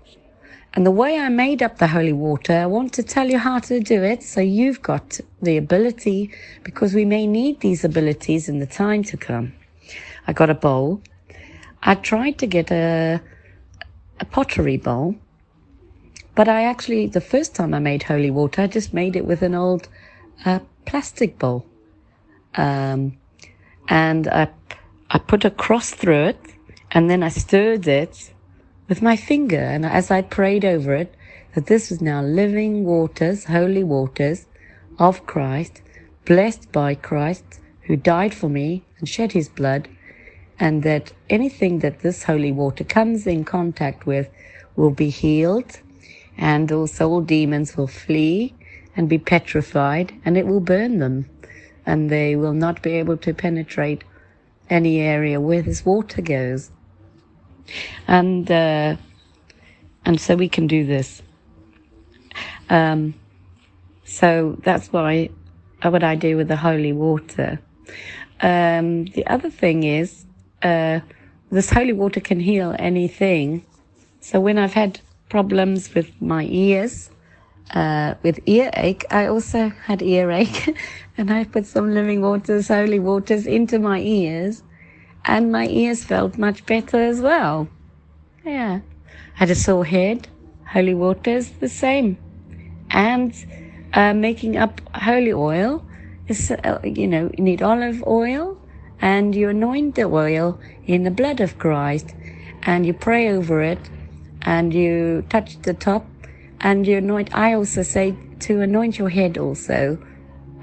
And 0.73 0.85
the 0.85 0.91
way 0.91 1.17
I 1.17 1.29
made 1.29 1.63
up 1.63 1.79
the 1.79 1.87
holy 1.87 2.13
water, 2.13 2.53
I 2.53 2.67
want 2.67 2.93
to 2.93 3.03
tell 3.03 3.27
you 3.27 3.39
how 3.39 3.59
to 3.59 3.79
do 3.79 4.03
it 4.03 4.21
so 4.21 4.39
you've 4.39 4.81
got 4.81 5.19
the 5.41 5.57
ability 5.57 6.31
because 6.63 6.93
we 6.93 7.05
may 7.05 7.25
need 7.25 7.59
these 7.59 7.83
abilities 7.83 8.47
in 8.47 8.59
the 8.59 8.67
time 8.67 9.03
to 9.05 9.17
come. 9.17 9.53
I 10.27 10.33
got 10.33 10.49
a 10.49 10.53
bowl. 10.53 11.01
I 11.81 11.95
tried 11.95 12.37
to 12.39 12.47
get 12.47 12.71
a, 12.71 13.19
a 14.19 14.25
pottery 14.25 14.77
bowl, 14.77 15.15
but 16.35 16.47
I 16.47 16.63
actually, 16.63 17.07
the 17.07 17.21
first 17.21 17.55
time 17.55 17.73
I 17.73 17.79
made 17.79 18.03
holy 18.03 18.31
water, 18.31 18.61
I 18.61 18.67
just 18.67 18.93
made 18.93 19.15
it 19.15 19.25
with 19.25 19.41
an 19.41 19.55
old 19.55 19.87
uh, 20.45 20.59
plastic 20.85 21.37
bowl. 21.37 21.65
Um, 22.55 23.17
and 23.87 24.27
I, 24.27 24.49
I 25.09 25.17
put 25.17 25.43
a 25.45 25.49
cross 25.49 25.91
through 25.91 26.25
it 26.25 26.39
and 26.91 27.09
then 27.09 27.23
I 27.23 27.29
stirred 27.29 27.87
it 27.87 28.33
with 28.87 29.01
my 29.01 29.15
finger. 29.15 29.59
And 29.59 29.85
as 29.85 30.11
I 30.11 30.21
prayed 30.21 30.63
over 30.63 30.93
it, 30.95 31.13
that 31.55 31.65
this 31.65 31.89
was 31.89 32.01
now 32.01 32.21
living 32.21 32.85
waters, 32.85 33.45
holy 33.45 33.83
waters 33.83 34.45
of 34.97 35.25
Christ, 35.25 35.81
blessed 36.25 36.71
by 36.71 36.95
Christ, 36.95 37.59
who 37.81 37.95
died 37.95 38.33
for 38.33 38.49
me 38.49 38.83
and 38.99 39.09
shed 39.09 39.31
his 39.31 39.49
blood, 39.49 39.89
and 40.59 40.83
that 40.83 41.11
anything 41.29 41.79
that 41.79 41.99
this 41.99 42.23
holy 42.23 42.51
water 42.51 42.83
comes 42.83 43.25
in 43.27 43.45
contact 43.45 44.05
with 44.05 44.29
will 44.75 44.91
be 44.91 45.09
healed, 45.09 45.79
and 46.37 46.71
also 46.71 47.09
all 47.09 47.21
demons 47.21 47.77
will 47.77 47.87
flee 47.87 48.53
and 48.95 49.07
be 49.07 49.17
petrified, 49.17 50.13
and 50.25 50.37
it 50.37 50.45
will 50.45 50.59
burn 50.59 50.99
them, 50.99 51.29
and 51.85 52.09
they 52.09 52.35
will 52.35 52.53
not 52.53 52.81
be 52.81 52.91
able 52.91 53.17
to 53.17 53.33
penetrate 53.33 54.03
any 54.69 54.99
area 54.99 55.39
where 55.39 55.61
this 55.61 55.85
water 55.85 56.21
goes 56.21 56.71
and 58.07 58.49
uh, 58.51 58.95
and 60.05 60.19
so 60.19 60.35
we 60.35 60.49
can 60.49 60.67
do 60.67 60.85
this. 60.85 61.21
Um, 62.69 63.13
so 64.05 64.57
that's 64.63 64.93
I 64.93 65.29
what 65.83 66.03
I 66.03 66.15
do 66.15 66.37
with 66.37 66.47
the 66.47 66.57
holy 66.57 66.93
water. 66.93 67.59
Um, 68.41 69.05
the 69.05 69.25
other 69.27 69.49
thing 69.49 69.83
is 69.83 70.25
uh, 70.63 70.99
this 71.51 71.69
holy 71.69 71.93
water 71.93 72.19
can 72.19 72.39
heal 72.39 72.75
anything. 72.79 73.65
So 74.21 74.39
when 74.39 74.57
I've 74.57 74.73
had 74.73 74.99
problems 75.29 75.93
with 75.93 76.21
my 76.21 76.45
ears, 76.45 77.09
uh, 77.73 78.15
with 78.23 78.39
earache, 78.47 79.05
I 79.11 79.27
also 79.27 79.69
had 79.69 80.01
earache, 80.01 80.75
and 81.17 81.31
I 81.31 81.43
put 81.43 81.65
some 81.65 81.93
living 81.93 82.21
waters, 82.21 82.67
holy 82.67 82.99
waters 82.99 83.45
into 83.45 83.79
my 83.79 83.99
ears, 83.99 84.63
and 85.25 85.51
my 85.51 85.67
ears 85.67 86.03
felt 86.03 86.37
much 86.37 86.65
better 86.65 86.97
as 86.97 87.21
well. 87.21 87.67
Yeah. 88.43 88.79
Had 89.35 89.49
a 89.49 89.55
sore 89.55 89.85
head, 89.85 90.27
holy 90.67 90.93
waters, 90.93 91.49
the 91.51 91.69
same. 91.69 92.17
And 92.91 93.33
uh, 93.93 94.13
making 94.13 94.57
up 94.57 94.81
holy 94.95 95.33
oil 95.33 95.85
is, 96.27 96.51
uh, 96.51 96.79
you 96.83 97.07
know, 97.07 97.31
you 97.37 97.43
need 97.43 97.61
olive 97.61 98.03
oil 98.07 98.58
and 99.01 99.35
you 99.35 99.49
anoint 99.49 99.95
the 99.95 100.03
oil 100.03 100.59
in 100.85 101.03
the 101.03 101.11
blood 101.11 101.39
of 101.39 101.57
Christ 101.57 102.15
and 102.63 102.85
you 102.85 102.93
pray 102.93 103.29
over 103.29 103.61
it 103.61 103.79
and 104.41 104.73
you 104.73 105.25
touch 105.29 105.61
the 105.61 105.73
top 105.73 106.05
and 106.61 106.85
you 106.85 106.97
anoint. 106.97 107.33
I 107.35 107.53
also 107.53 107.83
say 107.83 108.15
to 108.39 108.61
anoint 108.61 108.97
your 108.97 109.09
head 109.09 109.37
also. 109.37 109.97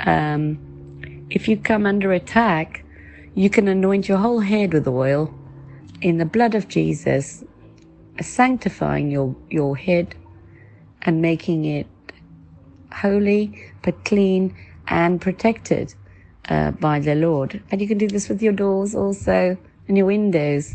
Um, 0.01 0.59
if 1.31 1.49
you 1.49 1.57
come 1.57 1.87
under 1.87 2.13
attack, 2.13 2.85
you 3.35 3.51
can 3.51 3.69
anoint 3.69 4.09
your 4.09 4.19
whole 4.19 4.41
head 4.41 4.73
with 4.73 4.87
oil 4.87 5.33
in 6.01 6.19
the 6.19 6.25
blood 6.25 6.55
of 6.55 6.69
Jesus, 6.69 7.45
sanctifying 8.21 9.11
your, 9.11 9.35
your 9.51 9.77
head 9.77 10.15
and 11.03 11.23
making 11.23 11.65
it 11.65 11.87
holy 12.93 13.73
but 13.83 14.05
clean 14.05 14.55
and 14.89 15.21
protected 15.21 15.95
uh, 16.49 16.71
by 16.73 17.01
the 17.01 17.15
Lord. 17.15 17.63
And 17.71 17.81
you 17.81 17.89
can 17.89 17.99
do 17.99 18.09
this 18.09 18.29
with 18.29 18.43
your 18.43 18.53
doors 18.53 18.95
also 18.95 19.57
and 19.89 19.97
your 19.97 20.07
windows. 20.07 20.75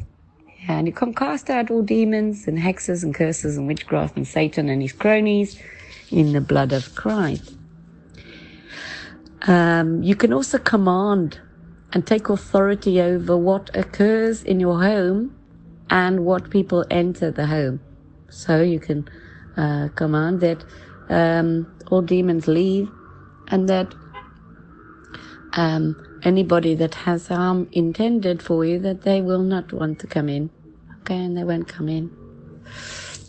Yeah, 0.63 0.77
and 0.77 0.87
you 0.87 0.93
can 0.93 1.13
cast 1.13 1.49
out 1.49 1.71
all 1.71 1.81
demons 1.81 2.47
and 2.47 2.57
hexes 2.59 3.03
and 3.03 3.15
curses 3.15 3.57
and 3.57 3.67
witchcraft 3.67 4.15
and 4.15 4.27
Satan 4.27 4.69
and 4.69 4.81
his 4.81 4.93
cronies 4.93 5.59
in 6.11 6.33
the 6.33 6.41
blood 6.41 6.71
of 6.71 6.93
Christ. 6.95 7.55
Um, 9.47 10.03
you 10.03 10.15
can 10.15 10.33
also 10.33 10.59
command 10.59 11.39
and 11.93 12.05
take 12.05 12.29
authority 12.29 13.01
over 13.01 13.35
what 13.35 13.75
occurs 13.75 14.43
in 14.43 14.59
your 14.59 14.79
home 14.79 15.35
and 15.89 16.25
what 16.25 16.49
people 16.49 16.85
enter 16.89 17.31
the 17.31 17.47
home. 17.47 17.81
So 18.29 18.61
you 18.61 18.79
can 18.79 19.09
uh, 19.57 19.89
command 19.95 20.41
that 20.41 20.63
um, 21.09 21.71
all 21.89 22.01
demons 22.01 22.47
leave 22.47 22.89
and 23.49 23.67
that 23.67 23.93
um, 25.53 25.95
anybody 26.23 26.75
that 26.75 26.95
has 26.95 27.27
harm 27.27 27.67
intended 27.71 28.41
for 28.41 28.65
you, 28.65 28.79
that 28.79 29.03
they 29.03 29.21
will 29.21 29.41
not 29.41 29.73
want 29.73 29.99
to 29.99 30.07
come 30.07 30.29
in. 30.29 30.49
Okay, 31.01 31.17
and 31.17 31.37
they 31.37 31.43
won't 31.43 31.67
come 31.67 31.89
in. 31.89 32.11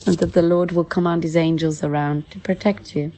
And 0.07 0.19
that 0.19 0.33
the 0.33 0.43
Lord 0.43 0.73
will 0.73 0.85
command 0.85 1.23
his 1.23 1.37
angels 1.37 1.83
around 1.83 2.31
to 2.31 2.39
protect 2.41 2.97
you. 2.97 3.13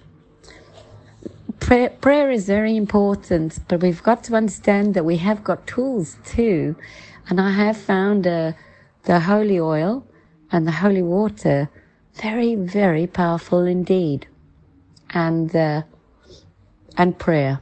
Prayer, 1.60 1.90
prayer 1.90 2.30
is 2.30 2.46
very 2.46 2.76
important, 2.76 3.58
but 3.68 3.82
we've 3.82 4.02
got 4.02 4.24
to 4.24 4.34
understand 4.36 4.94
that 4.94 5.04
we 5.04 5.16
have 5.18 5.42
got 5.42 5.66
tools 5.66 6.18
too. 6.24 6.76
And 7.28 7.40
I 7.40 7.50
have 7.52 7.76
found 7.76 8.26
uh, 8.26 8.52
the 9.04 9.20
holy 9.20 9.58
oil 9.58 10.06
and 10.52 10.66
the 10.66 10.72
holy 10.72 11.02
water 11.02 11.70
very, 12.14 12.54
very 12.54 13.06
powerful 13.06 13.64
indeed. 13.64 14.26
And, 15.10 15.54
uh, 15.56 15.82
and 16.96 17.18
prayer. 17.18 17.60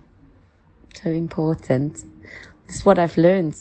So 0.94 1.10
important. 1.10 2.04
This 2.66 2.76
is 2.76 2.84
what 2.84 2.98
I've 2.98 3.16
learned 3.16 3.56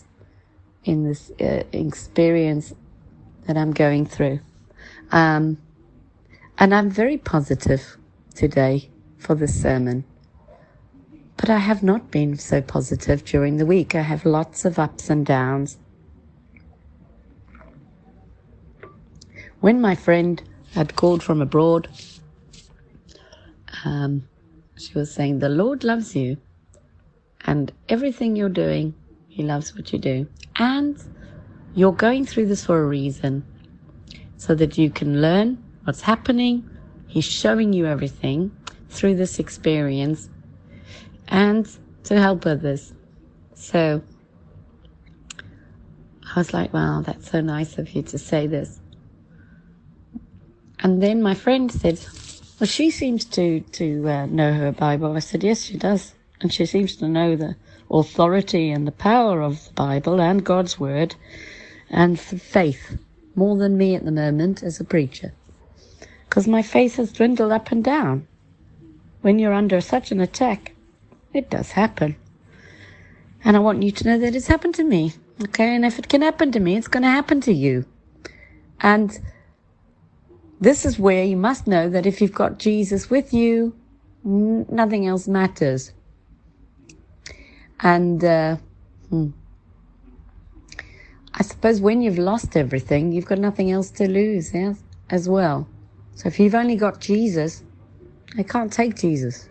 in 0.83 1.03
this 1.03 1.31
uh, 1.39 1.63
experience 1.71 2.73
that 3.47 3.57
I'm 3.57 3.71
going 3.71 4.05
through. 4.05 4.39
Um, 5.11 5.57
and 6.57 6.73
I'm 6.73 6.89
very 6.89 7.17
positive 7.17 7.97
today 8.35 8.89
for 9.17 9.35
this 9.35 9.59
sermon. 9.59 10.03
But 11.37 11.49
I 11.49 11.57
have 11.57 11.81
not 11.81 12.11
been 12.11 12.37
so 12.37 12.61
positive 12.61 13.25
during 13.25 13.57
the 13.57 13.65
week. 13.65 13.95
I 13.95 14.01
have 14.01 14.25
lots 14.25 14.63
of 14.63 14.77
ups 14.77 15.09
and 15.09 15.25
downs. 15.25 15.77
When 19.59 19.81
my 19.81 19.95
friend 19.95 20.41
had 20.73 20.95
called 20.95 21.23
from 21.23 21.41
abroad, 21.41 21.87
um, 23.83 24.27
she 24.77 24.93
was 24.93 25.11
saying, 25.13 25.39
The 25.39 25.49
Lord 25.49 25.83
loves 25.83 26.15
you, 26.15 26.37
and 27.45 27.72
everything 27.89 28.35
you're 28.35 28.49
doing, 28.49 28.93
He 29.27 29.43
loves 29.43 29.76
what 29.76 29.91
you 29.93 29.99
do. 29.99 30.27
And 30.57 31.01
you're 31.76 31.91
going 31.93 32.26
through 32.26 32.47
this 32.47 32.65
for 32.65 32.81
a 32.81 32.85
reason, 32.85 33.45
so 34.38 34.55
that 34.55 34.77
you 34.77 34.89
can 34.89 35.22
learn 35.22 35.63
what's 35.84 36.01
happening. 36.01 36.69
He's 37.07 37.26
showing 37.26 37.73
you 37.73 37.85
everything 37.85 38.51
through 38.89 39.15
this 39.15 39.39
experience 39.39 40.30
and 41.27 41.69
to 42.03 42.19
help 42.19 42.45
others. 42.45 42.93
So 43.53 44.01
I 46.35 46.39
was 46.39 46.53
like, 46.53 46.73
wow, 46.73 47.01
that's 47.05 47.30
so 47.30 47.41
nice 47.41 47.77
of 47.77 47.89
you 47.91 48.01
to 48.03 48.18
say 48.18 48.47
this. 48.47 48.80
And 50.80 51.01
then 51.01 51.22
my 51.22 51.35
friend 51.35 51.72
said, 51.72 51.99
well, 52.59 52.68
she 52.68 52.89
seems 52.89 53.26
to, 53.26 53.59
to 53.59 54.09
uh, 54.09 54.26
know 54.26 54.53
her 54.53 54.72
Bible. 54.72 55.15
I 55.15 55.19
said, 55.19 55.43
yes, 55.43 55.63
she 55.63 55.77
does. 55.77 56.13
And 56.41 56.51
she 56.51 56.65
seems 56.65 56.95
to 56.97 57.07
know 57.07 57.35
the 57.35 57.55
authority 57.89 58.72
and 58.72 58.88
the 58.88 58.91
power 58.91 59.41
of 59.41 59.65
the 59.65 59.73
Bible 59.73 60.19
and 60.19 60.43
God's 60.43 60.80
Word 60.80 61.15
and 61.89 62.19
faith 62.19 62.97
more 63.35 63.57
than 63.57 63.77
me 63.77 63.95
at 63.95 64.05
the 64.05 64.11
moment 64.11 64.63
as 64.63 64.80
a 64.80 64.84
preacher. 64.84 65.34
Because 66.27 66.47
my 66.47 66.61
faith 66.61 66.95
has 66.95 67.11
dwindled 67.11 67.51
up 67.51 67.72
and 67.72 67.84
down. 67.84 68.27
When 69.22 69.38
you're 69.38 69.53
under 69.53 69.81
such 69.81 70.11
an 70.11 70.19
attack, 70.19 70.73
it 71.34 71.49
does 71.49 71.72
happen. 71.72 72.15
And 73.43 73.55
I 73.55 73.59
want 73.59 73.84
you 73.84 73.91
to 73.91 74.03
know 74.05 74.18
that 74.19 74.35
it's 74.35 74.47
happened 74.47 74.76
to 74.76 74.84
me. 74.84 75.13
Okay. 75.43 75.76
And 75.76 75.85
if 75.85 75.99
it 75.99 76.09
can 76.09 76.22
happen 76.22 76.51
to 76.53 76.59
me, 76.59 76.76
it's 76.76 76.88
going 76.88 77.03
to 77.03 77.09
happen 77.09 77.41
to 77.41 77.53
you. 77.53 77.85
And 78.80 79.19
this 80.59 80.85
is 80.85 80.97
where 80.97 81.23
you 81.23 81.38
must 81.38 81.68
know 81.68 81.89
that 81.89 82.05
if 82.05 82.22
you've 82.22 82.34
got 82.34 82.59
Jesus 82.59 83.09
with 83.09 83.34
you, 83.34 83.76
nothing 84.23 85.07
else 85.07 85.27
matters. 85.27 85.91
And, 87.81 88.23
uh, 88.23 88.57
hmm. 89.09 89.29
I 91.33 91.43
suppose 91.43 91.81
when 91.81 92.01
you've 92.01 92.17
lost 92.17 92.57
everything, 92.57 93.11
you've 93.11 93.25
got 93.25 93.39
nothing 93.39 93.71
else 93.71 93.89
to 93.91 94.07
lose 94.07 94.53
as 95.09 95.29
well. 95.29 95.67
So 96.15 96.27
if 96.27 96.39
you've 96.39 96.55
only 96.55 96.75
got 96.75 96.99
Jesus, 96.99 97.63
they 98.35 98.43
can't 98.43 98.71
take 98.71 98.95
Jesus. 98.95 99.49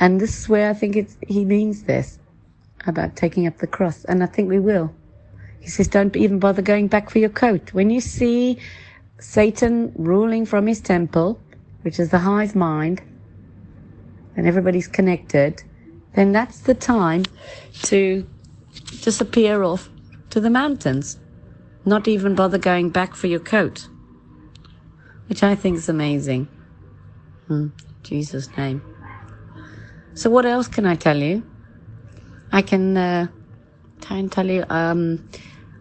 And 0.00 0.20
this 0.20 0.38
is 0.38 0.48
where 0.48 0.70
I 0.70 0.74
think 0.74 0.96
it's, 0.96 1.16
he 1.26 1.44
means 1.44 1.84
this 1.84 2.18
about 2.86 3.16
taking 3.16 3.46
up 3.46 3.58
the 3.58 3.66
cross. 3.66 4.04
And 4.04 4.22
I 4.22 4.26
think 4.26 4.50
we 4.50 4.58
will. 4.58 4.92
He 5.60 5.68
says, 5.68 5.88
don't 5.88 6.14
even 6.16 6.38
bother 6.38 6.62
going 6.62 6.88
back 6.88 7.08
for 7.08 7.18
your 7.20 7.30
coat. 7.30 7.72
When 7.72 7.88
you 7.90 8.00
see 8.00 8.58
Satan 9.18 9.92
ruling 9.96 10.44
from 10.44 10.66
his 10.66 10.80
temple, 10.80 11.40
which 11.82 11.98
is 11.98 12.10
the 12.10 12.18
hive 12.18 12.54
mind, 12.54 13.00
and 14.36 14.46
everybody's 14.46 14.88
connected, 14.88 15.62
then 16.14 16.32
that's 16.32 16.60
the 16.60 16.74
time 16.74 17.24
to 17.82 18.26
disappear 19.02 19.62
off 19.62 19.90
to 20.30 20.40
the 20.40 20.50
mountains. 20.50 21.18
Not 21.84 22.08
even 22.08 22.34
bother 22.34 22.58
going 22.58 22.90
back 22.90 23.14
for 23.14 23.26
your 23.26 23.40
coat, 23.40 23.88
which 25.28 25.42
I 25.42 25.54
think 25.54 25.76
is 25.76 25.88
amazing. 25.88 26.48
Hmm, 27.46 27.68
Jesus' 28.02 28.48
name. 28.56 28.82
So, 30.14 30.30
what 30.30 30.46
else 30.46 30.68
can 30.68 30.86
I 30.86 30.94
tell 30.94 31.16
you? 31.16 31.42
I 32.52 32.62
can 32.62 32.96
uh, 32.96 33.26
try 34.00 34.18
and 34.18 34.32
tell 34.32 34.46
you. 34.46 34.64
Um, 34.70 35.28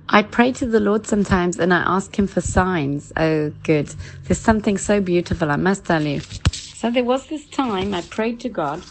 I 0.10 0.24
pray 0.24 0.52
to 0.54 0.66
the 0.66 0.80
Lord 0.80 1.08
sometimes 1.08 1.58
and 1.60 1.74
I 1.74 1.82
ask 1.86 2.18
Him 2.18 2.28
for 2.28 2.42
signs. 2.42 3.14
Oh, 3.16 3.52
good. 3.64 3.88
There's 4.24 4.40
something 4.40 4.78
so 4.78 5.00
beautiful, 5.00 5.50
I 5.52 5.56
must 5.56 5.86
tell 5.86 6.04
you. 6.04 6.20
So, 6.52 6.92
there 6.92 7.06
was 7.06 7.28
this 7.28 7.48
time 7.48 7.94
I 7.94 8.02
prayed 8.02 8.42
to 8.42 8.50
God 8.50 8.84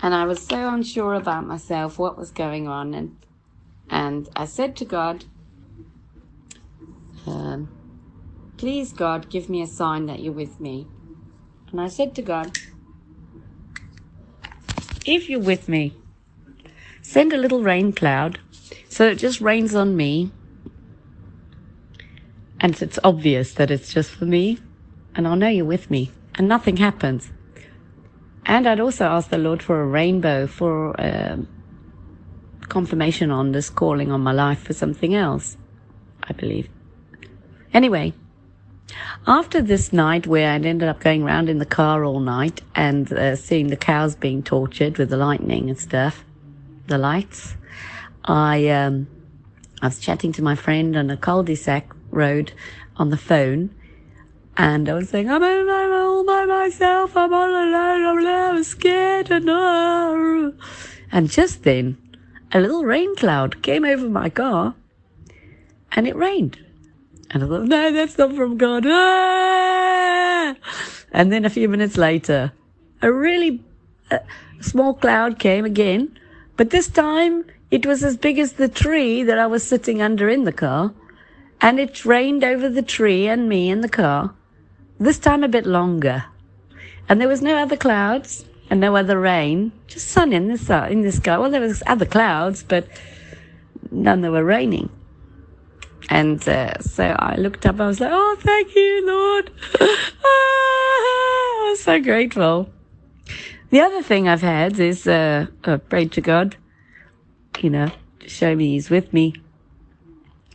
and 0.00 0.14
I 0.14 0.24
was 0.24 0.40
so 0.40 0.68
unsure 0.68 1.14
about 1.14 1.46
myself, 1.46 1.98
what 1.98 2.16
was 2.16 2.30
going 2.30 2.68
on. 2.68 2.94
And, 2.94 3.16
and 3.90 4.28
I 4.36 4.44
said 4.44 4.76
to 4.76 4.84
God, 4.84 5.24
um, 7.26 7.68
Please, 8.56 8.92
God, 8.92 9.28
give 9.30 9.48
me 9.48 9.62
a 9.62 9.66
sign 9.66 10.06
that 10.06 10.20
you're 10.20 10.32
with 10.32 10.60
me. 10.60 10.86
And 11.70 11.80
I 11.80 11.88
said 11.88 12.14
to 12.16 12.22
God, 12.22 12.58
If 15.04 15.28
you're 15.28 15.40
with 15.40 15.68
me, 15.68 15.94
send 17.02 17.32
a 17.32 17.36
little 17.36 17.62
rain 17.62 17.92
cloud 17.92 18.38
so 18.88 19.06
it 19.06 19.16
just 19.16 19.40
rains 19.40 19.74
on 19.74 19.96
me. 19.96 20.30
And 22.60 22.80
it's 22.82 22.98
obvious 23.04 23.54
that 23.54 23.70
it's 23.70 23.92
just 23.92 24.10
for 24.10 24.26
me. 24.26 24.58
And 25.14 25.26
I'll 25.26 25.36
know 25.36 25.48
you're 25.48 25.64
with 25.64 25.90
me. 25.90 26.10
And 26.34 26.48
nothing 26.48 26.76
happens. 26.76 27.30
And 28.48 28.66
I'd 28.66 28.80
also 28.80 29.04
ask 29.04 29.28
the 29.28 29.36
Lord 29.38 29.62
for 29.62 29.82
a 29.82 29.86
rainbow 29.86 30.46
for 30.46 30.98
um, 30.98 31.46
confirmation 32.62 33.30
on 33.30 33.52
this 33.52 33.68
calling 33.68 34.10
on 34.10 34.22
my 34.22 34.32
life 34.32 34.62
for 34.62 34.72
something 34.72 35.14
else, 35.14 35.58
I 36.24 36.32
believe. 36.32 36.66
Anyway, 37.74 38.14
after 39.26 39.60
this 39.60 39.92
night 39.92 40.26
where 40.26 40.50
I'd 40.50 40.64
ended 40.64 40.88
up 40.88 41.00
going 41.00 41.22
around 41.22 41.50
in 41.50 41.58
the 41.58 41.66
car 41.66 42.04
all 42.04 42.20
night 42.20 42.62
and 42.74 43.12
uh, 43.12 43.36
seeing 43.36 43.66
the 43.66 43.76
cows 43.76 44.16
being 44.16 44.42
tortured 44.42 44.96
with 44.96 45.10
the 45.10 45.18
lightning 45.18 45.68
and 45.68 45.78
stuff, 45.78 46.24
the 46.86 46.96
lights, 46.96 47.54
I 48.24 48.68
um, 48.68 49.08
I 49.82 49.88
was 49.88 50.00
chatting 50.00 50.32
to 50.32 50.42
my 50.42 50.54
friend 50.54 50.96
on 50.96 51.10
a 51.10 51.18
cul-de-sac 51.18 51.92
road 52.10 52.52
on 52.96 53.10
the 53.10 53.18
phone, 53.18 53.74
and 54.58 54.88
I 54.88 54.94
was 54.94 55.08
saying, 55.10 55.30
I'm, 55.30 55.40
all 55.40 56.24
by 56.24 56.44
myself, 56.44 57.16
I'm 57.16 57.32
all 57.32 57.48
alone, 57.48 58.26
I'm 58.26 58.64
scared, 58.64 59.30
and, 59.30 59.48
uh, 59.48 60.50
and 61.12 61.30
just 61.30 61.62
then, 61.62 61.96
a 62.50 62.58
little 62.58 62.84
rain 62.84 63.14
cloud 63.14 63.62
came 63.62 63.84
over 63.84 64.08
my 64.08 64.28
car, 64.28 64.74
and 65.92 66.08
it 66.08 66.16
rained. 66.16 66.58
And 67.30 67.44
I 67.44 67.46
thought, 67.46 67.66
no, 67.66 67.92
that's 67.92 68.18
not 68.18 68.34
from 68.34 68.56
God. 68.58 68.84
Ah! 68.84 70.56
And 71.12 71.30
then 71.30 71.44
a 71.44 71.50
few 71.50 71.68
minutes 71.68 71.96
later, 71.96 72.52
a 73.00 73.12
really 73.12 73.62
uh, 74.10 74.18
small 74.60 74.92
cloud 74.92 75.38
came 75.38 75.64
again, 75.64 76.18
but 76.56 76.70
this 76.70 76.88
time 76.88 77.44
it 77.70 77.86
was 77.86 78.02
as 78.02 78.16
big 78.16 78.40
as 78.40 78.54
the 78.54 78.68
tree 78.68 79.22
that 79.22 79.38
I 79.38 79.46
was 79.46 79.62
sitting 79.62 80.02
under 80.02 80.28
in 80.28 80.42
the 80.42 80.52
car, 80.52 80.92
and 81.60 81.78
it 81.78 82.04
rained 82.04 82.42
over 82.42 82.68
the 82.68 82.82
tree 82.82 83.28
and 83.28 83.48
me 83.48 83.70
in 83.70 83.82
the 83.82 83.88
car. 83.88 84.34
This 85.00 85.18
time 85.18 85.44
a 85.44 85.48
bit 85.48 85.64
longer, 85.64 86.24
and 87.08 87.20
there 87.20 87.28
was 87.28 87.40
no 87.40 87.56
other 87.56 87.76
clouds 87.76 88.44
and 88.68 88.80
no 88.80 88.96
other 88.96 89.18
rain, 89.18 89.72
just 89.86 90.08
sun 90.08 90.32
in 90.32 90.48
the 90.48 90.58
sun, 90.58 90.90
in 90.90 91.02
the 91.02 91.12
sky. 91.12 91.38
Well, 91.38 91.50
there 91.50 91.60
was 91.60 91.82
other 91.86 92.04
clouds, 92.04 92.62
but 92.62 92.88
none 93.90 94.22
that 94.22 94.32
were 94.32 94.44
raining. 94.44 94.90
And 96.10 96.46
uh, 96.48 96.78
so 96.80 97.14
I 97.18 97.36
looked 97.36 97.64
up. 97.66 97.80
I 97.80 97.86
was 97.86 98.00
like, 98.00 98.10
"Oh, 98.12 98.36
thank 98.40 98.74
you, 98.74 99.06
Lord! 99.06 99.50
ah, 99.80 99.84
I 100.24 101.68
was 101.70 101.80
so 101.80 102.00
grateful." 102.00 102.70
The 103.70 103.80
other 103.80 104.02
thing 104.02 104.28
I've 104.28 104.40
had 104.42 104.80
is 104.80 105.06
uh, 105.06 105.46
uh, 105.64 105.76
pray 105.76 106.06
to 106.06 106.20
God, 106.20 106.56
you 107.60 107.68
know, 107.68 107.90
to 108.20 108.28
show 108.28 108.56
me 108.56 108.70
He's 108.70 108.88
with 108.88 109.12
me, 109.12 109.34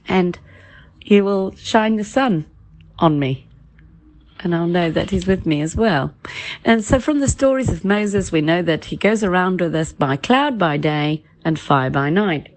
and 0.08 0.38
He 1.00 1.22
will 1.22 1.56
shine 1.56 1.98
the 1.98 2.04
sun 2.04 2.46
on 2.98 3.20
me, 3.20 3.48
and 4.44 4.54
I'll 4.54 4.68
know 4.68 4.92
that 4.92 5.10
He's 5.10 5.26
with 5.26 5.46
me 5.46 5.62
as 5.62 5.76
well. 5.76 6.14
And 6.64 6.84
so, 6.84 7.00
from 7.00 7.20
the 7.20 7.28
stories 7.28 7.70
of 7.70 7.86
Moses, 7.86 8.32
we 8.32 8.42
know 8.42 8.62
that 8.62 8.86
He 8.86 8.96
goes 8.96 9.24
around 9.24 9.62
with 9.62 9.74
us 9.76 9.92
by 9.92 10.18
cloud 10.18 10.60
by 10.60 10.78
day 10.78 11.24
and 11.46 11.60
fire 11.60 11.90
by 11.90 12.10
night. 12.10 12.54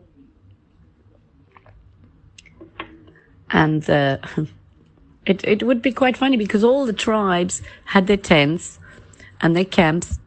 and 3.51 3.89
uh, 3.89 4.19
it 5.27 5.45
it 5.45 5.63
would 5.63 5.83
be 5.83 5.93
quite 5.93 6.17
funny 6.17 6.37
because 6.37 6.65
all 6.65 6.87
the 6.87 6.93
tribes 6.93 7.63
had 7.85 8.07
their 8.07 8.17
tents 8.17 8.79
and 9.41 9.57
their 9.57 9.65
camps 9.65 10.19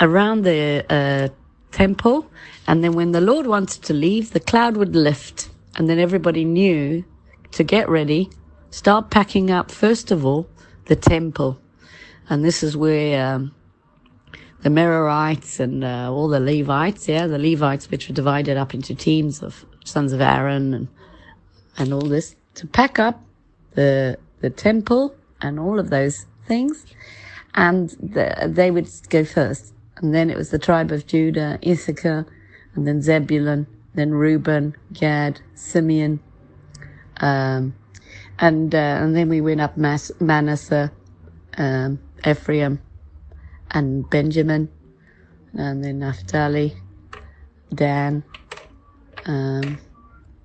around 0.00 0.42
the 0.42 0.84
uh, 0.90 1.28
temple, 1.72 2.30
and 2.66 2.84
then 2.84 2.92
when 2.92 3.12
the 3.12 3.20
Lord 3.20 3.46
wanted 3.46 3.82
to 3.84 3.94
leave, 3.94 4.32
the 4.32 4.40
cloud 4.40 4.76
would 4.76 4.94
lift, 4.94 5.48
and 5.76 5.88
then 5.88 5.98
everybody 5.98 6.44
knew 6.44 7.04
to 7.52 7.64
get 7.64 7.88
ready, 7.88 8.28
start 8.70 9.10
packing 9.10 9.50
up 9.50 9.70
first 9.70 10.10
of 10.10 10.24
all 10.24 10.48
the 10.86 10.96
temple, 10.96 11.58
and 12.28 12.44
this 12.44 12.62
is 12.62 12.76
where. 12.76 13.34
Um, 13.34 13.54
the 14.62 14.70
Merarites 14.70 15.60
and 15.60 15.84
uh, 15.84 16.12
all 16.12 16.26
the 16.26 16.40
Levites, 16.40 17.08
yeah, 17.08 17.28
the 17.28 17.38
Levites, 17.38 17.88
which 17.88 18.08
were 18.08 18.14
divided 18.14 18.56
up 18.56 18.74
into 18.74 18.96
teams 18.96 19.40
of 19.40 19.64
sons 19.84 20.12
of 20.12 20.20
Aaron 20.20 20.74
and 20.74 20.88
and 21.78 21.92
all 21.92 22.00
this 22.00 22.34
to 22.54 22.66
pack 22.66 22.98
up 22.98 23.20
the 23.74 24.18
the 24.40 24.50
temple 24.50 25.14
and 25.40 25.60
all 25.60 25.78
of 25.78 25.90
those 25.90 26.26
things, 26.46 26.84
and 27.54 27.90
the, 28.00 28.50
they 28.52 28.72
would 28.72 28.88
go 29.08 29.24
first, 29.24 29.72
and 29.98 30.12
then 30.12 30.30
it 30.30 30.36
was 30.36 30.50
the 30.50 30.58
tribe 30.58 30.90
of 30.90 31.06
Judah, 31.06 31.60
Issachar, 31.64 32.26
and 32.74 32.88
then 32.88 33.02
Zebulun, 33.02 33.66
then 33.94 34.12
Reuben, 34.12 34.74
Gad, 34.92 35.40
Simeon, 35.54 36.18
um, 37.18 37.74
and 38.38 38.74
uh, 38.74 38.78
and 38.78 39.16
then 39.16 39.28
we 39.28 39.40
went 39.40 39.60
up 39.60 39.76
Mas- 39.76 40.12
Manasseh, 40.20 40.92
um, 41.58 41.98
Ephraim, 42.26 42.80
and 43.70 44.08
Benjamin, 44.08 44.68
and 45.54 45.84
then 45.84 46.00
Naphtali, 46.00 46.74
Dan, 47.74 48.22
um, 49.26 49.78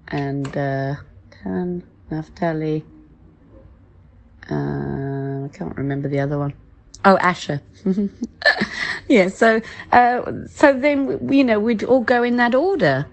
and. 0.10 0.58
Uh, 0.58 0.96
Dan, 1.44 1.84
Naphtali. 2.10 2.84
Uh, 4.50 5.46
I 5.46 5.50
can't 5.54 5.76
remember 5.78 6.08
the 6.08 6.20
other 6.20 6.38
one. 6.38 6.54
Oh, 7.04 7.18
Asher. 7.18 7.62
yeah. 9.08 9.30
So, 9.30 9.62
uh, 9.92 10.32
so 10.48 10.74
then 10.74 11.30
you 11.32 11.44
know 11.44 11.60
we'd 11.60 11.84
all 11.84 12.02
go 12.02 12.22
in 12.22 12.38
that 12.38 12.54
order, 12.54 13.08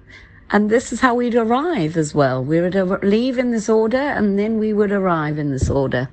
and 0.51 0.71
this 0.71 0.93
is 0.93 1.01
how 1.01 1.15
we'd 1.15 1.35
arrive 1.35 1.97
as 1.97 2.15
well. 2.15 2.43
We 2.43 2.61
would 2.61 2.75
leave 3.03 3.39
in 3.39 3.51
this 3.51 3.69
order, 3.69 3.97
and 3.99 4.39
then 4.39 4.59
we 4.59 4.73
would 4.73 4.93
arrive 4.93 5.39
in 5.39 5.51
this 5.51 5.69
order. 5.69 6.09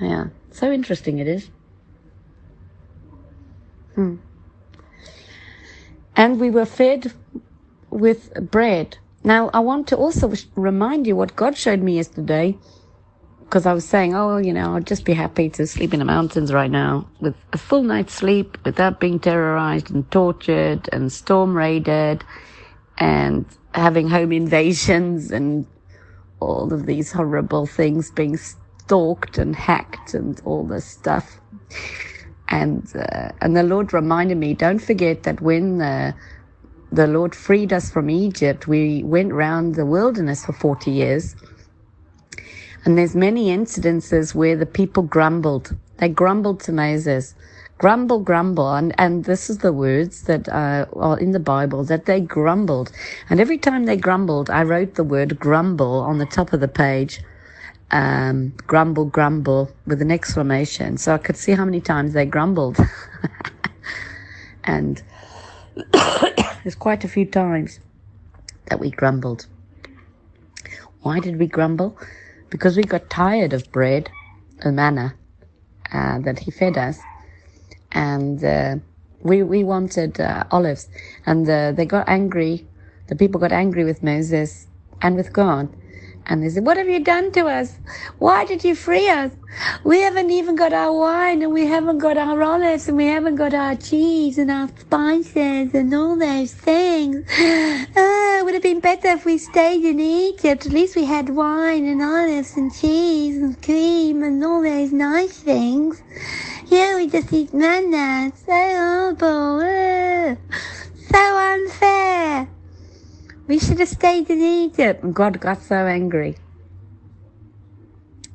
Yeah. 0.00 0.26
So 0.50 0.70
interesting 0.70 1.18
it 1.18 1.28
is. 1.28 1.50
Hmm. 3.94 4.16
And 6.16 6.40
we 6.40 6.50
were 6.50 6.66
fed 6.66 7.12
with 7.90 8.50
bread 8.50 8.98
now, 9.24 9.50
I 9.54 9.60
want 9.60 9.86
to 9.88 9.96
also 9.96 10.32
remind 10.56 11.06
you 11.06 11.14
what 11.14 11.36
God 11.36 11.56
showed 11.56 11.80
me 11.80 11.96
yesterday, 11.96 12.58
because 13.44 13.66
I 13.66 13.72
was 13.72 13.84
saying, 13.84 14.16
oh, 14.16 14.38
you 14.38 14.52
know, 14.52 14.74
I'd 14.74 14.86
just 14.86 15.04
be 15.04 15.12
happy 15.12 15.48
to 15.50 15.66
sleep 15.66 15.92
in 15.92 16.00
the 16.00 16.04
mountains 16.04 16.52
right 16.52 16.70
now 16.70 17.06
with 17.20 17.36
a 17.52 17.58
full 17.58 17.84
night's 17.84 18.14
sleep 18.14 18.58
without 18.64 18.98
being 18.98 19.20
terrorized 19.20 19.90
and 19.90 20.10
tortured 20.10 20.88
and 20.92 21.12
storm 21.12 21.56
raided 21.56 22.24
and 23.02 23.44
having 23.74 24.08
home 24.08 24.30
invasions 24.32 25.32
and 25.32 25.66
all 26.38 26.72
of 26.72 26.86
these 26.86 27.10
horrible 27.12 27.66
things 27.66 28.12
being 28.12 28.36
stalked 28.36 29.38
and 29.38 29.56
hacked 29.56 30.14
and 30.14 30.40
all 30.44 30.64
this 30.64 30.84
stuff. 30.84 31.40
And, 32.48 32.86
uh, 32.94 33.32
and 33.40 33.56
the 33.56 33.64
Lord 33.64 33.92
reminded 33.92 34.38
me, 34.38 34.54
don't 34.54 34.78
forget 34.80 35.24
that 35.24 35.40
when 35.40 35.78
the 35.78 36.14
the 36.92 37.06
Lord 37.06 37.34
freed 37.34 37.72
us 37.72 37.90
from 37.90 38.10
Egypt, 38.10 38.68
we 38.68 39.02
went 39.02 39.32
round 39.32 39.76
the 39.76 39.86
wilderness 39.86 40.44
for 40.44 40.52
40 40.52 40.90
years. 40.90 41.34
And 42.84 42.98
there's 42.98 43.16
many 43.16 43.46
incidences 43.46 44.34
where 44.34 44.56
the 44.56 44.66
people 44.66 45.02
grumbled. 45.02 45.74
They 45.98 46.10
grumbled 46.10 46.60
to 46.60 46.72
Moses, 46.72 47.34
grumble, 47.82 48.20
grumble, 48.20 48.72
and 48.74 48.94
and 48.96 49.24
this 49.24 49.50
is 49.50 49.58
the 49.58 49.72
words 49.72 50.22
that 50.22 50.48
uh, 50.48 50.86
are 50.92 51.18
in 51.18 51.32
the 51.32 51.40
Bible 51.40 51.82
that 51.82 52.06
they 52.06 52.20
grumbled, 52.20 52.92
and 53.28 53.40
every 53.40 53.58
time 53.58 53.86
they 53.86 53.96
grumbled, 53.96 54.48
I 54.48 54.62
wrote 54.62 54.94
the 54.94 55.02
word 55.02 55.40
grumble 55.40 55.94
on 56.10 56.18
the 56.18 56.26
top 56.26 56.52
of 56.52 56.60
the 56.60 56.68
page. 56.68 57.20
Um, 57.90 58.54
grumble, 58.68 59.04
grumble 59.04 59.68
with 59.84 60.00
an 60.00 60.12
exclamation, 60.12 60.96
so 60.96 61.12
I 61.12 61.18
could 61.18 61.36
see 61.36 61.52
how 61.52 61.64
many 61.64 61.80
times 61.80 62.12
they 62.12 62.24
grumbled, 62.24 62.78
and 64.64 65.02
there's 66.62 66.76
quite 66.76 67.02
a 67.02 67.08
few 67.08 67.26
times 67.26 67.80
that 68.66 68.78
we 68.78 68.90
grumbled. 68.90 69.46
Why 71.00 71.18
did 71.18 71.36
we 71.36 71.48
grumble? 71.48 71.98
Because 72.48 72.76
we 72.76 72.84
got 72.84 73.10
tired 73.10 73.52
of 73.52 73.72
bread, 73.72 74.08
the 74.62 74.70
manna 74.70 75.16
uh, 75.92 76.20
that 76.20 76.38
he 76.38 76.52
fed 76.52 76.78
us, 76.78 77.00
and 77.92 78.42
uh, 78.44 78.76
we 79.22 79.42
we 79.42 79.64
wanted 79.64 80.20
uh, 80.20 80.44
olives, 80.50 80.88
and 81.26 81.48
uh, 81.48 81.72
they 81.72 81.86
got 81.86 82.08
angry. 82.08 82.66
The 83.08 83.16
people 83.16 83.40
got 83.40 83.52
angry 83.52 83.84
with 83.84 84.02
Moses 84.02 84.66
and 85.00 85.16
with 85.16 85.32
God, 85.32 85.68
and 86.26 86.42
they 86.42 86.48
said, 86.48 86.66
"What 86.66 86.76
have 86.76 86.88
you 86.88 87.00
done 87.00 87.30
to 87.32 87.46
us? 87.46 87.78
Why 88.18 88.44
did 88.44 88.64
you 88.64 88.74
free 88.74 89.08
us? 89.08 89.32
We 89.84 90.00
haven't 90.00 90.30
even 90.30 90.56
got 90.56 90.72
our 90.72 90.92
wine, 90.92 91.42
and 91.42 91.52
we 91.52 91.66
haven't 91.66 91.98
got 91.98 92.16
our 92.16 92.42
olives, 92.42 92.88
and 92.88 92.96
we 92.96 93.06
haven't 93.06 93.36
got 93.36 93.54
our 93.54 93.76
cheese 93.76 94.38
and 94.38 94.50
our 94.50 94.68
spices 94.68 95.74
and 95.74 95.92
all 95.94 96.18
those 96.18 96.54
things. 96.54 97.24
Ah, 97.30 97.86
it 98.38 98.44
would 98.44 98.54
have 98.54 98.62
been 98.62 98.80
better 98.80 99.08
if 99.08 99.24
we 99.24 99.38
stayed 99.38 99.84
in 99.84 100.00
Egypt. 100.00 100.66
At 100.66 100.72
least 100.72 100.96
we 100.96 101.04
had 101.04 101.28
wine 101.28 101.86
and 101.86 102.02
olives 102.02 102.56
and 102.56 102.74
cheese 102.74 103.36
and 103.36 103.60
cream 103.62 104.22
and 104.22 104.42
all 104.44 104.62
those 104.62 104.92
nice 104.92 105.38
things. 105.38 106.02
Yeah, 106.72 106.96
we 106.96 107.06
just 107.06 107.30
eat 107.34 107.52
manna. 107.52 108.32
So 108.34 108.52
horrible. 109.20 110.38
So 111.10 111.22
unfair." 111.52 112.48
We 113.46 113.58
should 113.58 113.78
have 113.80 113.90
stayed 113.90 114.30
in 114.30 114.40
Egypt. 114.40 115.02
And 115.04 115.14
God 115.14 115.38
got 115.38 115.60
so 115.60 115.86
angry. 115.86 116.36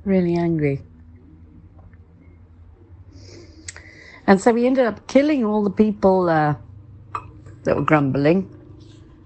Really 0.05 0.35
angry. 0.35 0.83
And 4.27 4.39
so 4.39 4.51
we 4.51 4.67
ended 4.67 4.85
up 4.85 5.07
killing 5.07 5.43
all 5.43 5.63
the 5.63 5.71
people 5.71 6.29
uh, 6.29 6.53
that 7.63 7.75
were 7.75 7.81
grumbling. 7.81 8.47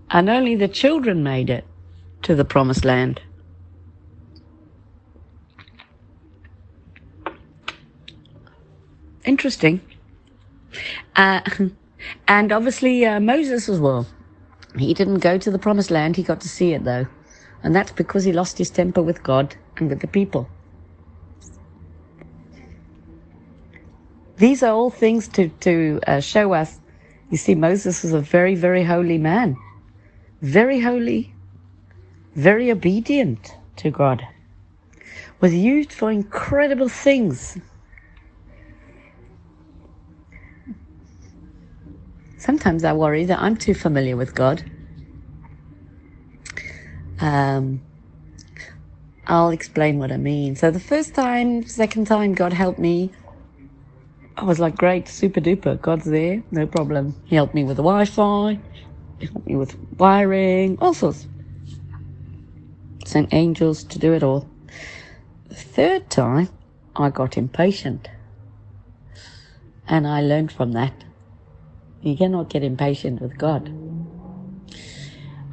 And 0.09 0.29
only 0.29 0.55
the 0.55 0.69
children 0.69 1.21
made 1.21 1.49
it 1.49 1.65
to 2.21 2.33
the 2.33 2.45
promised 2.45 2.85
land. 2.85 3.21
Interesting. 9.25 9.81
Uh, 11.15 11.41
and 12.27 12.51
obviously 12.51 13.05
uh, 13.05 13.19
Moses 13.19 13.69
as 13.69 13.79
well. 13.79 14.07
He 14.77 14.93
didn't 14.93 15.19
go 15.19 15.37
to 15.37 15.51
the 15.51 15.59
promised 15.59 15.91
land, 15.91 16.15
he 16.15 16.23
got 16.23 16.41
to 16.41 16.49
see 16.49 16.73
it 16.73 16.83
though. 16.83 17.07
And 17.63 17.75
that's 17.75 17.91
because 17.91 18.23
he 18.23 18.31
lost 18.31 18.57
his 18.57 18.69
temper 18.69 19.01
with 19.01 19.21
God 19.21 19.55
and 19.77 19.89
with 19.89 19.99
the 19.99 20.07
people. 20.07 20.47
These 24.37 24.63
are 24.63 24.73
all 24.73 24.89
things 24.89 25.27
to, 25.29 25.49
to 25.49 25.99
uh, 26.07 26.19
show 26.19 26.53
us. 26.53 26.79
You 27.29 27.37
see, 27.37 27.53
Moses 27.53 28.01
was 28.01 28.13
a 28.13 28.19
very, 28.19 28.55
very 28.55 28.83
holy 28.83 29.19
man. 29.19 29.55
Very 30.41 30.79
holy, 30.79 31.31
very 32.35 32.71
obedient 32.71 33.53
to 33.75 33.91
God. 33.91 34.25
Was 35.39 35.53
used 35.53 35.93
for 35.93 36.09
incredible 36.09 36.89
things. 36.89 37.59
Sometimes 42.41 42.83
I 42.83 42.93
worry 42.93 43.25
that 43.25 43.39
I'm 43.39 43.55
too 43.55 43.75
familiar 43.75 44.17
with 44.17 44.33
God. 44.33 44.63
Um, 47.19 47.83
I'll 49.27 49.51
explain 49.51 49.99
what 49.99 50.11
I 50.11 50.17
mean. 50.17 50.55
So 50.55 50.71
the 50.71 50.79
first 50.79 51.13
time, 51.13 51.63
second 51.67 52.07
time, 52.07 52.33
God 52.33 52.51
helped 52.51 52.79
me. 52.79 53.11
I 54.37 54.43
was 54.43 54.59
like, 54.59 54.75
great, 54.75 55.07
super 55.07 55.39
duper. 55.39 55.79
God's 55.79 56.05
there, 56.05 56.41
no 56.49 56.65
problem. 56.65 57.15
He 57.25 57.35
helped 57.35 57.53
me 57.53 57.63
with 57.63 57.77
the 57.77 57.83
Wi-Fi. 57.83 58.59
He 59.19 59.27
helped 59.27 59.45
me 59.47 59.55
with 59.55 59.77
wiring, 59.99 60.79
all 60.81 60.95
sorts. 60.95 61.27
Sent 63.05 63.31
angels 63.35 63.83
to 63.83 63.99
do 63.99 64.13
it 64.13 64.23
all. 64.23 64.49
The 65.49 65.53
third 65.53 66.09
time, 66.09 66.49
I 66.95 67.11
got 67.11 67.37
impatient. 67.37 68.09
And 69.87 70.07
I 70.07 70.21
learned 70.21 70.51
from 70.51 70.71
that. 70.71 71.03
You 72.01 72.17
cannot 72.17 72.49
get 72.49 72.63
impatient 72.63 73.21
with 73.21 73.37
God. 73.37 73.71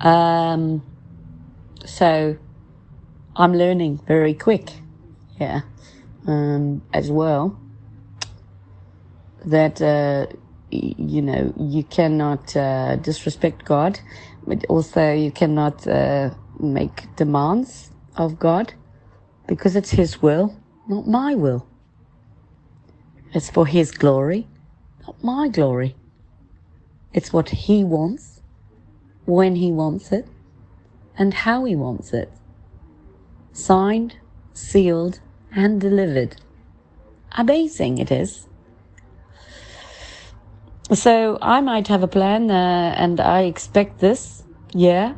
Um, 0.00 0.82
so 1.84 2.36
I'm 3.36 3.54
learning 3.54 4.00
very 4.06 4.34
quick, 4.34 4.70
yeah, 5.40 5.62
um, 6.26 6.82
as 6.94 7.10
well. 7.10 7.58
That 9.46 9.82
uh, 9.82 10.26
you 10.70 11.22
know 11.22 11.54
you 11.58 11.84
cannot 11.84 12.56
uh, 12.56 12.96
disrespect 12.96 13.64
God, 13.64 14.00
but 14.46 14.64
also 14.68 15.12
you 15.12 15.30
cannot 15.32 15.86
uh, 15.86 16.30
make 16.60 17.14
demands 17.16 17.90
of 18.16 18.38
God 18.38 18.74
because 19.48 19.76
it's 19.76 19.90
His 19.90 20.22
will, 20.22 20.56
not 20.88 21.06
my 21.08 21.34
will. 21.34 21.66
It's 23.34 23.50
for 23.50 23.66
His 23.66 23.90
glory, 23.92 24.48
not 25.06 25.22
my 25.24 25.48
glory. 25.48 25.96
It's 27.18 27.32
what 27.32 27.48
He 27.48 27.82
wants, 27.82 28.42
when 29.24 29.56
He 29.56 29.72
wants 29.72 30.12
it, 30.12 30.28
and 31.18 31.34
how 31.34 31.64
He 31.64 31.74
wants 31.74 32.12
it. 32.12 32.30
Signed, 33.52 34.18
sealed, 34.52 35.18
and 35.50 35.80
delivered. 35.80 36.36
Amazing 37.32 37.98
it 37.98 38.12
is. 38.12 38.46
So 40.92 41.38
I 41.42 41.60
might 41.60 41.88
have 41.88 42.04
a 42.04 42.06
plan, 42.06 42.52
uh, 42.52 42.94
and 42.96 43.18
I 43.18 43.40
expect 43.42 43.98
this, 43.98 44.44
yeah, 44.72 45.14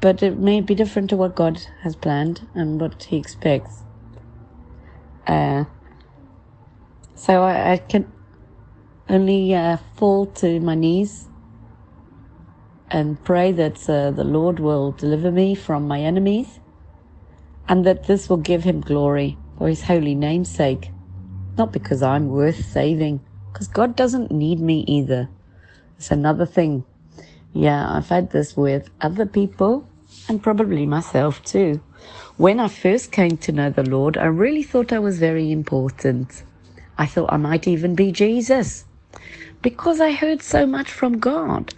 but 0.00 0.22
it 0.22 0.38
may 0.38 0.62
be 0.62 0.74
different 0.74 1.10
to 1.10 1.18
what 1.18 1.36
God 1.36 1.60
has 1.82 1.94
planned 1.94 2.48
and 2.54 2.80
what 2.80 3.02
He 3.02 3.18
expects. 3.18 3.82
Uh, 5.26 5.64
so 7.14 7.42
I, 7.42 7.72
I 7.72 7.76
can 7.76 8.10
only 9.10 9.54
uh, 9.54 9.76
fall 9.98 10.24
to 10.40 10.58
my 10.60 10.74
knees 10.74 11.28
and 12.92 13.22
pray 13.24 13.52
that 13.52 13.88
uh, 13.88 14.10
the 14.10 14.24
Lord 14.24 14.60
will 14.60 14.92
deliver 14.92 15.32
me 15.32 15.54
from 15.54 15.88
my 15.88 16.00
enemies 16.00 16.60
and 17.66 17.86
that 17.86 18.06
this 18.06 18.28
will 18.28 18.36
give 18.36 18.64
him 18.64 18.82
glory 18.82 19.38
for 19.56 19.68
his 19.68 19.82
holy 19.82 20.14
name's 20.14 20.50
sake. 20.50 20.90
Not 21.56 21.72
because 21.72 22.02
I'm 22.02 22.28
worth 22.28 22.64
saving, 22.64 23.20
because 23.52 23.68
God 23.68 23.96
doesn't 23.96 24.30
need 24.30 24.60
me 24.60 24.84
either. 24.86 25.30
It's 25.96 26.10
another 26.10 26.44
thing. 26.44 26.84
Yeah, 27.54 27.90
I've 27.90 28.08
had 28.08 28.30
this 28.30 28.56
with 28.56 28.90
other 29.00 29.26
people 29.26 29.88
and 30.28 30.42
probably 30.42 30.84
myself 30.84 31.42
too. 31.44 31.80
When 32.36 32.60
I 32.60 32.68
first 32.68 33.10
came 33.12 33.38
to 33.38 33.52
know 33.52 33.70
the 33.70 33.88
Lord, 33.88 34.18
I 34.18 34.26
really 34.26 34.62
thought 34.62 34.92
I 34.92 34.98
was 34.98 35.18
very 35.18 35.50
important. 35.50 36.42
I 36.98 37.06
thought 37.06 37.32
I 37.32 37.36
might 37.38 37.66
even 37.66 37.94
be 37.94 38.12
Jesus 38.12 38.84
because 39.62 40.00
I 40.00 40.12
heard 40.12 40.42
so 40.42 40.66
much 40.66 40.90
from 40.90 41.18
God. 41.18 41.74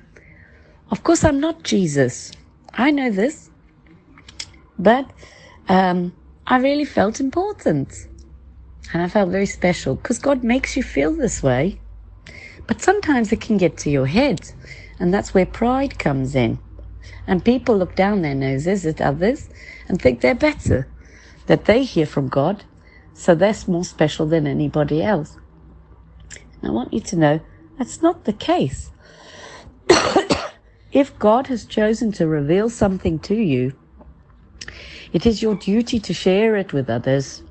Of 0.90 1.02
course, 1.02 1.24
I'm 1.24 1.40
not 1.40 1.62
Jesus. 1.62 2.32
I 2.72 2.90
know 2.90 3.10
this. 3.10 3.50
But 4.78 5.10
um, 5.68 6.14
I 6.46 6.58
really 6.58 6.84
felt 6.84 7.20
important. 7.20 8.08
And 8.92 9.02
I 9.02 9.08
felt 9.08 9.30
very 9.30 9.46
special 9.46 9.96
because 9.96 10.18
God 10.18 10.44
makes 10.44 10.76
you 10.76 10.82
feel 10.82 11.12
this 11.12 11.42
way. 11.42 11.80
But 12.66 12.80
sometimes 12.80 13.32
it 13.32 13.40
can 13.40 13.56
get 13.56 13.76
to 13.78 13.90
your 13.90 14.06
head. 14.06 14.40
And 14.98 15.12
that's 15.12 15.34
where 15.34 15.46
pride 15.46 15.98
comes 15.98 16.34
in. 16.34 16.58
And 17.26 17.44
people 17.44 17.76
look 17.76 17.94
down 17.94 18.22
their 18.22 18.34
noses 18.34 18.84
at 18.84 19.00
others 19.00 19.48
and 19.88 20.00
think 20.00 20.20
they're 20.20 20.34
better, 20.34 20.88
that 21.46 21.64
they 21.64 21.84
hear 21.84 22.06
from 22.06 22.28
God, 22.28 22.64
so 23.14 23.34
they're 23.34 23.54
more 23.66 23.84
special 23.84 24.26
than 24.26 24.46
anybody 24.46 25.02
else. 25.02 25.38
And 26.60 26.70
I 26.70 26.74
want 26.74 26.92
you 26.92 27.00
to 27.00 27.16
know 27.16 27.40
that's 27.78 28.02
not 28.02 28.24
the 28.24 28.32
case. 28.32 28.90
if 30.94 31.18
God 31.18 31.48
has 31.48 31.66
chosen 31.66 32.12
to 32.12 32.26
reveal 32.26 32.70
something 32.70 33.18
to 33.18 33.34
you, 33.34 33.74
it 35.12 35.26
is 35.26 35.42
your 35.42 35.56
duty 35.56 35.98
to 35.98 36.14
share 36.14 36.54
it 36.54 36.72
with 36.72 36.88
others 36.88 37.42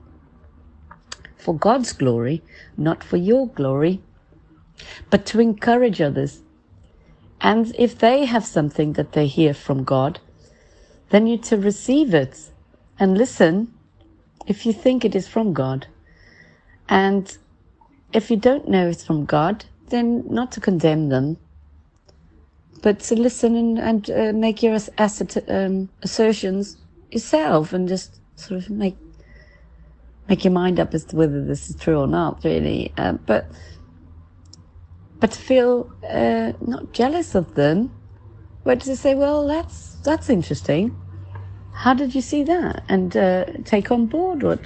for 1.37 1.53
God's 1.53 1.91
glory, 1.91 2.41
not 2.77 3.03
for 3.03 3.17
your 3.17 3.47
glory, 3.47 4.01
but 5.09 5.25
to 5.27 5.41
encourage 5.41 5.99
others. 5.99 6.41
And 7.41 7.75
if 7.77 7.99
they 7.99 8.23
have 8.25 8.45
something 8.45 8.93
that 8.93 9.11
they 9.11 9.27
hear 9.27 9.53
from 9.53 9.83
God, 9.83 10.21
then 11.09 11.27
you're 11.27 11.37
to 11.39 11.57
receive 11.57 12.13
it 12.13 12.49
and 12.97 13.17
listen 13.17 13.73
if 14.47 14.65
you 14.65 14.71
think 14.71 15.03
it 15.03 15.15
is 15.15 15.27
from 15.27 15.51
God. 15.51 15.87
And 16.87 17.37
if 18.13 18.31
you 18.31 18.37
don't 18.37 18.69
know 18.69 18.87
it's 18.87 19.05
from 19.05 19.25
God, 19.25 19.65
then 19.89 20.23
not 20.29 20.53
to 20.53 20.61
condemn 20.61 21.09
them, 21.09 21.37
but 22.83 22.99
to 22.99 23.15
listen 23.15 23.55
and, 23.55 23.79
and 23.79 24.09
uh, 24.11 24.37
make 24.37 24.61
your 24.61 24.77
um, 25.47 25.89
assertions 26.03 26.77
yourself 27.11 27.71
and 27.71 27.87
just 27.87 28.19
sort 28.35 28.61
of 28.61 28.69
make 28.69 28.97
make 30.27 30.43
your 30.43 30.53
mind 30.53 30.79
up 30.79 30.93
as 30.93 31.05
to 31.05 31.15
whether 31.15 31.43
this 31.43 31.69
is 31.69 31.75
true 31.77 31.97
or 31.97 32.07
not, 32.07 32.43
really. 32.43 32.93
Uh, 32.97 33.13
but 33.13 33.49
but 35.19 35.31
to 35.31 35.39
feel 35.39 35.89
uh, 36.09 36.51
not 36.59 36.91
jealous 36.91 37.35
of 37.35 37.55
them, 37.55 37.89
but 38.65 38.81
to 38.81 38.95
say, 38.97 39.15
well, 39.15 39.47
that's 39.47 39.95
that's 40.03 40.29
interesting. 40.29 40.93
How 41.73 41.93
did 41.93 42.13
you 42.13 42.21
see 42.21 42.43
that? 42.43 42.83
And 42.89 43.15
uh, 43.15 43.45
take 43.63 43.91
on 43.91 44.07
board 44.07 44.43
what 44.43 44.59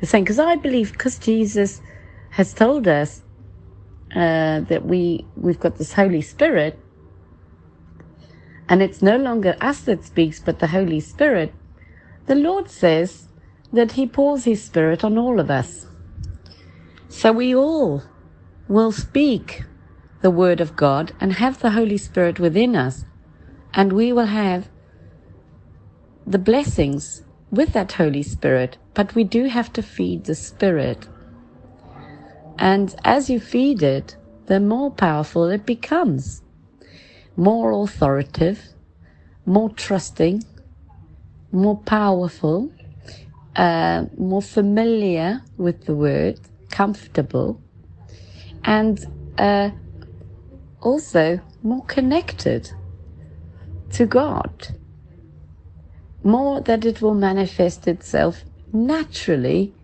they're 0.00 0.08
saying. 0.08 0.24
Because 0.24 0.38
I 0.38 0.54
believe, 0.54 0.92
because 0.92 1.18
Jesus 1.18 1.82
has 2.30 2.54
told 2.54 2.86
us 2.86 3.22
uh, 4.14 4.60
that 4.60 4.86
we 4.86 5.26
we've 5.36 5.58
got 5.58 5.76
this 5.76 5.92
Holy 5.92 6.22
Spirit, 6.22 6.78
and 8.68 8.82
it's 8.82 9.02
no 9.02 9.16
longer 9.16 9.56
us 9.60 9.80
that 9.82 10.04
speaks, 10.04 10.40
but 10.40 10.58
the 10.58 10.68
Holy 10.68 11.00
Spirit. 11.00 11.52
The 12.26 12.34
Lord 12.34 12.70
says 12.70 13.28
that 13.72 13.92
He 13.92 14.06
pours 14.06 14.44
His 14.44 14.62
Spirit 14.62 15.04
on 15.04 15.18
all 15.18 15.40
of 15.40 15.50
us. 15.50 15.86
So 17.08 17.32
we 17.32 17.54
all 17.54 18.02
will 18.68 18.92
speak 18.92 19.64
the 20.22 20.30
Word 20.30 20.60
of 20.60 20.76
God 20.76 21.12
and 21.20 21.34
have 21.34 21.60
the 21.60 21.72
Holy 21.72 21.98
Spirit 21.98 22.40
within 22.40 22.74
us, 22.76 23.04
and 23.74 23.92
we 23.92 24.12
will 24.12 24.26
have 24.26 24.68
the 26.26 26.38
blessings 26.38 27.22
with 27.50 27.72
that 27.74 27.92
Holy 27.92 28.22
Spirit, 28.22 28.78
but 28.94 29.14
we 29.14 29.24
do 29.24 29.44
have 29.44 29.72
to 29.74 29.82
feed 29.82 30.24
the 30.24 30.34
Spirit. 30.34 31.06
And 32.58 32.94
as 33.04 33.28
you 33.28 33.40
feed 33.40 33.82
it, 33.82 34.16
the 34.46 34.60
more 34.60 34.90
powerful 34.90 35.44
it 35.46 35.66
becomes, 35.66 36.42
more 37.36 37.72
authoritative, 37.72 38.60
more 39.46 39.70
trusting, 39.70 40.44
more 41.52 41.76
powerful, 41.78 42.70
uh, 43.56 44.06
more 44.16 44.42
familiar 44.42 45.42
with 45.56 45.86
the 45.86 45.94
word, 45.94 46.40
comfortable, 46.70 47.60
and 48.64 49.06
uh, 49.38 49.70
also 50.80 51.40
more 51.62 51.84
connected 51.84 52.70
to 53.92 54.06
God. 54.06 54.68
More 56.22 56.60
that 56.62 56.84
it 56.84 57.02
will 57.02 57.14
manifest 57.14 57.86
itself 57.86 58.44
naturally 58.72 59.74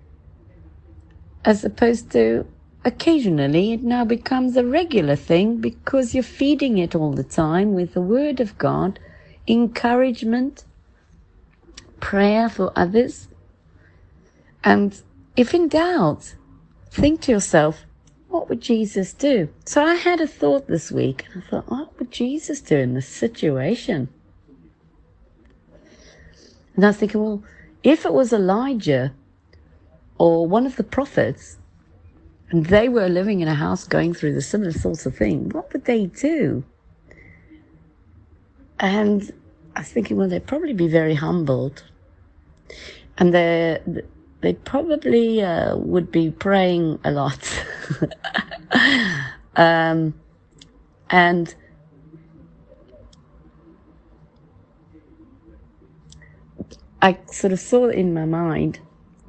as 1.45 1.65
opposed 1.65 2.11
to 2.13 2.47
occasionally 2.85 3.73
it 3.73 3.83
now 3.83 4.05
becomes 4.05 4.57
a 4.57 4.65
regular 4.65 5.17
thing 5.17 5.59
because 5.59 6.15
you're 6.15 6.23
feeding 6.23 6.79
it 6.79 6.95
all 6.95 7.13
the 7.13 7.25
time 7.25 7.75
with 7.75 7.95
the 7.95 8.01
word 8.01 8.41
of 8.41 8.57
God, 8.59 8.99
encouragement, 9.47 10.65
prayer 12.01 12.49
for 12.49 12.73
others. 12.75 13.29
And 14.65 15.01
if 15.37 15.55
in 15.55 15.69
doubt, 15.69 16.35
think 16.91 17.23
to 17.23 17.33
yourself, 17.33 17.85
what 18.29 18.49
would 18.49 18.61
Jesus 18.61 19.13
do? 19.13 19.49
So 19.65 19.85
I 19.85 19.95
had 19.95 20.21
a 20.21 20.27
thought 20.27 20.67
this 20.67 20.91
week 20.91 21.27
and 21.33 21.43
I 21.43 21.47
thought, 21.47 21.71
what 21.71 21.99
would 21.99 22.11
Jesus 22.11 22.61
do 22.61 22.77
in 22.77 22.95
this 22.95 23.09
situation? 23.09 24.09
And 26.77 26.85
I 26.85 26.89
was 26.89 26.97
thinking, 26.97 27.23
well, 27.23 27.43
if 27.83 28.07
it 28.07 28.13
was 28.13 28.33
Elijah 28.33 29.13
or 30.17 30.47
one 30.47 30.65
of 30.67 30.77
the 30.77 30.85
prophets, 30.85 31.59
and 32.51 32.67
they 32.67 32.89
were 32.89 33.09
living 33.09 33.41
in 33.41 33.49
a 33.49 33.55
house 33.55 33.85
going 33.85 34.13
through 34.13 34.35
the 34.35 34.43
similar 34.43 34.73
sorts 34.73 35.07
of 35.07 35.17
thing, 35.17 35.51
what 35.51 35.73
would 35.73 35.85
they 35.85 36.07
do? 36.07 36.65
And 38.81 39.31
I 39.77 39.81
was 39.81 39.89
thinking, 39.89 40.17
well, 40.17 40.29
they'd 40.29 40.47
probably 40.47 40.73
be 40.73 40.89
very 40.89 41.15
humbled. 41.15 41.85
And 43.19 43.35
they 43.35 43.79
they 44.41 44.55
probably 44.55 45.43
uh, 45.43 45.77
would 45.77 46.11
be 46.11 46.31
praying 46.31 46.99
a 47.05 47.11
lot. 47.11 47.65
um, 49.57 50.15
and 51.11 51.55
I 57.03 57.19
sort 57.31 57.53
of 57.53 57.61
saw 57.61 57.89
in 57.89 58.15
my 58.15 58.25
mind 58.25 58.81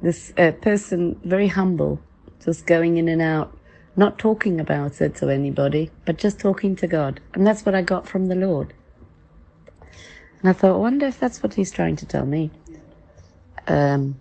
this 0.02 0.32
uh, 0.38 0.52
person 0.52 1.20
very 1.24 1.48
humble, 1.48 2.00
just 2.44 2.66
going 2.66 2.96
in 2.96 3.08
and 3.08 3.22
out, 3.22 3.56
not 3.96 4.18
talking 4.18 4.60
about 4.60 5.00
it 5.00 5.14
to 5.16 5.28
anybody, 5.28 5.90
but 6.04 6.18
just 6.18 6.38
talking 6.38 6.76
to 6.76 6.86
God. 6.86 7.20
And 7.34 7.46
that's 7.46 7.64
what 7.64 7.74
I 7.74 7.82
got 7.82 8.06
from 8.06 8.26
the 8.26 8.34
Lord. 8.34 8.72
And 10.40 10.50
I 10.50 10.52
thought, 10.52 10.74
I 10.74 10.78
wonder 10.78 11.06
if 11.06 11.20
that's 11.20 11.42
what 11.42 11.54
he's 11.54 11.70
trying 11.70 11.96
to 11.96 12.06
tell 12.06 12.26
me. 12.26 12.50
Um, 13.68 14.16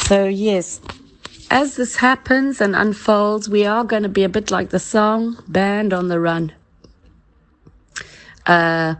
so, 0.00 0.26
yes, 0.26 0.80
as 1.50 1.76
this 1.76 1.96
happens 1.96 2.60
and 2.60 2.76
unfolds, 2.76 3.48
we 3.48 3.64
are 3.64 3.84
going 3.84 4.02
to 4.02 4.08
be 4.08 4.22
a 4.22 4.28
bit 4.28 4.50
like 4.50 4.70
the 4.70 4.78
song, 4.78 5.42
Band 5.48 5.92
on 5.94 6.08
the 6.08 6.20
Run. 6.20 6.52
Uh, 8.44 8.96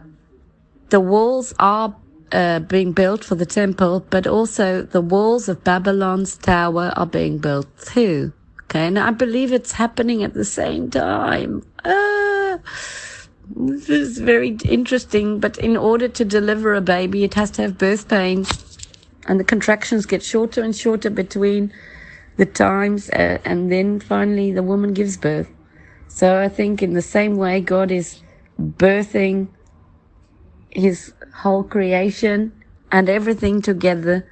the 0.89 0.99
walls 0.99 1.53
are 1.59 1.95
uh, 2.31 2.59
being 2.59 2.91
built 2.91 3.23
for 3.23 3.35
the 3.35 3.45
temple, 3.45 4.05
but 4.09 4.27
also 4.27 4.81
the 4.83 5.01
walls 5.01 5.49
of 5.49 5.63
Babylon's 5.63 6.37
tower 6.37 6.93
are 6.95 7.05
being 7.05 7.37
built 7.37 7.67
too. 7.79 8.33
Okay, 8.63 8.87
and 8.87 8.99
I 8.99 9.11
believe 9.11 9.51
it's 9.51 9.71
happening 9.71 10.23
at 10.23 10.33
the 10.33 10.45
same 10.45 10.91
time. 10.91 11.63
Uh, 11.83 12.57
this 13.55 13.89
is 13.89 14.19
very 14.19 14.57
interesting, 14.63 15.39
but 15.39 15.57
in 15.57 15.75
order 15.75 16.07
to 16.07 16.23
deliver 16.23 16.75
a 16.75 16.81
baby, 16.81 17.23
it 17.23 17.33
has 17.33 17.49
to 17.51 17.63
have 17.63 17.77
birth 17.79 18.07
pains, 18.07 18.77
and 19.27 19.39
the 19.39 19.43
contractions 19.43 20.05
get 20.05 20.21
shorter 20.21 20.61
and 20.63 20.75
shorter 20.75 21.09
between 21.09 21.73
the 22.37 22.45
times, 22.45 23.09
uh, 23.09 23.39
and 23.43 23.71
then 23.71 23.99
finally 23.99 24.51
the 24.51 24.63
woman 24.63 24.93
gives 24.93 25.17
birth. 25.17 25.49
So 26.07 26.39
I 26.39 26.47
think 26.47 26.83
in 26.83 26.93
the 26.93 27.01
same 27.01 27.37
way, 27.37 27.61
God 27.61 27.91
is 27.91 28.21
birthing 28.59 29.47
his 30.69 31.13
whole 31.33 31.63
creation 31.63 32.51
and 32.91 33.09
everything 33.09 33.61
together. 33.61 34.27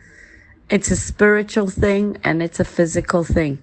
It's 0.69 0.91
a 0.91 0.95
spiritual 0.95 1.69
thing 1.69 2.18
and 2.23 2.43
it's 2.43 2.59
a 2.59 2.65
physical 2.65 3.23
thing. 3.23 3.59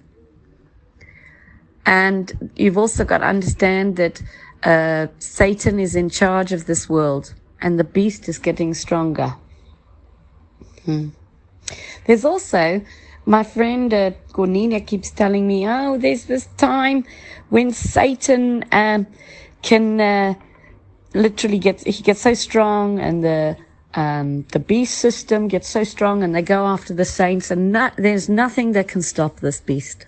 And 1.85 2.51
you've 2.55 2.77
also 2.77 3.05
got 3.05 3.19
to 3.19 3.27
understand 3.27 3.95
that 3.97 4.21
uh, 4.63 5.07
Satan 5.19 5.79
is 5.79 5.95
in 5.95 6.09
charge 6.09 6.51
of 6.51 6.65
this 6.65 6.89
world 6.89 7.33
and 7.61 7.79
the 7.79 7.83
beast 7.83 8.27
is 8.27 8.39
getting 8.39 8.73
stronger. 8.73 9.35
Hmm. 10.85 11.09
There's 12.05 12.25
also 12.25 12.81
my 13.25 13.43
friend 13.43 13.93
uh, 13.93 14.11
Gornina 14.31 14.85
keeps 14.85 15.09
telling 15.11 15.47
me, 15.47 15.67
oh, 15.67 15.97
there's 15.97 16.25
this 16.25 16.47
time 16.57 17.05
when 17.49 17.71
Satan 17.71 18.63
uh, 18.71 19.03
can 19.61 19.99
uh, 19.99 20.33
literally 21.15 21.59
gets 21.59 21.83
he 21.83 22.03
gets 22.03 22.21
so 22.21 22.33
strong 22.33 22.99
and 22.99 23.23
the 23.23 23.57
um, 23.93 24.43
the 24.51 24.59
beast 24.59 24.97
system 24.97 25.47
gets 25.47 25.69
so 25.69 25.83
strong 25.83 26.21
and 26.21 26.35
they 26.35 26.41
go 26.41 26.65
after 26.65 26.93
the 26.93 27.05
saints 27.05 27.49
and 27.49 27.73
there's 27.97 28.27
nothing 28.27 28.73
that 28.73 28.89
can 28.89 29.01
stop 29.01 29.39
this 29.39 29.61
beast 29.61 30.05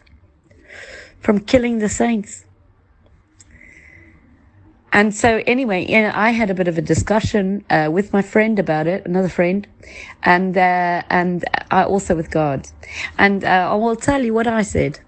from 1.19 1.39
killing 1.39 1.79
the 1.79 1.89
saints. 1.89 2.43
And 4.91 5.13
so 5.13 5.43
anyway, 5.45 5.85
you 5.85 6.01
know, 6.01 6.11
I 6.13 6.31
had 6.31 6.49
a 6.49 6.53
bit 6.53 6.67
of 6.67 6.77
a 6.77 6.81
discussion 6.81 7.63
uh, 7.69 7.89
with 7.91 8.13
my 8.13 8.21
friend 8.21 8.57
about 8.57 8.87
it, 8.87 9.05
another 9.05 9.29
friend, 9.29 9.67
and 10.23 10.57
uh, 10.57 11.03
and 11.09 11.45
I 11.69 11.83
also 11.83 12.15
with 12.15 12.31
God, 12.31 12.67
and 13.17 13.43
uh, 13.43 13.69
I 13.71 13.75
will 13.75 13.97
tell 13.97 14.23
you 14.23 14.33
what 14.33 14.47
I 14.47 14.63
said, 14.63 14.99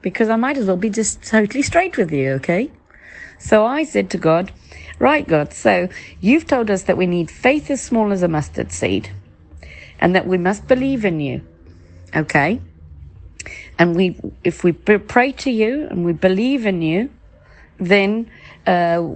because 0.00 0.28
I 0.28 0.36
might 0.36 0.56
as 0.56 0.66
well 0.66 0.78
be 0.78 0.90
just 0.90 1.22
totally 1.22 1.62
straight 1.62 1.96
with 1.96 2.10
you, 2.10 2.32
okay? 2.32 2.70
So 3.38 3.64
I 3.66 3.84
said 3.84 4.08
to 4.10 4.18
God, 4.18 4.50
Right, 5.02 5.26
God. 5.26 5.52
So 5.52 5.88
you've 6.20 6.46
told 6.46 6.70
us 6.70 6.84
that 6.84 6.96
we 6.96 7.08
need 7.08 7.28
faith 7.28 7.72
as 7.72 7.82
small 7.82 8.12
as 8.12 8.22
a 8.22 8.28
mustard 8.28 8.70
seed 8.70 9.10
and 9.98 10.14
that 10.14 10.28
we 10.28 10.38
must 10.38 10.68
believe 10.68 11.04
in 11.04 11.18
you. 11.18 11.42
Okay. 12.14 12.60
And 13.80 13.96
we, 13.96 14.16
if 14.44 14.62
we 14.62 14.70
pray 14.70 15.32
to 15.32 15.50
you 15.50 15.88
and 15.90 16.04
we 16.04 16.12
believe 16.12 16.66
in 16.66 16.82
you, 16.82 17.10
then, 17.78 18.30
uh, 18.64 19.08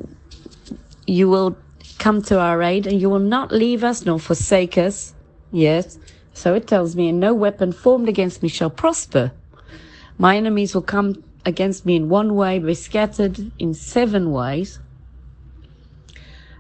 you 1.06 1.28
will 1.28 1.56
come 2.00 2.20
to 2.22 2.40
our 2.40 2.64
aid 2.64 2.88
and 2.88 3.00
you 3.00 3.08
will 3.08 3.20
not 3.20 3.52
leave 3.52 3.84
us 3.84 4.04
nor 4.04 4.18
forsake 4.18 4.76
us. 4.76 5.14
Yes. 5.52 6.00
So 6.34 6.54
it 6.54 6.66
tells 6.66 6.96
me, 6.96 7.10
and 7.10 7.20
no 7.20 7.32
weapon 7.32 7.70
formed 7.70 8.08
against 8.08 8.42
me 8.42 8.48
shall 8.48 8.70
prosper. 8.70 9.30
My 10.18 10.36
enemies 10.36 10.74
will 10.74 10.82
come 10.82 11.22
against 11.44 11.86
me 11.86 11.94
in 11.94 12.08
one 12.08 12.34
way, 12.34 12.58
be 12.58 12.74
scattered 12.74 13.52
in 13.60 13.72
seven 13.72 14.32
ways. 14.32 14.80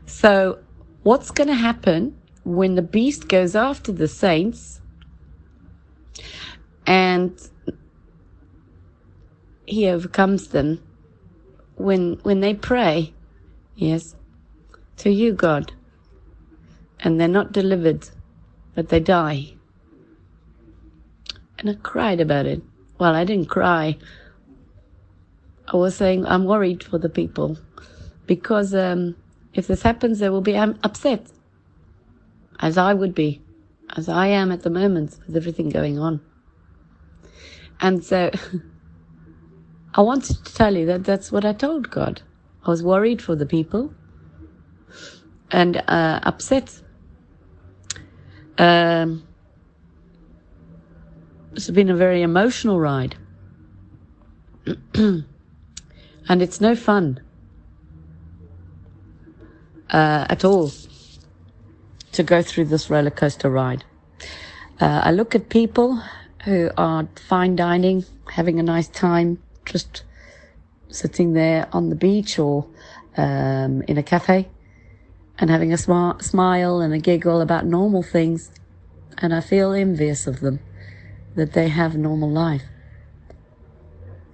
So, 0.06 0.60
what's 1.02 1.30
going 1.30 1.48
to 1.48 1.54
happen 1.54 2.16
when 2.44 2.76
the 2.76 2.82
beast 2.82 3.28
goes 3.28 3.56
after 3.56 3.90
the 3.90 4.06
saints 4.06 4.80
and 6.86 7.36
he 9.66 9.88
overcomes 9.88 10.48
them 10.48 10.80
when 11.74 12.14
when 12.22 12.40
they 12.40 12.54
pray, 12.54 13.12
yes, 13.74 14.14
to 14.98 15.10
you, 15.10 15.32
God, 15.32 15.72
and 17.00 17.20
they're 17.20 17.28
not 17.28 17.52
delivered, 17.52 18.08
but 18.74 18.88
they 18.88 19.00
die. 19.00 19.54
And 21.58 21.68
I 21.70 21.74
cried 21.74 22.20
about 22.20 22.46
it. 22.46 22.62
Well, 22.98 23.14
I 23.14 23.24
didn't 23.24 23.48
cry. 23.48 23.98
I 25.66 25.76
was 25.76 25.96
saying 25.96 26.24
I'm 26.26 26.44
worried 26.44 26.84
for 26.84 26.98
the 26.98 27.08
people 27.08 27.58
because 28.26 28.74
um, 28.74 29.16
if 29.56 29.66
this 29.66 29.82
happens, 29.82 30.18
they 30.18 30.28
will 30.28 30.42
be 30.42 30.56
um, 30.56 30.78
upset, 30.84 31.26
as 32.60 32.76
I 32.76 32.92
would 32.92 33.14
be, 33.14 33.42
as 33.96 34.08
I 34.08 34.26
am 34.26 34.52
at 34.52 34.62
the 34.62 34.70
moment 34.70 35.18
with 35.26 35.36
everything 35.36 35.70
going 35.70 35.98
on. 35.98 36.20
And 37.80 38.04
so 38.04 38.30
I 39.94 40.02
wanted 40.02 40.44
to 40.44 40.54
tell 40.54 40.76
you 40.76 40.86
that 40.86 41.04
that's 41.04 41.32
what 41.32 41.44
I 41.44 41.54
told 41.54 41.90
God. 41.90 42.20
I 42.64 42.70
was 42.70 42.82
worried 42.82 43.22
for 43.22 43.34
the 43.34 43.46
people 43.46 43.94
and 45.50 45.76
uh, 45.88 46.20
upset. 46.22 46.82
Um, 48.58 49.26
it's 51.52 51.70
been 51.70 51.88
a 51.88 51.96
very 51.96 52.20
emotional 52.22 52.78
ride. 52.78 53.16
and 54.94 55.24
it's 56.28 56.60
no 56.60 56.74
fun 56.74 57.20
uh, 59.90 60.26
at 60.28 60.44
all 60.44 60.70
to 62.12 62.22
go 62.22 62.42
through 62.42 62.64
this 62.64 62.88
roller 62.90 63.10
coaster 63.10 63.50
ride. 63.50 63.84
Uh, 64.80 65.02
I 65.04 65.10
look 65.12 65.34
at 65.34 65.48
people 65.48 66.02
who 66.44 66.70
are 66.76 67.08
fine 67.28 67.56
dining, 67.56 68.04
having 68.32 68.58
a 68.58 68.62
nice 68.62 68.88
time, 68.88 69.42
just 69.64 70.04
sitting 70.88 71.32
there 71.32 71.68
on 71.72 71.90
the 71.90 71.96
beach 71.96 72.38
or 72.38 72.66
um, 73.16 73.82
in 73.82 73.98
a 73.98 74.02
cafe 74.02 74.48
and 75.38 75.50
having 75.50 75.72
a 75.72 75.76
sm- 75.76 76.18
smile 76.20 76.80
and 76.80 76.94
a 76.94 76.98
giggle 76.98 77.40
about 77.40 77.66
normal 77.66 78.02
things. 78.02 78.50
And 79.18 79.34
I 79.34 79.40
feel 79.40 79.72
envious 79.72 80.26
of 80.26 80.40
them 80.40 80.60
that 81.34 81.52
they 81.52 81.68
have 81.68 81.96
normal 81.96 82.30
life, 82.30 82.64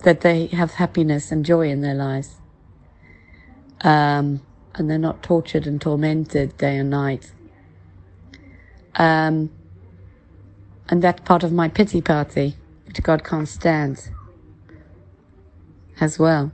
that 0.05 0.21
they 0.21 0.47
have 0.47 0.73
happiness 0.73 1.33
and 1.33 1.45
joy 1.45 1.69
in 1.69 1.81
their 1.81 1.95
lives. 1.95 2.37
Um, 3.81 4.41
and 4.75 4.91
they're 4.91 4.99
not 4.99 5.23
tortured 5.23 5.67
and 5.67 5.81
tormented 5.81 6.57
day 6.59 6.77
and 6.77 6.91
night. 6.91 7.33
Um, 8.97 9.51
and 10.89 11.03
that's 11.03 11.21
part 11.23 11.43
of 11.43 11.53
my 11.53 11.69
pity 11.69 12.01
party, 12.01 12.57
which 12.87 13.03
God 13.03 13.25
can't 13.25 13.49
stand 13.49 14.11
as 16.01 16.19
well. 16.19 16.53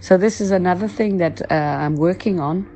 So 0.00 0.16
this 0.16 0.40
is 0.40 0.50
another 0.50 0.88
thing 0.88 1.18
that 1.18 1.42
uh, 1.50 1.54
I'm 1.54 1.96
working 1.96 2.40
on 2.40 2.68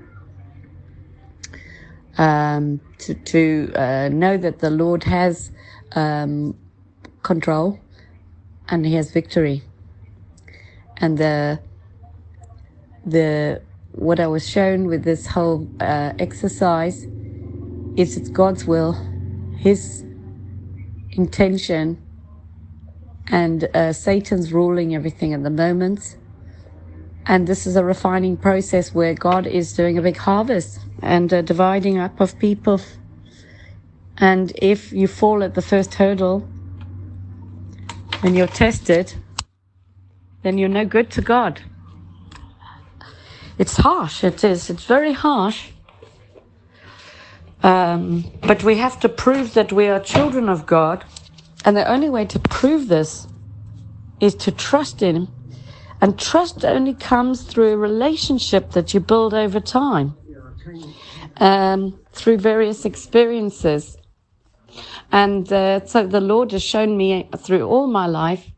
um, 2.18 2.80
to, 2.98 3.14
to 3.14 3.72
uh, 3.74 4.08
know 4.12 4.36
that 4.36 4.58
the 4.60 4.70
Lord 4.70 5.04
has 5.04 5.50
um, 5.92 6.56
control 7.22 7.80
and 8.68 8.86
He 8.86 8.94
has 8.94 9.10
victory. 9.10 9.62
And 10.98 11.18
the 11.18 11.60
the 13.04 13.62
what 13.94 14.18
I 14.18 14.26
was 14.26 14.48
shown 14.48 14.86
with 14.86 15.04
this 15.04 15.26
whole 15.26 15.68
uh, 15.80 16.12
exercise 16.18 17.06
is 17.96 18.16
it's 18.16 18.28
God's 18.28 18.66
will, 18.66 18.94
His 19.56 20.04
intention, 21.12 22.02
and 23.28 23.64
uh, 23.72 23.92
Satan's 23.92 24.52
ruling 24.52 24.94
everything 24.94 25.32
at 25.32 25.44
the 25.44 25.50
moment. 25.50 26.16
And 27.26 27.46
this 27.46 27.66
is 27.66 27.76
a 27.76 27.84
refining 27.84 28.36
process 28.36 28.92
where 28.92 29.14
God 29.14 29.46
is 29.46 29.72
doing 29.72 29.96
a 29.96 30.02
big 30.02 30.16
harvest 30.16 30.80
and 31.00 31.32
a 31.32 31.42
dividing 31.42 31.98
up 31.98 32.20
of 32.20 32.38
people. 32.38 32.80
And 34.18 34.52
if 34.56 34.92
you 34.92 35.06
fall 35.06 35.42
at 35.42 35.54
the 35.54 35.62
first 35.62 35.94
hurdle 35.94 36.46
and 38.22 38.36
you're 38.36 38.46
tested, 38.46 39.14
then 40.42 40.58
you're 40.58 40.68
no 40.68 40.84
good 40.84 41.10
to 41.12 41.22
God. 41.22 41.62
It's 43.56 43.76
harsh, 43.76 44.24
it 44.24 44.42
is. 44.42 44.68
It's 44.68 44.84
very 44.84 45.12
harsh. 45.12 45.70
Um, 47.62 48.24
but 48.42 48.62
we 48.64 48.76
have 48.76 49.00
to 49.00 49.08
prove 49.08 49.54
that 49.54 49.72
we 49.72 49.88
are 49.88 50.00
children 50.00 50.48
of 50.48 50.66
God. 50.66 51.04
And 51.64 51.76
the 51.76 51.90
only 51.90 52.10
way 52.10 52.26
to 52.26 52.38
prove 52.38 52.88
this 52.88 53.26
is 54.20 54.34
to 54.36 54.50
trust 54.50 55.02
in 55.02 55.16
Him. 55.16 55.28
And 56.00 56.18
trust 56.18 56.64
only 56.64 56.94
comes 56.94 57.42
through 57.42 57.72
a 57.72 57.76
relationship 57.76 58.72
that 58.72 58.92
you 58.92 59.00
build 59.00 59.32
over 59.32 59.60
time, 59.60 60.14
um, 61.38 61.98
through 62.12 62.38
various 62.38 62.84
experiences. 62.84 63.96
And 65.10 65.50
uh, 65.50 65.86
so 65.86 66.06
the 66.06 66.20
Lord 66.20 66.52
has 66.52 66.62
shown 66.62 66.96
me 66.96 67.30
through 67.38 67.66
all 67.66 67.86
my 67.86 68.06
life 68.06 68.50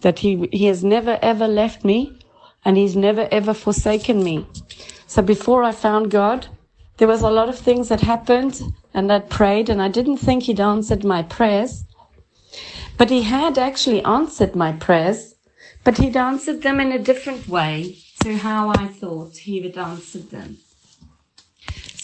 that 0.00 0.20
He, 0.20 0.48
he 0.52 0.66
has 0.66 0.82
never 0.82 1.18
ever 1.20 1.46
left 1.46 1.84
me 1.84 2.19
and 2.64 2.76
He's 2.76 2.96
never 2.96 3.28
ever 3.30 3.54
forsaken 3.54 4.22
me. 4.22 4.46
So 5.06 5.22
before 5.22 5.62
I 5.64 5.72
found 5.72 6.10
God, 6.10 6.46
there 6.98 7.08
was 7.08 7.22
a 7.22 7.30
lot 7.30 7.48
of 7.48 7.58
things 7.58 7.88
that 7.88 8.00
happened 8.00 8.60
and 8.92 9.10
I 9.12 9.20
prayed 9.20 9.68
and 9.68 9.80
I 9.80 9.88
didn't 9.88 10.18
think 10.18 10.44
He'd 10.44 10.60
answered 10.60 11.04
my 11.04 11.22
prayers. 11.22 11.84
But 12.98 13.10
He 13.10 13.22
had 13.22 13.58
actually 13.58 14.04
answered 14.04 14.54
my 14.54 14.72
prayers, 14.72 15.34
but 15.84 15.98
He'd 15.98 16.16
answered 16.16 16.62
them 16.62 16.80
in 16.80 16.92
a 16.92 16.98
different 16.98 17.48
way 17.48 17.98
to 18.22 18.36
how 18.36 18.68
I 18.68 18.88
thought 18.88 19.36
He 19.38 19.60
would 19.62 19.78
answer 19.78 20.18
them. 20.18 20.58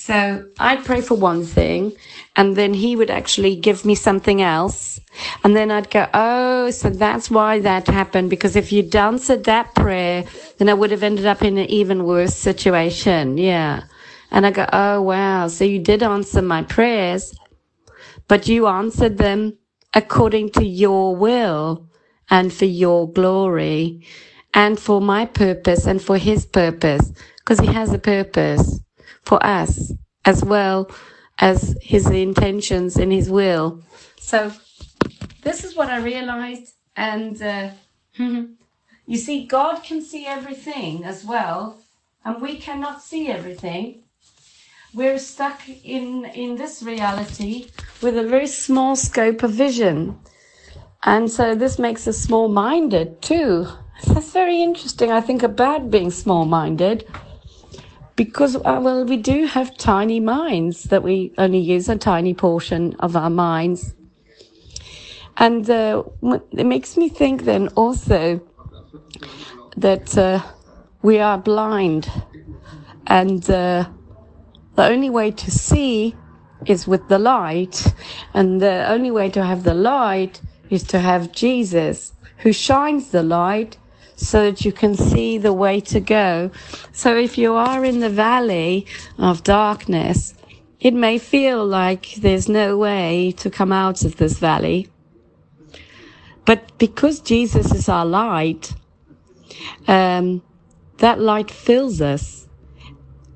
So 0.07 0.47
I'd 0.61 0.85
pray 0.85 1.01
for 1.01 1.17
one 1.17 1.45
thing 1.45 1.93
and 2.37 2.55
then 2.55 2.75
he 2.75 2.95
would 2.95 3.11
actually 3.11 3.57
give 3.57 3.85
me 3.85 3.97
something 3.97 4.41
else. 4.41 5.01
And 5.43 5.57
then 5.57 5.73
I'd 5.73 5.91
go, 5.91 6.07
Oh, 6.15 6.71
so 6.71 6.91
that's 6.91 7.29
why 7.29 7.59
that 7.59 7.89
happened. 7.89 8.31
Because 8.31 8.55
if 8.55 8.71
you'd 8.71 8.95
answered 8.95 9.43
that 9.45 9.75
prayer, 9.75 10.23
then 10.59 10.69
I 10.69 10.75
would 10.75 10.93
have 10.93 11.03
ended 11.03 11.27
up 11.27 11.43
in 11.43 11.59
an 11.59 11.69
even 11.69 12.05
worse 12.05 12.37
situation. 12.37 13.37
Yeah. 13.37 13.83
And 14.31 14.47
I 14.47 14.53
go, 14.53 14.69
Oh, 14.73 15.03
wow. 15.03 15.49
So 15.49 15.65
you 15.65 15.81
did 15.81 16.05
answer 16.05 16.41
my 16.41 16.63
prayers, 16.63 17.35
but 18.29 18.47
you 18.47 18.69
answered 18.69 19.19
them 19.19 19.59
according 19.93 20.51
to 20.51 20.65
your 20.65 21.17
will 21.17 21.89
and 22.31 22.53
for 22.53 22.67
your 22.67 23.11
glory 23.13 24.07
and 24.55 24.79
for 24.79 25.01
my 25.01 25.27
purpose 25.27 25.85
and 25.85 26.01
for 26.01 26.17
his 26.17 26.47
purpose. 26.47 27.13
Because 27.39 27.59
he 27.59 27.67
has 27.67 27.93
a 27.93 27.99
purpose 27.99 28.86
for 29.27 29.45
us 29.45 29.93
as 30.25 30.45
well 30.45 30.91
as 31.39 31.77
his 31.83 32.09
intentions 32.09 32.97
and 32.97 33.13
his 33.13 33.29
will. 33.31 33.83
So 34.19 34.53
this 35.43 35.65
is 35.65 35.77
what 35.77 35.89
I 35.89 35.99
realized. 35.99 36.75
And 36.97 37.41
uh, 37.43 37.71
you 38.17 39.19
see, 39.19 39.47
God 39.47 39.83
can 39.83 40.01
see 40.01 40.27
everything 40.27 41.05
as 41.05 41.25
well, 41.25 41.79
and 42.25 42.41
we 42.41 42.57
cannot 42.57 43.03
see 43.03 43.29
everything. 43.29 44.03
We're 44.95 45.19
stuck 45.19 45.61
in, 45.69 46.25
in 46.25 46.57
this 46.57 46.83
reality 46.83 47.67
with 48.01 48.17
a 48.17 48.27
very 48.27 48.47
small 48.47 48.97
scope 48.97 49.43
of 49.43 49.51
vision. 49.51 50.19
And 51.03 51.31
so 51.31 51.55
this 51.55 51.79
makes 51.79 52.09
us 52.09 52.19
small 52.19 52.49
minded 52.49 53.21
too. 53.21 53.67
That's 54.07 54.33
very 54.33 54.63
interesting, 54.63 55.13
I 55.13 55.21
think, 55.21 55.43
about 55.43 55.91
being 55.91 56.11
small 56.11 56.47
minded 56.47 57.07
because 58.17 58.57
uh, 58.57 58.81
well 58.83 59.05
we 59.05 59.17
do 59.17 59.47
have 59.47 59.77
tiny 59.77 60.21
minds 60.21 60.85
that 60.85 61.03
we 61.03 61.33
only 61.39 61.59
use 61.59 61.89
a 61.89 61.97
tiny 61.97 62.35
portion 62.35 62.95
of 62.99 63.17
our 63.17 63.31
minds. 63.31 63.95
And 65.39 65.69
uh, 65.69 66.03
it 66.53 66.65
makes 66.65 66.97
me 66.97 67.11
think 67.11 67.45
then 67.45 67.69
also 67.69 68.41
that 69.77 70.17
uh, 70.17 70.43
we 71.03 71.19
are 71.19 71.37
blind. 71.37 72.11
And 73.07 73.49
uh, 73.51 73.87
the 74.77 74.85
only 74.87 75.11
way 75.11 75.31
to 75.31 75.51
see 75.51 76.17
is 76.65 76.89
with 76.89 77.07
the 77.09 77.19
light. 77.19 77.95
And 78.33 78.63
the 78.63 78.89
only 78.89 79.11
way 79.11 79.29
to 79.31 79.45
have 79.45 79.63
the 79.63 79.75
light 79.75 80.41
is 80.71 80.83
to 80.83 80.99
have 80.99 81.33
jesus 81.33 82.13
who 82.39 82.53
shines 82.53 83.11
the 83.11 83.23
light 83.23 83.79
so 84.17 84.51
that 84.51 84.65
you 84.65 84.73
can 84.73 84.95
see 84.95 85.39
the 85.39 85.53
way 85.53 85.81
to 85.81 86.01
go. 86.01 86.51
So 86.93 87.17
if 87.17 87.39
you 87.39 87.55
are 87.55 87.85
in 87.85 88.01
the 88.01 88.11
valley 88.11 88.87
of 89.19 89.45
darkness, 89.45 90.35
it 90.81 90.95
may 90.95 91.19
feel 91.19 91.65
like 91.65 92.15
there's 92.17 92.49
no 92.49 92.77
way 92.77 93.33
to 93.39 93.51
come 93.51 93.73
out 93.73 94.05
of 94.05 94.17
this 94.17 94.39
valley. 94.39 94.89
But 96.45 96.77
because 96.79 97.21
Jesus 97.21 97.73
is 97.73 97.89
our 97.89 98.07
light, 98.07 98.73
um, 99.87 100.43
that 100.99 101.21
light 101.21 101.51
fills 101.51 102.01
us 102.01 102.47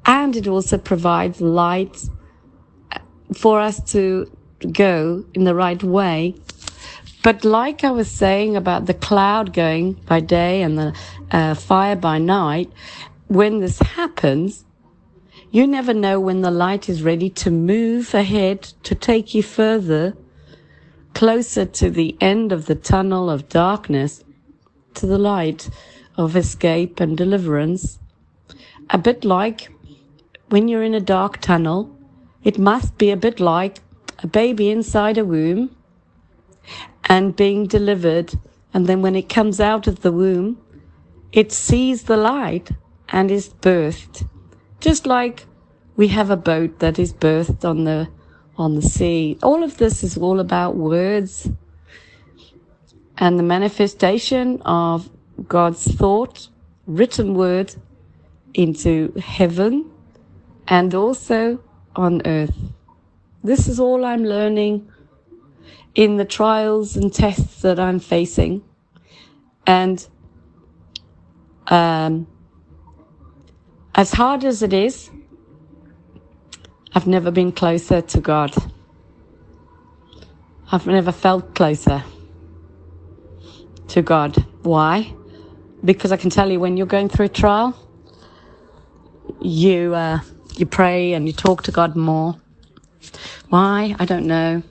and 0.06 0.34
it 0.36 0.46
also 0.46 0.78
provides 0.78 1.40
light 1.40 2.08
for 3.34 3.60
us 3.60 3.82
to 3.92 4.30
go 4.72 5.24
in 5.34 5.44
the 5.44 5.54
right 5.54 5.82
way. 5.82 6.34
But 7.22 7.44
like 7.44 7.84
I 7.84 7.90
was 7.90 8.10
saying 8.10 8.56
about 8.56 8.86
the 8.86 8.94
cloud 8.94 9.52
going 9.52 9.92
by 9.92 10.20
day 10.20 10.62
and 10.62 10.78
the 10.78 10.94
uh, 11.30 11.54
fire 11.54 11.96
by 11.96 12.18
night, 12.18 12.72
when 13.26 13.60
this 13.60 13.78
happens, 13.78 14.64
you 15.50 15.66
never 15.66 15.92
know 15.92 16.18
when 16.18 16.40
the 16.40 16.50
light 16.50 16.88
is 16.88 17.02
ready 17.02 17.28
to 17.30 17.50
move 17.50 18.14
ahead 18.14 18.62
to 18.84 18.94
take 18.94 19.34
you 19.34 19.42
further, 19.42 20.16
closer 21.12 21.66
to 21.66 21.90
the 21.90 22.16
end 22.20 22.52
of 22.52 22.66
the 22.66 22.74
tunnel 22.74 23.28
of 23.28 23.48
darkness, 23.48 24.24
to 24.94 25.06
the 25.06 25.18
light 25.18 25.68
of 26.16 26.36
escape 26.36 27.00
and 27.00 27.18
deliverance. 27.18 27.98
A 28.88 28.98
bit 28.98 29.24
like 29.24 29.70
when 30.48 30.68
you're 30.68 30.82
in 30.82 30.94
a 30.94 31.00
dark 31.00 31.40
tunnel, 31.40 31.94
it 32.44 32.58
must 32.58 32.96
be 32.96 33.10
a 33.10 33.16
bit 33.16 33.40
like 33.40 33.80
a 34.20 34.26
baby 34.26 34.70
inside 34.70 35.18
a 35.18 35.24
womb 35.24 35.76
and 37.10 37.34
being 37.34 37.66
delivered. 37.66 38.32
And 38.72 38.86
then 38.86 39.02
when 39.02 39.16
it 39.16 39.28
comes 39.28 39.60
out 39.60 39.88
of 39.88 40.00
the 40.00 40.12
womb, 40.12 40.58
it 41.32 41.50
sees 41.50 42.04
the 42.04 42.16
light 42.16 42.70
and 43.08 43.30
is 43.32 43.48
birthed. 43.48 44.26
Just 44.78 45.06
like 45.06 45.46
we 45.96 46.08
have 46.08 46.30
a 46.30 46.36
boat 46.36 46.78
that 46.78 46.98
is 47.00 47.12
birthed 47.12 47.64
on 47.64 47.82
the, 47.82 48.08
on 48.56 48.76
the 48.76 48.82
sea. 48.82 49.36
All 49.42 49.64
of 49.64 49.76
this 49.76 50.04
is 50.04 50.16
all 50.16 50.38
about 50.38 50.76
words 50.76 51.50
and 53.18 53.38
the 53.38 53.42
manifestation 53.42 54.62
of 54.62 55.10
God's 55.48 55.92
thought, 55.92 56.48
written 56.86 57.34
word 57.34 57.74
into 58.54 59.12
heaven 59.20 59.90
and 60.68 60.94
also 60.94 61.60
on 61.96 62.22
earth. 62.24 62.56
This 63.42 63.66
is 63.66 63.80
all 63.80 64.04
I'm 64.04 64.24
learning 64.24 64.88
in 65.94 66.16
the 66.16 66.24
trials 66.24 66.96
and 66.96 67.12
tests 67.12 67.62
that 67.62 67.78
I'm 67.78 67.98
facing. 67.98 68.62
And 69.66 70.06
um, 71.66 72.26
as 73.94 74.12
hard 74.12 74.44
as 74.44 74.62
it 74.62 74.72
is, 74.72 75.10
I've 76.94 77.06
never 77.06 77.30
been 77.30 77.52
closer 77.52 78.00
to 78.00 78.20
God. 78.20 78.54
I've 80.72 80.86
never 80.86 81.12
felt 81.12 81.54
closer 81.54 82.02
to 83.88 84.02
God. 84.02 84.36
Why? 84.62 85.12
Because 85.84 86.12
I 86.12 86.16
can 86.16 86.30
tell 86.30 86.50
you 86.50 86.60
when 86.60 86.76
you're 86.76 86.86
going 86.86 87.08
through 87.08 87.26
a 87.26 87.30
trial, 87.30 87.76
you 89.40 89.94
uh, 89.94 90.20
you 90.56 90.66
pray 90.66 91.14
and 91.14 91.26
you 91.26 91.32
talk 91.32 91.62
to 91.64 91.72
God 91.72 91.96
more. 91.96 92.36
Why? 93.48 93.96
I 93.98 94.04
don't 94.04 94.26
know. 94.26 94.62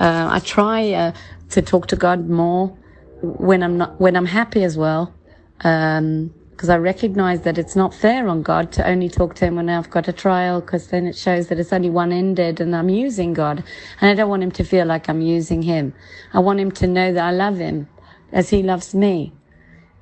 Uh, 0.00 0.28
I 0.32 0.38
try 0.38 0.92
uh, 0.92 1.12
to 1.50 1.60
talk 1.60 1.86
to 1.88 1.96
God 1.96 2.28
more 2.30 2.74
when 3.22 3.62
I'm 3.62 3.76
not 3.76 4.00
when 4.00 4.16
I'm 4.16 4.24
happy 4.24 4.64
as 4.64 4.78
well, 4.78 5.14
because 5.58 6.70
I 6.70 6.78
recognize 6.78 7.42
that 7.42 7.58
it's 7.58 7.76
not 7.76 7.92
fair 7.92 8.26
on 8.26 8.42
God 8.42 8.72
to 8.72 8.88
only 8.88 9.10
talk 9.10 9.34
to 9.36 9.44
Him 9.44 9.56
when 9.56 9.68
I've 9.68 9.90
got 9.90 10.08
a 10.08 10.12
trial, 10.14 10.62
because 10.62 10.88
then 10.88 11.06
it 11.06 11.16
shows 11.16 11.48
that 11.48 11.58
it's 11.60 11.72
only 11.72 11.90
one 11.90 12.12
ended 12.12 12.62
and 12.62 12.74
I'm 12.74 12.88
using 12.88 13.34
God, 13.34 13.62
and 14.00 14.10
I 14.10 14.14
don't 14.14 14.30
want 14.30 14.42
Him 14.42 14.52
to 14.52 14.64
feel 14.64 14.86
like 14.86 15.10
I'm 15.10 15.20
using 15.20 15.60
Him. 15.60 15.92
I 16.32 16.38
want 16.38 16.60
Him 16.60 16.70
to 16.72 16.86
know 16.86 17.12
that 17.12 17.22
I 17.22 17.32
love 17.32 17.58
Him 17.58 17.86
as 18.32 18.48
He 18.48 18.62
loves 18.62 18.94
me. 18.94 19.34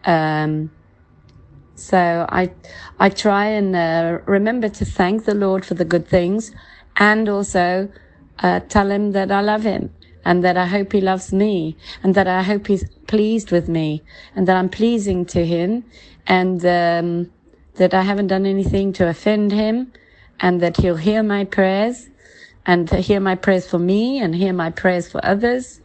Um, 0.05 0.71
so 1.75 2.25
I, 2.29 2.53
I 3.01 3.09
try 3.09 3.47
and 3.47 3.75
uh, 3.75 4.19
remember 4.27 4.69
to 4.69 4.85
thank 4.85 5.25
the 5.25 5.35
Lord 5.35 5.65
for 5.65 5.75
the 5.75 5.85
good 5.85 6.07
things, 6.07 6.53
and 6.97 7.29
also 7.29 7.91
uh, 8.41 8.61
tell 8.61 8.91
him 8.91 9.13
that 9.13 9.31
I 9.31 9.41
love 9.41 9.63
him 9.63 9.93
and 10.25 10.45
that 10.45 10.57
I 10.57 10.67
hope 10.67 10.93
he 10.93 11.01
loves 11.01 11.33
me 11.33 11.77
and 12.03 12.15
that 12.15 12.29
I 12.29 12.43
hope 12.43 12.67
he's 12.67 12.89
pleased 13.07 13.51
with 13.51 13.69
me 13.69 14.03
and 14.35 14.47
that 14.47 14.57
I'm 14.57 14.69
pleasing 14.69 15.25
to 15.27 15.45
him 15.45 15.85
and 16.27 16.65
um, 16.67 17.31
that 17.77 17.95
I 17.95 18.03
haven't 18.03 18.27
done 18.29 18.47
anything 18.47 18.93
to 18.95 19.09
offend 19.09 19.53
him 19.53 19.93
and 20.41 20.61
that 20.61 20.77
he'll 20.77 20.97
hear 20.97 21.23
my 21.23 21.45
prayers 21.45 22.09
and 22.67 22.91
hear 22.91 23.21
my 23.21 23.35
prayers 23.35 23.67
for 23.67 23.79
me 23.79 24.21
and 24.21 24.35
hear 24.35 24.53
my 24.53 24.71
prayers 24.71 25.11
for 25.11 25.25
others. 25.25 25.81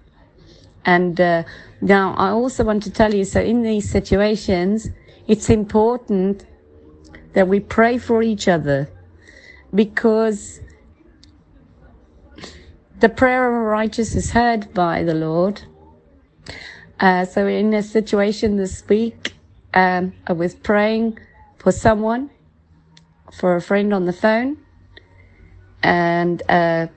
And 0.86 1.20
uh, 1.22 1.44
now 1.82 2.14
I 2.16 2.30
also 2.30 2.64
want 2.64 2.84
to 2.84 2.92
tell 2.92 3.14
you, 3.14 3.24
so 3.24 3.40
in 3.40 3.64
these 3.64 3.90
situations, 3.90 4.90
it's 5.28 5.50
important 5.50 6.46
that 7.34 7.48
we 7.48 7.60
pray 7.62 7.98
for 7.98 8.22
each 8.22 8.48
other 8.48 8.90
because 9.74 10.60
the 13.04 13.10
prayer 13.10 13.50
of 13.50 13.54
a 13.54 13.60
righteous 13.60 14.16
is 14.16 14.32
heard 14.32 14.74
by 14.74 15.04
the 15.04 15.14
Lord. 15.14 15.62
Uh, 17.02 17.26
so 17.26 17.48
in 17.48 17.74
a 17.74 17.84
situation 17.84 18.56
this 18.56 18.82
week, 18.88 19.34
um, 19.74 20.14
I 20.26 20.32
was 20.32 20.56
praying 20.56 21.20
for 21.58 21.74
someone, 21.74 22.30
for 23.30 23.58
a 23.58 23.62
friend 23.62 23.94
on 23.94 24.06
the 24.06 24.14
phone, 24.14 24.56
and 25.84 26.42
uh, 26.48 26.88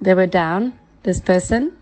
they 0.00 0.14
were 0.14 0.28
down, 0.28 0.78
this 1.02 1.20
person, 1.20 1.76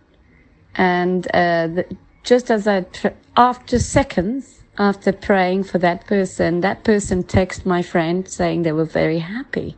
and 0.75 1.27
uh, 1.35 1.67
the, 1.67 1.97
just 2.25 2.51
as 2.51 2.67
I, 2.67 2.81
tr- 2.81 3.09
after 3.37 3.79
seconds 3.79 4.63
after 4.79 5.13
praying 5.13 5.65
for 5.65 5.77
that 5.77 6.07
person, 6.07 6.63
that 6.63 6.83
person 6.83 7.25
texted 7.25 7.67
my 7.67 7.83
friend 7.83 8.27
saying 8.27 8.63
they 8.63 8.73
were 8.73 8.87
very 8.87 9.19
happy. 9.19 9.77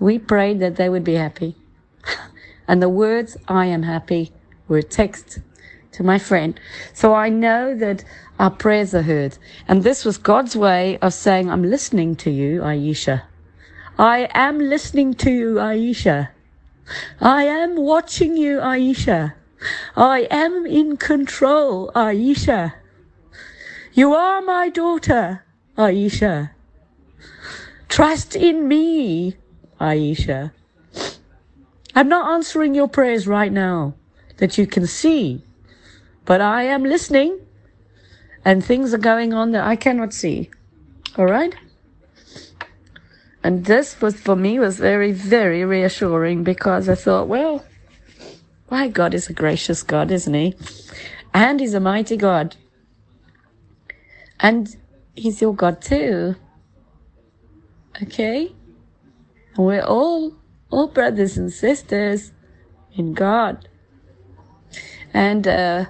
We 0.00 0.18
prayed 0.18 0.60
that 0.60 0.76
they 0.76 0.88
would 0.88 1.04
be 1.04 1.16
happy. 1.16 1.59
And 2.70 2.80
the 2.80 2.88
words, 2.88 3.36
I 3.48 3.66
am 3.66 3.82
happy, 3.82 4.30
were 4.68 4.78
a 4.78 4.82
text 4.84 5.40
to 5.90 6.04
my 6.04 6.20
friend. 6.20 6.58
So 6.94 7.12
I 7.14 7.28
know 7.28 7.74
that 7.74 8.04
our 8.38 8.52
prayers 8.52 8.94
are 8.94 9.02
heard. 9.02 9.36
And 9.66 9.82
this 9.82 10.04
was 10.04 10.18
God's 10.18 10.54
way 10.54 10.96
of 10.98 11.12
saying, 11.12 11.50
I'm 11.50 11.64
listening 11.64 12.14
to 12.22 12.30
you, 12.30 12.60
Aisha. 12.60 13.24
I 13.98 14.28
am 14.34 14.60
listening 14.60 15.14
to 15.14 15.32
you, 15.32 15.54
Aisha. 15.54 16.28
I 17.20 17.42
am 17.42 17.74
watching 17.74 18.36
you, 18.36 18.58
Aisha. 18.58 19.34
I 19.96 20.28
am 20.30 20.64
in 20.64 20.96
control, 20.96 21.90
Aisha. 21.96 22.74
You 23.94 24.14
are 24.14 24.40
my 24.42 24.68
daughter, 24.68 25.42
Aisha. 25.76 26.52
Trust 27.88 28.36
in 28.36 28.68
me, 28.68 29.36
Aisha. 29.80 30.52
I'm 31.94 32.08
not 32.08 32.32
answering 32.32 32.74
your 32.74 32.88
prayers 32.88 33.26
right 33.26 33.52
now 33.52 33.94
that 34.36 34.56
you 34.56 34.66
can 34.66 34.86
see, 34.86 35.42
but 36.24 36.40
I 36.40 36.64
am 36.64 36.84
listening 36.84 37.38
and 38.44 38.64
things 38.64 38.94
are 38.94 38.98
going 38.98 39.32
on 39.32 39.52
that 39.52 39.66
I 39.66 39.76
cannot 39.76 40.12
see. 40.12 40.50
All 41.18 41.26
right? 41.26 41.54
And 43.42 43.64
this 43.64 44.00
was 44.00 44.20
for 44.20 44.36
me 44.36 44.58
was 44.58 44.78
very, 44.78 45.12
very 45.12 45.64
reassuring 45.64 46.44
because 46.44 46.88
I 46.88 46.94
thought, 46.94 47.26
well, 47.26 47.64
why 48.68 48.88
God 48.88 49.14
is 49.14 49.28
a 49.28 49.32
gracious 49.32 49.82
God, 49.82 50.10
isn't 50.10 50.34
he? 50.34 50.54
And 51.34 51.58
he's 51.58 51.74
a 51.74 51.80
mighty 51.80 52.16
God. 52.16 52.56
And 54.38 54.76
he's 55.16 55.40
your 55.40 55.54
God 55.54 55.82
too. 55.82 56.36
Okay? 58.02 58.52
We're 59.56 59.82
all 59.82 60.34
all 60.70 60.88
brothers 60.88 61.36
and 61.36 61.52
sisters 61.52 62.32
in 62.94 63.14
God. 63.14 63.68
And 65.12 65.46
uh, 65.46 65.86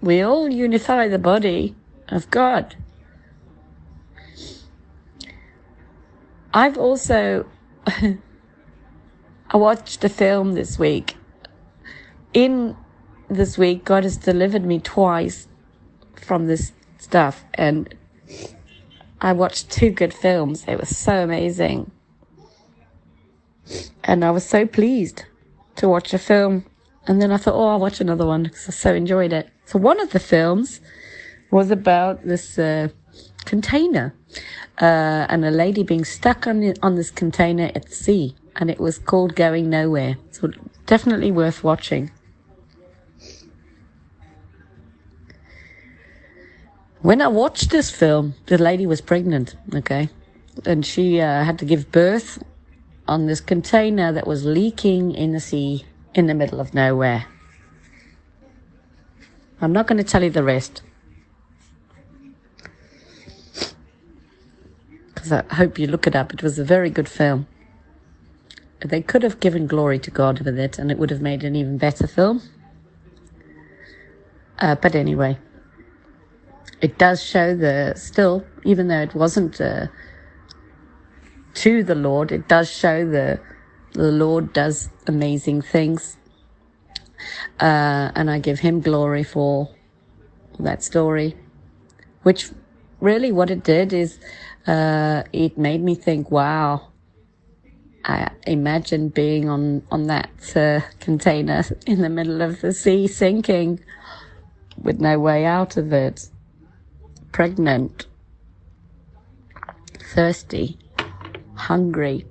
we 0.00 0.22
all 0.22 0.48
unify 0.48 1.08
the 1.08 1.18
body 1.18 1.74
of 2.08 2.30
God. 2.30 2.76
I've 6.54 6.76
also 6.76 7.46
I 9.54 9.58
watched 9.58 10.02
a 10.02 10.08
film 10.08 10.54
this 10.54 10.78
week. 10.78 11.16
In 12.32 12.74
this 13.28 13.58
week, 13.58 13.84
God 13.84 14.04
has 14.04 14.16
delivered 14.16 14.64
me 14.64 14.78
twice 14.78 15.46
from 16.16 16.46
this 16.46 16.72
stuff, 16.98 17.44
and 17.52 17.94
I 19.20 19.34
watched 19.34 19.70
two 19.70 19.90
good 19.90 20.14
films. 20.14 20.64
They 20.64 20.74
were 20.74 20.86
so 20.86 21.22
amazing. 21.22 21.91
And 24.04 24.24
I 24.24 24.30
was 24.30 24.44
so 24.44 24.66
pleased 24.66 25.24
to 25.76 25.88
watch 25.88 26.12
a 26.12 26.18
film. 26.18 26.64
And 27.06 27.20
then 27.20 27.32
I 27.32 27.36
thought, 27.36 27.54
oh, 27.54 27.68
I'll 27.68 27.80
watch 27.80 28.00
another 28.00 28.26
one 28.26 28.44
because 28.44 28.68
I 28.68 28.72
so 28.72 28.94
enjoyed 28.94 29.32
it. 29.32 29.48
So 29.64 29.78
one 29.78 30.00
of 30.00 30.10
the 30.10 30.20
films 30.20 30.80
was 31.50 31.70
about 31.70 32.24
this 32.24 32.58
uh, 32.58 32.88
container 33.44 34.14
uh, 34.80 35.26
and 35.28 35.44
a 35.44 35.50
lady 35.50 35.82
being 35.82 36.04
stuck 36.04 36.46
on 36.46 36.60
the, 36.60 36.76
on 36.82 36.94
this 36.94 37.10
container 37.10 37.70
at 37.74 37.92
sea, 37.92 38.34
and 38.56 38.70
it 38.70 38.80
was 38.80 38.98
called 38.98 39.34
Going 39.36 39.68
Nowhere. 39.70 40.16
So 40.30 40.50
definitely 40.86 41.30
worth 41.30 41.62
watching. 41.62 42.10
When 47.02 47.20
I 47.20 47.28
watched 47.28 47.70
this 47.70 47.90
film, 47.90 48.34
the 48.46 48.58
lady 48.58 48.86
was 48.86 49.00
pregnant, 49.00 49.56
okay, 49.74 50.08
and 50.64 50.86
she 50.86 51.20
uh, 51.20 51.42
had 51.42 51.58
to 51.58 51.64
give 51.64 51.90
birth 51.90 52.42
on 53.12 53.26
this 53.26 53.42
container 53.42 54.10
that 54.10 54.26
was 54.26 54.46
leaking 54.46 55.12
in 55.12 55.32
the 55.32 55.40
sea 55.40 55.84
in 56.14 56.26
the 56.28 56.34
middle 56.34 56.60
of 56.60 56.72
nowhere. 56.72 57.26
I'm 59.60 59.72
not 59.72 59.86
going 59.86 59.98
to 59.98 60.04
tell 60.04 60.24
you 60.24 60.30
the 60.30 60.42
rest. 60.42 60.80
Because 65.14 65.30
I 65.30 65.44
hope 65.54 65.78
you 65.78 65.86
look 65.86 66.06
it 66.06 66.16
up. 66.16 66.32
It 66.32 66.42
was 66.42 66.58
a 66.58 66.64
very 66.64 66.88
good 66.88 67.06
film. 67.06 67.46
They 68.80 69.02
could 69.02 69.22
have 69.22 69.40
given 69.40 69.66
glory 69.66 69.98
to 69.98 70.10
God 70.10 70.40
with 70.40 70.58
it, 70.58 70.78
and 70.78 70.90
it 70.90 70.96
would 70.98 71.10
have 71.10 71.20
made 71.20 71.44
an 71.44 71.54
even 71.54 71.76
better 71.76 72.06
film. 72.06 72.40
Uh, 74.58 74.74
but 74.74 74.94
anyway, 74.94 75.36
it 76.80 76.96
does 76.96 77.22
show 77.22 77.54
the 77.54 77.92
still, 77.94 78.44
even 78.64 78.88
though 78.88 79.02
it 79.02 79.14
wasn't 79.14 79.60
uh, 79.60 79.88
to 81.54 81.82
the 81.82 81.94
Lord, 81.94 82.32
it 82.32 82.48
does 82.48 82.70
show 82.70 83.08
the 83.08 83.40
the 83.92 84.10
Lord 84.10 84.54
does 84.54 84.88
amazing 85.06 85.60
things, 85.62 86.16
uh, 87.60 88.10
and 88.14 88.30
I 88.30 88.38
give 88.38 88.60
Him 88.60 88.80
glory 88.80 89.22
for 89.22 89.68
that 90.58 90.82
story. 90.82 91.36
Which 92.22 92.50
really, 93.00 93.32
what 93.32 93.50
it 93.50 93.64
did 93.64 93.92
is, 93.92 94.18
uh, 94.66 95.24
it 95.32 95.58
made 95.58 95.82
me 95.82 95.94
think, 95.94 96.30
wow. 96.30 96.88
I 98.04 98.30
imagine 98.46 99.10
being 99.10 99.48
on 99.48 99.82
on 99.90 100.08
that 100.08 100.56
uh, 100.56 100.80
container 100.98 101.64
in 101.86 102.00
the 102.00 102.08
middle 102.08 102.42
of 102.42 102.60
the 102.60 102.72
sea, 102.72 103.06
sinking, 103.06 103.80
with 104.76 105.00
no 105.00 105.20
way 105.20 105.44
out 105.44 105.76
of 105.76 105.92
it 105.92 106.28
pregnant, 107.32 108.06
thirsty, 110.14 110.78
hungry. 111.68 112.26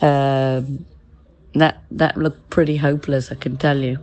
Um, 0.00 0.84
that 1.54 1.82
that 1.90 2.16
looked 2.16 2.50
pretty 2.50 2.76
hopeless, 2.76 3.32
I 3.32 3.36
can 3.36 3.56
tell 3.56 3.78
you. 3.78 3.98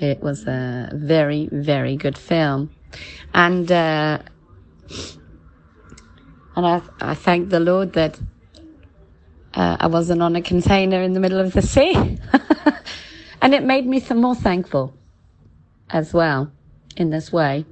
It 0.00 0.20
was 0.20 0.46
a 0.46 0.90
very 0.94 1.48
very 1.50 1.96
good 1.96 2.16
film, 2.16 2.70
and 3.34 3.70
uh, 3.70 4.18
and 6.56 6.66
I 6.66 6.82
I 7.00 7.14
thank 7.14 7.50
the 7.50 7.60
Lord 7.60 7.92
that 7.94 8.18
uh, 9.54 9.76
I 9.80 9.86
wasn't 9.88 10.22
on 10.22 10.36
a 10.36 10.42
container 10.42 11.02
in 11.02 11.12
the 11.12 11.20
middle 11.20 11.40
of 11.40 11.52
the 11.52 11.62
sea, 11.62 11.94
and 13.42 13.54
it 13.54 13.64
made 13.64 13.86
me 13.86 14.00
some 14.00 14.20
more 14.20 14.36
thankful 14.36 14.94
as 15.90 16.14
well 16.14 16.52
in 16.96 17.10
this 17.10 17.32
way 17.32 17.64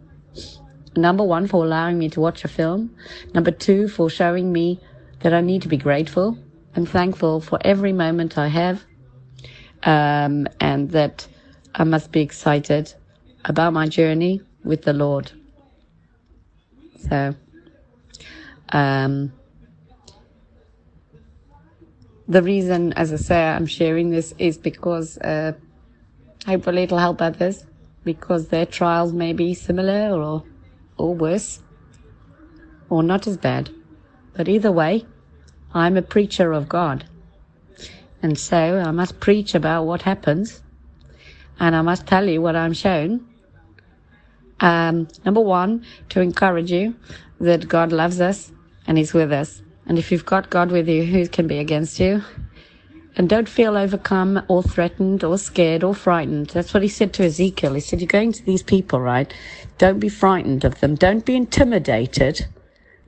number 0.97 1.25
one, 1.25 1.47
for 1.47 1.65
allowing 1.65 1.99
me 1.99 2.09
to 2.11 2.21
watch 2.21 2.45
a 2.45 2.49
film. 2.49 2.95
Number 3.35 3.51
two, 3.51 3.89
for 3.89 4.09
showing 4.09 4.53
me 4.53 4.81
that 5.21 5.33
I 5.33 5.41
need 5.41 5.63
to 5.63 5.69
be 5.69 5.77
grateful 5.77 6.39
and 6.75 6.89
thankful 6.89 7.41
for 7.41 7.59
every 7.63 7.93
moment 7.93 8.39
I 8.39 8.49
have. 8.49 8.85
Um, 9.83 10.49
and 10.61 10.91
that 10.91 11.27
I 11.75 11.85
must 11.85 12.11
be 12.11 12.21
excited 12.21 12.93
about 13.45 13.73
my 13.73 13.87
journey 13.87 14.41
with 14.65 14.83
the 14.83 14.93
Lord. 14.93 15.31
So, 17.09 17.35
um, 18.71 19.33
the 22.29 22.43
reason, 22.43 22.93
as 22.95 23.13
I 23.13 23.17
say, 23.17 23.45
I'm 23.45 23.67
sharing 23.67 24.11
this 24.11 24.35
is 24.39 24.59
because 24.59 25.19
uh, 25.19 25.53
hopefully 26.47 26.83
it'll 26.83 26.99
help 26.99 27.23
others 27.23 27.65
because 28.05 28.49
their 28.49 28.67
trials 28.67 29.13
may 29.13 29.33
be 29.33 29.55
similar 29.55 30.11
or 30.13 30.45
or 30.99 31.15
worse, 31.15 31.61
or 32.89 33.03
not 33.03 33.27
as 33.27 33.37
bad. 33.37 33.71
But 34.37 34.49
either 34.49 34.71
way, 34.71 35.05
I'm 35.73 35.97
a 35.97 36.03
preacher 36.03 36.53
of 36.53 36.69
God. 36.69 37.05
And 38.23 38.39
so 38.39 38.57
I 38.57 38.91
must 38.91 39.21
preach 39.21 39.55
about 39.55 39.85
what 39.85 40.03
happens, 40.03 40.63
and 41.61 41.77
I 41.77 41.83
must 41.83 42.07
tell 42.07 42.29
you 42.29 42.43
what 42.43 42.57
I'm 42.57 42.73
shown. 42.73 43.27
Um, 44.61 45.09
number 45.25 45.41
one, 45.41 45.85
to 46.11 46.21
encourage 46.21 46.71
you 46.73 46.95
that 47.41 47.69
God 47.69 47.93
loves 47.93 48.21
us 48.21 48.53
and 48.87 48.97
He's 48.97 49.13
with 49.13 49.33
us. 49.33 49.63
And 49.87 49.99
if 49.99 50.11
you've 50.11 50.27
got 50.27 50.51
God 50.51 50.71
with 50.71 50.89
you, 50.89 51.05
who 51.05 51.29
can 51.29 51.47
be 51.47 51.59
against 51.59 52.01
you? 52.01 52.23
And 53.17 53.29
don't 53.29 53.49
feel 53.49 53.77
overcome 53.77 54.43
or 54.49 54.63
threatened 54.63 55.25
or 55.25 55.39
scared 55.39 55.83
or 55.83 55.95
frightened. 55.95 56.49
That's 56.49 56.75
what 56.75 56.83
he 56.83 56.89
said 56.89 57.15
to 57.15 57.25
Ezekiel. 57.25 57.75
He 57.75 57.81
said, 57.81 58.01
You're 58.01 58.09
going 58.09 58.33
to 58.33 58.45
these 58.45 58.63
people, 58.63 59.01
right? 59.01 59.33
Don't 59.79 60.01
be 60.01 60.11
frightened 60.11 60.65
of 60.65 60.81
them. 60.81 60.97
Don't 60.97 61.25
be 61.25 61.37
intimidated. 61.37 62.47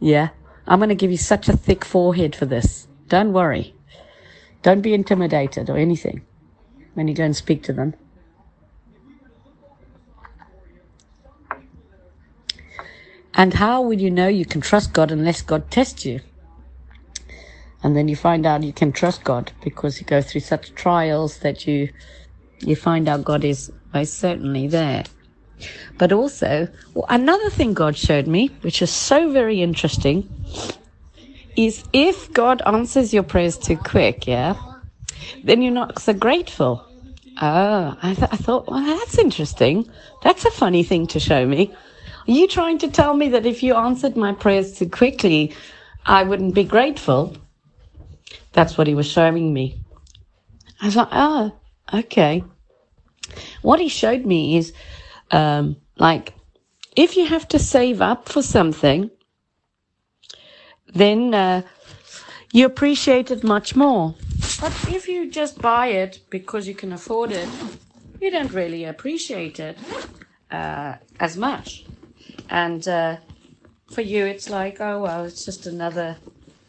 Yeah. 0.01 0.31
I'm 0.69 0.79
going 0.79 0.91
to 0.91 0.95
give 0.95 1.11
you 1.11 1.17
such 1.17 1.49
a 1.49 1.57
thick 1.57 1.83
forehead 1.83 2.37
for 2.37 2.45
this. 2.45 2.87
Don't 3.09 3.33
worry. 3.33 3.75
Don't 4.63 4.83
be 4.83 4.93
intimidated 4.93 5.71
or 5.71 5.79
anything 5.79 6.21
when 6.93 7.09
you 7.09 7.15
go 7.15 7.25
and 7.25 7.35
speak 7.35 7.63
to 7.65 7.73
them. 7.73 7.95
And 13.33 13.55
how 13.55 13.81
will 13.81 13.95
you 13.95 14.11
know 14.11 14.29
you 14.29 14.45
can 14.45 14.61
trust 14.61 14.93
God 14.93 15.11
unless 15.11 15.41
God 15.41 15.71
tests 15.71 16.05
you? 16.05 16.21
And 17.83 17.97
then 17.97 18.09
you 18.09 18.17
find 18.17 18.45
out 18.45 18.63
you 18.63 18.73
can 18.73 18.93
trust 18.93 19.25
God 19.25 19.53
because 19.63 20.01
you 20.01 20.07
go 20.07 20.21
through 20.21 20.43
such 20.43 20.75
trials 20.75 21.39
that 21.39 21.67
you 21.67 21.89
you 22.61 22.75
find 22.75 23.09
out 23.09 23.25
God 23.25 23.45
is 23.45 23.71
most 23.95 24.15
certainly 24.19 24.67
there. 24.67 25.05
But 25.99 26.13
also, 26.13 26.69
another 27.09 27.51
thing 27.51 27.75
God 27.75 27.97
showed 27.97 28.27
me, 28.27 28.49
which 28.63 28.83
is 28.83 28.91
so 28.91 29.31
very 29.31 29.63
interesting, 29.63 30.29
is 31.57 31.85
if 31.93 32.33
God 32.33 32.63
answers 32.67 33.13
your 33.13 33.25
prayers 33.25 33.59
too 33.59 33.77
quick, 33.77 34.27
yeah, 34.27 34.55
then 35.43 35.61
you're 35.63 35.73
not 35.73 35.99
so 36.01 36.13
grateful. 36.13 36.85
Oh, 37.41 37.97
I, 38.03 38.15
th- 38.15 38.29
I 38.33 38.37
thought, 38.37 38.69
well, 38.69 38.85
that's 38.85 39.19
interesting. 39.19 39.89
That's 40.23 40.45
a 40.45 40.51
funny 40.51 40.83
thing 40.83 41.07
to 41.09 41.21
show 41.21 41.47
me. 41.47 41.75
Are 42.27 42.33
you 42.33 42.49
trying 42.49 42.79
to 42.79 42.89
tell 42.89 43.15
me 43.15 43.29
that 43.31 43.47
if 43.47 43.63
you 43.63 43.75
answered 43.75 44.17
my 44.17 44.33
prayers 44.33 44.79
too 44.79 44.89
quickly, 44.89 45.55
I 46.05 46.25
wouldn't 46.25 46.55
be 46.55 46.65
grateful? 46.65 47.37
That's 48.53 48.77
what 48.77 48.87
he 48.87 48.95
was 48.95 49.07
showing 49.07 49.53
me. 49.53 49.81
I 50.81 50.87
was 50.87 50.97
like, 50.97 51.09
oh, 51.13 51.53
okay. 51.93 52.45
What 53.63 53.81
he 53.81 53.89
showed 53.89 54.27
me 54.27 54.57
is, 54.57 54.73
um, 55.31 55.77
like, 55.97 56.35
if 56.97 57.17
you 57.17 57.27
have 57.27 57.47
to 57.49 57.59
save 57.59 58.01
up 58.01 58.29
for 58.29 58.43
something, 58.43 59.11
then 60.95 61.35
uh, 61.35 61.63
you 62.53 62.67
appreciate 62.67 63.31
it 63.31 63.45
much 63.45 63.77
more. 63.77 64.15
But 64.61 64.73
if 64.89 65.07
you 65.09 65.31
just 65.31 65.61
buy 65.61 65.89
it 65.89 66.21
because 66.31 66.67
you 66.67 66.75
can 66.75 66.93
afford 66.93 67.31
it, 67.31 67.49
you 68.21 68.31
don't 68.31 68.53
really 68.53 68.85
appreciate 68.85 69.61
it 69.61 69.79
uh, 70.51 70.95
as 71.21 71.37
much. 71.37 71.85
And 72.51 72.87
uh, 72.89 73.17
for 73.91 74.01
you, 74.01 74.27
it's 74.27 74.51
like, 74.51 74.81
oh, 74.81 75.03
well, 75.03 75.25
it's 75.25 75.45
just 75.45 75.67
another, 75.67 76.17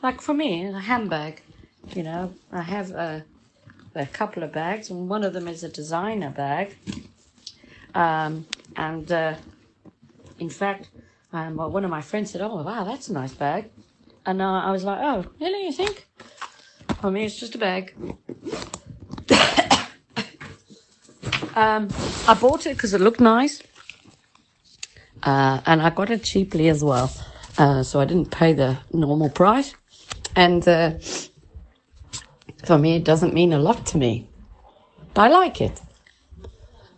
like 0.04 0.22
for 0.22 0.34
me, 0.34 0.66
a 0.66 0.80
handbag. 0.80 1.42
You 1.96 2.04
know, 2.04 2.34
I 2.52 2.62
have 2.62 2.92
a, 2.92 3.24
a 3.96 4.06
couple 4.06 4.44
of 4.44 4.52
bags, 4.52 4.90
and 4.90 5.10
one 5.10 5.24
of 5.24 5.34
them 5.34 5.48
is 5.48 5.64
a 5.64 5.70
designer 5.70 6.30
bag. 6.30 6.78
Um, 7.96 8.46
and 8.76 9.12
uh, 9.12 9.36
in 10.40 10.50
fact, 10.50 10.90
um, 11.34 11.56
well, 11.58 11.70
one 11.70 11.84
of 11.84 11.92
my 11.92 12.02
friends 12.02 12.32
said, 12.32 12.42
"Oh, 12.42 12.62
wow, 12.64 12.84
that's 12.84 13.10
a 13.10 13.14
nice 13.14 13.34
bag," 13.34 13.70
and 14.26 14.42
uh, 14.42 14.46
I 14.46 14.72
was 14.72 14.84
like, 14.84 15.00
"Oh, 15.02 15.26
really? 15.40 15.66
You 15.66 15.72
think?" 15.72 16.08
For 17.02 17.12
me, 17.12 17.26
it's 17.26 17.40
just 17.40 17.56
a 17.56 17.58
bag. 17.58 17.94
um, 21.56 21.90
I 22.28 22.34
bought 22.40 22.66
it 22.66 22.76
because 22.76 22.94
it 22.94 23.02
looked 23.02 23.20
nice, 23.20 23.62
uh, 25.24 25.62
and 25.66 25.82
I 25.82 25.90
got 25.90 26.10
it 26.10 26.24
cheaply 26.24 26.70
as 26.70 26.84
well, 26.84 27.12
uh, 27.58 27.84
so 27.84 28.00
I 28.00 28.06
didn't 28.06 28.32
pay 28.32 28.54
the 28.54 28.78
normal 28.94 29.30
price. 29.30 29.76
And 30.36 30.68
uh, 30.68 30.94
for 32.66 32.78
me, 32.78 32.96
it 32.96 33.04
doesn't 33.04 33.34
mean 33.34 33.54
a 33.54 33.60
lot 33.60 33.86
to 33.88 33.98
me, 33.98 34.28
but 35.14 35.24
I 35.24 35.28
like 35.28 35.62
it. 35.62 35.82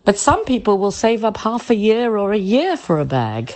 But 0.03 0.17
some 0.17 0.45
people 0.45 0.77
will 0.77 0.91
save 0.91 1.23
up 1.23 1.37
half 1.37 1.69
a 1.69 1.75
year 1.75 2.17
or 2.17 2.33
a 2.33 2.37
year 2.37 2.75
for 2.75 2.99
a 2.99 3.05
bag. 3.05 3.55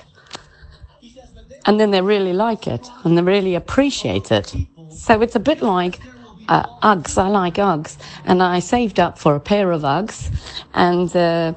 And 1.65 1.79
then 1.79 1.89
they 1.89 2.01
really 2.01 2.33
like 2.33 2.67
it 2.67 2.87
and 3.03 3.17
they 3.17 3.23
really 3.23 3.55
appreciate 3.55 4.31
it. 4.31 4.55
So 4.91 5.21
it's 5.21 5.35
a 5.35 5.39
bit 5.39 5.61
like 5.63 5.99
uh, 6.47 6.67
Uggs. 6.83 7.17
I 7.17 7.27
like 7.27 7.55
Uggs. 7.55 7.97
And 8.25 8.43
I 8.43 8.59
saved 8.59 8.99
up 8.99 9.17
for 9.17 9.35
a 9.35 9.39
pair 9.39 9.71
of 9.71 9.81
Uggs 9.81 10.31
and, 10.75 11.15
uh, 11.15 11.53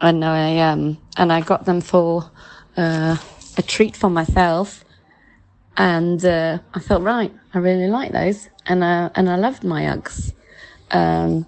and 0.00 0.24
I, 0.24 0.58
um, 0.60 0.96
and 1.18 1.30
I 1.30 1.42
got 1.42 1.66
them 1.66 1.82
for, 1.82 2.30
uh, 2.78 3.16
a 3.58 3.62
treat 3.62 3.94
for 3.96 4.08
myself. 4.08 4.84
And, 5.76 6.24
uh, 6.24 6.58
I 6.72 6.80
felt 6.80 7.02
right, 7.02 7.32
I 7.52 7.58
really 7.58 7.88
like 7.88 8.12
those. 8.12 8.48
And, 8.66 8.82
uh, 8.82 9.10
and 9.14 9.28
I 9.28 9.36
loved 9.36 9.62
my 9.64 9.82
Uggs. 9.82 10.32
Um, 10.90 11.46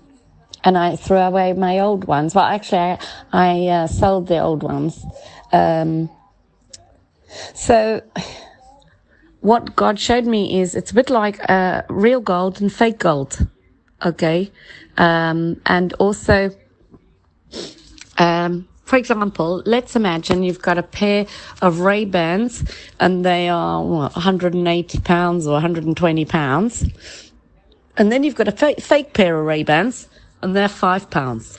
and 0.64 0.76
I 0.76 0.96
threw 0.96 1.18
away 1.18 1.52
my 1.52 1.78
old 1.78 2.04
ones. 2.04 2.34
Well, 2.34 2.44
actually, 2.44 2.78
I, 2.78 2.98
I 3.32 3.66
uh, 3.66 3.86
sold 3.86 4.28
the 4.28 4.38
old 4.38 4.62
ones. 4.62 5.04
Um, 5.52 6.10
so, 7.54 8.02
what 9.40 9.74
God 9.76 9.98
showed 9.98 10.26
me 10.26 10.60
is 10.60 10.74
it's 10.74 10.90
a 10.90 10.94
bit 10.94 11.10
like 11.10 11.38
uh, 11.48 11.82
real 11.88 12.20
gold 12.20 12.60
and 12.60 12.72
fake 12.72 12.98
gold. 12.98 13.46
Okay. 14.04 14.50
Um, 14.96 15.60
and 15.66 15.92
also, 15.94 16.50
um, 18.18 18.68
for 18.84 18.96
example, 18.96 19.62
let's 19.66 19.96
imagine 19.96 20.42
you've 20.42 20.62
got 20.62 20.78
a 20.78 20.82
pair 20.82 21.26
of 21.62 21.80
Ray 21.80 22.04
Bans 22.04 22.64
and 22.98 23.24
they 23.24 23.48
are 23.48 23.82
what, 23.82 24.14
180 24.14 25.00
pounds 25.00 25.46
or 25.46 25.52
120 25.52 26.24
pounds. 26.24 26.84
And 27.96 28.10
then 28.10 28.24
you've 28.24 28.34
got 28.34 28.48
a 28.48 28.52
fa- 28.52 28.80
fake 28.80 29.12
pair 29.12 29.38
of 29.38 29.46
Ray 29.46 29.62
Bans 29.62 30.08
and 30.42 30.56
they're 30.56 30.68
five 30.68 31.10
pounds. 31.10 31.58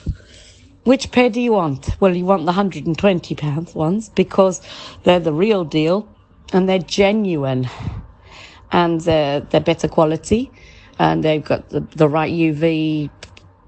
Which 0.84 1.12
pair 1.12 1.30
do 1.30 1.40
you 1.40 1.52
want? 1.52 1.96
Well, 2.00 2.16
you 2.16 2.24
want 2.24 2.42
the 2.42 2.46
120 2.46 3.34
pounds 3.36 3.74
ones 3.74 4.08
because 4.08 4.60
they're 5.04 5.20
the 5.20 5.32
real 5.32 5.64
deal 5.64 6.08
and 6.52 6.68
they're 6.68 6.80
genuine 6.80 7.68
and 8.72 9.00
they're, 9.02 9.40
they're 9.40 9.60
better 9.60 9.86
quality 9.86 10.50
and 10.98 11.22
they've 11.22 11.44
got 11.44 11.68
the, 11.70 11.80
the 11.80 12.08
right 12.08 12.32
UV 12.32 13.10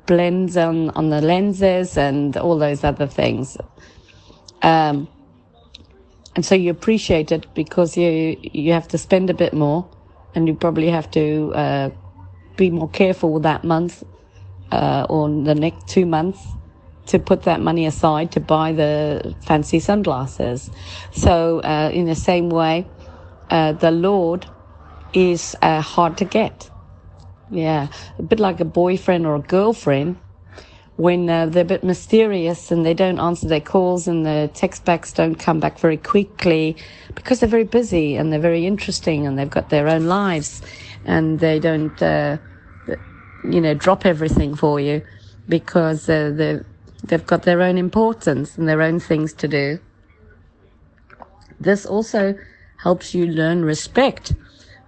blends 0.07 0.57
on, 0.57 0.91
on 0.91 1.11
the 1.11 1.21
lenses 1.21 1.97
and 1.97 2.37
all 2.37 2.59
those 2.59 2.83
other 2.83 3.07
things. 3.07 3.57
Um, 4.63 5.09
and 6.35 6.45
so 6.45 6.57
you 6.57 6.73
appreciate 6.73 7.31
it 7.31 7.47
because 7.55 7.97
you, 7.97 8.37
you 8.43 8.73
have 8.73 8.89
to 8.89 8.99
spend 8.99 9.31
a 9.31 9.35
bit 9.35 9.55
more 9.55 9.89
and 10.35 10.49
you 10.49 10.55
probably 10.55 10.91
have 10.91 11.11
to, 11.13 11.53
uh, 11.55 11.91
be 12.57 12.71
more 12.71 12.89
careful 12.89 13.33
with 13.33 13.43
that 13.43 13.65
month, 13.65 14.05
uh, 14.73 15.07
or 15.09 15.29
the 15.29 15.55
next 15.55 15.89
two 15.89 16.07
months 16.07 16.47
to 17.07 17.19
put 17.19 17.43
that 17.43 17.61
money 17.61 17.87
aside 17.87 18.33
to 18.33 18.41
buy 18.41 18.73
the 18.73 19.35
fancy 19.43 19.79
sunglasses. 19.79 20.71
So, 21.13 21.61
uh, 21.61 21.91
in 21.93 22.07
the 22.07 22.15
same 22.15 22.49
way, 22.49 22.87
uh, 23.51 23.73
the 23.73 23.91
Lord 23.91 24.47
is 25.13 25.55
uh, 25.63 25.81
hard 25.81 26.17
to 26.19 26.25
get. 26.25 26.71
Yeah, 27.51 27.89
a 28.19 28.23
bit 28.23 28.41
like 28.41 28.61
a 28.61 28.65
boyfriend 28.65 29.27
or 29.27 29.37
a 29.37 29.41
girlfriend 29.41 30.17
when 30.97 31.29
uh, 31.29 31.47
they're 31.47 31.63
a 31.63 31.67
bit 31.67 31.83
mysterious 31.83 32.71
and 32.71 32.87
they 32.87 32.95
don't 32.95 33.19
answer 33.19 33.49
their 33.49 33.61
calls 33.61 34.07
and 34.07 34.25
the 34.25 34.51
text 34.55 34.85
backs 34.85 35.13
don't 35.13 35.35
come 35.35 35.59
back 35.59 35.79
very 35.79 35.97
quickly 35.97 36.77
because 37.15 37.41
they're 37.41 37.49
very 37.49 37.65
busy 37.65 38.17
and 38.17 38.33
they're 38.33 38.41
very 38.41 38.65
interesting 38.65 39.27
and 39.27 39.39
they've 39.39 39.51
got 39.51 39.71
their 39.71 39.89
own 39.89 40.07
lives 40.07 40.63
and 41.05 41.41
they 41.41 41.59
don't, 41.59 42.01
uh, 42.01 42.39
you 43.45 43.61
know, 43.61 43.75
drop 43.75 44.07
everything 44.07 44.55
for 44.55 44.81
you 44.81 45.03
because 45.49 46.09
uh, 46.09 46.33
they're 46.35 46.65
They've 47.07 47.27
got 47.27 47.43
their 47.43 47.61
own 47.61 47.77
importance 47.77 48.57
and 48.57 48.67
their 48.67 48.81
own 48.81 48.99
things 48.99 49.35
to 49.35 49.49
do. 49.49 49.79
This 51.61 51.85
also 51.85 52.35
helps 52.79 53.15
you 53.15 53.27
learn 53.27 53.65
respect 53.65 54.35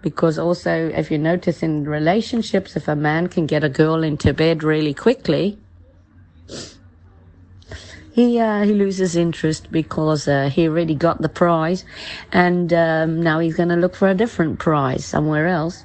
because 0.00 0.38
also 0.38 0.88
if 0.88 1.10
you 1.10 1.18
notice 1.18 1.62
in 1.62 1.84
relationships, 1.84 2.74
if 2.74 2.88
a 2.88 2.96
man 2.96 3.26
can 3.28 3.46
get 3.46 3.64
a 3.64 3.68
girl 3.68 4.02
into 4.02 4.32
bed 4.32 4.62
really 4.62 4.94
quickly, 4.94 5.58
he 8.12 8.40
uh, 8.40 8.62
he 8.62 8.72
loses 8.72 9.14
interest 9.14 9.70
because 9.70 10.26
uh, 10.26 10.48
he 10.48 10.66
already 10.66 10.94
got 10.94 11.20
the 11.20 11.28
prize, 11.28 11.84
and 12.32 12.72
um, 12.72 13.22
now 13.22 13.40
he's 13.40 13.56
going 13.56 13.68
to 13.68 13.76
look 13.76 13.94
for 13.94 14.08
a 14.08 14.14
different 14.14 14.58
prize 14.58 15.04
somewhere 15.04 15.46
else. 15.46 15.84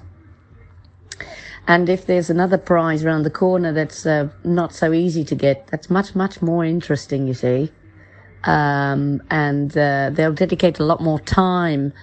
And 1.68 1.90
if 1.90 2.06
there's 2.06 2.30
another 2.30 2.58
prize 2.58 3.06
around 3.06 3.24
the 3.24 3.30
corner 3.30 3.72
that's 3.72 4.06
uh, 4.06 4.30
not 4.44 4.74
so 4.74 4.94
easy 4.94 5.24
to 5.26 5.36
get, 5.36 5.68
that's 5.68 5.90
much, 5.90 6.16
much 6.16 6.42
more 6.42 6.66
interesting, 6.66 7.28
you 7.28 7.34
see. 7.34 7.72
Um, 8.44 9.22
and 9.30 9.76
uh, 9.78 10.10
they'll 10.12 10.34
dedicate 10.34 10.80
a 10.80 10.86
lot 10.86 11.02
more 11.02 11.20
time 11.20 11.94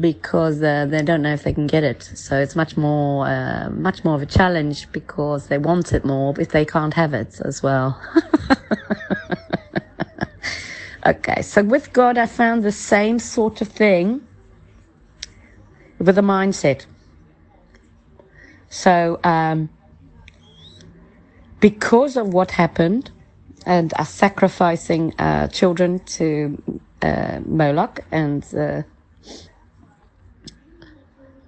because 0.00 0.62
uh, 0.62 0.86
they 0.86 1.02
don't 1.02 1.22
know 1.22 1.32
if 1.32 1.42
they 1.42 1.52
can 1.52 1.66
get 1.66 1.84
it. 1.84 2.02
So 2.02 2.38
it's 2.38 2.56
much 2.56 2.76
more, 2.76 3.26
uh, 3.26 3.70
much 3.70 4.04
more 4.04 4.14
of 4.14 4.22
a 4.22 4.26
challenge 4.26 4.90
because 4.92 5.48
they 5.48 5.58
want 5.58 5.92
it 5.92 6.04
more 6.04 6.34
if 6.40 6.50
they 6.50 6.64
can't 6.64 6.94
have 6.94 7.14
it 7.14 7.40
as 7.44 7.62
well. 7.62 8.00
okay, 11.06 11.42
so 11.42 11.62
with 11.62 11.92
God, 11.92 12.18
I 12.18 12.26
found 12.26 12.62
the 12.62 12.72
same 12.72 13.18
sort 13.18 13.60
of 13.60 13.68
thing 13.68 14.26
with 15.98 16.18
a 16.18 16.22
mindset. 16.22 16.86
So, 18.68 19.20
um, 19.24 19.70
because 21.60 22.16
of 22.16 22.32
what 22.32 22.52
happened 22.52 23.10
and 23.64 23.92
us 23.94 24.10
sacrificing 24.10 25.14
uh, 25.18 25.48
children 25.48 26.00
to 26.00 26.62
uh, 27.02 27.40
Moloch 27.44 28.00
and 28.10 28.44
uh, 28.54 28.82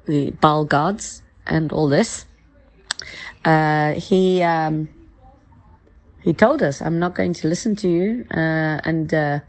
the 0.07 0.31
Baal 0.41 0.65
gods 0.65 1.23
and 1.47 1.73
all 1.73 1.89
this, 1.89 2.27
uh, 3.45 3.93
he 3.93 4.43
um, 4.43 4.89
he 6.23 6.33
told 6.33 6.63
us, 6.63 6.81
"I'm 6.83 6.99
not 6.99 7.15
going 7.15 7.33
to 7.35 7.49
listen 7.49 7.77
to 7.77 7.89
you, 7.89 8.27
uh, 8.31 8.81
and 8.85 9.13
uh, 9.13 9.41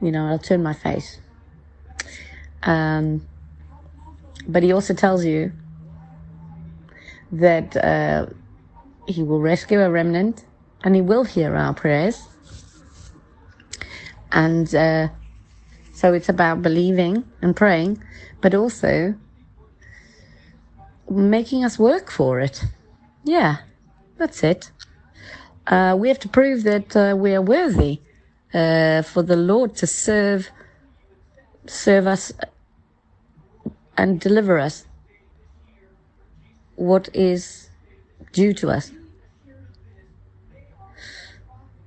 you 0.00 0.10
know, 0.10 0.26
I'll 0.26 0.38
turn 0.38 0.62
my 0.62 0.72
face." 0.72 1.18
Um, 2.62 3.26
but 4.46 4.62
he 4.62 4.72
also 4.72 4.94
tells 4.94 5.24
you 5.24 5.52
that 7.32 7.76
uh, 7.76 8.26
He 9.06 9.22
will 9.22 9.40
rescue 9.40 9.80
a 9.80 9.90
remnant 9.90 10.44
and 10.84 10.94
He 10.94 11.00
will 11.00 11.24
hear 11.24 11.56
our 11.56 11.74
prayers. 11.74 12.22
And 14.30 14.72
uh, 14.74 15.08
so 15.92 16.12
it's 16.12 16.28
about 16.28 16.62
believing 16.62 17.24
and 17.42 17.56
praying, 17.56 18.02
but 18.40 18.54
also 18.54 19.14
making 21.10 21.64
us 21.64 21.78
work 21.78 22.10
for 22.10 22.40
it. 22.40 22.64
Yeah, 23.24 23.58
that's 24.18 24.42
it. 24.42 24.70
Uh, 25.66 25.96
we 25.98 26.08
have 26.08 26.18
to 26.20 26.28
prove 26.28 26.64
that 26.64 26.96
uh, 26.96 27.14
we 27.16 27.34
are 27.34 27.42
worthy 27.42 28.00
uh, 28.52 29.02
for 29.02 29.22
the 29.22 29.36
Lord 29.36 29.76
to 29.76 29.86
serve, 29.86 30.50
serve 31.66 32.06
us, 32.06 32.32
and 33.96 34.18
deliver 34.18 34.58
us 34.58 34.86
what 36.76 37.08
is 37.14 37.68
due 38.32 38.52
to 38.54 38.70
us. 38.70 38.90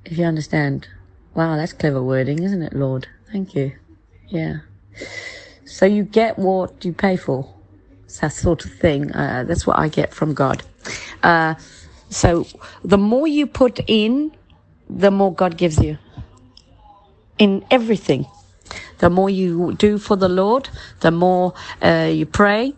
If 0.06 0.18
you 0.18 0.26
understand. 0.26 0.88
Wow, 1.34 1.58
that's 1.58 1.74
clever 1.74 2.02
wording, 2.02 2.44
isn't 2.44 2.62
it, 2.62 2.74
Lord? 2.74 3.08
Thank 3.32 3.56
you. 3.56 3.74
Yeah. 4.30 4.60
So 5.66 5.86
you 5.86 6.04
get 6.04 6.40
what 6.40 6.86
you 6.86 6.94
pay 6.94 7.18
for. 7.18 7.54
It's 8.06 8.20
that 8.20 8.32
sort 8.32 8.64
of 8.64 8.72
thing. 8.72 9.12
Uh, 9.12 9.44
that's 9.46 9.68
what 9.68 9.78
I 9.78 9.90
get 9.90 10.14
from 10.14 10.34
God. 10.34 10.64
Uh, 11.24 11.56
so 12.10 12.46
the 12.84 12.98
more 12.98 13.28
you 13.28 13.48
put 13.48 13.82
in, 13.88 14.32
the 14.90 15.12
more 15.12 15.34
God 15.34 15.58
gives 15.58 15.80
you. 15.80 15.98
In 17.38 17.66
everything. 17.70 18.26
The 19.00 19.10
more 19.10 19.30
you 19.30 19.74
do 19.74 19.98
for 19.98 20.16
the 20.16 20.30
Lord, 20.30 20.70
the 21.02 21.12
more 21.12 21.54
uh, 21.84 22.10
you 22.12 22.26
pray, 22.26 22.74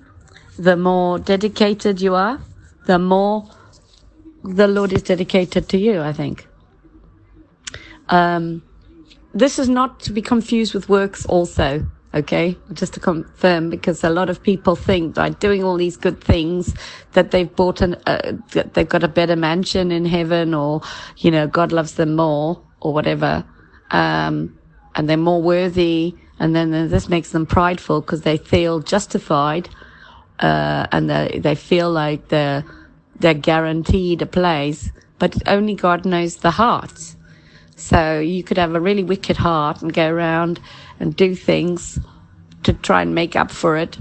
the 0.58 0.76
more 0.76 1.20
dedicated 1.20 2.02
you 2.02 2.16
are, 2.16 2.40
the 2.86 3.00
more 3.00 3.50
the 4.44 4.68
Lord 4.68 4.94
is 4.94 5.04
dedicated 5.04 5.70
to 5.70 5.78
you, 5.78 6.02
I 6.02 6.14
think. 6.14 6.48
Um, 8.10 8.64
this 9.34 9.60
is 9.60 9.70
not 9.70 10.00
to 10.02 10.14
be 10.14 10.22
confused 10.22 10.74
with 10.74 10.90
works 10.90 11.26
also, 11.26 11.86
okay? 12.14 12.58
Just 12.74 12.94
to 12.94 13.00
confirm, 13.00 13.70
because 13.70 14.04
a 14.04 14.10
lot 14.10 14.30
of 14.30 14.42
people 14.42 14.76
think 14.76 15.16
by 15.16 15.30
doing 15.30 15.64
all 15.64 15.78
these 15.78 15.98
good 15.98 16.24
things 16.24 16.74
that 17.14 17.32
they've 17.32 17.54
bought 17.56 17.82
an, 17.82 17.96
uh, 18.06 18.34
that 18.54 18.74
they've 18.74 18.88
got 18.88 19.04
a 19.04 19.08
better 19.08 19.36
mansion 19.36 19.92
in 19.92 20.06
heaven 20.06 20.54
or, 20.54 20.82
you 21.18 21.30
know, 21.30 21.48
God 21.48 21.72
loves 21.72 21.94
them 21.94 22.16
more 22.16 22.62
or 22.80 22.94
whatever. 22.94 23.46
Um, 23.92 24.58
and 24.96 25.10
they're 25.10 25.18
more 25.18 25.42
worthy. 25.42 26.16
And 26.40 26.56
then 26.56 26.72
this 26.90 27.10
makes 27.10 27.32
them 27.32 27.46
prideful 27.46 28.02
because 28.02 28.22
they 28.22 28.38
feel 28.38 28.80
justified 28.80 29.70
uh, 30.40 30.88
and 30.92 31.10
they, 31.10 31.40
they 31.42 31.56
feel 31.56 31.92
like 31.92 32.30
they're, 32.30 32.64
they're 33.20 33.34
guaranteed 33.34 34.22
a 34.22 34.26
place, 34.26 34.92
but 35.20 35.36
only 35.48 35.74
God 35.74 36.06
knows 36.06 36.38
the 36.38 36.52
heart. 36.52 37.16
So 37.76 38.20
you 38.20 38.44
could 38.44 38.58
have 38.58 38.76
a 38.76 38.80
really 38.80 39.04
wicked 39.04 39.38
heart 39.38 39.82
and 39.82 39.94
go 39.94 40.10
around 40.10 40.60
and 41.00 41.16
do 41.16 41.36
things 41.36 42.00
to 42.64 42.74
try 42.74 43.02
and 43.02 43.14
make 43.14 43.36
up 43.36 43.52
for 43.52 43.78
it. 43.78 43.98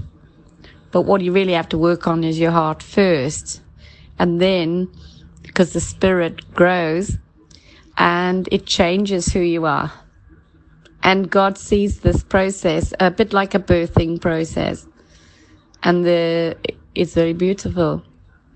But 0.91 1.01
what 1.01 1.21
you 1.21 1.31
really 1.31 1.53
have 1.53 1.69
to 1.69 1.77
work 1.77 2.07
on 2.07 2.23
is 2.23 2.39
your 2.39 2.51
heart 2.51 2.81
first. 2.81 3.61
And 4.17 4.41
then, 4.41 4.89
because 5.43 5.73
the 5.73 5.79
spirit 5.79 6.53
grows 6.53 7.17
and 7.97 8.47
it 8.51 8.65
changes 8.65 9.27
who 9.27 9.39
you 9.39 9.65
are. 9.65 9.91
And 11.03 11.29
God 11.29 11.57
sees 11.57 11.99
this 11.99 12.23
process 12.23 12.93
a 12.99 13.11
bit 13.11 13.31
like 13.31 13.53
a 13.53 13.59
birthing 13.59 14.19
process 14.19 14.87
and 15.83 16.05
the, 16.05 16.57
it's 16.95 17.13
very 17.13 17.33
beautiful. 17.33 18.03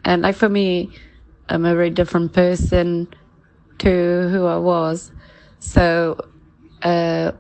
And 0.04 0.22
like 0.22 0.36
for 0.36 0.50
me, 0.50 0.92
I'm 1.50 1.66
a 1.66 1.76
very 1.76 1.90
different 1.90 2.34
person 2.34 3.08
to 3.80 4.30
who 4.30 4.46
I 4.46 4.58
was. 4.58 5.12
So, 5.60 6.18
uh, 6.82 7.32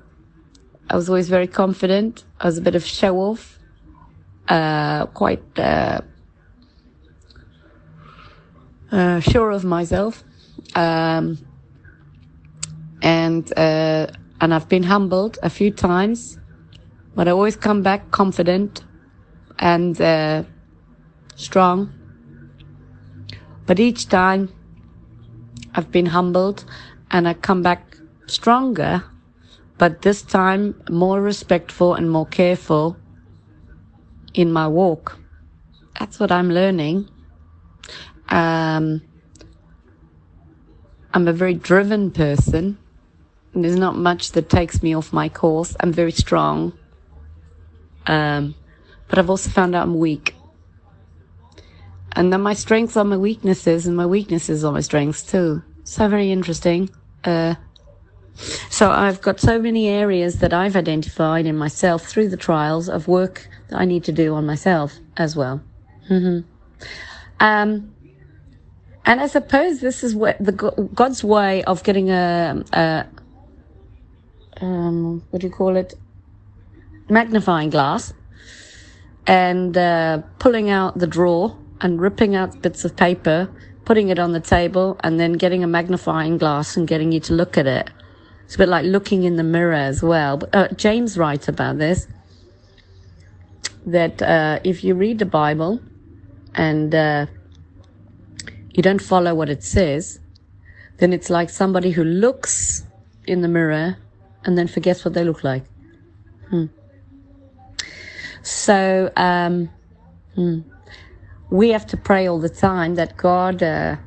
I 0.89 0.95
was 0.95 1.09
always 1.09 1.29
very 1.29 1.47
confident. 1.47 2.25
I 2.39 2.45
was 2.45 2.57
a 2.57 2.61
bit 2.61 2.75
of 2.75 2.85
show 2.85 3.17
off, 3.17 3.57
uh, 4.47 5.05
quite, 5.07 5.43
uh, 5.57 6.01
uh, 8.91 9.19
sure 9.21 9.51
of 9.51 9.63
myself. 9.63 10.23
Um, 10.75 11.37
and 13.01 13.51
uh, 13.57 14.07
and 14.39 14.53
I've 14.53 14.69
been 14.69 14.83
humbled 14.83 15.37
a 15.43 15.49
few 15.49 15.71
times, 15.71 16.37
but 17.15 17.27
I 17.27 17.31
always 17.31 17.55
come 17.55 17.81
back 17.81 18.11
confident 18.11 18.83
and 19.61 20.01
uh, 20.01 20.43
strong. 21.35 21.93
But 23.65 23.79
each 23.79 24.09
time 24.09 24.51
I've 25.73 25.91
been 25.91 26.07
humbled 26.07 26.65
and 27.11 27.27
I 27.27 27.35
come 27.35 27.61
back 27.61 27.95
stronger, 28.25 29.03
but 29.77 30.01
this 30.01 30.21
time 30.23 30.81
more 30.89 31.21
respectful 31.21 31.93
and 31.93 32.09
more 32.11 32.25
careful 32.25 32.97
in 34.33 34.51
my 34.51 34.67
walk. 34.67 35.17
That's 35.99 36.19
what 36.19 36.31
I'm 36.31 36.49
learning. 36.49 37.07
Um, 38.29 39.01
I'm 41.13 41.27
a 41.27 41.33
very 41.33 41.53
driven 41.53 42.11
person. 42.11 42.77
There's 43.53 43.75
not 43.75 43.97
much 43.97 44.31
that 44.31 44.49
takes 44.49 44.81
me 44.81 44.95
off 44.95 45.11
my 45.11 45.27
course. 45.27 45.75
I'm 45.79 45.91
very 45.91 46.13
strong. 46.13 46.73
Um, 48.07 48.55
but 49.11 49.19
I've 49.19 49.29
also 49.29 49.49
found 49.49 49.75
out 49.75 49.83
I'm 49.83 49.99
weak. 49.99 50.33
And 52.13 52.31
then 52.31 52.41
my 52.41 52.53
strengths 52.53 52.95
are 52.95 53.03
my 53.03 53.17
weaknesses, 53.17 53.85
and 53.85 53.95
my 53.95 54.05
weaknesses 54.05 54.63
are 54.63 54.71
my 54.71 54.79
strengths 54.79 55.21
too. 55.21 55.61
So 55.83 56.07
very 56.07 56.31
interesting. 56.31 56.89
Uh, 57.25 57.55
so 58.69 58.89
I've 58.89 59.21
got 59.21 59.41
so 59.41 59.61
many 59.61 59.89
areas 59.89 60.39
that 60.39 60.53
I've 60.53 60.77
identified 60.77 61.45
in 61.45 61.57
myself 61.57 62.05
through 62.05 62.29
the 62.29 62.37
trials 62.37 62.87
of 62.87 63.09
work 63.09 63.49
that 63.69 63.79
I 63.79 63.85
need 63.85 64.05
to 64.05 64.13
do 64.13 64.33
on 64.33 64.45
myself 64.45 64.97
as 65.17 65.35
well. 65.35 65.61
hmm 66.07 66.39
Um, 67.41 67.93
and 69.05 69.19
I 69.19 69.27
suppose 69.27 69.81
this 69.81 70.05
is 70.05 70.15
what 70.15 70.37
the 70.39 70.53
God's 70.53 71.21
way 71.21 71.65
of 71.65 71.83
getting 71.83 72.11
a, 72.11 72.63
a 72.71 73.05
um, 74.61 75.21
what 75.31 75.41
do 75.41 75.47
you 75.47 75.53
call 75.53 75.75
it? 75.75 75.95
Magnifying 77.09 77.71
glass 77.71 78.13
and 79.31 79.77
uh, 79.77 80.21
pulling 80.39 80.69
out 80.69 80.99
the 80.99 81.07
drawer 81.07 81.57
and 81.79 82.01
ripping 82.01 82.35
out 82.35 82.61
bits 82.61 82.83
of 82.83 82.97
paper, 82.97 83.49
putting 83.85 84.09
it 84.09 84.19
on 84.19 84.33
the 84.33 84.41
table, 84.41 84.99
and 85.05 85.21
then 85.21 85.31
getting 85.31 85.63
a 85.63 85.67
magnifying 85.67 86.37
glass 86.37 86.75
and 86.75 86.85
getting 86.85 87.13
you 87.13 87.21
to 87.21 87.33
look 87.33 87.57
at 87.57 87.65
it. 87.65 87.89
It's 88.43 88.55
a 88.55 88.57
bit 88.57 88.67
like 88.67 88.83
looking 88.83 89.23
in 89.23 89.37
the 89.37 89.43
mirror 89.43 89.71
as 89.71 90.03
well. 90.03 90.35
But, 90.35 90.53
uh, 90.53 90.67
James 90.73 91.17
writes 91.17 91.47
about 91.47 91.77
this 91.77 92.07
that 93.85 94.21
uh, 94.21 94.59
if 94.65 94.83
you 94.83 94.95
read 94.95 95.19
the 95.19 95.25
Bible 95.25 95.79
and 96.53 96.93
uh, 96.93 97.25
you 98.73 98.83
don't 98.83 99.01
follow 99.01 99.33
what 99.33 99.49
it 99.49 99.63
says, 99.63 100.19
then 100.97 101.13
it's 101.13 101.29
like 101.29 101.49
somebody 101.49 101.91
who 101.91 102.03
looks 102.03 102.83
in 103.25 103.39
the 103.39 103.47
mirror 103.47 103.95
and 104.43 104.57
then 104.57 104.67
forgets 104.67 105.05
what 105.05 105.13
they 105.13 105.23
look 105.23 105.41
like. 105.41 105.63
Hmm. 106.49 106.65
So 108.43 109.11
um, 109.15 109.69
hmm, 110.35 110.61
we 111.49 111.69
have 111.69 111.85
to 111.87 111.97
pray 111.97 112.27
all 112.27 112.39
the 112.39 112.49
time 112.49 112.95
that 112.95 113.17
God 113.17 113.61
uh, 113.61 113.97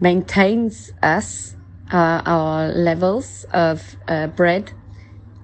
maintains 0.00 0.92
us, 1.02 1.56
uh, 1.92 2.22
our 2.26 2.68
levels 2.68 3.46
of 3.52 3.96
uh, 4.06 4.26
bread, 4.26 4.72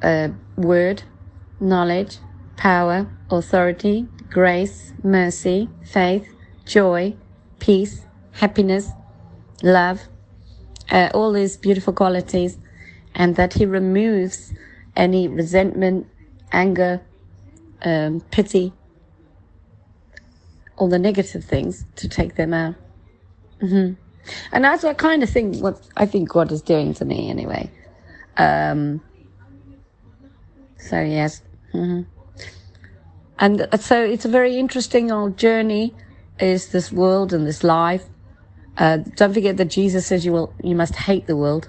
uh, 0.03 0.29
word, 0.57 1.03
knowledge, 1.61 2.19
power, 2.57 3.11
authority, 3.31 4.07
grace, 4.31 4.93
mercy, 5.03 5.69
faith, 5.85 6.29
joy, 6.67 7.15
peace, 7.59 8.05
happiness, 8.33 8.91
love, 9.63 10.03
uh, 10.91 11.09
all 11.15 11.33
these 11.33 11.57
beautiful 11.57 11.93
qualities, 11.93 12.59
and 13.15 13.37
that 13.37 13.55
He 13.55 13.65
removes 13.65 14.53
any 14.95 15.27
resentment, 15.27 16.07
anger, 16.53 17.01
um, 17.85 18.21
pity, 18.31 18.73
all 20.77 20.89
the 20.89 20.99
negative 20.99 21.45
things 21.45 21.87
to 21.97 22.09
take 22.09 22.37
them 22.37 22.55
out. 22.55 22.75
hmm 23.61 23.93
And 24.53 24.65
that's 24.65 24.83
what 24.83 24.99
kind 24.99 25.23
of 25.23 25.31
thing 25.31 25.61
what 25.61 25.81
I 25.97 26.07
think 26.07 26.29
God 26.29 26.53
is 26.53 26.63
doing 26.63 26.95
to 26.95 27.05
me 27.05 27.31
anyway. 27.31 27.71
Um, 28.37 29.01
so 30.79 31.01
yes. 31.01 31.43
hmm 31.73 32.03
And 33.39 33.69
so 33.81 34.03
it's 34.03 34.25
a 34.25 34.29
very 34.29 34.59
interesting 34.59 35.13
old 35.13 35.37
journey 35.37 35.95
is 36.41 36.69
this 36.69 36.93
world 36.93 37.33
and 37.33 37.47
this 37.47 37.65
life. 37.65 38.05
Uh, 38.77 38.99
don't 39.17 39.35
forget 39.35 39.57
that 39.59 39.67
Jesus 39.67 40.07
says 40.07 40.25
you 40.27 40.33
will, 40.33 40.53
you 40.63 40.75
must 40.75 40.97
hate 40.97 41.27
the 41.27 41.37
world. 41.37 41.69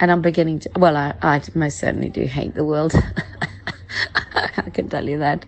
And 0.00 0.10
I'm 0.10 0.22
beginning 0.22 0.60
to, 0.60 0.70
well, 0.76 0.96
I, 0.96 1.14
I 1.22 1.42
most 1.54 1.78
certainly 1.78 2.08
do 2.08 2.24
hate 2.24 2.54
the 2.54 2.64
world. 2.64 2.94
Can 4.72 4.88
tell 4.88 5.08
you 5.08 5.18
that. 5.18 5.44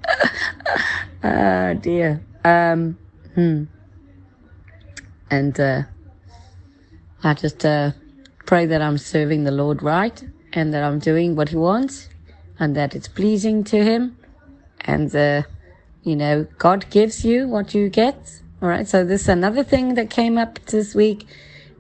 oh 1.25 1.75
dear. 1.81 2.23
Um, 2.45 2.99
hmm. 3.35 3.65
And, 5.31 5.59
uh, 5.59 5.83
I 7.23 7.35
just, 7.35 7.65
uh, 7.65 7.93
pray 8.47 8.67
that 8.67 8.83
I'm 8.83 8.99
serving 8.99 9.45
the 9.45 9.51
Lord 9.51 9.83
right 9.83 10.23
and 10.53 10.73
that 10.75 10.85
I'm 10.85 10.99
doing 10.99 11.35
what 11.37 11.49
he 11.49 11.57
wants 11.57 12.09
and 12.59 12.77
that 12.77 12.95
it's 12.95 13.09
pleasing 13.09 13.65
to 13.65 13.83
him. 13.83 14.17
And, 14.83 15.15
uh, 15.15 15.43
you 16.03 16.17
know, 16.17 16.47
God 16.59 16.89
gives 16.91 17.25
you 17.25 17.49
what 17.49 17.75
you 17.75 17.89
get. 17.89 18.41
All 18.61 18.69
right. 18.69 18.87
So 18.87 19.05
this 19.05 19.29
another 19.29 19.65
thing 19.65 19.95
that 19.95 20.11
came 20.11 20.39
up 20.39 20.59
this 20.67 20.95
week 20.95 21.27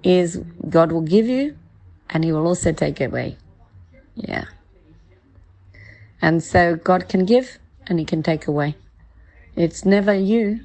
is 0.02 0.42
God 0.68 0.92
will 0.92 1.02
give 1.02 1.26
you 1.26 1.56
and 2.10 2.24
he 2.24 2.32
will 2.32 2.46
also 2.46 2.72
take 2.72 3.00
away. 3.00 3.36
Yeah. 4.14 4.44
And 6.24 6.42
so 6.42 6.76
God 6.76 7.06
can 7.10 7.26
give 7.26 7.58
and 7.86 7.98
he 7.98 8.06
can 8.06 8.22
take 8.22 8.46
away. 8.46 8.76
It's 9.56 9.84
never 9.84 10.14
you. 10.14 10.60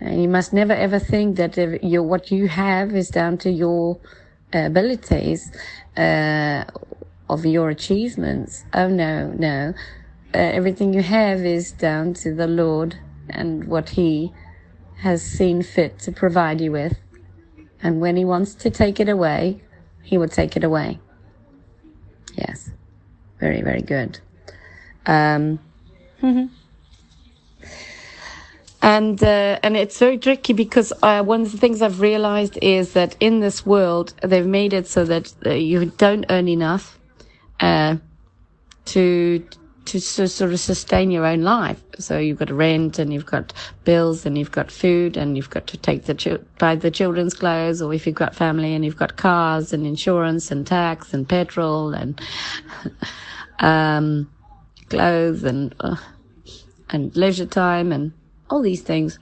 And 0.00 0.22
you 0.22 0.28
must 0.28 0.54
never 0.54 0.72
ever 0.72 0.98
think 0.98 1.36
that 1.36 1.58
your, 1.82 2.02
what 2.02 2.30
you 2.30 2.48
have 2.48 2.96
is 2.96 3.10
down 3.10 3.36
to 3.44 3.50
your 3.50 4.00
abilities, 4.54 5.52
uh, 5.98 6.64
of 7.28 7.44
your 7.44 7.68
achievements. 7.68 8.64
Oh 8.72 8.88
no, 8.88 9.34
no. 9.36 9.74
Uh, 10.34 10.38
everything 10.38 10.94
you 10.94 11.02
have 11.02 11.44
is 11.44 11.72
down 11.72 12.14
to 12.14 12.34
the 12.34 12.46
Lord 12.46 12.98
and 13.28 13.64
what 13.64 13.90
he 13.90 14.32
has 15.02 15.20
seen 15.20 15.62
fit 15.62 15.98
to 16.00 16.10
provide 16.10 16.58
you 16.62 16.72
with. 16.72 16.96
And 17.82 18.00
when 18.00 18.16
he 18.16 18.24
wants 18.24 18.54
to 18.54 18.70
take 18.70 18.98
it 18.98 19.10
away, 19.10 19.60
he 20.02 20.16
will 20.16 20.28
take 20.40 20.56
it 20.56 20.64
away. 20.64 21.00
Yes. 22.34 22.70
Very, 23.38 23.60
very 23.60 23.82
good. 23.82 24.20
Um, 25.06 25.58
and 28.82 29.22
uh, 29.22 29.58
and 29.62 29.76
it's 29.76 29.98
very 29.98 30.18
tricky 30.18 30.52
because 30.52 30.92
uh, 31.02 31.22
one 31.22 31.42
of 31.42 31.52
the 31.52 31.58
things 31.58 31.82
I've 31.82 32.00
realized 32.00 32.58
is 32.62 32.92
that 32.92 33.16
in 33.20 33.40
this 33.40 33.66
world 33.66 34.14
they've 34.22 34.46
made 34.46 34.72
it 34.72 34.86
so 34.86 35.04
that 35.04 35.32
uh, 35.44 35.50
you 35.50 35.86
don't 35.86 36.24
earn 36.30 36.48
enough 36.48 36.98
uh, 37.60 37.96
to 38.86 39.44
to 39.86 39.98
s- 39.98 40.32
sort 40.32 40.52
of 40.52 40.60
sustain 40.60 41.10
your 41.10 41.24
own 41.24 41.42
life. 41.42 41.82
So 41.98 42.18
you've 42.18 42.38
got 42.38 42.50
rent 42.50 42.98
and 42.98 43.12
you've 43.12 43.26
got 43.26 43.52
bills 43.84 44.26
and 44.26 44.36
you've 44.36 44.52
got 44.52 44.70
food 44.70 45.16
and 45.16 45.36
you've 45.36 45.50
got 45.50 45.66
to 45.68 45.76
take 45.76 46.04
the 46.04 46.40
buy 46.58 46.76
the 46.76 46.90
children's 46.90 47.34
clothes 47.34 47.80
or 47.80 47.94
if 47.94 48.06
you've 48.06 48.16
got 48.16 48.34
family 48.34 48.74
and 48.74 48.84
you've 48.84 48.96
got 48.96 49.16
cars 49.16 49.72
and 49.72 49.86
insurance 49.86 50.50
and 50.50 50.66
tax 50.66 51.14
and 51.14 51.28
petrol 51.28 51.94
and 51.94 52.20
um, 53.60 54.28
clothes 54.88 55.44
and 55.44 55.74
uh, 55.80 55.96
and 56.90 57.14
leisure 57.16 57.46
time 57.46 57.92
and 57.92 58.12
all 58.50 58.62
these 58.62 58.82
things. 58.82 59.18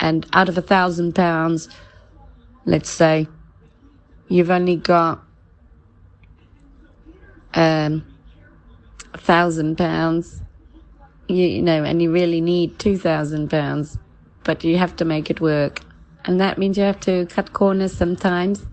And 0.00 0.26
out 0.32 0.48
of 0.48 0.58
a 0.58 0.62
thousand 0.62 1.14
pounds, 1.14 1.68
let's 2.64 2.90
say, 2.90 3.28
you've 4.28 4.50
only 4.50 4.76
got 4.76 5.22
um, 7.54 8.04
a 9.12 9.18
thousand 9.18 9.76
pounds, 9.78 10.42
you, 11.28 11.46
you 11.46 11.62
know, 11.62 11.84
and 11.84 12.02
you 12.02 12.12
really 12.12 12.40
need 12.40 12.78
two 12.78 12.98
thousand 12.98 13.50
pounds, 13.50 13.98
but 14.42 14.64
you 14.64 14.78
have 14.78 14.96
to 14.96 15.04
make 15.04 15.30
it 15.30 15.40
work. 15.40 15.80
And 16.24 16.40
that 16.40 16.58
means 16.58 16.78
you 16.78 16.84
have 16.84 17.00
to 17.00 17.26
cut 17.26 17.52
corners 17.52 17.92
sometimes. 17.92 18.64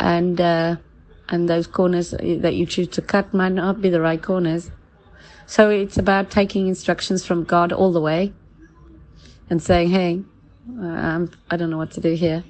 And, 0.00 0.40
uh, 0.40 0.76
and 1.34 1.48
those 1.48 1.66
corners 1.66 2.12
that 2.12 2.54
you 2.54 2.64
choose 2.64 2.86
to 2.86 3.02
cut 3.02 3.34
might 3.34 3.50
not 3.50 3.82
be 3.82 3.90
the 3.90 4.00
right 4.00 4.22
corners. 4.22 4.70
So 5.46 5.68
it's 5.68 5.98
about 5.98 6.30
taking 6.30 6.68
instructions 6.68 7.26
from 7.26 7.42
God 7.42 7.72
all 7.72 7.90
the 7.92 8.00
way 8.00 8.32
and 9.50 9.60
saying, 9.60 9.90
hey, 9.90 10.22
um, 10.78 11.32
I 11.50 11.56
don't 11.56 11.70
know 11.70 11.76
what 11.76 11.90
to 11.92 12.00
do 12.00 12.14
here. 12.14 12.44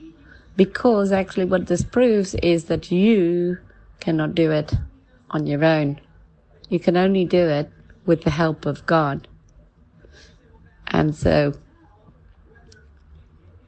Because 0.56 1.12
actually 1.12 1.46
what 1.46 1.66
this 1.66 1.82
proves 1.82 2.34
is 2.34 2.66
that 2.66 2.92
you 2.92 3.56
cannot 4.00 4.34
do 4.34 4.50
it 4.50 4.74
on 5.30 5.46
your 5.46 5.64
own. 5.64 5.98
You 6.68 6.78
can 6.78 6.98
only 6.98 7.24
do 7.24 7.48
it 7.48 7.70
with 8.04 8.22
the 8.24 8.30
help 8.30 8.66
of 8.66 8.84
God. 8.84 9.26
And 10.88 11.16
so, 11.16 11.54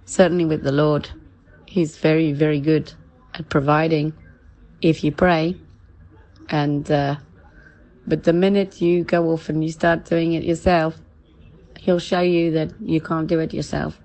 certainly 0.04 0.44
with 0.44 0.62
the 0.62 0.72
Lord, 0.72 1.08
He's 1.64 1.96
very, 1.96 2.32
very 2.32 2.60
good 2.60 2.92
at 3.32 3.48
providing 3.48 4.12
if 4.88 5.02
you 5.02 5.10
pray. 5.10 5.56
And, 6.48 6.88
uh, 6.90 7.16
but 8.06 8.22
the 8.22 8.32
minute 8.32 8.80
you 8.80 9.02
go 9.02 9.30
off 9.32 9.48
and 9.48 9.64
you 9.64 9.70
start 9.70 10.04
doing 10.04 10.34
it 10.34 10.44
yourself, 10.44 10.96
he'll 11.78 11.98
show 11.98 12.20
you 12.20 12.52
that 12.52 12.72
you 12.80 13.00
can't 13.00 13.26
do 13.26 13.40
it 13.40 13.52
yourself, 13.52 14.00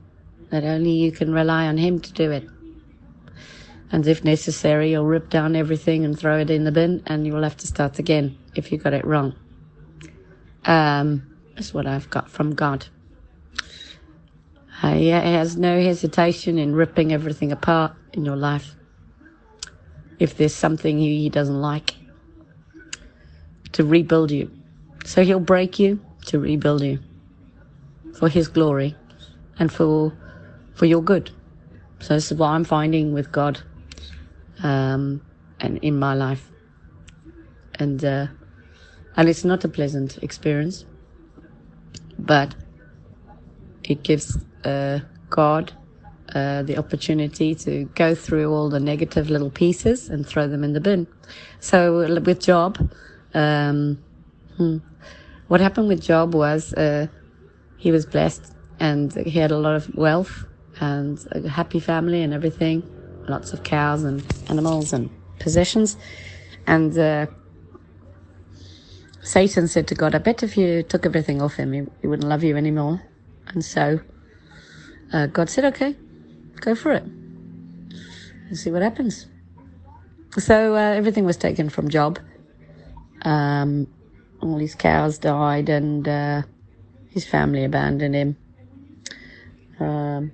that 0.49 0.63
only 0.63 0.91
you 0.91 1.11
can 1.11 1.31
rely 1.31 1.67
on 1.67 1.77
him 1.77 1.99
to 1.99 2.11
do 2.13 2.31
it. 2.31 2.47
And 3.91 4.07
if 4.07 4.23
necessary, 4.23 4.89
he'll 4.89 5.05
rip 5.05 5.29
down 5.29 5.55
everything 5.55 6.03
and 6.03 6.17
throw 6.17 6.39
it 6.39 6.49
in 6.49 6.63
the 6.63 6.71
bin, 6.71 7.03
and 7.05 7.27
you'll 7.27 7.43
have 7.43 7.57
to 7.57 7.67
start 7.67 7.99
again 7.99 8.37
if 8.55 8.71
you 8.71 8.77
got 8.77 8.93
it 8.93 9.05
wrong. 9.05 9.35
Um, 10.65 11.37
that's 11.55 11.73
what 11.73 11.85
I've 11.85 12.09
got 12.09 12.29
from 12.29 12.55
God. 12.55 12.87
Uh, 14.81 14.93
he 14.93 15.09
has 15.09 15.57
no 15.57 15.79
hesitation 15.79 16.57
in 16.57 16.73
ripping 16.73 17.13
everything 17.13 17.51
apart 17.51 17.93
in 18.13 18.25
your 18.25 18.37
life. 18.37 18.75
If 20.21 20.37
there's 20.37 20.53
something 20.53 20.99
he 20.99 21.29
doesn't 21.29 21.59
like, 21.59 21.95
to 23.71 23.83
rebuild 23.83 24.29
you. 24.29 24.51
So 25.03 25.23
he'll 25.23 25.39
break 25.39 25.79
you 25.79 25.99
to 26.27 26.39
rebuild 26.39 26.83
you 26.83 26.99
for 28.13 28.29
his 28.29 28.47
glory 28.47 28.95
and 29.57 29.71
for 29.71 30.13
for 30.75 30.85
your 30.85 31.01
good. 31.01 31.31
So 32.01 32.13
this 32.13 32.31
is 32.31 32.37
what 32.37 32.49
I'm 32.49 32.63
finding 32.63 33.13
with 33.13 33.31
God 33.31 33.61
um, 34.61 35.21
and 35.59 35.79
in 35.79 35.97
my 35.97 36.13
life. 36.13 36.51
And 37.79 38.05
uh, 38.05 38.27
and 39.17 39.27
it's 39.27 39.43
not 39.43 39.63
a 39.63 39.69
pleasant 39.69 40.19
experience, 40.21 40.85
but 42.19 42.53
it 43.83 44.03
gives 44.03 44.37
uh, 44.65 44.99
God 45.31 45.73
uh, 46.33 46.63
the 46.63 46.77
opportunity 46.77 47.55
to 47.55 47.85
go 47.95 48.15
through 48.15 48.53
all 48.53 48.69
the 48.69 48.79
negative 48.79 49.29
little 49.29 49.49
pieces 49.49 50.09
and 50.09 50.25
throw 50.25 50.47
them 50.47 50.63
in 50.63 50.73
the 50.73 50.79
bin. 50.79 51.07
So 51.59 52.19
with 52.21 52.39
Job, 52.39 52.91
um, 53.33 54.01
hmm, 54.57 54.77
what 55.47 55.61
happened 55.61 55.87
with 55.87 56.01
Job 56.01 56.33
was 56.33 56.73
uh, 56.73 57.07
he 57.77 57.91
was 57.91 58.05
blessed 58.05 58.53
and 58.79 59.13
he 59.13 59.39
had 59.39 59.51
a 59.51 59.57
lot 59.57 59.75
of 59.75 59.93
wealth 59.95 60.45
and 60.79 61.19
a 61.31 61.47
happy 61.49 61.79
family 61.79 62.21
and 62.21 62.33
everything, 62.33 62.81
lots 63.27 63.53
of 63.53 63.63
cows 63.63 64.03
and 64.03 64.23
animals 64.49 64.93
and 64.93 65.09
possessions, 65.39 65.97
and 66.65 66.97
uh, 66.97 67.25
Satan 69.23 69.67
said 69.67 69.87
to 69.87 69.95
God, 69.95 70.15
I 70.15 70.17
bet 70.17 70.41
if 70.41 70.57
you 70.57 70.83
took 70.83 71.05
everything 71.05 71.41
off 71.41 71.55
him, 71.55 71.73
he, 71.73 71.83
he 72.01 72.07
wouldn't 72.07 72.27
love 72.27 72.43
you 72.43 72.57
anymore. 72.57 73.01
And 73.47 73.63
so 73.63 73.99
uh, 75.13 75.27
God 75.27 75.49
said, 75.49 75.65
okay, 75.65 75.95
go 76.61 76.75
for 76.75 76.91
it. 76.93 77.03
And 77.03 78.57
see 78.57 78.71
what 78.71 78.81
happens. 78.81 79.27
So 80.37 80.75
uh, 80.75 80.93
everything 80.93 81.25
was 81.25 81.37
taken 81.37 81.69
from 81.69 81.89
Job. 81.89 82.19
Um, 83.23 83.87
all 84.41 84.57
his 84.57 84.75
cows 84.75 85.17
died 85.17 85.69
and 85.69 86.07
uh, 86.07 86.41
his 87.09 87.25
family 87.25 87.65
abandoned 87.65 88.15
him. 88.15 88.37
Um, 89.79 90.31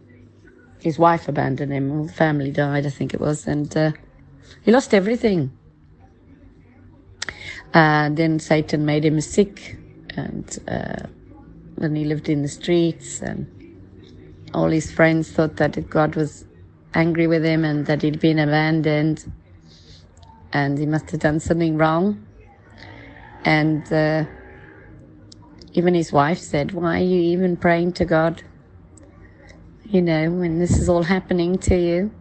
his 0.80 1.00
wife 1.00 1.28
abandoned 1.28 1.72
him. 1.72 1.92
All 1.92 2.06
the 2.06 2.14
family 2.14 2.52
died, 2.52 2.86
I 2.86 2.90
think 2.90 3.14
it 3.14 3.20
was. 3.20 3.48
And 3.48 3.76
uh, 3.76 3.92
he 4.64 4.72
lost 4.72 4.94
everything. 4.94 5.52
Uh, 7.74 8.10
then 8.10 8.40
Satan 8.40 8.86
made 8.86 9.04
him 9.04 9.20
sick, 9.20 9.78
and 10.16 10.58
uh, 10.68 11.04
then 11.78 11.96
he 11.96 12.06
lived 12.06 12.30
in 12.30 12.42
the 12.42 12.48
streets, 12.48 13.22
and 13.22 13.46
all 14.54 14.70
his 14.70 14.92
friends 14.92 15.32
thought 15.32 15.58
that 15.58 15.90
God 15.90 16.16
was 16.16 16.46
angry 16.94 17.28
with 17.28 17.44
him 17.44 17.64
and 17.66 17.86
that 17.86 18.02
he'd 18.02 18.20
been 18.20 18.40
abandoned, 18.40 19.32
and 20.54 20.78
he 20.78 20.86
must 20.86 21.12
have 21.12 21.20
done 21.20 21.40
something 21.40 21.78
wrong. 21.78 22.26
And 23.46 23.92
uh, 23.92 24.26
even 25.74 25.94
his 25.94 26.12
wife 26.12 26.40
said, 26.40 26.72
"Why 26.72 27.00
are 27.00 27.04
you 27.04 27.22
even 27.22 27.58
praying 27.58 27.94
to 27.94 28.06
God? 28.06 28.44
You 29.86 30.02
know, 30.02 30.32
when 30.32 30.60
this 30.60 30.78
is 30.78 30.90
all 30.90 31.04
happening 31.04 31.58
to 31.60 31.76
you." 31.76 32.12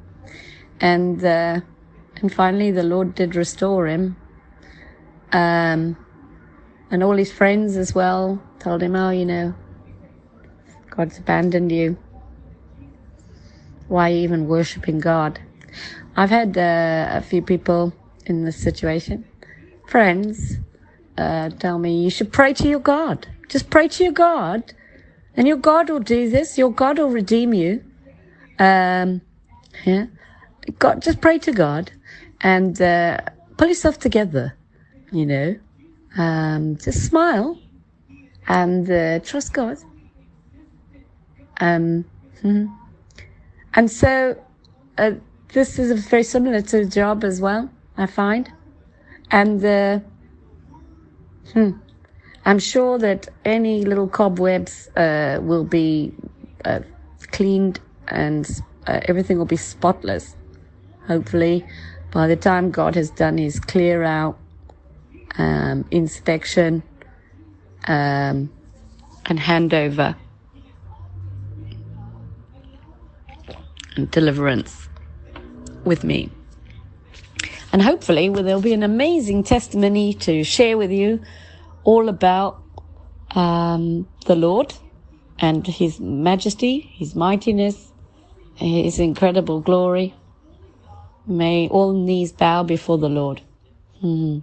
And 0.81 1.24
uh, 1.24 1.61
and 2.20 2.32
finally, 2.32 2.70
the 2.70 2.82
Lord 2.82 3.15
did 3.15 3.35
restore 3.35 3.86
him 3.86 4.16
um, 5.32 5.97
and 6.90 7.03
all 7.03 7.16
his 7.16 7.32
friends 7.32 7.77
as 7.77 7.94
well 7.94 8.40
told 8.59 8.82
him, 8.82 8.94
oh, 8.94 9.11
you 9.11 9.27
know, 9.27 9.55
God's 10.90 11.19
abandoned 11.19 11.73
you. 11.73 11.97
Why 13.89 14.13
even 14.13 14.49
worshipping 14.49 14.99
God? 14.99 15.41
I've 16.17 16.31
had 16.31 16.57
uh, 16.57 17.09
a 17.11 17.21
few 17.21 17.43
people 17.43 17.93
in 18.25 18.45
this 18.45 18.57
situation, 18.57 19.25
friends, 19.87 20.57
uh, 21.17 21.51
tell 21.51 21.79
me 21.79 22.03
you 22.03 22.11
should 22.11 22.33
pray 22.33 22.53
to 22.55 22.69
your 22.69 22.81
God. 22.81 23.29
Just 23.49 23.71
pray 23.71 23.89
to 23.89 24.05
your 24.05 24.13
God, 24.13 24.73
and 25.37 25.47
your 25.47 25.57
God 25.57 25.89
will 25.91 26.01
do 26.01 26.29
this. 26.29 26.59
Your 26.59 26.73
God 26.73 26.99
will 26.99 27.11
redeem 27.11 27.55
you. 27.55 27.85
Um, 28.59 29.21
yeah, 29.85 30.07
God, 30.79 31.03
just 31.03 31.21
pray 31.21 31.39
to 31.41 31.53
God, 31.53 31.93
and 32.41 32.81
uh, 32.81 33.21
pull 33.57 33.69
yourself 33.69 33.99
together 33.99 34.57
you 35.13 35.27
know, 35.27 35.57
um, 36.17 36.77
just 36.77 37.07
smile 37.07 37.59
and 38.49 38.91
uh, 38.91 39.19
trust 39.21 39.53
God. 39.53 39.79
Um, 41.61 42.05
hmm. 42.43 42.67
And 43.77 43.90
so 43.90 44.36
uh, 44.98 45.12
this 45.53 45.78
is 45.78 46.07
very 46.07 46.23
similar 46.23 46.62
to 46.62 46.81
a 46.81 46.85
job 46.85 47.24
as 47.24 47.40
well, 47.40 47.70
I 47.97 48.07
find. 48.07 48.51
And 49.31 49.65
uh, 49.65 50.01
hmm, 51.53 51.73
I'm 52.47 52.59
sure 52.59 52.98
that 52.98 53.28
any 53.44 53.85
little 53.85 54.09
cobwebs 54.09 54.89
uh, 54.97 55.40
will 55.43 55.65
be 55.65 56.15
uh, 56.65 56.81
cleaned 57.32 57.81
and 58.09 58.48
uh, 58.86 59.01
everything 59.03 59.36
will 59.36 59.44
be 59.44 59.57
spotless. 59.57 60.36
Hopefully, 61.07 61.65
by 62.12 62.27
the 62.27 62.36
time 62.36 62.70
God 62.70 62.94
has 62.94 63.11
done 63.11 63.36
his 63.36 63.61
clear 63.61 64.03
out 64.03 64.39
um, 65.39 65.85
inspection, 65.90 66.82
um, 67.86 68.51
and 69.27 69.39
handover 69.39 70.16
and 73.97 74.10
deliverance 74.10 74.89
with 75.85 76.05
me. 76.05 76.31
And 77.73 77.82
hopefully, 77.82 78.31
well, 78.31 78.43
there'll 78.43 78.60
be 78.60 78.73
an 78.73 78.82
amazing 78.82 79.43
testimony 79.43 80.14
to 80.14 80.44
share 80.44 80.78
with 80.78 80.90
you 80.90 81.23
all 81.85 82.09
about 82.09 82.62
um, 83.35 84.09
the 84.27 84.36
Lord 84.36 84.74
and 85.39 85.66
His 85.66 86.01
majesty, 86.01 86.81
His 86.81 87.14
mightiness, 87.14 87.93
His 88.55 88.98
incredible 88.98 89.60
glory. 89.60 90.14
May 91.27 91.68
all 91.68 91.93
knees 91.93 92.32
bow 92.32 92.62
before 92.62 92.98
the 92.98 93.09
Lord. 93.09 93.43
Hmm 94.01 94.39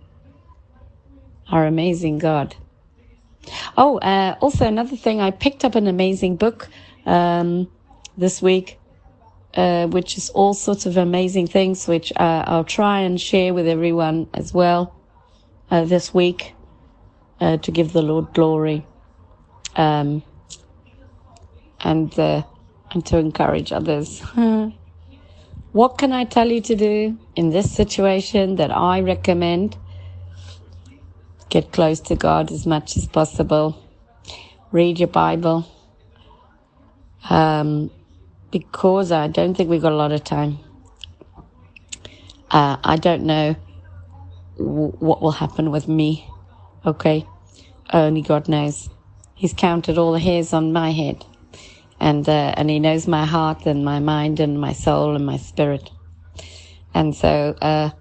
our 1.53 1.65
amazing 1.65 2.17
God. 2.17 2.55
Oh, 3.77 3.97
uh, 3.99 4.35
also 4.41 4.65
another 4.65 4.95
thing, 4.95 5.19
I 5.21 5.31
picked 5.31 5.65
up 5.65 5.75
an 5.75 5.87
amazing 5.87 6.37
book 6.37 6.69
um, 7.05 7.69
this 8.17 8.41
week, 8.41 8.79
uh, 9.55 9.87
which 9.87 10.17
is 10.17 10.29
all 10.31 10.53
sorts 10.53 10.85
of 10.85 10.97
amazing 10.97 11.47
things, 11.47 11.87
which 11.87 12.11
uh, 12.15 12.43
I'll 12.47 12.63
try 12.63 13.01
and 13.01 13.19
share 13.19 13.53
with 13.53 13.67
everyone 13.67 14.27
as 14.33 14.53
well 14.53 14.95
uh, 15.69 15.85
this 15.85 16.13
week 16.13 16.53
uh, 17.39 17.57
to 17.57 17.71
give 17.71 17.93
the 17.93 18.01
Lord 18.01 18.33
glory 18.33 18.85
um, 19.75 20.23
and 21.81 22.17
uh, 22.19 22.43
and 22.91 23.05
to 23.07 23.17
encourage 23.17 23.71
others. 23.71 24.21
what 25.71 25.97
can 25.97 26.11
I 26.13 26.25
tell 26.25 26.49
you 26.51 26.61
to 26.61 26.75
do 26.75 27.17
in 27.35 27.49
this 27.49 27.71
situation 27.71 28.55
that 28.57 28.71
I 28.71 29.01
recommend? 29.01 29.77
Get 31.49 31.71
close 31.71 31.99
to 32.01 32.15
God 32.15 32.51
as 32.51 32.65
much 32.65 32.97
as 32.97 33.07
possible. 33.07 33.77
Read 34.71 34.99
your 34.99 35.07
Bible. 35.07 35.67
Um, 37.29 37.91
because 38.53 39.11
I 39.11 39.27
don't 39.27 39.55
think 39.55 39.69
we've 39.69 39.83
got 39.83 39.93
a 39.93 39.97
lot 39.97 40.13
of 40.13 40.23
time. 40.23 40.59
Uh, 42.51 42.77
I 42.83 42.97
don't 42.97 43.23
know 43.25 43.57
w- 44.57 44.93
what 44.99 45.21
will 45.21 45.31
happen 45.33 45.71
with 45.71 45.89
me. 45.89 46.29
Okay. 46.85 47.25
Only 47.93 48.21
God 48.21 48.49
knows. 48.49 48.89
He's 49.35 49.53
counted 49.53 49.97
all 49.97 50.13
the 50.13 50.19
hairs 50.19 50.53
on 50.53 50.73
my 50.73 50.91
head. 50.91 51.25
And, 51.99 52.29
uh, 52.29 52.55
and 52.57 52.69
he 52.69 52.79
knows 52.79 53.07
my 53.07 53.25
heart 53.25 53.65
and 53.65 53.85
my 53.85 53.99
mind 53.99 54.39
and 54.39 54.61
my 54.61 54.73
soul 54.73 55.15
and 55.15 55.25
my 55.25 55.37
spirit. 55.37 55.91
And 56.93 57.15
so, 57.15 57.55
uh, 57.61 57.91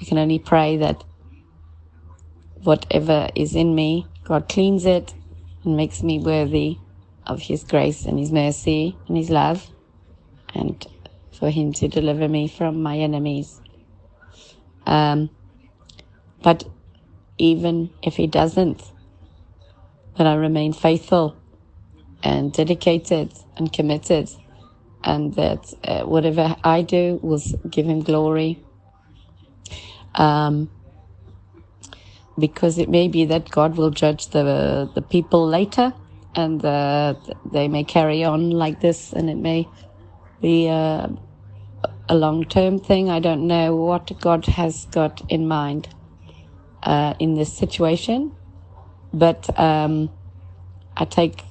we 0.00 0.06
can 0.06 0.18
only 0.18 0.40
pray 0.40 0.78
that 0.78 1.04
whatever 2.64 3.28
is 3.36 3.56
in 3.56 3.74
me, 3.74 4.06
God 4.24 4.48
cleans 4.48 4.86
it 4.86 5.14
and 5.64 5.76
makes 5.76 6.02
me 6.02 6.20
worthy 6.20 6.78
of 7.26 7.42
His 7.42 7.64
grace 7.64 8.06
and 8.06 8.18
His 8.18 8.32
mercy 8.32 8.96
and 9.08 9.16
His 9.16 9.30
love, 9.30 9.71
and 10.54 10.86
for 11.32 11.50
Him 11.50 11.72
to 11.74 11.88
deliver 11.88 12.28
me 12.28 12.48
from 12.48 12.82
my 12.82 12.98
enemies. 12.98 13.60
Um, 14.86 15.30
but 16.42 16.64
even 17.38 17.90
if 18.02 18.16
He 18.16 18.26
doesn't, 18.26 18.82
that 20.16 20.26
I 20.26 20.34
remain 20.34 20.72
faithful 20.72 21.36
and 22.22 22.52
dedicated 22.52 23.32
and 23.56 23.72
committed, 23.72 24.30
and 25.04 25.34
that 25.34 25.72
uh, 25.84 26.02
whatever 26.02 26.56
I 26.64 26.82
do 26.82 27.18
will 27.22 27.42
give 27.70 27.86
Him 27.86 28.02
glory. 28.02 28.64
Um, 30.14 30.70
because 32.38 32.78
it 32.78 32.88
may 32.88 33.08
be 33.08 33.24
that 33.26 33.50
God 33.50 33.76
will 33.76 33.90
judge 33.90 34.28
the 34.28 34.90
the 34.94 35.02
people 35.02 35.46
later, 35.46 35.92
and 36.34 36.64
uh, 36.64 37.14
they 37.52 37.68
may 37.68 37.84
carry 37.84 38.24
on 38.24 38.50
like 38.50 38.80
this, 38.80 39.12
and 39.12 39.30
it 39.30 39.36
may 39.36 39.68
be 40.42 40.68
uh, 40.68 41.08
a 42.08 42.16
long 42.16 42.44
term 42.46 42.80
thing. 42.80 43.10
I 43.10 43.20
don't 43.20 43.46
know 43.48 43.76
what 43.76 44.10
God 44.20 44.46
has 44.46 44.86
got 44.86 45.22
in 45.30 45.48
mind 45.48 45.88
uh, 46.84 47.14
in 47.20 47.34
this 47.34 47.52
situation, 47.56 48.32
but 49.12 49.48
um, 49.58 50.10
I 50.96 51.06
take 51.06 51.44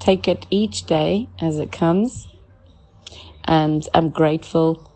take 0.00 0.28
it 0.28 0.46
each 0.50 0.86
day 0.86 1.28
as 1.40 1.58
it 1.58 1.72
comes, 1.72 2.28
and 3.44 3.88
I'm 3.94 4.10
grateful 4.10 4.90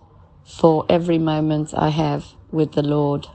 for 0.45 0.87
every 0.91 1.19
moment 1.19 1.75
I 1.77 1.91
have 1.91 2.27
with 2.53 2.73
the 2.73 2.83
Lord. 2.83 3.27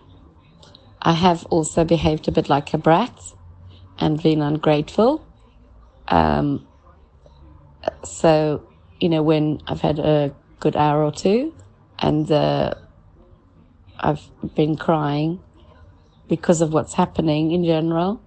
I 1.02 1.14
have 1.14 1.46
also 1.48 1.86
behaved 1.86 2.28
a 2.28 2.32
bit 2.32 2.50
like 2.50 2.74
a 2.74 2.78
brat 2.78 3.18
and 4.00 4.22
been 4.22 4.42
ungrateful. 4.42 5.28
Um, 6.10 6.68
so, 8.04 8.69
you 9.00 9.10
know, 9.10 9.24
when 9.24 9.62
I've 9.68 9.82
had 9.82 10.00
a 10.00 10.34
good 10.60 10.76
hour 10.76 11.04
or 11.04 11.12
two 11.12 11.54
and 12.00 12.32
uh, 12.32 12.74
I've 14.00 14.22
been 14.56 14.78
crying 14.78 15.40
because 16.28 16.62
of 16.62 16.72
what's 16.74 16.94
happening 16.94 17.52
in 17.52 17.66
general, 17.66 18.22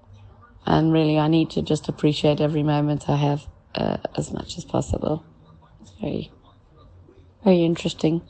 and 0.66 0.92
really 0.92 1.18
I 1.18 1.28
need 1.28 1.50
to 1.50 1.62
just 1.62 1.88
appreciate 1.88 2.40
every 2.40 2.62
moment 2.62 3.08
I 3.08 3.16
have 3.16 3.46
uh, 3.74 3.96
as 4.16 4.32
much 4.32 4.58
as 4.58 4.64
possible. 4.64 5.24
It's 5.80 5.92
very, 6.00 6.30
very 7.44 7.64
interesting. 7.64 8.22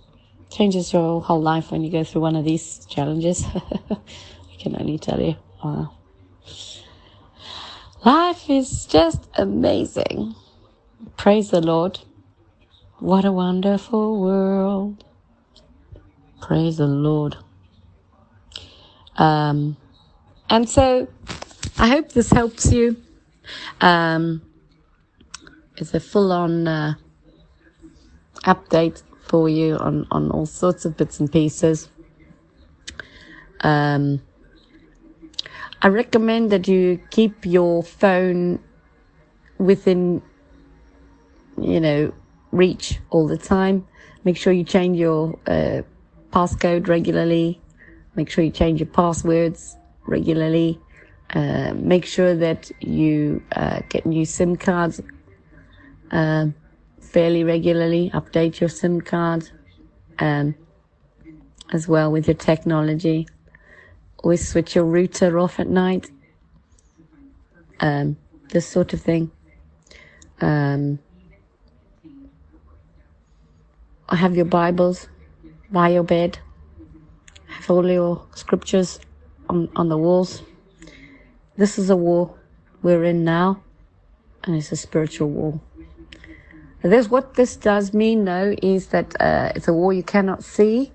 Changes 0.50 0.92
your 0.92 1.22
whole 1.22 1.40
life 1.40 1.72
when 1.72 1.82
you 1.82 1.90
go 1.90 2.04
through 2.04 2.20
one 2.20 2.36
of 2.36 2.44
these 2.44 2.84
challenges. 2.86 3.44
I 3.90 4.56
can 4.58 4.76
only 4.78 4.98
tell 4.98 5.20
you. 5.20 5.36
Wow. 5.64 5.96
Life 8.04 8.50
is 8.50 8.84
just 8.86 9.28
amazing. 9.34 10.34
Praise 11.16 11.50
the 11.50 11.60
Lord. 11.60 12.00
What 13.02 13.24
a 13.24 13.32
wonderful 13.32 14.20
world. 14.20 15.02
Praise 16.40 16.76
the 16.76 16.86
Lord. 16.86 17.36
Um, 19.16 19.76
and 20.48 20.68
so 20.68 21.08
I 21.78 21.88
hope 21.88 22.12
this 22.12 22.30
helps 22.30 22.72
you. 22.72 22.96
Um, 23.80 24.40
it's 25.76 25.92
a 25.94 25.98
full 25.98 26.30
on 26.30 26.68
uh, 26.68 26.94
update 28.44 29.02
for 29.26 29.48
you 29.48 29.78
on, 29.78 30.06
on 30.12 30.30
all 30.30 30.46
sorts 30.46 30.84
of 30.84 30.96
bits 30.96 31.18
and 31.18 31.30
pieces. 31.32 31.88
Um, 33.62 34.22
I 35.82 35.88
recommend 35.88 36.52
that 36.52 36.68
you 36.68 37.00
keep 37.10 37.44
your 37.44 37.82
phone 37.82 38.60
within, 39.58 40.22
you 41.60 41.80
know, 41.80 42.12
reach 42.52 43.00
all 43.10 43.26
the 43.26 43.38
time. 43.38 43.86
Make 44.24 44.36
sure 44.36 44.52
you 44.52 44.64
change 44.64 44.98
your 44.98 45.38
uh, 45.46 45.82
passcode 46.30 46.86
regularly. 46.86 47.60
Make 48.14 48.30
sure 48.30 48.44
you 48.44 48.50
change 48.50 48.78
your 48.80 48.88
passwords 48.88 49.76
regularly. 50.06 50.78
Uh, 51.34 51.72
make 51.74 52.04
sure 52.04 52.34
that 52.36 52.70
you 52.80 53.42
uh, 53.56 53.80
get 53.88 54.04
new 54.04 54.24
SIM 54.24 54.54
cards 54.56 55.00
uh, 56.10 56.46
fairly 57.00 57.42
regularly. 57.42 58.10
Update 58.14 58.60
your 58.60 58.68
SIM 58.68 59.00
card 59.00 59.50
um, 60.18 60.54
as 61.72 61.88
well 61.88 62.12
with 62.12 62.28
your 62.28 62.36
technology. 62.36 63.26
Always 64.18 64.46
switch 64.46 64.74
your 64.74 64.84
router 64.84 65.38
off 65.38 65.58
at 65.58 65.68
night. 65.68 66.10
Um, 67.80 68.16
this 68.50 68.68
sort 68.68 68.92
of 68.92 69.00
thing. 69.00 69.30
Um, 70.40 70.98
have 74.16 74.36
your 74.36 74.44
Bibles 74.44 75.08
by 75.70 75.88
your 75.88 76.02
bed. 76.02 76.38
I 77.48 77.52
Have 77.54 77.70
all 77.70 77.90
your 77.90 78.26
scriptures 78.34 79.00
on, 79.48 79.70
on 79.76 79.88
the 79.88 79.96
walls. 79.96 80.42
This 81.56 81.78
is 81.78 81.90
a 81.90 81.96
war 81.96 82.34
we're 82.82 83.04
in 83.04 83.24
now, 83.24 83.62
and 84.44 84.56
it's 84.56 84.72
a 84.72 84.76
spiritual 84.76 85.28
war. 85.28 85.60
This 86.82 87.08
what 87.08 87.34
this 87.34 87.54
does 87.56 87.94
mean, 87.94 88.24
though, 88.24 88.54
is 88.60 88.88
that 88.88 89.14
uh, 89.20 89.52
it's 89.54 89.68
a 89.68 89.72
war 89.72 89.92
you 89.92 90.02
cannot 90.02 90.42
see, 90.42 90.92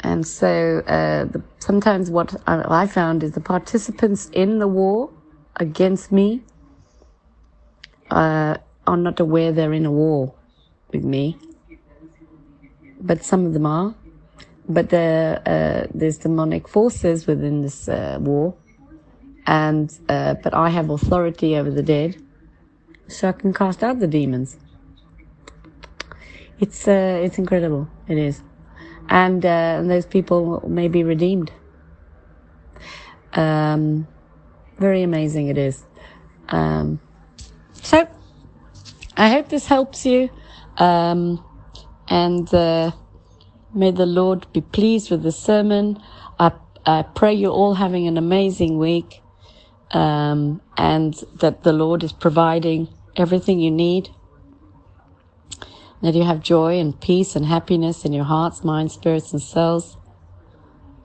and 0.00 0.26
so 0.26 0.82
uh, 0.86 1.24
the, 1.24 1.42
sometimes 1.58 2.08
what 2.10 2.40
I, 2.46 2.82
I 2.82 2.86
found 2.86 3.24
is 3.24 3.32
the 3.32 3.40
participants 3.40 4.30
in 4.32 4.58
the 4.58 4.68
war 4.68 5.10
against 5.56 6.12
me 6.12 6.42
uh, 8.10 8.56
are 8.86 8.96
not 8.96 9.18
aware 9.18 9.50
they're 9.50 9.72
in 9.72 9.86
a 9.86 9.90
war 9.90 10.32
with 10.92 11.02
me, 11.02 11.36
but 13.06 13.24
some 13.24 13.46
of 13.46 13.52
them 13.52 13.66
are. 13.66 13.94
But 14.68 14.92
uh, 14.92 15.86
there's 15.94 16.18
demonic 16.18 16.68
forces 16.68 17.26
within 17.26 17.62
this 17.62 17.88
uh, 17.88 18.18
war, 18.20 18.54
and 19.46 19.88
uh, 20.08 20.34
but 20.42 20.54
I 20.54 20.70
have 20.70 20.90
authority 20.90 21.56
over 21.56 21.70
the 21.70 21.82
dead, 21.82 22.16
so 23.06 23.28
I 23.28 23.32
can 23.32 23.52
cast 23.54 23.84
out 23.84 24.00
the 24.00 24.08
demons. 24.08 24.56
It's 26.58 26.88
uh, 26.88 27.20
it's 27.22 27.38
incredible. 27.38 27.88
It 28.08 28.18
is, 28.18 28.42
and, 29.08 29.44
uh, 29.44 29.78
and 29.78 29.90
those 29.90 30.06
people 30.06 30.68
may 30.68 30.88
be 30.88 31.04
redeemed. 31.04 31.52
Um, 33.34 34.08
very 34.78 35.02
amazing 35.02 35.48
it 35.48 35.58
is. 35.58 35.84
Um, 36.48 37.00
so 37.82 38.08
I 39.16 39.28
hope 39.30 39.48
this 39.48 39.66
helps 39.66 40.04
you, 40.04 40.30
um, 40.78 41.44
and 42.08 42.52
uh, 42.54 42.92
may 43.74 43.90
the 43.90 44.06
Lord 44.06 44.46
be 44.52 44.60
pleased 44.60 45.10
with 45.10 45.22
the 45.22 45.32
sermon. 45.32 45.98
I, 46.38 46.52
I 46.86 47.02
pray 47.02 47.34
you're 47.34 47.52
all 47.52 47.74
having 47.74 48.06
an 48.06 48.18
amazing 48.18 48.78
week, 48.78 49.22
um, 49.92 50.60
and 50.76 51.14
that 51.40 51.62
the 51.62 51.72
Lord 51.72 52.04
is 52.04 52.12
providing 52.12 52.88
everything 53.16 53.60
you 53.60 53.70
need 53.70 54.10
that 56.02 56.14
you 56.14 56.22
have 56.24 56.40
joy 56.40 56.78
and 56.78 57.00
peace 57.00 57.34
and 57.34 57.46
happiness 57.46 58.04
in 58.04 58.12
your 58.12 58.24
hearts, 58.24 58.62
minds, 58.62 58.94
spirits, 58.94 59.32
and 59.32 59.42
souls, 59.42 59.96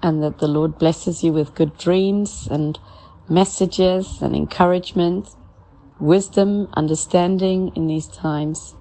and 0.04 0.22
that 0.22 0.40
the 0.40 0.48
Lord 0.48 0.78
blesses 0.78 1.24
you 1.24 1.34
with 1.34 1.56
good 1.56 1.78
dreams 1.78 2.48
and 2.52 2.78
messages 3.30 4.22
and 4.22 4.36
encouragement, 4.36 5.30
wisdom, 6.00 6.68
understanding 6.74 7.72
in 7.76 7.88
these 7.88 8.08
times. 8.08 8.76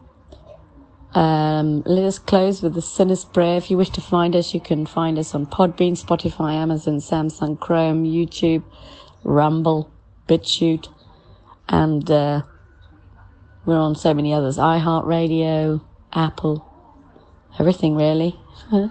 Um, 1.14 1.82
let 1.86 2.04
us 2.04 2.18
close 2.18 2.62
with 2.62 2.74
the 2.74 2.82
sinner's 2.82 3.24
prayer. 3.24 3.56
If 3.56 3.70
you 3.70 3.76
wish 3.76 3.90
to 3.90 4.00
find 4.00 4.36
us, 4.36 4.54
you 4.54 4.60
can 4.60 4.86
find 4.86 5.18
us 5.18 5.34
on 5.34 5.46
Podbean, 5.46 6.00
Spotify, 6.00 6.54
Amazon, 6.54 6.98
Samsung, 6.98 7.58
Chrome, 7.58 8.04
YouTube, 8.04 8.62
Rumble, 9.24 9.90
BitChute, 10.28 10.88
and 11.68 12.08
uh, 12.10 12.42
we're 13.66 13.78
on 13.78 13.96
so 13.96 14.14
many 14.14 14.32
others. 14.32 14.56
iHeartRadio, 14.56 15.82
Apple, 16.12 16.64
everything 17.58 17.96
really. 17.96 18.38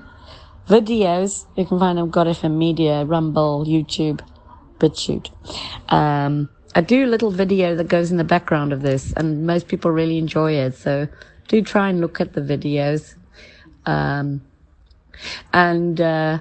Videos, 0.68 1.46
you 1.56 1.66
can 1.66 1.80
find 1.80 1.98
on 1.98 2.10
God 2.10 2.28
FM 2.28 2.58
Media, 2.58 3.06
Rumble, 3.06 3.66
YouTube, 3.66 4.20
BitChute. 4.78 5.32
Um, 5.92 6.50
I 6.76 6.82
do 6.82 7.06
a 7.06 7.08
little 7.08 7.32
video 7.32 7.76
that 7.76 7.88
goes 7.88 8.12
in 8.12 8.18
the 8.18 8.24
background 8.24 8.74
of 8.74 8.82
this, 8.82 9.14
and 9.14 9.48
most 9.48 9.68
people 9.68 9.90
really 9.90 10.18
enjoy 10.18 10.54
it. 10.54 10.76
So 10.76 11.08
do 11.50 11.62
try 11.62 11.90
and 11.90 12.00
look 12.00 12.22
at 12.22 12.32
the 12.34 12.42
videos. 12.42 13.16
Um, 13.86 14.42
and 15.52 16.00
uh, 16.00 16.40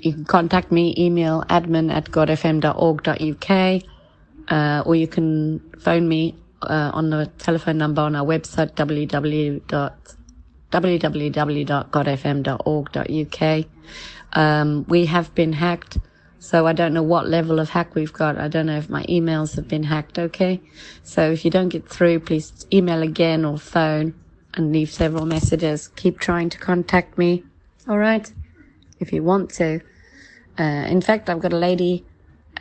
you 0.00 0.12
can 0.12 0.26
contact 0.26 0.70
me, 0.70 0.94
email 0.98 1.42
admin 1.48 1.90
at 1.90 2.10
godfm.org.uk, 2.10 3.82
uh, 4.50 4.82
or 4.86 4.94
you 4.94 5.06
can 5.06 5.60
phone 5.78 6.08
me 6.08 6.34
uh, 6.62 6.90
on 6.92 7.10
the 7.10 7.30
telephone 7.38 7.78
number 7.78 8.02
on 8.02 8.16
our 8.16 8.26
website 8.26 8.74
www.godfm.org.uk. 8.74 9.62
Um, 14.34 14.84
we 14.88 15.06
have 15.06 15.34
been 15.34 15.54
hacked, 15.54 15.96
so 16.40 16.66
I 16.66 16.72
don't 16.72 16.94
know 16.94 17.02
what 17.02 17.28
level 17.28 17.58
of 17.60 17.70
hack 17.70 17.94
we've 17.94 18.12
got. 18.12 18.38
I 18.38 18.48
don't 18.48 18.66
know 18.66 18.78
if 18.78 18.88
my 18.88 19.04
emails 19.04 19.56
have 19.56 19.68
been 19.68 19.84
hacked, 19.84 20.18
okay? 20.18 20.60
So 21.02 21.32
if 21.32 21.44
you 21.44 21.50
don't 21.50 21.68
get 21.68 21.88
through, 21.88 22.20
please 22.20 22.66
email 22.72 23.02
again 23.02 23.44
or 23.44 23.58
phone 23.58 24.14
and 24.54 24.72
leave 24.72 24.90
several 24.90 25.26
messages. 25.26 25.88
Keep 25.96 26.20
trying 26.20 26.50
to 26.50 26.58
contact 26.58 27.18
me. 27.18 27.44
All 27.88 27.98
right. 27.98 28.30
if 29.00 29.12
you 29.12 29.22
want 29.22 29.50
to. 29.50 29.80
Uh, 30.58 30.86
in 30.88 31.00
fact, 31.00 31.30
I've 31.30 31.40
got 31.40 31.52
a 31.52 31.58
lady 31.58 32.04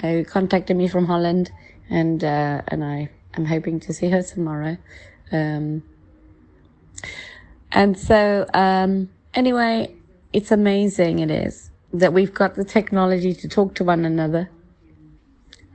who 0.01 0.23
contacted 0.23 0.77
me 0.77 0.88
from 0.88 1.06
Holland, 1.06 1.51
and 1.89 2.23
uh, 2.23 2.61
and 2.67 2.83
I 2.83 3.09
am 3.35 3.45
hoping 3.45 3.80
to 3.81 3.93
see 3.93 4.09
her 4.09 4.22
tomorrow. 4.23 4.77
Um, 5.31 5.83
and 7.72 7.97
so, 7.97 8.45
um, 8.53 9.09
anyway, 9.33 9.95
it's 10.33 10.51
amazing. 10.51 11.19
It 11.19 11.31
is 11.31 11.72
that 11.93 12.14
we've 12.14 12.33
got 12.33 12.56
the 12.56 12.66
technology 12.66 13.33
to 13.33 13.48
talk 13.49 13.75
to 13.75 13.83
one 13.83 14.06
another 14.06 14.49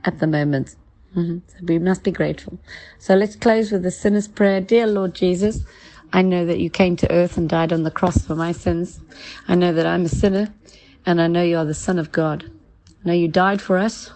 at 0.05 0.19
the 0.19 0.27
moment. 0.27 0.75
hmm 1.13 1.39
So 1.47 1.57
we 1.65 1.79
must 1.79 2.03
be 2.03 2.11
grateful. 2.11 2.59
So 2.99 3.15
let's 3.15 3.35
close 3.35 3.71
with 3.71 3.83
the 3.83 3.91
sinner's 3.91 4.27
prayer. 4.27 4.61
Dear 4.61 4.87
Lord 4.87 5.15
Jesus, 5.15 5.65
I 6.13 6.21
know 6.23 6.45
that 6.45 6.59
you 6.59 6.69
came 6.69 6.95
to 6.97 7.11
earth 7.11 7.37
and 7.37 7.49
died 7.49 7.73
on 7.73 7.83
the 7.83 7.91
cross 7.91 8.25
for 8.25 8.35
my 8.35 8.51
sins. 8.53 9.01
I 9.47 9.55
know 9.55 9.73
that 9.73 9.87
I'm 9.87 10.05
a 10.05 10.09
sinner 10.09 10.53
and 11.05 11.21
I 11.21 11.27
know 11.27 11.43
you 11.43 11.57
are 11.57 11.65
the 11.65 11.73
Son 11.73 11.99
of 11.99 12.11
God. 12.11 12.51
I 13.05 13.09
know 13.09 13.13
you 13.15 13.27
died 13.29 13.61
for 13.61 13.77
us 13.77 14.11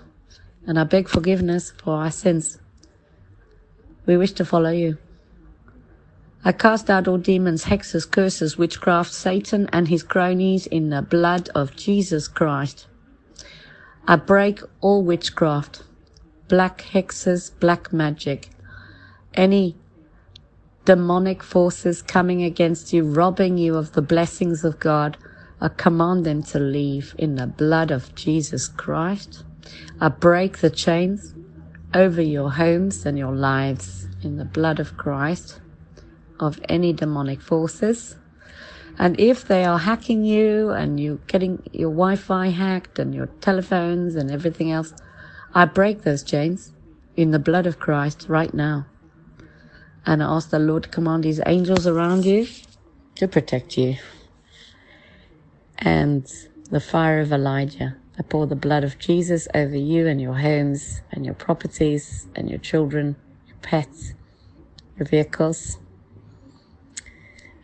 and 0.67 0.79
I 0.79 0.85
beg 0.85 1.09
forgiveness 1.09 1.73
for 1.83 1.95
our 1.97 2.11
sins. 2.11 2.59
We 4.05 4.17
wish 4.17 4.33
to 4.33 4.45
follow 4.45 4.71
you. 4.71 4.97
I 6.43 6.51
cast 6.51 6.89
out 6.89 7.07
all 7.07 7.17
demons, 7.17 7.65
hexes, 7.65 8.09
curses, 8.09 8.57
witchcraft, 8.57 9.11
Satan 9.11 9.69
and 9.73 9.87
his 9.87 10.03
cronies 10.03 10.67
in 10.67 10.89
the 10.89 11.01
blood 11.01 11.49
of 11.55 11.75
Jesus 11.75 12.27
Christ. 12.27 12.87
I 14.07 14.15
break 14.15 14.61
all 14.79 15.03
witchcraft, 15.03 15.83
black 16.47 16.81
hexes, 16.93 17.51
black 17.59 17.91
magic, 17.91 18.49
any 19.33 19.75
demonic 20.85 21.43
forces 21.43 22.01
coming 22.01 22.43
against 22.43 22.93
you, 22.93 23.03
robbing 23.03 23.57
you 23.57 23.75
of 23.75 23.93
the 23.93 24.01
blessings 24.01 24.63
of 24.63 24.79
God. 24.79 25.17
I 25.59 25.69
command 25.69 26.25
them 26.25 26.43
to 26.43 26.59
leave 26.59 27.15
in 27.17 27.35
the 27.35 27.47
blood 27.47 27.91
of 27.91 28.13
Jesus 28.15 28.67
Christ. 28.67 29.43
I 29.99 30.09
break 30.09 30.59
the 30.59 30.69
chains 30.69 31.33
over 31.93 32.21
your 32.21 32.51
homes 32.51 33.05
and 33.05 33.17
your 33.17 33.33
lives 33.35 34.07
in 34.23 34.37
the 34.37 34.45
blood 34.45 34.79
of 34.79 34.95
Christ 34.95 35.59
of 36.39 36.59
any 36.69 36.93
demonic 36.93 37.41
forces. 37.41 38.15
And 38.99 39.19
if 39.19 39.47
they 39.47 39.63
are 39.63 39.77
hacking 39.77 40.23
you 40.23 40.71
and 40.71 40.99
you're 40.99 41.19
getting 41.27 41.61
your 41.71 41.91
Wi-Fi 41.91 42.47
hacked 42.47 42.99
and 42.99 43.13
your 43.13 43.27
telephones 43.41 44.15
and 44.15 44.31
everything 44.31 44.71
else, 44.71 44.93
I 45.53 45.65
break 45.65 46.01
those 46.01 46.23
chains 46.23 46.73
in 47.15 47.31
the 47.31 47.39
blood 47.39 47.67
of 47.67 47.79
Christ 47.79 48.25
right 48.27 48.53
now. 48.53 48.85
And 50.05 50.23
I 50.23 50.35
ask 50.35 50.49
the 50.49 50.59
Lord 50.59 50.83
to 50.83 50.89
command 50.89 51.25
his 51.25 51.41
angels 51.45 51.85
around 51.85 52.25
you 52.25 52.47
to 53.15 53.27
protect 53.27 53.77
you. 53.77 53.97
And 55.79 56.27
the 56.69 56.79
fire 56.79 57.19
of 57.19 57.31
Elijah. 57.31 57.95
I 58.19 58.23
pour 58.23 58.47
the 58.47 58.55
blood 58.55 58.83
of 58.83 58.99
Jesus 58.99 59.47
over 59.53 59.75
you 59.75 60.07
and 60.07 60.19
your 60.19 60.33
homes 60.33 61.01
and 61.11 61.23
your 61.23 61.35
properties 61.35 62.27
and 62.35 62.49
your 62.49 62.59
children, 62.59 63.15
your 63.47 63.55
pets, 63.61 64.13
your 64.97 65.07
vehicles, 65.07 65.77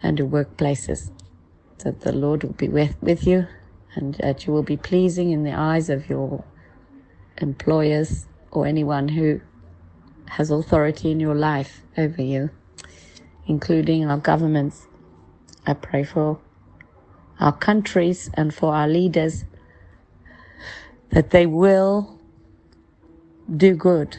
and 0.04 0.20
your 0.20 0.28
workplaces. 0.28 1.10
That 1.80 2.02
the 2.02 2.12
Lord 2.12 2.44
will 2.44 2.54
be 2.54 2.68
with, 2.70 2.96
with 3.02 3.26
you 3.26 3.48
and 3.96 4.16
that 4.16 4.46
you 4.46 4.54
will 4.54 4.64
be 4.64 4.78
pleasing 4.78 5.32
in 5.32 5.44
the 5.44 5.54
eyes 5.54 5.90
of 5.90 6.10
your 6.10 6.44
employers 7.38 8.26
or 8.52 8.66
anyone 8.66 9.10
who 9.10 9.42
has 10.30 10.50
authority 10.52 11.12
in 11.12 11.20
your 11.20 11.36
life 11.36 11.82
over 11.98 12.22
you, 12.22 12.50
including 13.48 14.06
our 14.06 14.18
governments. 14.18 14.88
I 15.66 15.74
pray 15.74 16.04
for 16.04 16.40
our 17.40 17.54
countries 17.54 18.30
and 18.34 18.54
for 18.54 18.74
our 18.74 18.88
leaders 18.88 19.46
that 21.10 21.30
they 21.30 21.46
will 21.46 22.20
do 23.56 23.76
good. 23.76 24.18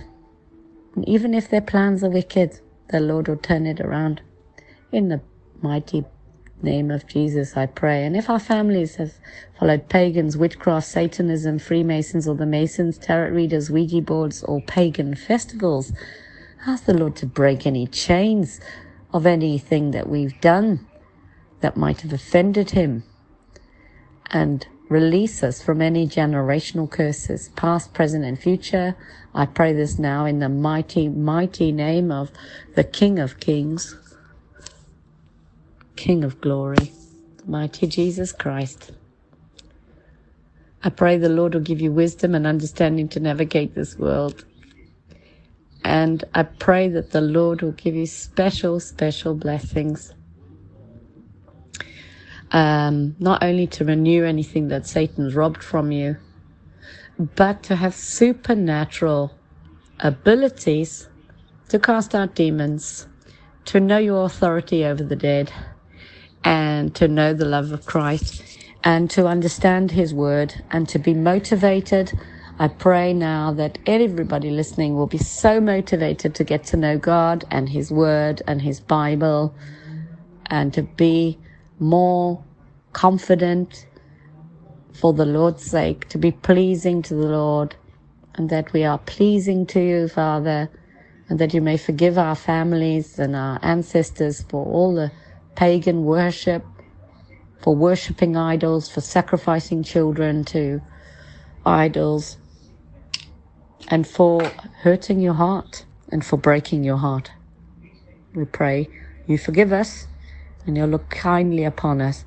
And 0.95 1.09
even 1.09 1.35
if 1.35 1.51
their 1.51 1.61
plans 1.61 2.05
are 2.05 2.11
wicked, 2.11 2.61
the 2.91 3.01
Lord 3.01 3.29
will 3.29 3.37
turn 3.37 3.67
it 3.67 3.81
around. 3.81 4.23
In 4.93 5.09
the 5.09 5.21
mighty 5.65 6.05
name 6.63 6.91
of 6.91 7.07
Jesus, 7.07 7.57
I 7.57 7.65
pray. 7.65 8.05
And 8.05 8.15
if 8.17 8.29
our 8.29 8.39
families 8.39 8.97
have 8.97 9.15
followed 9.59 9.89
pagans, 9.89 10.37
witchcraft, 10.37 10.87
Satanism, 10.87 11.59
Freemasons, 11.59 12.29
or 12.29 12.35
the 12.35 12.45
Masons, 12.45 12.99
tarot 12.99 13.31
readers, 13.31 13.71
Ouija 13.71 14.03
boards, 14.03 14.43
or 14.45 14.61
pagan 14.61 15.15
festivals, 15.15 15.93
ask 16.67 16.85
the 16.85 16.93
Lord 16.93 17.17
to 17.17 17.27
break 17.27 17.67
any 17.67 17.87
chains 17.87 18.61
of 19.15 19.25
anything 19.25 19.93
that 19.93 20.07
we've 20.07 20.39
done 20.43 20.87
that 21.63 21.79
might 21.79 22.03
have 22.03 22.13
offended 22.13 22.71
Him 22.73 23.03
and 24.27 24.67
release 24.91 25.43
us 25.43 25.63
from 25.63 25.81
any 25.81 26.07
generational 26.07 26.91
curses, 26.91 27.49
past, 27.57 27.95
present, 27.95 28.23
and 28.23 28.39
future. 28.39 28.97
I 29.35 29.47
pray 29.47 29.73
this 29.73 29.99
now 29.99 30.27
in 30.27 30.41
the 30.41 30.51
mighty, 30.51 31.09
mighty 31.09 31.73
name 31.73 32.13
of 32.13 32.31
the 32.75 32.85
King 32.85 33.19
of 33.19 33.41
Kings, 33.41 33.97
King 35.97 36.25
of 36.25 36.41
Glory, 36.41 36.93
mighty 37.47 37.87
Jesus 37.87 38.33
Christ. 38.33 38.93
I 40.85 40.91
pray 40.91 41.19
the 41.19 41.29
Lord 41.29 41.55
will 41.55 41.63
give 41.63 41.81
you 41.81 41.93
wisdom 41.93 42.35
and 42.35 42.47
understanding 42.47 43.09
to 43.11 43.21
navigate 43.21 43.75
this 43.75 43.99
world. 43.99 44.45
And 45.85 46.25
I 46.35 46.45
pray 46.45 46.89
that 46.89 47.13
the 47.13 47.21
Lord 47.23 47.63
will 47.63 47.73
give 47.73 47.95
you 47.95 48.07
special, 48.07 48.81
special 48.81 49.35
blessings 49.35 50.13
um, 52.53 53.17
not 53.19 53.43
only 53.45 53.67
to 53.69 53.85
renew 53.85 54.25
anything 54.25 54.69
that 54.69 54.87
Satan's 54.87 55.35
robbed 55.35 55.63
from 55.63 55.93
you, 55.93 56.17
but 57.37 57.63
to 57.65 57.77
have 57.77 57.95
supernatural 57.95 59.35
abilities 60.01 61.09
to 61.69 61.79
cast 61.79 62.15
out 62.15 62.35
demons, 62.35 63.09
to 63.67 63.81
know 63.81 63.99
your 63.99 64.27
authority 64.27 64.85
over 64.85 65.05
the 65.05 65.17
dead, 65.17 65.53
and 66.45 66.95
to 66.95 67.09
know 67.09 67.35
the 67.35 67.45
love 67.47 67.73
of 67.73 67.87
Christ, 67.87 68.43
and 68.85 69.11
to 69.11 69.27
understand 69.27 69.91
His 69.91 70.15
word, 70.15 70.55
and 70.71 70.89
to 70.91 70.99
be 70.99 71.15
motivated. 71.15 72.13
I 72.59 72.69
pray 72.69 73.13
now 73.13 73.53
that 73.55 73.79
everybody 73.87 74.51
listening 74.51 74.95
will 74.97 75.07
be 75.09 75.19
so 75.19 75.61
motivated 75.61 76.35
to 76.37 76.45
get 76.45 76.65
to 76.65 76.77
know 76.77 76.99
God 76.99 77.45
and 77.51 77.69
His 77.69 77.91
word 77.91 78.43
and 78.47 78.63
His 78.63 78.81
Bible, 78.81 79.55
and 80.47 80.73
to 80.75 80.83
be 80.83 81.39
more 81.79 82.45
confident 82.93 83.87
for 84.93 85.13
the 85.13 85.27
Lord's 85.27 85.65
sake, 85.65 86.09
to 86.11 86.19
be 86.19 86.31
pleasing 86.31 87.03
to 87.03 87.15
the 87.15 87.27
Lord, 87.27 87.75
and 88.37 88.51
that 88.51 88.73
we 88.73 88.85
are 88.85 88.99
pleasing 88.99 89.67
to 89.67 89.81
you, 89.81 90.09
Father, 90.09 90.71
and 91.29 91.39
that 91.39 91.55
you 91.55 91.61
may 91.61 91.77
forgive 91.77 92.19
our 92.19 92.35
families 92.37 93.19
and 93.19 93.35
our 93.35 93.59
ancestors 93.63 94.43
for 94.49 94.65
all 94.67 94.95
the 94.95 95.11
pagan 95.57 96.05
worship, 96.05 96.65
for 97.63 97.75
worshipping 97.75 98.37
idols, 98.37 98.89
for 98.89 99.01
sacrificing 99.01 99.83
children 99.83 100.45
to 100.45 100.81
idols, 101.65 102.37
and 103.89 104.07
for 104.07 104.43
hurting 104.83 105.21
your 105.21 105.35
heart 105.35 105.85
and 106.11 106.25
for 106.25 106.37
breaking 106.37 106.85
your 106.85 106.97
heart. 106.97 107.33
We 108.35 108.45
pray 108.45 108.89
you 109.27 109.39
forgive 109.39 109.73
us 109.73 110.07
and 110.67 110.77
you'll 110.77 110.89
look 110.89 111.09
kindly 111.09 111.65
upon 111.65 112.01
us. 112.01 112.25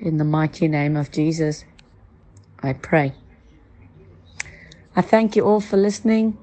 In 0.00 0.16
the 0.18 0.24
mighty 0.24 0.68
name 0.68 0.96
of 0.96 1.10
Jesus, 1.10 1.64
I 2.62 2.72
pray. 2.72 3.12
I 4.96 5.02
thank 5.02 5.36
you 5.36 5.44
all 5.44 5.60
for 5.60 5.76
listening. 5.76 6.38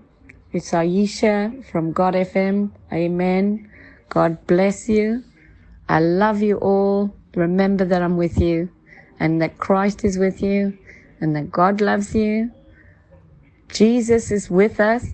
It's 0.51 0.71
Aisha 0.71 1.65
from 1.65 1.91
God 1.91 2.13
FM. 2.13 2.71
Amen. 2.91 3.69
God 4.09 4.45
bless 4.47 4.87
you. 4.87 5.23
I 5.89 5.99
love 5.99 6.41
you 6.41 6.57
all. 6.57 7.13
Remember 7.35 7.85
that 7.85 8.01
I'm 8.01 8.17
with 8.17 8.39
you 8.39 8.69
and 9.19 9.41
that 9.41 9.57
Christ 9.57 10.03
is 10.03 10.17
with 10.17 10.41
you 10.41 10.77
and 11.19 11.35
that 11.35 11.51
God 11.51 11.81
loves 11.81 12.15
you. 12.15 12.51
Jesus 13.69 14.31
is 14.31 14.49
with 14.49 14.79
us. 14.79 15.07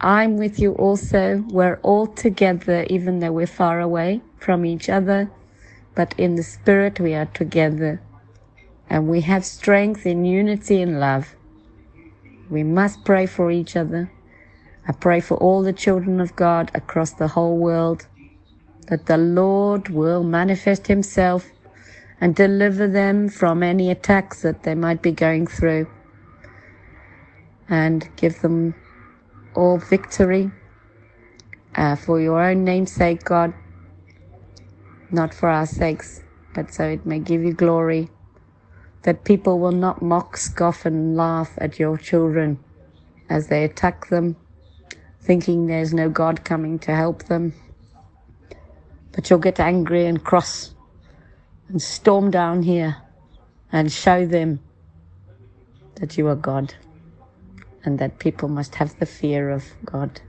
I'm 0.00 0.36
with 0.36 0.58
you 0.58 0.74
also. 0.74 1.44
We're 1.48 1.80
all 1.82 2.06
together, 2.06 2.86
even 2.88 3.18
though 3.18 3.32
we're 3.32 3.46
far 3.46 3.80
away 3.80 4.20
from 4.38 4.64
each 4.64 4.88
other. 4.88 5.30
But 5.94 6.14
in 6.18 6.36
the 6.36 6.42
Spirit, 6.42 7.00
we 7.00 7.14
are 7.14 7.26
together. 7.26 8.00
And 8.88 9.08
we 9.08 9.22
have 9.22 9.44
strength 9.44 10.06
in 10.06 10.24
unity 10.24 10.80
and 10.80 11.00
love. 11.00 11.34
We 12.48 12.62
must 12.62 13.04
pray 13.04 13.26
for 13.26 13.50
each 13.50 13.76
other. 13.76 14.10
I 14.86 14.92
pray 14.92 15.20
for 15.20 15.36
all 15.36 15.62
the 15.62 15.72
children 15.72 16.20
of 16.20 16.36
God 16.36 16.70
across 16.74 17.12
the 17.12 17.28
whole 17.28 17.58
world 17.58 18.06
that 18.88 19.06
the 19.06 19.16
Lord 19.16 19.88
will 19.88 20.24
manifest 20.24 20.86
Himself 20.86 21.46
and 22.20 22.34
deliver 22.34 22.88
them 22.88 23.28
from 23.28 23.62
any 23.62 23.90
attacks 23.90 24.42
that 24.42 24.62
they 24.64 24.74
might 24.74 25.02
be 25.02 25.12
going 25.12 25.46
through 25.46 25.86
and 27.68 28.08
give 28.16 28.40
them 28.40 28.74
all 29.54 29.78
victory 29.78 30.50
uh, 31.76 31.94
for 31.96 32.20
your 32.20 32.42
own 32.42 32.64
name's 32.64 32.92
sake, 32.92 33.24
God, 33.24 33.52
not 35.10 35.32
for 35.32 35.48
our 35.48 35.66
sakes, 35.66 36.22
but 36.54 36.72
so 36.72 36.84
it 36.88 37.06
may 37.06 37.18
give 37.18 37.42
you 37.42 37.52
glory 37.52 38.08
that 39.02 39.24
people 39.24 39.58
will 39.58 39.72
not 39.72 40.02
mock, 40.02 40.36
scoff, 40.36 40.84
and 40.84 41.16
laugh 41.16 41.52
at 41.58 41.78
your 41.78 41.96
children 41.96 42.58
as 43.30 43.48
they 43.48 43.64
attack 43.64 44.08
them, 44.08 44.36
thinking 45.20 45.66
there's 45.66 45.94
no 45.94 46.08
God 46.08 46.44
coming 46.44 46.78
to 46.80 46.94
help 46.94 47.24
them. 47.24 47.52
But 49.18 49.28
you'll 49.28 49.40
get 49.40 49.58
angry 49.58 50.06
and 50.06 50.22
cross 50.22 50.70
and 51.68 51.82
storm 51.82 52.30
down 52.30 52.62
here 52.62 52.98
and 53.72 53.90
show 53.90 54.24
them 54.24 54.60
that 55.96 56.16
you 56.16 56.28
are 56.28 56.36
God 56.36 56.72
and 57.82 57.98
that 57.98 58.20
people 58.20 58.48
must 58.48 58.76
have 58.76 58.96
the 59.00 59.06
fear 59.06 59.50
of 59.50 59.64
God 59.84 60.20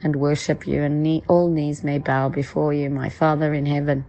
and 0.00 0.14
worship 0.14 0.64
you, 0.64 0.84
and 0.84 1.02
knee, 1.02 1.24
all 1.26 1.50
knees 1.50 1.82
may 1.82 1.98
bow 1.98 2.28
before 2.28 2.72
you, 2.72 2.88
my 2.88 3.08
Father 3.08 3.52
in 3.52 3.66
heaven. 3.66 4.04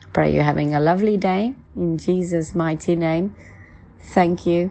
I 0.00 0.06
pray 0.12 0.32
you're 0.32 0.44
having 0.44 0.72
a 0.72 0.78
lovely 0.78 1.16
day 1.16 1.56
in 1.74 1.98
Jesus' 1.98 2.54
mighty 2.54 2.94
name. 2.94 3.34
Thank 4.14 4.46
you. 4.46 4.70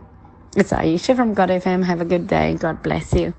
It's 0.55 0.71
Aisha 0.71 1.13
from 1.13 1.33
God 1.33 1.49
FM. 1.49 1.83
Have 1.83 1.99
a 1.99 2.05
good 2.05 2.27
day. 2.27 2.55
God 2.55 2.81
bless 2.81 3.11
you. 3.11 3.33